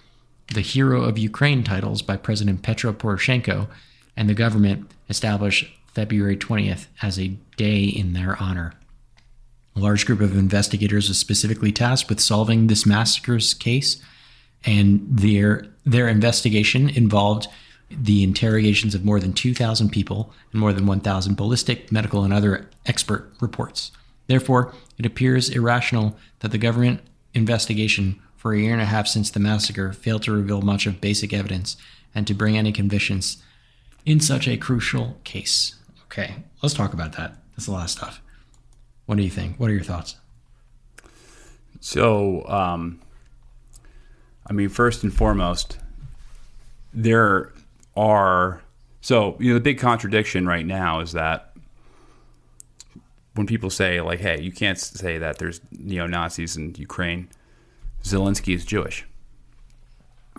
the 0.55 0.63
Hero 0.63 1.03
of 1.05 1.19
Ukraine 1.19 1.63
titles 1.63 2.01
by 2.01 2.17
President 2.17 2.63
Petro 2.63 2.91
Poroshenko, 2.95 3.69
and 4.17 4.31
the 4.31 4.35
government 4.35 4.91
established 5.11 5.71
February 5.93 6.39
20th 6.39 6.87
as 7.03 7.19
a 7.19 7.37
day 7.59 7.85
in 7.85 8.15
their 8.15 8.43
honor. 8.43 8.73
A 9.77 9.79
large 9.79 10.07
group 10.07 10.23
of 10.23 10.39
investigators 10.39 11.09
was 11.09 11.19
specifically 11.19 11.71
tasked 11.71 12.09
with 12.09 12.19
solving 12.19 12.67
this 12.67 12.87
massacre's 12.87 13.53
case, 13.53 14.03
and 14.65 15.07
their 15.11 15.67
their 15.85 16.09
investigation 16.09 16.89
involved 16.89 17.47
the 17.91 18.23
interrogations 18.23 18.95
of 18.95 19.05
more 19.05 19.21
than 19.21 19.35
2,000 19.35 19.91
people 19.91 20.33
and 20.53 20.61
more 20.63 20.73
than 20.73 20.87
1,000 20.87 21.37
ballistic, 21.37 21.93
medical, 21.93 22.25
and 22.25 22.33
other 22.33 22.71
expert 22.87 23.31
reports. 23.41 23.93
Therefore, 24.29 24.75
it 24.99 25.05
appears 25.05 25.51
irrational 25.51 26.17
that 26.41 26.53
the 26.53 26.59
government 26.59 27.01
investigation 27.35 28.21
for 28.37 28.53
a 28.53 28.59
year 28.59 28.73
and 28.73 28.83
a 28.83 28.87
half 28.87 29.07
since 29.07 29.31
the 29.31 29.41
massacre 29.41 29.93
failed 29.93 30.23
to 30.23 30.33
reveal 30.33 30.63
much 30.63 30.87
of 30.87 31.01
basic 31.01 31.33
evidence 31.33 31.77
and 32.15 32.27
to 32.27 32.35
bring 32.35 32.57
any 32.57 32.73
convictions 32.73 33.43
in 34.07 34.21
such 34.21 34.49
a 34.49 34.57
crucial 34.57 35.19
case. 35.25 35.77
Okay, 36.05 36.37
let's 36.63 36.75
talk 36.75 36.93
about 36.93 37.13
that. 37.15 37.37
That's 37.53 37.67
a 37.67 37.73
lot 37.73 37.85
of 37.85 37.91
stuff. 37.91 38.23
What 39.07 39.17
do 39.17 39.23
you 39.23 39.31
think? 39.31 39.59
What 39.59 39.71
are 39.71 39.75
your 39.75 39.83
thoughts? 39.83 40.17
So, 41.81 42.47
um, 42.49 43.01
I 44.47 44.53
mean, 44.53 44.69
first 44.69 45.03
and 45.03 45.13
foremost, 45.13 45.79
there 46.93 47.53
are 47.97 48.63
so 49.01 49.37
you 49.39 49.49
know 49.49 49.55
the 49.55 49.61
big 49.61 49.79
contradiction 49.79 50.47
right 50.47 50.67
now 50.67 51.01
is 51.01 51.13
that 51.13 51.48
when 53.39 53.47
people 53.47 53.71
say 53.71 54.01
like, 54.01 54.19
"Hey, 54.19 54.41
you 54.41 54.51
can't 54.51 54.79
say 54.79 55.17
that 55.19 55.39
there's 55.39 55.61
neo 55.71 56.09
Nazis 56.09 56.57
in 56.57 56.75
Ukraine," 56.75 57.29
Zelensky 58.03 58.53
is 58.53 58.65
Jewish. 58.65 59.07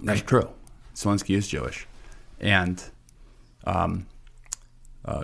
That's 0.03 0.21
true. 0.21 0.49
Zelensky 0.95 1.35
is 1.37 1.47
Jewish, 1.47 1.87
and 2.41 2.83
um, 3.63 4.05
uh, 5.05 5.23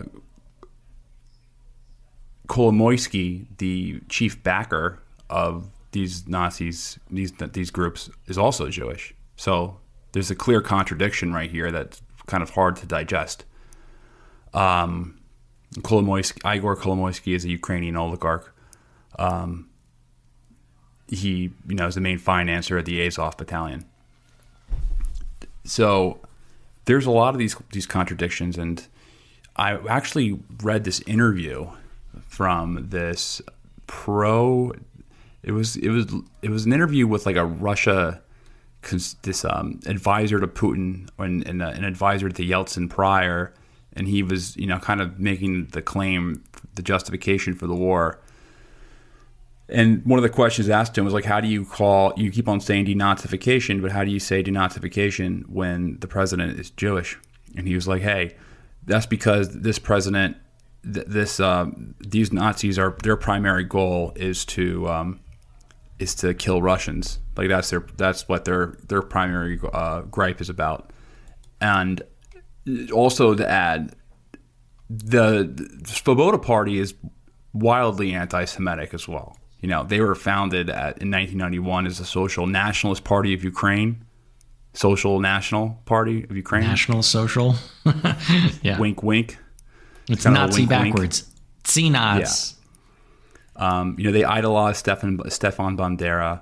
Kolomoisky, 2.47 3.45
the 3.57 3.99
chief 4.07 4.41
backer 4.41 4.99
of 5.29 5.67
these 5.91 6.25
Nazis, 6.29 6.97
these 7.11 7.33
these 7.51 7.71
groups, 7.71 8.09
is 8.27 8.37
also 8.37 8.69
Jewish. 8.69 9.13
So 9.35 9.77
there's 10.13 10.31
a 10.31 10.35
clear 10.35 10.61
contradiction 10.61 11.33
right 11.33 11.51
here 11.51 11.71
that's 11.71 12.01
kind 12.25 12.41
of 12.41 12.51
hard 12.51 12.77
to 12.77 12.85
digest. 12.85 13.43
Um, 14.53 15.14
Kolomoisky, 15.81 16.55
Igor 16.55 16.75
Kolomoisky 16.75 17.35
is 17.35 17.45
a 17.45 17.49
Ukrainian 17.49 17.95
oligarch. 17.95 18.53
Um, 19.17 19.69
he, 21.07 21.51
you 21.67 21.75
know, 21.75 21.87
is 21.87 21.95
the 21.95 22.01
main 22.01 22.17
financier 22.17 22.77
of 22.77 22.85
the 22.85 23.05
Azov 23.05 23.37
battalion. 23.37 23.85
So 25.63 26.19
there's 26.85 27.05
a 27.05 27.11
lot 27.11 27.33
of 27.33 27.39
these 27.39 27.55
these 27.71 27.85
contradictions, 27.85 28.57
and 28.57 28.85
I 29.55 29.77
actually 29.87 30.39
read 30.61 30.83
this 30.83 31.01
interview 31.01 31.67
from 32.27 32.87
this 32.89 33.41
pro. 33.87 34.73
It 35.43 35.51
was 35.51 35.75
it 35.77 35.89
was 35.89 36.11
it 36.41 36.49
was 36.49 36.65
an 36.65 36.73
interview 36.73 37.07
with 37.07 37.25
like 37.25 37.35
a 37.35 37.45
Russia 37.45 38.21
this 39.23 39.43
um, 39.45 39.79
advisor 39.87 40.39
to 40.39 40.47
Putin 40.47 41.09
and, 41.17 41.47
and 41.47 41.63
uh, 41.63 41.67
an 41.69 41.83
advisor 41.83 42.29
to 42.29 42.43
Yeltsin 42.43 42.89
prior, 42.89 43.51
and 43.95 44.07
he 44.07 44.23
was 44.23 44.55
you 44.57 44.67
know 44.67 44.79
kind 44.79 45.01
of 45.01 45.19
making 45.19 45.67
the 45.67 45.81
claim, 45.81 46.43
the 46.75 46.81
justification 46.81 47.55
for 47.55 47.67
the 47.67 47.75
war. 47.75 48.19
And 49.67 50.05
one 50.05 50.19
of 50.19 50.23
the 50.23 50.29
questions 50.29 50.69
asked 50.69 50.97
him 50.97 51.05
was 51.05 51.13
like, 51.13 51.25
"How 51.25 51.39
do 51.39 51.47
you 51.47 51.65
call? 51.65 52.13
You 52.15 52.31
keep 52.31 52.47
on 52.47 52.61
saying 52.61 52.85
denazification, 52.85 53.81
but 53.81 53.91
how 53.91 54.03
do 54.03 54.11
you 54.11 54.19
say 54.19 54.43
denazification 54.43 55.47
when 55.49 55.97
the 55.99 56.07
president 56.07 56.59
is 56.59 56.69
Jewish?" 56.69 57.17
And 57.57 57.67
he 57.67 57.73
was 57.73 57.87
like, 57.87 58.01
"Hey, 58.01 58.35
that's 58.85 59.05
because 59.05 59.61
this 59.61 59.79
president, 59.79 60.37
th- 60.83 61.07
this 61.07 61.39
uh, 61.39 61.65
these 61.99 62.31
Nazis 62.31 62.77
are 62.77 62.95
their 63.03 63.15
primary 63.15 63.63
goal 63.63 64.13
is 64.15 64.45
to 64.45 64.87
um, 64.87 65.19
is 65.99 66.15
to 66.15 66.33
kill 66.33 66.61
Russians. 66.61 67.19
Like 67.35 67.49
that's 67.49 67.69
their 67.69 67.85
that's 67.97 68.27
what 68.27 68.45
their 68.45 68.77
their 68.87 69.01
primary 69.01 69.59
uh, 69.73 70.01
gripe 70.01 70.41
is 70.41 70.49
about. 70.49 70.91
And 71.61 72.01
also 72.91 73.35
to 73.35 73.47
add, 73.47 73.95
the, 74.89 75.43
the 75.55 75.63
Svoboda 75.83 76.41
Party 76.41 76.79
is 76.79 76.93
wildly 77.53 78.13
anti-Semitic 78.13 78.93
as 78.93 79.07
well. 79.07 79.37
You 79.61 79.69
know, 79.69 79.83
they 79.83 79.99
were 79.99 80.15
founded 80.15 80.69
at, 80.69 81.01
in 81.01 81.09
1991 81.09 81.87
as 81.87 81.97
the 81.97 82.05
Social 82.05 82.45
Nationalist 82.45 83.03
Party 83.03 83.33
of 83.33 83.43
Ukraine. 83.43 84.05
Social 84.73 85.19
National 85.19 85.81
Party 85.85 86.23
of 86.23 86.35
Ukraine. 86.35 86.63
National 86.63 87.01
Social. 87.01 87.55
yeah. 88.61 88.77
Wink, 88.77 89.01
wink. 89.01 89.37
It's, 90.09 90.25
it's 90.25 90.25
Nazi 90.25 90.61
wink, 90.61 90.69
backwards. 90.69 91.29
Tsinas. 91.63 92.55
Yeah. 93.57 93.79
Um, 93.79 93.95
you 93.97 94.03
know, 94.05 94.11
they 94.11 94.23
idolized 94.23 94.79
Stefan 94.79 95.19
Stefan 95.29 95.77
Bandera, 95.77 96.41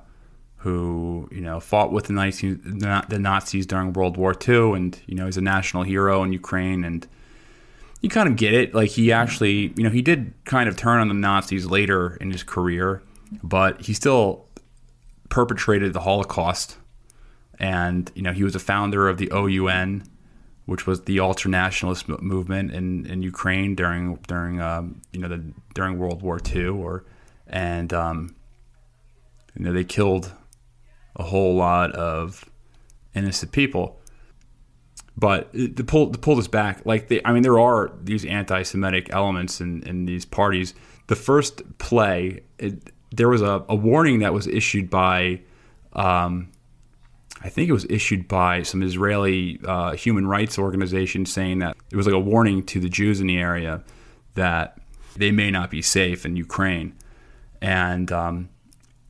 who 0.64 1.28
you 1.30 1.42
know 1.42 1.60
fought 1.60 1.92
with 1.92 2.06
the 2.06 2.14
Nazis, 2.14 2.58
the 2.64 3.20
Nazis 3.20 3.66
during 3.66 3.92
World 3.92 4.16
War 4.16 4.34
II, 4.48 4.74
and 4.74 5.00
you 5.06 5.16
know 5.16 5.26
he's 5.26 5.38
a 5.38 5.42
national 5.42 5.84
hero 5.84 6.24
in 6.24 6.32
Ukraine, 6.32 6.86
and 6.86 7.06
you 8.00 8.10
kind 8.10 8.30
of 8.30 8.38
get 8.38 8.54
it. 8.54 8.74
Like 8.74 8.92
he 8.92 9.12
actually, 9.12 9.74
you 9.76 9.84
know, 9.84 9.90
he 9.90 10.02
did 10.02 10.34
kind 10.46 10.70
of 10.70 10.78
turn 10.78 11.02
on 11.02 11.10
the 11.10 11.14
Nazis 11.14 11.66
later 11.66 12.18
in 12.22 12.32
his 12.32 12.44
career, 12.44 13.02
but 13.42 13.82
he 13.82 13.94
still 13.94 14.46
perpetrated 15.30 15.94
the 15.94 16.02
Holocaust. 16.02 16.78
And, 17.60 18.12
you 18.16 18.22
know, 18.22 18.32
he 18.32 18.44
was 18.44 18.56
a 18.56 18.60
founder 18.60 19.08
of 19.10 19.18
the 19.18 19.32
OUN, 19.32 20.04
which 20.66 20.88
was 20.88 21.02
the 21.02 21.20
ultra 21.20 21.50
nationalist 21.50 22.08
movement 22.08 22.72
in, 22.72 23.06
in 23.06 23.22
Ukraine 23.22 23.76
during, 23.76 24.16
during, 24.28 24.62
um, 24.62 25.02
you 25.12 25.20
know, 25.20 25.28
the, 25.28 25.44
during 25.74 25.98
World 25.98 26.22
War 26.22 26.40
II 26.54 26.68
or, 26.68 27.06
and, 27.48 27.94
um, 27.94 28.36
you 29.56 29.66
know, 29.66 29.74
they 29.74 29.84
killed 29.84 30.34
a 31.16 31.24
whole 31.24 31.56
lot 31.56 31.92
of 31.92 32.46
innocent 33.14 33.52
people. 33.52 34.00
But 35.16 35.54
to 35.54 35.84
pull 35.84 36.12
to 36.12 36.18
pull 36.18 36.36
this 36.36 36.48
back, 36.48 36.86
like 36.86 37.08
they, 37.08 37.22
I 37.24 37.34
mean, 37.34 37.44
there 37.44 37.60
are 37.60 37.92
these 38.02 38.26
anti-Semitic 38.26 39.12
elements 39.12 39.62
in, 39.62 39.84
in 39.84 40.06
these 40.06 40.26
parties. 40.26 40.74
The 41.08 41.16
first 41.16 41.78
play, 41.78 42.42
it, 42.58 42.92
there 43.16 43.30
was 43.30 43.42
a, 43.42 43.64
a 43.70 43.76
warning 43.76 44.20
that 44.20 44.34
was 44.34 44.48
issued 44.48 44.90
by, 44.90 45.42
um, 45.94 46.50
I 47.44 47.50
think 47.50 47.70
it 47.70 47.74
was 47.74 47.86
issued 47.90 48.28
by 48.28 48.64
some 48.64 48.82
Israeli 48.82 49.60
uh, 49.66 49.92
human 49.92 50.26
rights 50.26 50.58
organization 50.58 51.28
saying 51.28 51.60
that 51.60 51.78
it 51.92 51.96
was 51.96 52.08
like 52.08 52.16
a 52.16 52.20
warning 52.20 52.64
to 52.64 52.80
the 52.80 52.90
Jews 52.90 53.22
in 53.22 53.28
the 53.28 53.38
area 53.38 53.84
that 54.34 54.80
they 55.16 55.32
may 55.32 55.52
not 55.52 55.70
be 55.70 55.84
safe 55.84 56.26
in 56.26 56.36
Ukraine. 56.36 56.96
And 57.62 58.12
um, 58.12 58.50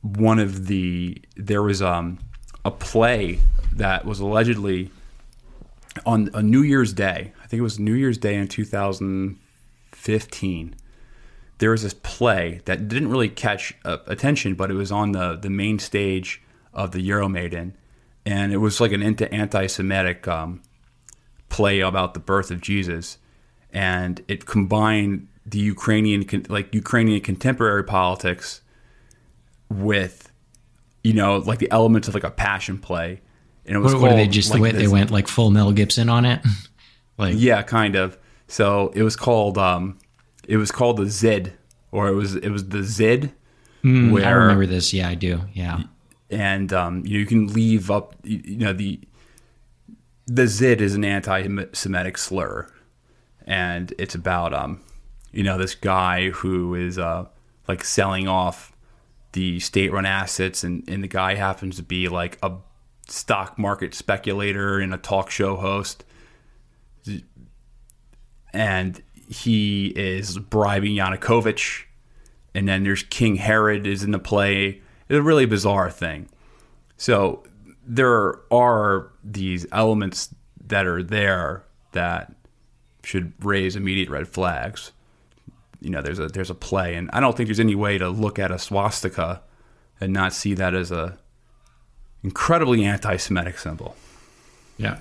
one 0.04 0.38
of 0.38 0.66
the 0.66 1.20
there 1.36 1.62
was 1.62 1.82
um, 1.82 2.18
a 2.64 2.70
play 2.70 3.40
that 3.72 4.04
was 4.04 4.20
allegedly 4.20 4.90
on 6.06 6.30
a 6.34 6.42
New 6.42 6.62
Year's 6.62 6.92
Day. 6.92 7.32
I 7.42 7.46
think 7.46 7.58
it 7.58 7.64
was 7.64 7.78
New 7.78 7.94
Year's 7.94 8.18
Day 8.18 8.36
in 8.36 8.48
2015 8.48 10.76
there 11.58 11.70
was 11.70 11.82
this 11.82 11.94
play 11.94 12.60
that 12.64 12.88
didn't 12.88 13.08
really 13.08 13.28
catch 13.28 13.74
uh, 13.84 13.98
attention, 14.06 14.54
but 14.54 14.70
it 14.70 14.74
was 14.74 14.90
on 14.90 15.12
the 15.12 15.36
the 15.36 15.50
main 15.50 15.78
stage 15.78 16.42
of 16.72 16.92
the 16.92 17.08
Euromaidan, 17.08 17.72
and 18.26 18.52
it 18.52 18.58
was 18.58 18.80
like 18.80 18.92
an 18.92 19.02
anti-Semitic 19.02 20.26
um, 20.26 20.62
play 21.48 21.80
about 21.80 22.14
the 22.14 22.20
birth 22.20 22.50
of 22.50 22.60
Jesus, 22.60 23.18
and 23.72 24.22
it 24.26 24.46
combined 24.46 25.28
the 25.46 25.58
Ukrainian 25.58 26.26
like 26.48 26.74
Ukrainian 26.74 27.20
contemporary 27.20 27.84
politics 27.84 28.62
with 29.74 30.30
you 31.02 31.12
know 31.12 31.38
like 31.38 31.58
the 31.58 31.70
elements 31.70 32.08
of 32.08 32.14
like 32.14 32.24
a 32.24 32.30
passion 32.30 32.78
play, 32.78 33.20
and 33.66 33.76
it 33.76 33.80
was 33.80 33.92
what, 33.92 34.00
called, 34.00 34.12
what 34.12 34.16
they 34.16 34.28
just 34.28 34.50
like 34.50 34.74
they 34.74 34.88
went 34.88 35.10
like 35.10 35.28
full 35.28 35.50
Mel 35.50 35.72
Gibson 35.72 36.08
on 36.08 36.24
it, 36.24 36.40
like 37.18 37.34
yeah, 37.36 37.62
kind 37.62 37.96
of. 37.96 38.18
So 38.48 38.92
it 38.94 39.02
was 39.02 39.16
called. 39.16 39.58
Um, 39.58 39.98
it 40.46 40.56
was 40.56 40.70
called 40.70 40.98
the 40.98 41.06
Zid, 41.06 41.54
or 41.90 42.08
it 42.08 42.14
was 42.14 42.36
it 42.36 42.50
was 42.50 42.68
the 42.68 42.82
Zid. 42.82 43.32
Mm, 43.82 44.12
where, 44.12 44.24
I 44.24 44.30
remember 44.30 44.66
this. 44.66 44.92
Yeah, 44.94 45.08
I 45.08 45.14
do. 45.14 45.42
Yeah, 45.52 45.82
and 46.30 46.72
um, 46.72 47.04
you, 47.06 47.14
know, 47.14 47.18
you 47.20 47.26
can 47.26 47.48
leave 47.48 47.90
up. 47.90 48.14
You 48.22 48.56
know 48.56 48.72
the 48.72 49.00
the 50.26 50.46
Zid 50.46 50.80
is 50.80 50.94
an 50.94 51.04
anti-Semitic 51.04 52.16
slur, 52.16 52.66
and 53.46 53.92
it's 53.98 54.14
about 54.14 54.54
um, 54.54 54.80
you 55.34 55.42
know, 55.42 55.58
this 55.58 55.74
guy 55.74 56.30
who 56.30 56.74
is 56.74 56.96
uh, 56.98 57.26
like 57.66 57.84
selling 57.84 58.28
off 58.28 58.72
the 59.34 59.60
state-run 59.60 60.06
assets, 60.06 60.64
and 60.64 60.82
and 60.88 61.04
the 61.04 61.08
guy 61.08 61.34
happens 61.34 61.76
to 61.76 61.82
be 61.82 62.08
like 62.08 62.38
a 62.42 62.52
stock 63.06 63.58
market 63.58 63.94
speculator 63.94 64.80
and 64.80 64.94
a 64.94 64.98
talk 64.98 65.30
show 65.30 65.56
host, 65.56 66.04
and 68.52 69.02
he 69.28 69.88
is 69.96 70.38
bribing 70.38 70.94
Yanukovych, 70.96 71.84
and 72.54 72.66
then 72.66 72.84
there's 72.84 73.02
King 73.04 73.36
Herod 73.36 73.86
is 73.86 74.02
in 74.02 74.10
the 74.10 74.18
play. 74.18 74.82
It's 75.08 75.18
a 75.18 75.22
really 75.22 75.46
bizarre 75.46 75.90
thing. 75.90 76.28
So 76.96 77.44
there 77.86 78.40
are 78.50 79.12
these 79.22 79.66
elements 79.72 80.34
that 80.66 80.86
are 80.86 81.02
there 81.02 81.64
that 81.92 82.32
should 83.02 83.34
raise 83.44 83.76
immediate 83.76 84.08
red 84.08 84.28
flags. 84.28 84.92
You 85.84 85.90
know, 85.90 86.02
there's 86.02 86.18
a 86.18 86.28
there's 86.28 86.50
a 86.50 86.54
play, 86.54 86.94
and 86.94 87.10
I 87.12 87.20
don't 87.20 87.36
think 87.36 87.48
there's 87.48 87.60
any 87.60 87.74
way 87.74 87.98
to 87.98 88.08
look 88.08 88.38
at 88.38 88.50
a 88.50 88.58
swastika 88.58 89.42
and 90.00 90.12
not 90.12 90.32
see 90.32 90.54
that 90.54 90.74
as 90.74 90.90
a 90.90 91.18
incredibly 92.22 92.84
anti-Semitic 92.84 93.58
symbol. 93.58 93.94
Yeah. 94.78 94.98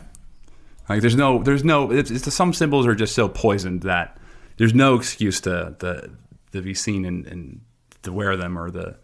Like 0.90 1.02
there's 1.02 1.16
no, 1.16 1.42
there's 1.42 1.64
no. 1.64 1.92
It's, 1.92 2.12
it's 2.12 2.32
some 2.34 2.54
symbols 2.54 2.86
are 2.86 2.94
just 2.94 3.16
so 3.16 3.30
poisoned 3.30 3.84
that 3.84 4.18
there's 4.58 4.74
no 4.74 4.96
excuse 4.96 5.40
to 5.42 5.76
to, 5.80 6.12
to 6.52 6.62
be 6.62 6.74
seen 6.74 7.06
and, 7.06 7.26
and 7.26 7.62
to 8.04 8.12
wear 8.12 8.36
them 8.36 8.60
or 8.60 8.70
the 8.70 8.98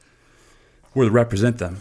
or 0.94 1.06
to 1.06 1.10
represent 1.10 1.58
them. 1.58 1.80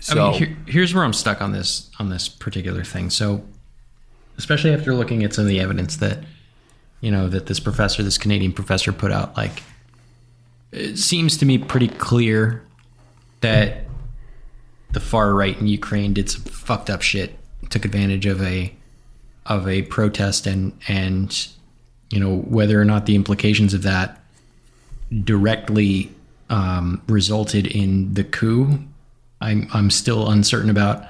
So 0.00 0.28
I 0.28 0.30
mean, 0.30 0.38
here, 0.38 0.56
here's 0.66 0.94
where 0.94 1.04
I'm 1.04 1.12
stuck 1.12 1.42
on 1.42 1.52
this 1.52 1.90
on 1.98 2.08
this 2.08 2.28
particular 2.28 2.82
thing. 2.82 3.10
So, 3.10 3.44
especially 4.38 4.72
after 4.72 4.94
looking 4.94 5.22
at 5.22 5.34
some 5.34 5.42
of 5.42 5.48
the 5.48 5.60
evidence 5.60 5.96
that 5.96 6.20
you 7.00 7.10
know 7.10 7.28
that 7.28 7.46
this 7.46 7.60
professor, 7.60 8.02
this 8.02 8.18
Canadian 8.18 8.52
professor, 8.52 8.92
put 8.92 9.12
out, 9.12 9.36
like 9.36 9.62
it 10.72 10.96
seems 10.98 11.36
to 11.38 11.46
me 11.46 11.58
pretty 11.58 11.88
clear 11.88 12.62
that 13.40 13.84
the 14.92 15.00
far 15.00 15.34
right 15.34 15.58
in 15.58 15.66
Ukraine 15.66 16.12
did 16.12 16.30
some 16.30 16.42
fucked 16.42 16.90
up 16.90 17.02
shit, 17.02 17.36
took 17.70 17.84
advantage 17.84 18.26
of 18.26 18.42
a 18.42 18.72
of 19.46 19.66
a 19.66 19.82
protest 19.82 20.46
and 20.46 20.72
and 20.88 21.48
you 22.10 22.20
know 22.20 22.36
whether 22.36 22.80
or 22.80 22.84
not 22.84 23.06
the 23.06 23.14
implications 23.14 23.74
of 23.74 23.82
that 23.82 24.22
directly 25.24 26.10
um, 26.50 27.02
resulted 27.08 27.66
in 27.66 28.14
the 28.14 28.24
coup. 28.24 28.78
I'm 29.40 29.68
I'm 29.72 29.90
still 29.90 30.28
uncertain 30.28 30.70
about, 30.70 31.04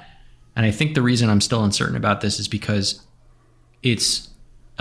and 0.55 0.65
I 0.65 0.71
think 0.71 0.95
the 0.95 1.01
reason 1.01 1.29
I'm 1.29 1.41
still 1.41 1.63
uncertain 1.63 1.95
about 1.95 2.21
this 2.21 2.39
is 2.39 2.47
because 2.47 3.01
it's 3.83 4.29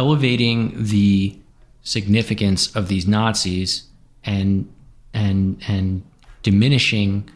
elevating 0.00 0.72
the 0.74 1.36
significance 1.82 2.74
of 2.74 2.88
these 2.88 3.06
Nazis 3.06 3.84
and 4.24 4.66
and 5.12 5.62
and 5.68 6.02
diminishing 6.42 7.28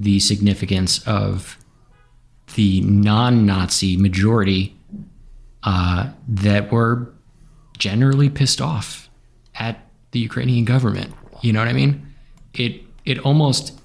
the 0.00 0.18
significance 0.18 1.06
of 1.06 1.56
the 2.56 2.80
non-Nazi 2.80 3.96
majority 3.96 4.74
uh, 5.62 6.10
that 6.26 6.72
were 6.72 7.08
generally 7.78 8.28
pissed 8.28 8.60
off 8.60 9.08
at 9.54 9.86
the 10.10 10.18
Ukrainian 10.18 10.64
government. 10.64 11.14
You 11.40 11.52
know 11.52 11.60
what 11.60 11.68
I 11.68 11.72
mean? 11.72 11.92
It 12.54 12.82
it 13.04 13.20
almost 13.20 13.78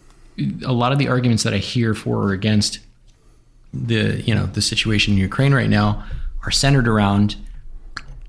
a 0.65 0.73
lot 0.73 0.91
of 0.91 0.97
the 0.97 1.07
arguments 1.07 1.43
that 1.43 1.53
I 1.53 1.57
hear 1.60 1.93
for 1.93 2.15
or 2.23 2.31
against 2.31 2.80
the 3.72 4.23
you 4.27 4.34
know 4.34 4.47
the 4.47 4.61
situation 4.61 5.14
in 5.14 5.19
Ukraine 5.19 5.53
right 5.53 5.69
now 5.69 6.03
are 6.45 6.51
centered 6.51 6.88
around 6.88 7.35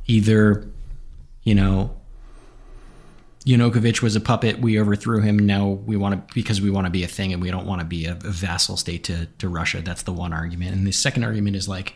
either 0.07 0.69
you 1.43 1.55
know 1.55 1.95
Yanukovych 3.45 4.01
was 4.01 4.17
a 4.17 4.21
puppet. 4.21 4.61
We 4.61 4.81
overthrew 4.81 5.21
him. 5.21 5.37
Now 5.37 5.69
we 5.69 5.97
want 5.97 6.29
to 6.29 6.35
because 6.35 6.61
we 6.61 6.71
want 6.71 6.87
to 6.87 6.91
be 6.91 7.05
a 7.05 7.09
thing, 7.09 7.33
and 7.33 7.43
we 7.43 7.51
don't 7.51 7.67
want 7.67 7.81
to 7.81 7.87
be 7.87 8.07
a, 8.07 8.13
a, 8.13 8.31
vassal 8.31 8.77
state 8.77 9.05
to 9.05 9.27
to 9.39 9.49
Russia. 9.49 9.83
That's 9.83 10.03
the 10.03 10.13
one 10.13 10.33
argument. 10.33 10.75
And 10.75 10.87
the 10.87 10.93
second 10.93 11.25
argument 11.25 11.57
is 11.57 11.69
like, 11.69 11.95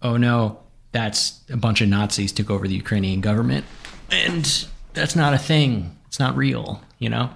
oh 0.00 0.16
no, 0.16 0.60
that's 0.92 1.40
a 1.50 1.56
bunch 1.56 1.82
of 1.82 1.88
Nazis 1.88 2.32
took 2.32 2.48
over 2.48 2.66
the 2.66 2.74
Ukrainian 2.74 3.20
government, 3.20 3.66
and 4.10 4.66
that's 4.94 5.14
not 5.14 5.34
a 5.34 5.38
thing. 5.38 5.98
It's 6.06 6.18
not 6.18 6.34
real. 6.34 6.82
You 6.98 7.10
know, 7.10 7.30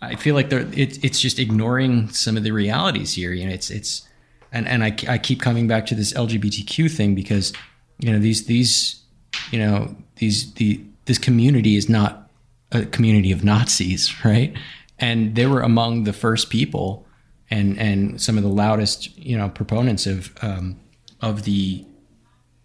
I 0.00 0.16
feel 0.16 0.34
like 0.34 0.48
they 0.48 0.62
it's 0.74 0.98
it's 0.98 1.20
just 1.20 1.38
ignoring 1.38 2.08
some 2.10 2.38
of 2.38 2.44
the 2.44 2.52
realities 2.52 3.12
here. 3.12 3.32
You 3.32 3.46
know, 3.46 3.52
it's 3.52 3.70
it's 3.70 4.08
and 4.52 4.66
and 4.66 4.82
I 4.82 4.96
I 5.06 5.18
keep 5.18 5.42
coming 5.42 5.68
back 5.68 5.84
to 5.86 5.94
this 5.94 6.14
LGBTQ 6.14 6.90
thing 6.90 7.14
because 7.14 7.52
you 7.98 8.12
know 8.12 8.18
these 8.18 8.46
these 8.46 9.02
you 9.50 9.58
know 9.58 9.94
these 10.16 10.52
the 10.54 10.80
this 11.06 11.18
community 11.18 11.76
is 11.76 11.88
not 11.88 12.28
a 12.72 12.84
community 12.84 13.32
of 13.32 13.42
Nazis, 13.44 14.12
right? 14.24 14.54
And 14.98 15.34
they 15.34 15.46
were 15.46 15.60
among 15.60 16.04
the 16.04 16.12
first 16.12 16.50
people 16.50 17.06
and 17.50 17.78
and 17.78 18.20
some 18.20 18.36
of 18.36 18.42
the 18.42 18.50
loudest, 18.50 19.16
you 19.16 19.36
know, 19.36 19.48
proponents 19.48 20.06
of 20.06 20.32
um, 20.42 20.78
of 21.20 21.44
the 21.44 21.84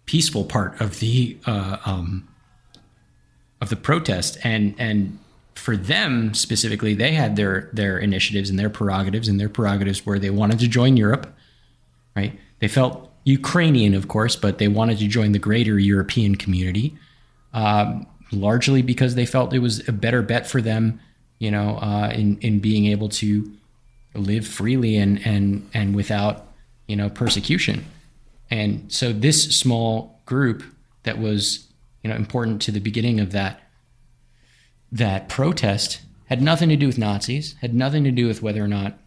peaceful 0.06 0.44
part 0.44 0.80
of 0.80 1.00
the 1.00 1.38
uh, 1.46 1.78
um, 1.86 2.28
of 3.60 3.70
the 3.70 3.76
protest, 3.76 4.36
and 4.44 4.74
and 4.78 5.18
for 5.54 5.76
them 5.76 6.34
specifically, 6.34 6.92
they 6.94 7.12
had 7.12 7.36
their 7.36 7.70
their 7.72 7.98
initiatives 7.98 8.50
and 8.50 8.58
their 8.58 8.68
prerogatives, 8.68 9.26
and 9.26 9.40
their 9.40 9.48
prerogatives 9.48 10.04
where 10.04 10.18
they 10.18 10.30
wanted 10.30 10.58
to 10.58 10.68
join 10.68 10.96
Europe, 10.96 11.34
right? 12.14 12.38
They 12.58 12.68
felt 12.68 13.10
Ukrainian, 13.24 13.94
of 13.94 14.08
course, 14.08 14.36
but 14.36 14.58
they 14.58 14.68
wanted 14.68 14.98
to 14.98 15.08
join 15.08 15.32
the 15.32 15.38
greater 15.38 15.78
European 15.78 16.34
community. 16.36 16.96
Um, 17.52 18.06
largely 18.34 18.82
because 18.82 19.14
they 19.14 19.26
felt 19.26 19.52
it 19.52 19.60
was 19.60 19.86
a 19.88 19.92
better 19.92 20.22
bet 20.22 20.46
for 20.46 20.60
them, 20.60 21.00
you 21.38 21.50
know, 21.50 21.78
uh, 21.78 22.10
in 22.14 22.38
in 22.38 22.60
being 22.60 22.86
able 22.86 23.08
to 23.08 23.52
live 24.14 24.46
freely 24.46 24.96
and 24.96 25.24
and 25.26 25.68
and 25.74 25.94
without 25.94 26.48
you 26.86 26.96
know 26.96 27.08
persecution. 27.08 27.84
And 28.50 28.92
so 28.92 29.12
this 29.12 29.56
small 29.56 30.20
group 30.26 30.62
that 31.04 31.18
was 31.18 31.66
you 32.02 32.10
know 32.10 32.16
important 32.16 32.62
to 32.62 32.72
the 32.72 32.80
beginning 32.80 33.20
of 33.20 33.32
that 33.32 33.60
that 34.92 35.28
protest 35.28 36.00
had 36.26 36.40
nothing 36.40 36.68
to 36.68 36.76
do 36.76 36.86
with 36.86 36.98
Nazis, 36.98 37.54
had 37.60 37.74
nothing 37.74 38.04
to 38.04 38.10
do 38.10 38.26
with 38.26 38.42
whether 38.42 38.62
or 38.62 38.68
not 38.68 38.98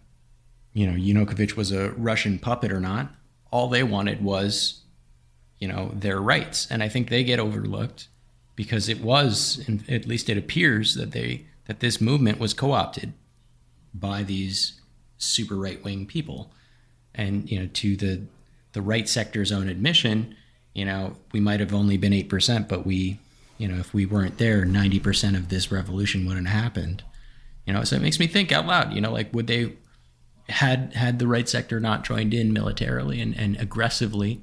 you 0.73 0.85
know 0.87 0.97
Yanukovych 0.97 1.55
was 1.55 1.71
a 1.71 1.91
Russian 1.91 2.39
puppet 2.39 2.71
or 2.71 2.79
not. 2.79 3.11
All 3.51 3.67
they 3.67 3.83
wanted 3.83 4.23
was 4.23 4.81
you 5.59 5.67
know 5.67 5.91
their 5.93 6.19
rights, 6.19 6.67
and 6.69 6.83
I 6.83 6.89
think 6.89 7.09
they 7.09 7.23
get 7.23 7.39
overlooked 7.39 8.07
because 8.55 8.89
it 8.89 9.01
was, 9.01 9.63
at 9.87 10.07
least 10.07 10.29
it 10.29 10.37
appears 10.37 10.95
that 10.95 11.11
they 11.11 11.45
that 11.65 11.79
this 11.79 12.01
movement 12.01 12.39
was 12.39 12.53
co-opted 12.53 13.13
by 13.93 14.23
these 14.23 14.79
super 15.17 15.55
right-wing 15.55 16.05
people, 16.05 16.51
and 17.15 17.49
you 17.49 17.59
know 17.59 17.67
to 17.73 17.95
the 17.95 18.21
the 18.73 18.81
right 18.81 19.07
sector's 19.09 19.51
own 19.51 19.67
admission, 19.67 20.35
you 20.73 20.85
know 20.85 21.15
we 21.31 21.39
might 21.39 21.59
have 21.59 21.73
only 21.73 21.97
been 21.97 22.13
eight 22.13 22.29
percent, 22.29 22.67
but 22.67 22.85
we, 22.85 23.19
you 23.57 23.67
know, 23.67 23.77
if 23.77 23.93
we 23.93 24.05
weren't 24.05 24.37
there, 24.37 24.65
ninety 24.65 24.99
percent 24.99 25.35
of 25.35 25.49
this 25.49 25.71
revolution 25.71 26.25
wouldn't 26.25 26.47
have 26.47 26.63
happened. 26.63 27.03
You 27.65 27.73
know, 27.73 27.83
so 27.83 27.95
it 27.97 28.01
makes 28.01 28.19
me 28.19 28.27
think 28.27 28.51
out 28.51 28.65
loud. 28.65 28.93
You 28.93 29.01
know, 29.01 29.11
like 29.11 29.33
would 29.33 29.47
they 29.47 29.73
had 30.49 30.93
had 30.93 31.19
the 31.19 31.27
right 31.27 31.47
sector 31.47 31.79
not 31.79 32.03
joined 32.03 32.33
in 32.33 32.53
militarily 32.53 33.19
and, 33.19 33.37
and 33.37 33.57
aggressively 33.59 34.41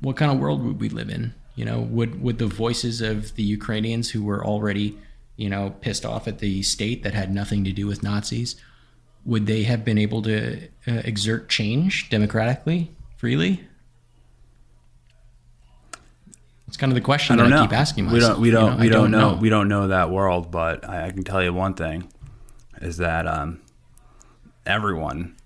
what 0.00 0.16
kind 0.16 0.30
of 0.30 0.38
world 0.38 0.64
would 0.64 0.80
we 0.80 0.88
live 0.88 1.08
in 1.08 1.34
you 1.58 1.64
know, 1.64 1.80
would 1.80 2.22
would 2.22 2.38
the 2.38 2.46
voices 2.46 3.00
of 3.00 3.34
the 3.34 3.42
Ukrainians 3.42 4.10
who 4.10 4.22
were 4.22 4.46
already, 4.46 4.96
you 5.34 5.50
know, 5.50 5.74
pissed 5.80 6.06
off 6.06 6.28
at 6.28 6.38
the 6.38 6.62
state 6.62 7.02
that 7.02 7.14
had 7.14 7.34
nothing 7.34 7.64
to 7.64 7.72
do 7.72 7.84
with 7.84 8.00
Nazis, 8.00 8.54
would 9.24 9.46
they 9.46 9.64
have 9.64 9.84
been 9.84 9.98
able 9.98 10.22
to 10.22 10.68
uh, 10.86 11.02
exert 11.04 11.48
change 11.48 12.10
democratically, 12.10 12.92
freely? 13.16 13.66
It's 16.68 16.76
kind 16.76 16.92
of 16.92 16.94
the 16.94 17.00
question 17.00 17.40
I, 17.40 17.48
that 17.48 17.52
I 17.52 17.62
keep 17.62 17.72
asking 17.72 18.04
myself. 18.04 18.38
We 18.38 18.52
don't. 18.52 18.70
We 18.70 18.70
don't. 18.70 18.70
You 18.70 18.70
know, 18.70 18.82
we 18.82 18.88
don't, 18.88 19.02
don't 19.02 19.10
know. 19.10 19.34
know. 19.34 19.40
We 19.40 19.48
don't 19.48 19.68
know 19.68 19.88
that 19.88 20.10
world, 20.10 20.52
but 20.52 20.88
I, 20.88 21.08
I, 21.08 21.10
can 21.10 21.24
tell 21.24 21.42
you 21.42 21.52
one 21.52 21.74
thing: 21.74 22.08
is 22.80 22.98
that 22.98 23.26
um, 23.26 23.60
everyone 24.66 25.36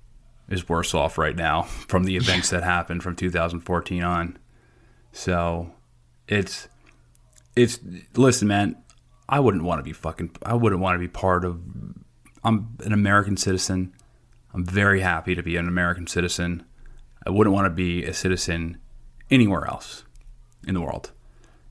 is 0.48 0.68
worse 0.68 0.94
off 0.94 1.18
right 1.18 1.36
now 1.36 1.62
from 1.88 2.04
the 2.04 2.16
events 2.16 2.50
that 2.50 2.62
happened 2.62 3.02
from 3.02 3.16
2014 3.16 4.02
on. 4.02 4.38
So 5.12 5.72
it's 6.28 6.68
it's 7.54 7.80
listen, 8.16 8.48
man. 8.48 8.76
I 9.28 9.40
wouldn't 9.40 9.64
want 9.64 9.78
to 9.78 9.82
be 9.82 9.92
fucking. 9.92 10.36
I 10.42 10.54
wouldn't 10.54 10.80
want 10.80 10.94
to 10.94 10.98
be 10.98 11.08
part 11.08 11.44
of. 11.44 11.60
I'm 12.44 12.76
an 12.84 12.92
American 12.92 13.36
citizen. 13.36 13.92
I'm 14.54 14.64
very 14.64 15.00
happy 15.00 15.34
to 15.34 15.42
be 15.42 15.56
an 15.56 15.68
American 15.68 16.06
citizen. 16.06 16.64
I 17.26 17.30
wouldn't 17.30 17.54
want 17.54 17.66
to 17.66 17.70
be 17.70 18.04
a 18.04 18.12
citizen 18.12 18.78
anywhere 19.30 19.66
else 19.66 20.04
in 20.66 20.74
the 20.74 20.80
world. 20.80 21.12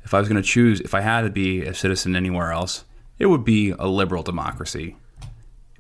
If 0.04 0.14
I 0.14 0.20
was 0.20 0.28
going 0.28 0.42
to 0.42 0.48
choose, 0.48 0.80
if 0.82 0.96
I 0.96 1.02
had 1.02 1.22
to 1.22 1.30
be 1.30 1.64
a 1.64 1.74
citizen 1.74 2.16
anywhere 2.16 2.52
else, 2.52 2.86
it 3.20 3.28
would 3.28 3.44
be 3.44 3.72
a 3.72 3.88
liberal 3.88 4.24
democracy. 4.24 4.96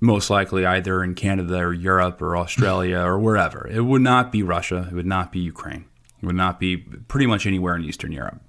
Most 0.03 0.31
likely 0.31 0.65
either 0.65 1.03
in 1.03 1.13
Canada 1.13 1.59
or 1.59 1.73
Europe 1.73 2.21
or 2.21 2.35
Australia 2.35 2.99
or 2.99 3.19
wherever. 3.19 3.67
It 3.67 3.81
would 3.81 4.01
not 4.01 4.31
be 4.31 4.41
Russia. 4.41 4.87
It 4.91 4.95
would 4.95 5.05
not 5.05 5.31
be 5.31 5.39
Ukraine. 5.39 5.85
It 6.21 6.25
would 6.25 6.35
not 6.35 6.59
be 6.59 6.77
pretty 6.77 7.27
much 7.27 7.45
anywhere 7.45 7.75
in 7.75 7.83
Eastern 7.83 8.11
Europe. 8.11 8.41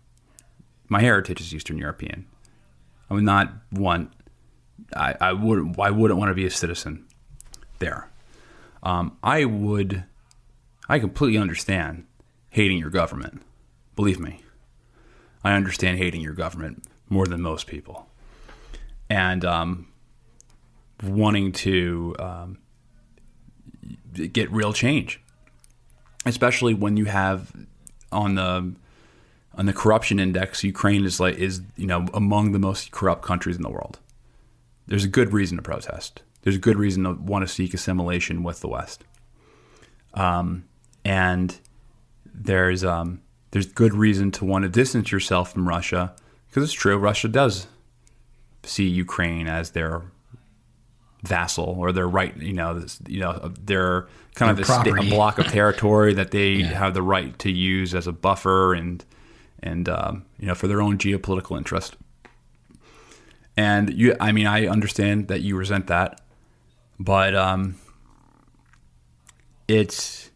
My 0.88 1.00
heritage 1.02 1.42
is 1.42 1.54
Eastern 1.54 1.76
European. 1.76 2.26
I 3.10 3.14
would 3.14 3.24
not 3.24 3.52
want. 3.70 4.10
I, 4.96 5.14
I 5.20 5.32
wouldn't. 5.34 5.78
I 5.78 5.90
wouldn't 5.90 6.18
want 6.18 6.30
to 6.30 6.34
be 6.34 6.46
a 6.46 6.50
citizen 6.50 7.06
there. 7.78 8.10
Um, 8.82 9.18
I 9.22 9.44
would. 9.44 10.04
I 10.88 10.98
completely 10.98 11.38
understand 11.38 12.06
hating 12.48 12.78
your 12.78 12.90
government. 12.90 13.42
Believe 13.94 14.18
me, 14.18 14.40
I 15.44 15.52
understand 15.52 15.98
hating 15.98 16.22
your 16.22 16.32
government 16.32 16.84
more 17.10 17.26
than 17.26 17.42
most 17.42 17.66
people, 17.66 18.08
and 19.10 19.44
um, 19.44 19.88
wanting 21.02 21.52
to 21.52 22.14
um, 22.18 22.58
get 24.32 24.50
real 24.50 24.72
change, 24.72 25.20
especially 26.24 26.74
when 26.74 26.96
you 26.96 27.06
have 27.06 27.52
on 28.10 28.34
the 28.36 28.74
on 29.54 29.66
the 29.66 29.72
corruption 29.72 30.18
index, 30.18 30.64
Ukraine 30.64 31.04
is 31.04 31.20
like 31.20 31.36
is 31.36 31.62
you 31.76 31.86
know 31.86 32.06
among 32.14 32.52
the 32.52 32.58
most 32.58 32.90
corrupt 32.90 33.22
countries 33.22 33.56
in 33.56 33.62
the 33.62 33.70
world. 33.70 33.98
There's 34.86 35.04
a 35.04 35.08
good 35.08 35.32
reason 35.32 35.56
to 35.56 35.62
protest. 35.62 36.22
There's 36.42 36.56
a 36.56 36.60
good 36.60 36.76
reason 36.76 37.04
to 37.04 37.12
want 37.12 37.46
to 37.46 37.52
seek 37.52 37.72
assimilation 37.72 38.42
with 38.42 38.60
the 38.60 38.68
West. 38.68 39.04
Um, 40.14 40.64
and 41.04 41.56
there's 42.34 42.84
um, 42.84 43.22
there's 43.50 43.66
good 43.66 43.94
reason 43.94 44.30
to 44.32 44.44
want 44.44 44.62
to 44.64 44.68
distance 44.68 45.12
yourself 45.12 45.52
from 45.52 45.68
Russia 45.68 46.14
because 46.48 46.64
it's 46.64 46.72
true. 46.72 46.96
Russia 46.96 47.28
does 47.28 47.66
see 48.64 48.86
Ukraine 48.86 49.48
as 49.48 49.70
their 49.70 50.02
vassal 51.22 51.76
or 51.78 51.92
their 51.92 52.08
right, 52.08 52.36
you 52.36 52.52
know, 52.52 52.80
this, 52.80 52.98
you 53.06 53.20
know, 53.20 53.52
their 53.60 54.08
kind 54.34 54.58
of 54.58 54.68
a, 54.68 54.90
a, 54.90 55.10
block 55.10 55.38
of 55.38 55.46
territory 55.46 56.14
that 56.14 56.30
they 56.30 56.50
yeah. 56.52 56.66
have 56.66 56.94
the 56.94 57.02
right 57.02 57.38
to 57.40 57.50
use 57.50 57.94
as 57.94 58.06
a 58.06 58.12
buffer 58.12 58.74
and 58.74 59.04
and 59.62 59.88
um, 59.88 60.24
you 60.38 60.46
know 60.46 60.54
for 60.54 60.66
their 60.66 60.82
own 60.82 60.98
geopolitical 60.98 61.56
interest. 61.56 61.96
And 63.56 63.92
you, 63.92 64.16
I 64.18 64.32
mean, 64.32 64.46
I 64.46 64.66
understand 64.66 65.28
that 65.28 65.42
you 65.42 65.56
resent 65.56 65.88
that, 65.88 66.22
but 66.98 67.34
um, 67.34 67.76
it's 69.68 70.30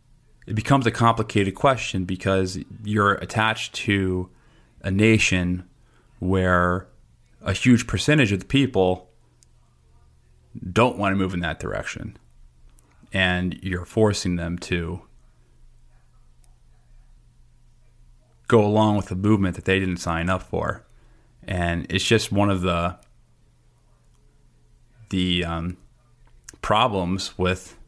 it 0.47 0.55
becomes 0.55 0.87
a 0.87 0.91
complicated 0.91 1.55
question 1.55 2.05
because 2.05 2.59
you're 2.85 3.15
attached 3.15 3.75
to 3.75 4.29
a 4.83 4.91
nation 4.91 5.65
where 6.19 6.87
a 7.43 7.53
huge 7.53 7.87
percentage 7.87 8.33
of 8.33 8.41
the 8.41 8.47
people 8.47 9.06
don't 10.73 10.99
want 10.99 11.13
to 11.13 11.17
move 11.17 11.35
in 11.35 11.41
that 11.41 11.59
direction. 11.59 12.17
And 13.13 13.59
you're 13.63 13.85
forcing 13.85 14.37
them 14.37 14.59
to 14.61 15.03
go 18.49 18.65
along 18.65 18.97
with 18.97 19.11
a 19.11 19.15
movement 19.15 19.57
that 19.57 19.65
they 19.65 19.79
didn't 19.79 19.99
sign 19.99 20.29
up 20.29 20.43
for. 20.43 20.85
And 21.43 21.87
it's 21.91 22.05
just 22.05 22.33
one 22.33 22.51
of 22.51 22.63
the 22.63 22.99
the 25.09 25.45
um, 25.45 25.77
problems 26.63 27.39
with 27.39 27.79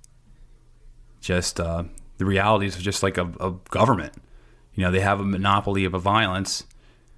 just 1.20 1.58
uh, 1.58 1.82
the 2.18 2.24
realities 2.24 2.76
of 2.76 2.82
just 2.82 3.02
like 3.02 3.18
a, 3.18 3.24
a 3.40 3.52
government. 3.70 4.14
You 4.74 4.84
know, 4.84 4.92
they 4.92 5.00
have 5.00 5.18
a 5.18 5.24
monopoly 5.24 5.84
of 5.84 5.94
a 5.94 5.98
violence, 5.98 6.64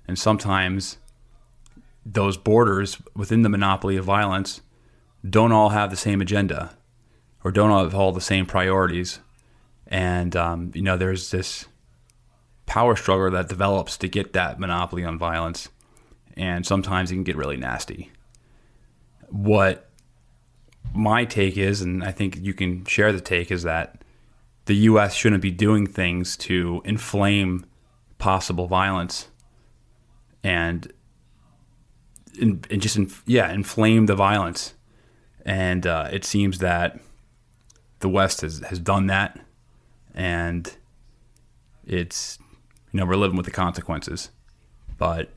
and 0.09 0.19
sometimes 0.19 0.97
those 2.07 2.39
borders 2.39 2.97
within 3.15 3.43
the 3.43 3.51
monopoly 3.51 3.97
of 3.97 4.07
violence 4.07 4.63
don't 5.29 5.53
all 5.53 5.71
have 5.71 5.91
the 5.91 5.97
same 5.97 6.21
agenda 6.21 6.71
or 7.45 7.51
don't 7.51 7.71
all 7.71 7.85
have 7.85 7.95
all 7.95 8.13
the 8.13 8.21
same 8.21 8.47
priorities. 8.47 9.21
And, 9.87 10.37
um, 10.37 10.71
you 10.75 10.83
know, 10.83 10.97
there's 10.97 11.31
this 11.31 11.67
power 12.67 12.97
struggle 12.97 13.31
that 13.31 13.49
develops 13.49 13.97
to 13.99 14.09
get 14.09 14.33
that 14.33 14.61
monopoly 14.61 15.05
on 15.05 15.19
violence. 15.19 15.69
And 16.37 16.65
sometimes 16.65 17.11
it 17.11 17.15
can 17.15 17.25
get 17.25 17.37
really 17.37 17.57
nasty. 17.57 18.11
What 19.29 19.91
my 20.95 21.25
take 21.25 21.57
is, 21.57 21.83
and 21.83 22.03
I 22.03 22.13
think 22.13 22.39
you 22.41 22.55
can 22.55 22.85
share 22.85 23.13
the 23.13 23.21
take, 23.21 23.51
is 23.51 23.65
that 23.65 24.05
the 24.67 24.75
U.S. 24.75 25.15
shouldn't 25.15 25.43
be 25.43 25.51
doing 25.51 25.87
things 25.87 26.37
to 26.39 26.81
inflame 26.85 27.67
possible 28.19 28.67
violence 28.67 29.29
and 30.45 30.93
and, 32.41 32.65
just 32.81 32.99
yeah 33.27 33.51
inflame 33.53 34.07
the 34.07 34.15
violence. 34.15 34.75
And 35.45 35.87
uh, 35.87 36.09
it 36.13 36.25
seems 36.25 36.59
that 36.59 37.01
the 38.01 38.09
West 38.09 38.41
has 38.41 38.61
has 38.61 38.79
done 38.79 39.07
that, 39.07 39.39
and 40.15 40.73
it's 41.87 42.39
you 42.93 42.99
know 42.99 43.07
we're 43.07 43.17
living 43.17 43.37
with 43.37 43.47
the 43.47 43.53
consequences, 43.53 44.31
but 44.99 45.31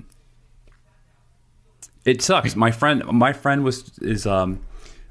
it 2.06 2.22
sucks. 2.22 2.56
My 2.56 2.72
friend, 2.72 3.04
my 3.06 3.34
friend 3.34 3.64
was 3.64 3.98
is 4.00 4.26
um 4.26 4.62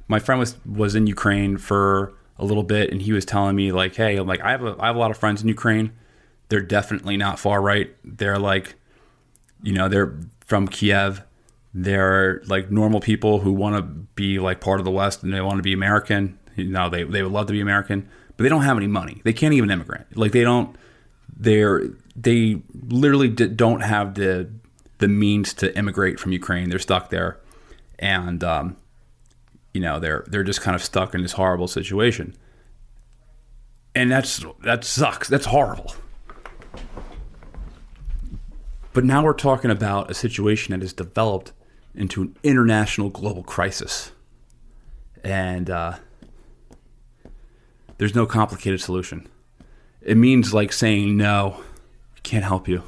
my 0.09 0.19
friend 0.19 0.39
was 0.39 0.56
was 0.66 0.94
in 0.94 1.06
Ukraine 1.06 1.56
for 1.56 2.12
a 2.39 2.44
little 2.44 2.62
bit, 2.62 2.90
and 2.90 3.01
he 3.02 3.12
was 3.12 3.24
telling 3.24 3.56
me 3.56 3.73
like, 3.73 3.94
hey, 3.94 4.16
I'm 4.16 4.27
like 4.27 4.40
I 4.40 4.51
have 4.51 4.64
a 4.64 4.77
I 4.78 4.86
have 4.86 4.97
a 4.97 4.98
lot 4.98 5.10
of 5.10 5.16
friends 5.16 5.43
in 5.43 5.48
Ukraine. 5.48 5.93
They're 6.48 6.60
definitely 6.60 7.16
not 7.16 7.39
far 7.39 7.62
right. 7.62 7.94
They're 8.05 8.39
like, 8.39 8.74
you 9.62 9.73
know, 9.73 9.89
they're 9.89 10.19
from 10.44 10.69
Kiev. 10.69 11.23
They're 11.74 12.42
like 12.46 12.70
normal 12.70 13.00
people 13.00 13.40
who 13.40 13.52
want 13.52 13.76
to 13.76 13.82
be 13.82 14.38
like 14.38 14.60
part 14.60 14.80
of 14.80 14.84
the 14.84 14.90
West 14.90 15.22
and 15.22 15.32
they 15.32 15.40
want 15.40 15.56
to 15.56 15.62
be 15.62 15.72
American. 15.72 16.38
You 16.56 16.64
know, 16.64 16.90
they 16.90 17.04
they 17.04 17.22
would 17.22 17.32
love 17.32 17.46
to 17.46 17.52
be 17.52 17.60
American, 17.60 18.08
but 18.36 18.42
they 18.42 18.50
don't 18.50 18.62
have 18.62 18.76
any 18.76 18.86
money. 18.86 19.22
They 19.24 19.32
can't 19.32 19.54
even 19.54 19.70
immigrate. 19.70 20.16
Like 20.16 20.32
they 20.32 20.42
don't. 20.42 20.76
They're 21.34 21.82
they 22.14 22.62
literally 22.88 23.28
don't 23.28 23.80
have 23.80 24.14
the 24.14 24.50
the 24.98 25.08
means 25.08 25.54
to 25.54 25.76
immigrate 25.76 26.20
from 26.20 26.32
Ukraine. 26.32 26.68
They're 26.68 26.78
stuck 26.78 27.08
there, 27.08 27.40
and 27.98 28.44
um, 28.44 28.76
you 29.72 29.80
know 29.80 29.98
they're 29.98 30.24
they're 30.28 30.44
just 30.44 30.60
kind 30.60 30.74
of 30.74 30.82
stuck 30.82 31.14
in 31.14 31.22
this 31.22 31.32
horrible 31.32 31.68
situation 31.68 32.36
and 33.94 34.10
that's 34.10 34.44
that 34.62 34.84
sucks 34.84 35.28
that's 35.28 35.46
horrible 35.46 35.94
but 38.92 39.04
now 39.04 39.24
we're 39.24 39.32
talking 39.32 39.70
about 39.70 40.10
a 40.10 40.14
situation 40.14 40.72
that 40.72 40.82
has 40.82 40.92
developed 40.92 41.52
into 41.94 42.23
an 42.23 42.36
international 42.43 43.10
global 43.10 43.43
crisis 43.43 44.12
and 45.24 45.70
uh, 45.70 45.94
there's 47.98 48.14
no 48.14 48.27
complicated 48.27 48.81
solution 48.81 49.28
it 50.01 50.16
means 50.16 50.52
like 50.52 50.73
saying 50.73 51.16
no 51.16 51.62
we 52.14 52.20
can't 52.23 52.44
help 52.44 52.69
you 52.69 52.82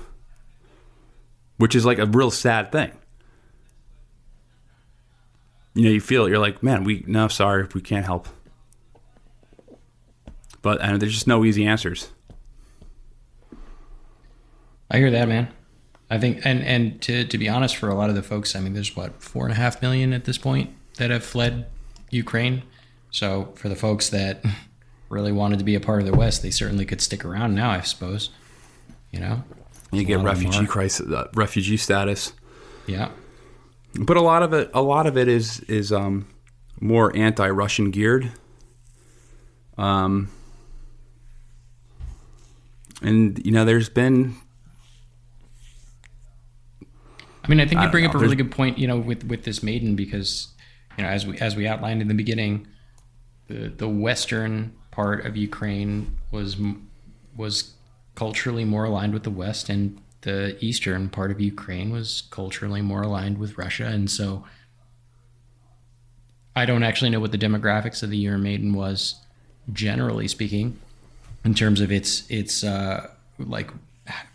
which 1.59 1.75
is 1.75 1.85
like 1.85 1.99
a 1.99 2.07
real 2.07 2.31
sad 2.31 2.73
thing 2.73 2.91
you 5.75 5.85
know, 5.85 5.91
you 5.91 6.01
feel 6.01 6.25
it. 6.25 6.31
You're 6.31 6.39
like, 6.39 6.63
man, 6.63 6.85
we 6.85 7.05
no, 7.07 7.29
sorry, 7.29 7.67
we 7.75 7.81
can't 7.81 8.07
help. 8.07 8.29
But 10.63 10.81
and 10.81 11.01
there's 11.03 11.13
just 11.13 11.27
no 11.27 11.45
easy 11.45 11.67
answers. 11.67 12.11
I 14.91 14.99
hear 14.99 15.11
that, 15.11 15.29
man. 15.29 15.49
I 16.15 16.19
think, 16.19 16.47
and 16.47 16.62
and 16.62 17.03
to 17.03 17.24
to 17.24 17.39
be 17.39 17.49
honest, 17.49 17.77
for 17.77 17.89
a 17.89 17.95
lot 17.95 18.09
of 18.09 18.15
the 18.15 18.23
folks, 18.23 18.55
I 18.55 18.61
mean, 18.61 18.73
there's 18.73 18.95
what 18.95 19.20
four 19.20 19.45
and 19.45 19.53
a 19.53 19.57
half 19.57 19.82
million 19.82 20.12
at 20.12 20.27
this 20.27 20.39
point 20.39 20.70
that 20.99 21.11
have 21.11 21.24
fled 21.24 21.66
Ukraine. 22.11 22.62
So 23.11 23.53
for 23.57 23.69
the 23.69 23.74
folks 23.74 24.11
that 24.11 24.45
really 25.09 25.32
wanted 25.32 25.59
to 25.59 25.65
be 25.65 25.74
a 25.74 25.81
part 25.81 26.01
of 26.01 26.07
the 26.07 26.16
West, 26.16 26.41
they 26.43 26.53
certainly 26.53 26.86
could 26.86 27.01
stick 27.01 27.24
around 27.24 27.57
now, 27.57 27.70
I 27.70 27.81
suppose. 27.81 28.31
You 29.11 29.19
know, 29.19 29.43
you 29.91 30.05
get 30.05 30.20
refugee 30.20 30.66
crisis, 30.66 31.11
uh, 31.11 31.28
refugee 31.35 31.77
status. 31.77 32.32
Yeah, 32.86 33.11
but 33.99 34.16
a 34.16 34.23
lot 34.23 34.45
of 34.45 34.53
it, 34.53 34.70
a 34.73 34.82
lot 34.82 35.09
of 35.09 35.19
it 35.19 35.27
is 35.27 35.59
is 35.62 35.91
um, 35.91 36.28
more 36.81 37.15
anti-Russian 37.16 37.91
geared. 37.91 38.31
Um, 39.77 40.31
and 43.03 43.45
you 43.45 43.51
know, 43.51 43.65
there's 43.65 43.89
been. 43.89 44.36
I 47.45 47.49
mean, 47.49 47.61
I 47.61 47.66
think 47.66 47.81
you 47.83 47.89
bring 47.91 48.05
know, 48.05 48.11
up 48.11 48.16
a 48.16 48.19
really 48.19 48.37
good 48.37 48.51
point. 48.51 48.79
You 48.79 48.89
know, 48.89 48.99
with 48.99 49.25
with 49.25 49.45
this 49.45 49.62
Maidan 49.62 49.97
because 49.97 50.49
you 50.97 51.05
know, 51.05 51.11
as 51.11 51.27
we 51.27 51.39
as 51.39 51.55
we 51.57 51.66
outlined 51.66 52.01
in 52.01 52.09
the 52.09 52.15
beginning, 52.15 52.66
the 53.49 53.69
the 53.69 53.89
western 53.89 54.75
part 54.91 55.27
of 55.27 55.37
Ukraine 55.37 56.16
was 56.31 56.57
was 57.37 57.75
culturally 58.15 58.65
more 58.65 58.85
aligned 58.85 59.12
with 59.12 59.25
the 59.25 59.31
West, 59.31 59.69
and 59.69 60.01
the 60.23 60.57
eastern 60.65 61.11
part 61.11 61.31
of 61.31 61.41
Ukraine 61.41 61.91
was 61.93 62.23
culturally 62.31 62.81
more 62.81 63.03
aligned 63.03 63.37
with 63.37 63.59
Russia. 63.59 63.85
And 63.87 64.11
so 64.11 64.45
I 66.57 66.65
don't 66.65 66.83
actually 66.83 67.11
know 67.11 67.21
what 67.21 67.33
the 67.33 67.39
demographics 67.39 68.03
of 68.03 68.09
the 68.09 68.25
Euromaidan 68.25 68.75
was, 68.75 69.16
generally 69.73 70.29
speaking, 70.29 70.79
in 71.45 71.55
terms 71.55 71.81
of 71.81 71.93
its 71.93 72.29
its 72.31 72.65
uh, 72.65 73.11
like 73.39 73.71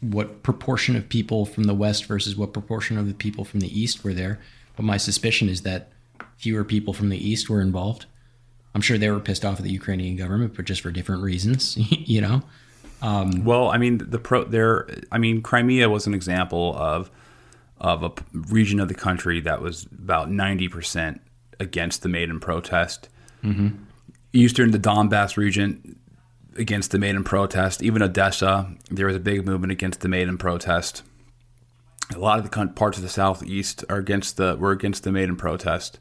what 0.01 0.43
proportion 0.43 0.95
of 0.95 1.09
people 1.09 1.45
from 1.45 1.65
the 1.65 1.73
west 1.73 2.05
versus 2.05 2.35
what 2.35 2.53
proportion 2.53 2.97
of 2.97 3.07
the 3.07 3.13
people 3.13 3.45
from 3.45 3.59
the 3.59 3.79
east 3.79 4.03
were 4.03 4.13
there. 4.13 4.39
But 4.75 4.83
my 4.83 4.97
suspicion 4.97 5.49
is 5.49 5.61
that 5.61 5.91
fewer 6.37 6.63
people 6.63 6.93
from 6.93 7.09
the 7.09 7.29
east 7.29 7.49
were 7.49 7.61
involved. 7.61 8.05
I'm 8.73 8.81
sure 8.81 8.97
they 8.97 9.09
were 9.09 9.19
pissed 9.19 9.45
off 9.45 9.57
at 9.57 9.63
the 9.63 9.71
Ukrainian 9.71 10.15
government, 10.15 10.55
but 10.55 10.65
just 10.65 10.81
for 10.81 10.91
different 10.91 11.23
reasons, 11.23 11.75
you 11.89 12.21
know. 12.21 12.41
Um, 13.01 13.43
well, 13.45 13.69
I 13.69 13.77
mean, 13.77 13.97
the 13.97 14.19
pro 14.19 14.43
there. 14.43 14.87
I 15.11 15.17
mean, 15.17 15.41
Crimea 15.41 15.89
was 15.89 16.07
an 16.07 16.13
example 16.13 16.75
of 16.75 17.09
of 17.79 18.03
a 18.03 18.11
region 18.33 18.79
of 18.79 18.89
the 18.89 18.93
country 18.93 19.39
that 19.41 19.61
was 19.61 19.83
about 19.85 20.29
ninety 20.29 20.67
percent 20.67 21.21
against 21.59 22.03
the 22.03 22.09
Maidan 22.09 22.39
protest. 22.39 23.09
Mm-hmm. 23.43 23.83
Eastern, 24.33 24.71
the 24.71 24.79
Donbass 24.79 25.37
region, 25.37 25.98
against 26.59 26.91
the 26.91 26.99
Maidan 26.99 27.23
protest. 27.23 27.81
Even 27.81 28.01
Odessa, 28.01 28.71
there 28.91 29.07
was 29.07 29.15
a 29.15 29.19
big 29.19 29.45
movement 29.45 29.71
against 29.71 30.01
the 30.01 30.07
Maidan 30.07 30.37
protest. 30.37 31.03
A 32.13 32.19
lot 32.19 32.39
of 32.39 32.49
the 32.49 32.67
parts 32.67 32.97
of 32.97 33.03
the 33.03 33.09
southeast 33.09 33.85
are 33.89 33.97
against 33.97 34.37
the 34.37 34.55
were 34.57 34.71
against 34.71 35.03
the 35.03 35.11
Maidan 35.11 35.35
protest. 35.35 35.99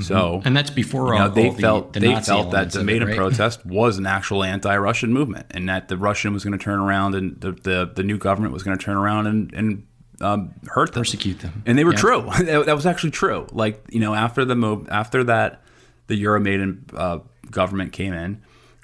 So, 0.00 0.14
mm-hmm. 0.14 0.46
and 0.46 0.56
that's 0.56 0.70
before 0.70 1.12
you 1.12 1.18
know, 1.18 1.28
they 1.28 1.50
felt 1.50 1.92
the, 1.92 2.00
the 2.00 2.06
they 2.06 2.12
Nazi 2.14 2.30
felt 2.30 2.52
that 2.52 2.70
the 2.70 2.84
Maidan 2.84 3.08
right? 3.08 3.16
protest 3.16 3.66
was 3.66 3.98
an 3.98 4.06
actual 4.06 4.44
anti-Russian 4.44 5.12
movement, 5.12 5.46
and 5.50 5.68
that 5.68 5.88
the 5.88 5.96
Russian 5.96 6.32
was 6.32 6.44
going 6.44 6.56
to 6.56 6.62
turn 6.62 6.78
around, 6.78 7.16
and 7.16 7.40
the, 7.40 7.50
the, 7.50 7.90
the 7.96 8.04
new 8.04 8.16
government 8.16 8.52
was 8.54 8.62
going 8.62 8.78
to 8.78 8.84
turn 8.84 8.96
around 8.96 9.26
and 9.26 9.52
and 9.52 9.86
um, 10.20 10.54
hurt 10.68 10.92
them, 10.92 11.00
persecute 11.00 11.40
them, 11.40 11.64
and 11.66 11.76
they 11.76 11.82
were 11.82 11.92
true. 11.92 12.22
that 12.44 12.76
was 12.76 12.86
actually 12.86 13.10
true. 13.10 13.48
Like 13.50 13.82
you 13.90 13.98
know, 13.98 14.14
after 14.14 14.44
the 14.44 14.54
move, 14.54 14.88
after 14.88 15.24
that, 15.24 15.62
the 16.06 16.22
Euromaidan 16.22 16.94
uh, 16.94 17.18
government 17.50 17.92
came 17.92 18.12
in. 18.12 18.42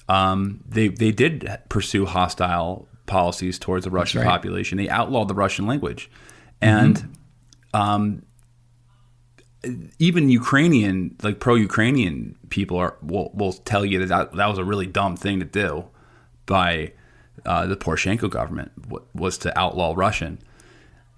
Um, 0.08 0.62
they 0.68 0.88
they 0.88 1.12
did 1.12 1.58
pursue 1.68 2.04
hostile 2.06 2.88
policies 3.06 3.58
towards 3.58 3.84
the 3.84 3.90
Russian 3.90 4.20
right. 4.20 4.28
population. 4.28 4.78
They 4.78 4.88
outlawed 4.88 5.28
the 5.28 5.34
Russian 5.34 5.66
language, 5.66 6.10
and 6.60 6.96
mm-hmm. 6.96 7.80
um, 7.80 8.22
even 9.98 10.28
Ukrainian, 10.28 11.16
like 11.22 11.40
pro-Ukrainian 11.40 12.36
people 12.50 12.76
are 12.76 12.96
will, 13.02 13.30
will 13.34 13.52
tell 13.52 13.84
you 13.84 13.98
that, 14.00 14.08
that 14.08 14.36
that 14.36 14.46
was 14.46 14.58
a 14.58 14.64
really 14.64 14.86
dumb 14.86 15.16
thing 15.16 15.38
to 15.40 15.46
do 15.46 15.86
by 16.46 16.92
uh, 17.46 17.66
the 17.66 17.76
Poroshenko 17.76 18.30
government 18.30 18.72
was 19.14 19.38
to 19.38 19.58
outlaw 19.58 19.94
Russian. 19.96 20.38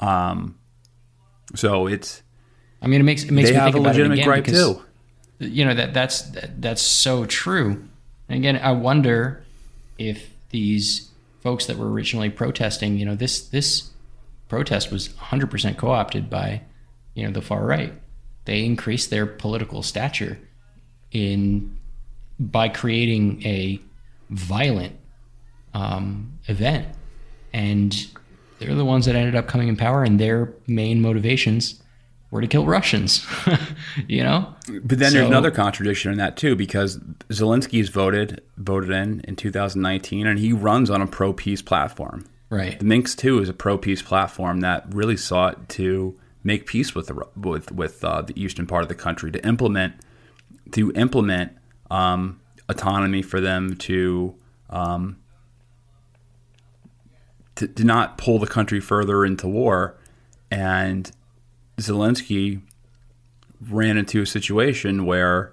Um, 0.01 0.59
so 1.55 1.87
it's. 1.87 2.23
I 2.83 2.87
mean, 2.89 3.01
it 3.01 3.05
makes 3.05 3.25
it 3.25 3.31
makes 3.31 3.51
me 3.51 3.57
think 3.57 3.77
about 3.77 3.97
it 3.97 4.11
again 4.11 4.43
because, 4.43 4.53
too. 4.53 4.83
You 5.39 5.65
know 5.65 5.75
that 5.75 5.93
that's 5.93 6.23
that, 6.23 6.61
that's 6.63 6.83
so 6.83 7.27
true. 7.27 7.89
And 8.29 8.39
again, 8.39 8.57
I 8.57 8.73
wonder 8.73 9.45
if 9.99 10.31
these 10.51 11.11
folks 11.41 11.67
that 11.67 11.77
were 11.77 11.91
originally 11.91 12.31
protesting, 12.31 12.99
you 12.99 13.05
know, 13.05 13.15
this 13.15 13.41
this 13.49 13.91
protest 14.49 14.93
was 14.93 15.09
100% 15.09 15.77
co-opted 15.77 16.31
by, 16.31 16.63
you 17.15 17.25
know, 17.25 17.33
the 17.33 17.43
far 17.43 17.65
right. 17.65 17.93
They 18.45 18.65
increased 18.65 19.11
their 19.11 19.27
political 19.27 19.83
stature 19.83 20.39
in 21.11 21.77
by 22.39 22.69
creating 22.69 23.45
a 23.45 23.81
violent 24.31 24.95
um, 25.75 26.39
event, 26.47 26.87
and 27.53 28.07
they're 28.59 28.75
the 28.75 28.85
ones 28.85 29.07
that 29.07 29.15
ended 29.15 29.35
up 29.35 29.47
coming 29.47 29.69
in 29.69 29.77
power, 29.77 30.05
and 30.05 30.19
their 30.19 30.53
main 30.67 31.01
motivations 31.01 31.83
were 32.31 32.41
to 32.41 32.47
kill 32.47 32.67
Russians. 32.67 33.27
you 34.09 34.23
know. 34.23 34.55
But 34.83 34.99
then 34.99 35.11
so, 35.11 35.19
there's 35.19 35.29
another 35.29 35.51
contradiction 35.51 36.13
in 36.13 36.19
that 36.19 36.37
too, 36.37 36.57
because 36.57 36.99
Zelensky's 37.29 37.89
voted 37.89 38.43
voted 38.57 38.91
in 38.91 39.21
in 39.21 39.37
2019, 39.37 40.27
and 40.27 40.39
he 40.39 40.53
runs 40.53 40.91
on 40.91 41.03
a 41.03 41.07
pro 41.07 41.33
peace 41.33 41.63
platform. 41.63 42.27
Right. 42.49 42.79
The 42.79 42.85
Minsk 42.85 43.19
too 43.19 43.41
is 43.41 43.49
a 43.49 43.55
pro 43.55 43.79
peace 43.79 44.03
platform 44.03 44.61
that 44.61 44.85
really 44.95 45.17
sought 45.17 45.69
to 45.71 46.19
make 46.45 46.67
peace 46.67 46.95
with 46.95 47.09
the 47.09 47.27
with 47.37 47.73
with 47.73 48.05
uh, 48.05 48.23
the 48.23 48.41
eastern 48.41 48.67
part 48.67 48.83
of 48.83 48.89
the 48.89 48.95
country 48.95 49.33
to 49.33 49.47
implement 49.47 49.95
to 50.73 50.93
implement 50.93 51.53
um, 51.91 52.41
autonomy 52.69 53.23
for 53.23 53.41
them 53.41 53.77
to, 53.77 54.35
um, 54.71 55.19
to 57.57 57.67
to 57.69 57.85
not 57.85 58.19
pull 58.19 58.39
the 58.39 58.47
country 58.47 58.81
further 58.81 59.25
into 59.25 59.49
war, 59.49 59.99
and 60.51 61.11
Zelensky 61.79 62.63
ran 63.61 63.97
into 63.97 64.23
a 64.23 64.27
situation 64.27 65.07
where 65.07 65.53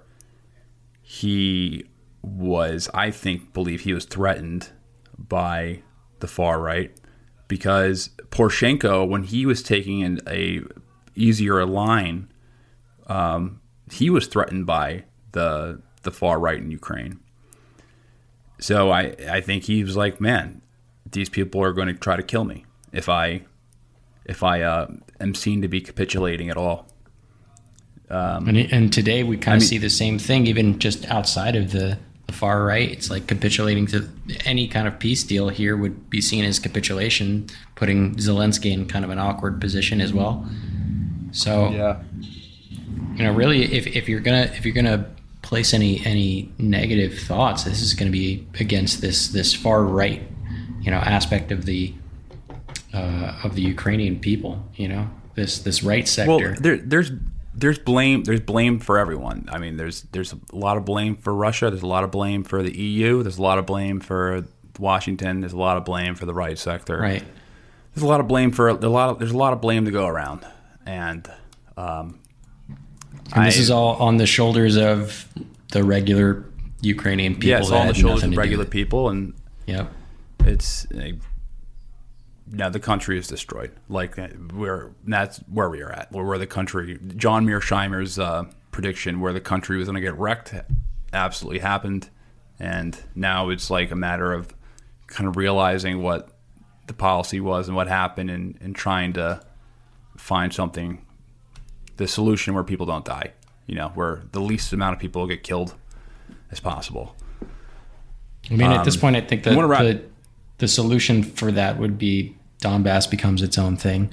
he 1.02 1.84
was, 2.22 2.88
I 2.94 3.10
think, 3.10 3.52
believe 3.52 3.82
he 3.82 3.92
was 3.92 4.04
threatened 4.04 4.70
by 5.18 5.82
the 6.20 6.26
far 6.26 6.60
right 6.60 6.90
because 7.48 8.10
Poroshenko, 8.30 9.06
when 9.08 9.24
he 9.24 9.46
was 9.46 9.62
taking 9.62 10.02
an 10.02 10.20
a 10.26 10.62
easier 11.14 11.64
line, 11.64 12.28
um, 13.06 13.60
he 13.92 14.10
was 14.10 14.26
threatened 14.26 14.66
by 14.66 15.04
the 15.32 15.80
the 16.02 16.10
far 16.10 16.38
right 16.38 16.58
in 16.58 16.70
Ukraine. 16.70 17.20
So 18.58 18.90
I 18.90 19.14
I 19.30 19.40
think 19.40 19.64
he 19.64 19.84
was 19.84 19.96
like, 19.96 20.20
man, 20.20 20.62
these 21.10 21.28
people 21.28 21.62
are 21.62 21.72
going 21.72 21.88
to 21.88 21.94
try 21.94 22.16
to 22.16 22.22
kill 22.22 22.44
me 22.44 22.64
if 22.92 23.08
I 23.08 23.42
if 24.24 24.42
I 24.42 24.62
uh, 24.62 24.90
am 25.20 25.34
seen 25.34 25.62
to 25.62 25.68
be 25.68 25.80
capitulating 25.80 26.50
at 26.50 26.56
all. 26.56 26.86
Um, 28.10 28.48
and, 28.48 28.58
and, 28.72 28.92
today 28.92 29.22
we 29.22 29.38
kind 29.38 29.56
of 29.56 29.62
mean, 29.62 29.68
see 29.68 29.78
the 29.78 29.90
same 29.90 30.18
thing, 30.18 30.46
even 30.46 30.78
just 30.78 31.06
outside 31.10 31.56
of 31.56 31.72
the, 31.72 31.98
the, 32.26 32.32
far 32.34 32.62
right. 32.62 32.90
It's 32.90 33.10
like 33.10 33.26
capitulating 33.26 33.86
to 33.88 34.06
any 34.44 34.68
kind 34.68 34.86
of 34.86 34.98
peace 34.98 35.24
deal 35.24 35.48
here 35.48 35.74
would 35.76 36.10
be 36.10 36.20
seen 36.20 36.44
as 36.44 36.58
capitulation, 36.58 37.46
putting 37.76 38.14
Zelensky 38.16 38.72
in 38.72 38.86
kind 38.86 39.06
of 39.06 39.10
an 39.10 39.18
awkward 39.18 39.58
position 39.58 40.02
as 40.02 40.12
well. 40.12 40.46
So, 41.32 41.70
yeah, 41.70 42.02
you 43.16 43.24
know, 43.24 43.32
really, 43.32 43.72
if, 43.72 43.86
if 43.86 44.08
you're 44.08 44.20
gonna 44.20 44.50
if 44.54 44.66
you're 44.66 44.74
gonna 44.74 45.08
place 45.44 45.72
any 45.72 46.04
any 46.04 46.50
negative 46.58 47.18
thoughts, 47.18 47.64
this 47.64 47.80
is 47.80 47.94
going 47.94 48.10
to 48.10 48.12
be 48.12 48.46
against 48.58 49.00
this 49.00 49.28
this 49.28 49.54
far 49.54 49.84
right, 49.84 50.22
you 50.80 50.90
know, 50.90 50.96
aspect 50.96 51.52
of 51.52 51.64
the 51.64 51.94
uh, 52.94 53.40
of 53.42 53.54
the 53.54 53.62
Ukrainian 53.62 54.18
people. 54.18 54.64
You 54.76 54.88
know, 54.88 55.10
this 55.34 55.58
this 55.58 55.82
right 55.82 56.06
sector. 56.06 56.30
Well, 56.30 56.54
there, 56.60 56.76
there's 56.78 57.10
there's 57.54 57.78
blame 57.78 58.24
there's 58.24 58.40
blame 58.40 58.78
for 58.80 58.98
everyone. 58.98 59.48
I 59.50 59.58
mean, 59.58 59.76
there's 59.76 60.02
there's 60.12 60.32
a 60.32 60.38
lot 60.52 60.76
of 60.76 60.84
blame 60.84 61.16
for 61.16 61.34
Russia. 61.34 61.70
There's 61.70 61.82
a 61.82 61.86
lot 61.86 62.04
of 62.04 62.10
blame 62.10 62.44
for 62.44 62.62
the 62.62 62.76
EU. 62.76 63.22
There's 63.22 63.38
a 63.38 63.42
lot 63.42 63.58
of 63.58 63.66
blame 63.66 64.00
for 64.00 64.44
Washington. 64.78 65.40
There's 65.40 65.52
a 65.52 65.58
lot 65.58 65.76
of 65.76 65.84
blame 65.84 66.14
for 66.14 66.26
the 66.26 66.34
right 66.34 66.58
sector. 66.58 66.98
Right. 66.98 67.24
There's 67.94 68.02
a 68.02 68.08
lot 68.08 68.20
of 68.20 68.26
blame 68.26 68.50
for 68.50 68.68
a 68.68 68.74
lot 68.74 69.10
of 69.10 69.18
there's 69.18 69.32
a 69.32 69.36
lot 69.36 69.52
of 69.52 69.60
blame 69.60 69.84
to 69.84 69.90
go 69.90 70.06
around, 70.06 70.44
and 70.84 71.30
um, 71.76 72.18
and 73.34 73.46
this 73.46 73.56
I, 73.56 73.60
is 73.60 73.70
all 73.70 73.96
on 73.96 74.16
the 74.16 74.26
shoulders 74.26 74.76
of 74.76 75.28
the 75.70 75.84
regular 75.84 76.44
Ukrainian 76.80 77.34
people. 77.34 77.50
Yeah, 77.50 77.58
it's 77.58 77.70
all 77.70 77.82
on 77.82 77.88
the 77.88 77.94
shoulders 77.94 78.24
of 78.24 78.36
regular 78.36 78.64
people, 78.64 79.08
and 79.10 79.32
yep, 79.66 79.92
it's 80.40 80.86
now 82.50 82.68
the 82.68 82.80
country 82.80 83.18
is 83.18 83.26
destroyed. 83.26 83.72
Like 83.88 84.18
we're 84.52 84.90
that's 85.06 85.38
where 85.50 85.70
we 85.70 85.80
are 85.82 85.90
at. 85.90 86.12
Where 86.12 86.38
the 86.38 86.46
country, 86.46 86.98
John 87.16 87.46
Mearsheimer's 87.46 88.18
uh, 88.18 88.44
prediction, 88.70 89.20
where 89.20 89.32
the 89.32 89.40
country 89.40 89.78
was 89.78 89.86
going 89.86 89.96
to 89.96 90.00
get 90.00 90.18
wrecked, 90.18 90.54
absolutely 91.12 91.60
happened, 91.60 92.10
and 92.58 92.98
now 93.14 93.48
it's 93.48 93.70
like 93.70 93.90
a 93.90 93.96
matter 93.96 94.32
of 94.32 94.54
kind 95.06 95.28
of 95.28 95.36
realizing 95.36 96.02
what 96.02 96.30
the 96.86 96.94
policy 96.94 97.40
was 97.40 97.68
and 97.68 97.76
what 97.76 97.88
happened, 97.88 98.30
and, 98.30 98.58
and 98.60 98.76
trying 98.76 99.12
to 99.14 99.40
find 100.16 100.52
something, 100.52 101.04
the 101.96 102.06
solution 102.06 102.54
where 102.54 102.64
people 102.64 102.86
don't 102.86 103.04
die. 103.04 103.32
You 103.66 103.76
know, 103.76 103.88
where 103.94 104.22
the 104.32 104.40
least 104.40 104.72
amount 104.74 104.94
of 104.94 105.00
people 105.00 105.26
get 105.26 105.42
killed 105.42 105.74
as 106.50 106.60
possible. 106.60 107.16
I 108.50 108.54
mean, 108.54 108.70
um, 108.70 108.74
at 108.74 108.84
this 108.84 108.96
um, 108.96 109.00
point, 109.00 109.16
I 109.16 109.22
think 109.22 109.44
that 109.44 109.56
the, 110.58 110.68
solution 110.68 111.22
for 111.22 111.52
that 111.52 111.78
would 111.78 111.98
be 111.98 112.36
Donbass 112.60 113.10
becomes 113.10 113.42
its 113.42 113.58
own 113.58 113.76
thing. 113.76 114.12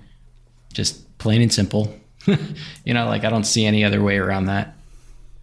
Just 0.73 1.17
plain 1.17 1.41
and 1.41 1.53
simple. 1.53 1.95
you 2.85 2.93
know, 2.93 3.05
like 3.07 3.23
I 3.23 3.29
don't 3.29 3.45
see 3.45 3.65
any 3.65 3.83
other 3.83 4.01
way 4.01 4.17
around 4.17 4.45
that. 4.45 4.75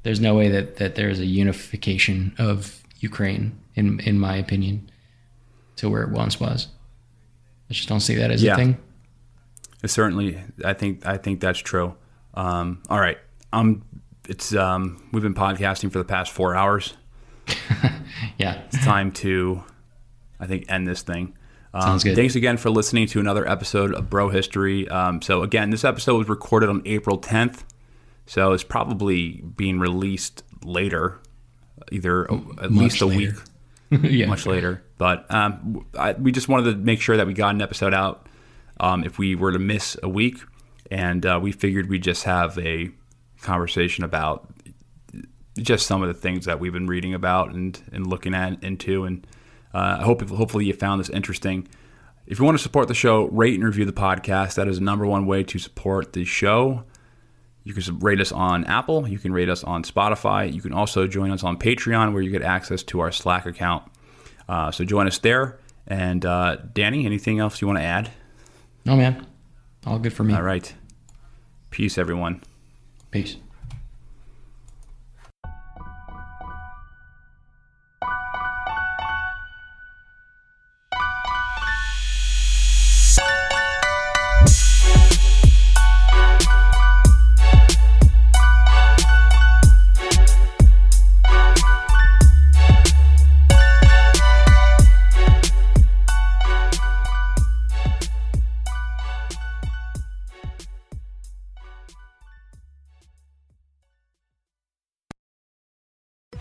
There's 0.02 0.20
no 0.20 0.34
way 0.34 0.48
that, 0.48 0.76
that 0.76 0.94
there's 0.94 1.18
a 1.18 1.26
unification 1.26 2.34
of 2.38 2.82
Ukraine, 3.00 3.58
in 3.74 4.00
in 4.00 4.18
my 4.18 4.36
opinion, 4.36 4.90
to 5.76 5.88
where 5.88 6.02
it 6.02 6.10
once 6.10 6.38
was. 6.38 6.68
I 7.70 7.74
just 7.74 7.88
don't 7.88 8.00
see 8.00 8.14
that 8.16 8.30
as 8.30 8.42
yeah. 8.42 8.54
a 8.54 8.56
thing. 8.56 8.78
It 9.82 9.88
Certainly, 9.88 10.38
I 10.64 10.72
think 10.72 11.04
I 11.06 11.16
think 11.16 11.40
that's 11.40 11.58
true. 11.58 11.94
Um, 12.34 12.82
all 12.88 13.00
right, 13.00 13.18
um, 13.52 13.84
it's 14.28 14.54
um, 14.54 15.02
we've 15.12 15.22
been 15.22 15.34
podcasting 15.34 15.90
for 15.90 15.98
the 15.98 16.04
past 16.04 16.32
four 16.32 16.54
hours. 16.54 16.94
yeah, 18.38 18.62
it's 18.66 18.84
time 18.84 19.10
to, 19.12 19.62
I 20.40 20.46
think, 20.46 20.70
end 20.70 20.86
this 20.86 21.02
thing. 21.02 21.36
Um, 21.74 21.82
Sounds 21.82 22.04
good. 22.04 22.16
Thanks 22.16 22.34
again 22.34 22.56
for 22.56 22.70
listening 22.70 23.06
to 23.08 23.20
another 23.20 23.48
episode 23.48 23.94
of 23.94 24.08
Bro 24.08 24.30
History. 24.30 24.88
Um, 24.88 25.20
so 25.20 25.42
again, 25.42 25.70
this 25.70 25.84
episode 25.84 26.16
was 26.16 26.28
recorded 26.28 26.68
on 26.68 26.82
April 26.86 27.18
10th, 27.18 27.64
so 28.26 28.52
it's 28.52 28.64
probably 28.64 29.42
being 29.56 29.78
released 29.78 30.42
later, 30.64 31.20
either 31.92 32.24
at 32.32 32.70
much 32.70 32.82
least 32.82 33.00
a 33.02 33.06
later. 33.06 33.36
week, 33.90 34.02
yeah. 34.10 34.26
much 34.26 34.46
later. 34.46 34.82
But 34.96 35.32
um, 35.32 35.86
I, 35.96 36.12
we 36.12 36.32
just 36.32 36.48
wanted 36.48 36.72
to 36.72 36.76
make 36.76 37.00
sure 37.00 37.16
that 37.16 37.26
we 37.26 37.34
got 37.34 37.54
an 37.54 37.62
episode 37.62 37.94
out 37.94 38.26
um, 38.80 39.04
if 39.04 39.18
we 39.18 39.34
were 39.34 39.52
to 39.52 39.58
miss 39.58 39.96
a 40.02 40.08
week, 40.08 40.38
and 40.90 41.24
uh, 41.26 41.38
we 41.40 41.52
figured 41.52 41.88
we'd 41.90 42.02
just 42.02 42.24
have 42.24 42.58
a 42.58 42.90
conversation 43.42 44.04
about 44.04 44.48
just 45.58 45.86
some 45.86 46.02
of 46.02 46.08
the 46.08 46.14
things 46.14 46.44
that 46.46 46.60
we've 46.60 46.72
been 46.72 46.86
reading 46.86 47.14
about 47.14 47.52
and, 47.52 47.82
and 47.92 48.06
looking 48.06 48.34
at 48.34 48.62
into 48.62 49.04
and 49.04 49.26
uh, 49.74 49.98
I 50.00 50.04
hope 50.04 50.28
hopefully 50.28 50.66
you 50.66 50.72
found 50.72 51.00
this 51.00 51.10
interesting. 51.10 51.68
If 52.26 52.38
you 52.38 52.44
want 52.44 52.58
to 52.58 52.62
support 52.62 52.88
the 52.88 52.94
show, 52.94 53.26
rate 53.28 53.54
and 53.54 53.64
review 53.64 53.84
the 53.84 53.92
podcast. 53.92 54.54
That 54.54 54.68
is 54.68 54.78
the 54.78 54.84
number 54.84 55.06
one 55.06 55.26
way 55.26 55.42
to 55.44 55.58
support 55.58 56.12
the 56.12 56.24
show. 56.24 56.84
You 57.64 57.74
can 57.74 57.98
rate 57.98 58.20
us 58.20 58.32
on 58.32 58.64
Apple. 58.64 59.08
You 59.08 59.18
can 59.18 59.32
rate 59.32 59.48
us 59.48 59.64
on 59.64 59.82
Spotify. 59.82 60.52
You 60.52 60.60
can 60.60 60.72
also 60.72 61.06
join 61.06 61.30
us 61.30 61.42
on 61.44 61.58
Patreon, 61.58 62.12
where 62.12 62.22
you 62.22 62.30
get 62.30 62.42
access 62.42 62.82
to 62.84 63.00
our 63.00 63.12
Slack 63.12 63.46
account. 63.46 63.82
Uh, 64.48 64.70
so 64.70 64.84
join 64.84 65.06
us 65.06 65.18
there. 65.18 65.58
And 65.86 66.24
uh, 66.24 66.56
Danny, 66.72 67.06
anything 67.06 67.38
else 67.38 67.60
you 67.60 67.66
want 67.66 67.78
to 67.78 67.84
add? 67.84 68.10
No, 68.84 68.96
man. 68.96 69.26
All 69.86 69.98
good 69.98 70.12
for 70.12 70.24
me. 70.24 70.34
All 70.34 70.42
right. 70.42 70.72
Peace, 71.70 71.98
everyone. 71.98 72.42
Peace. 73.10 73.36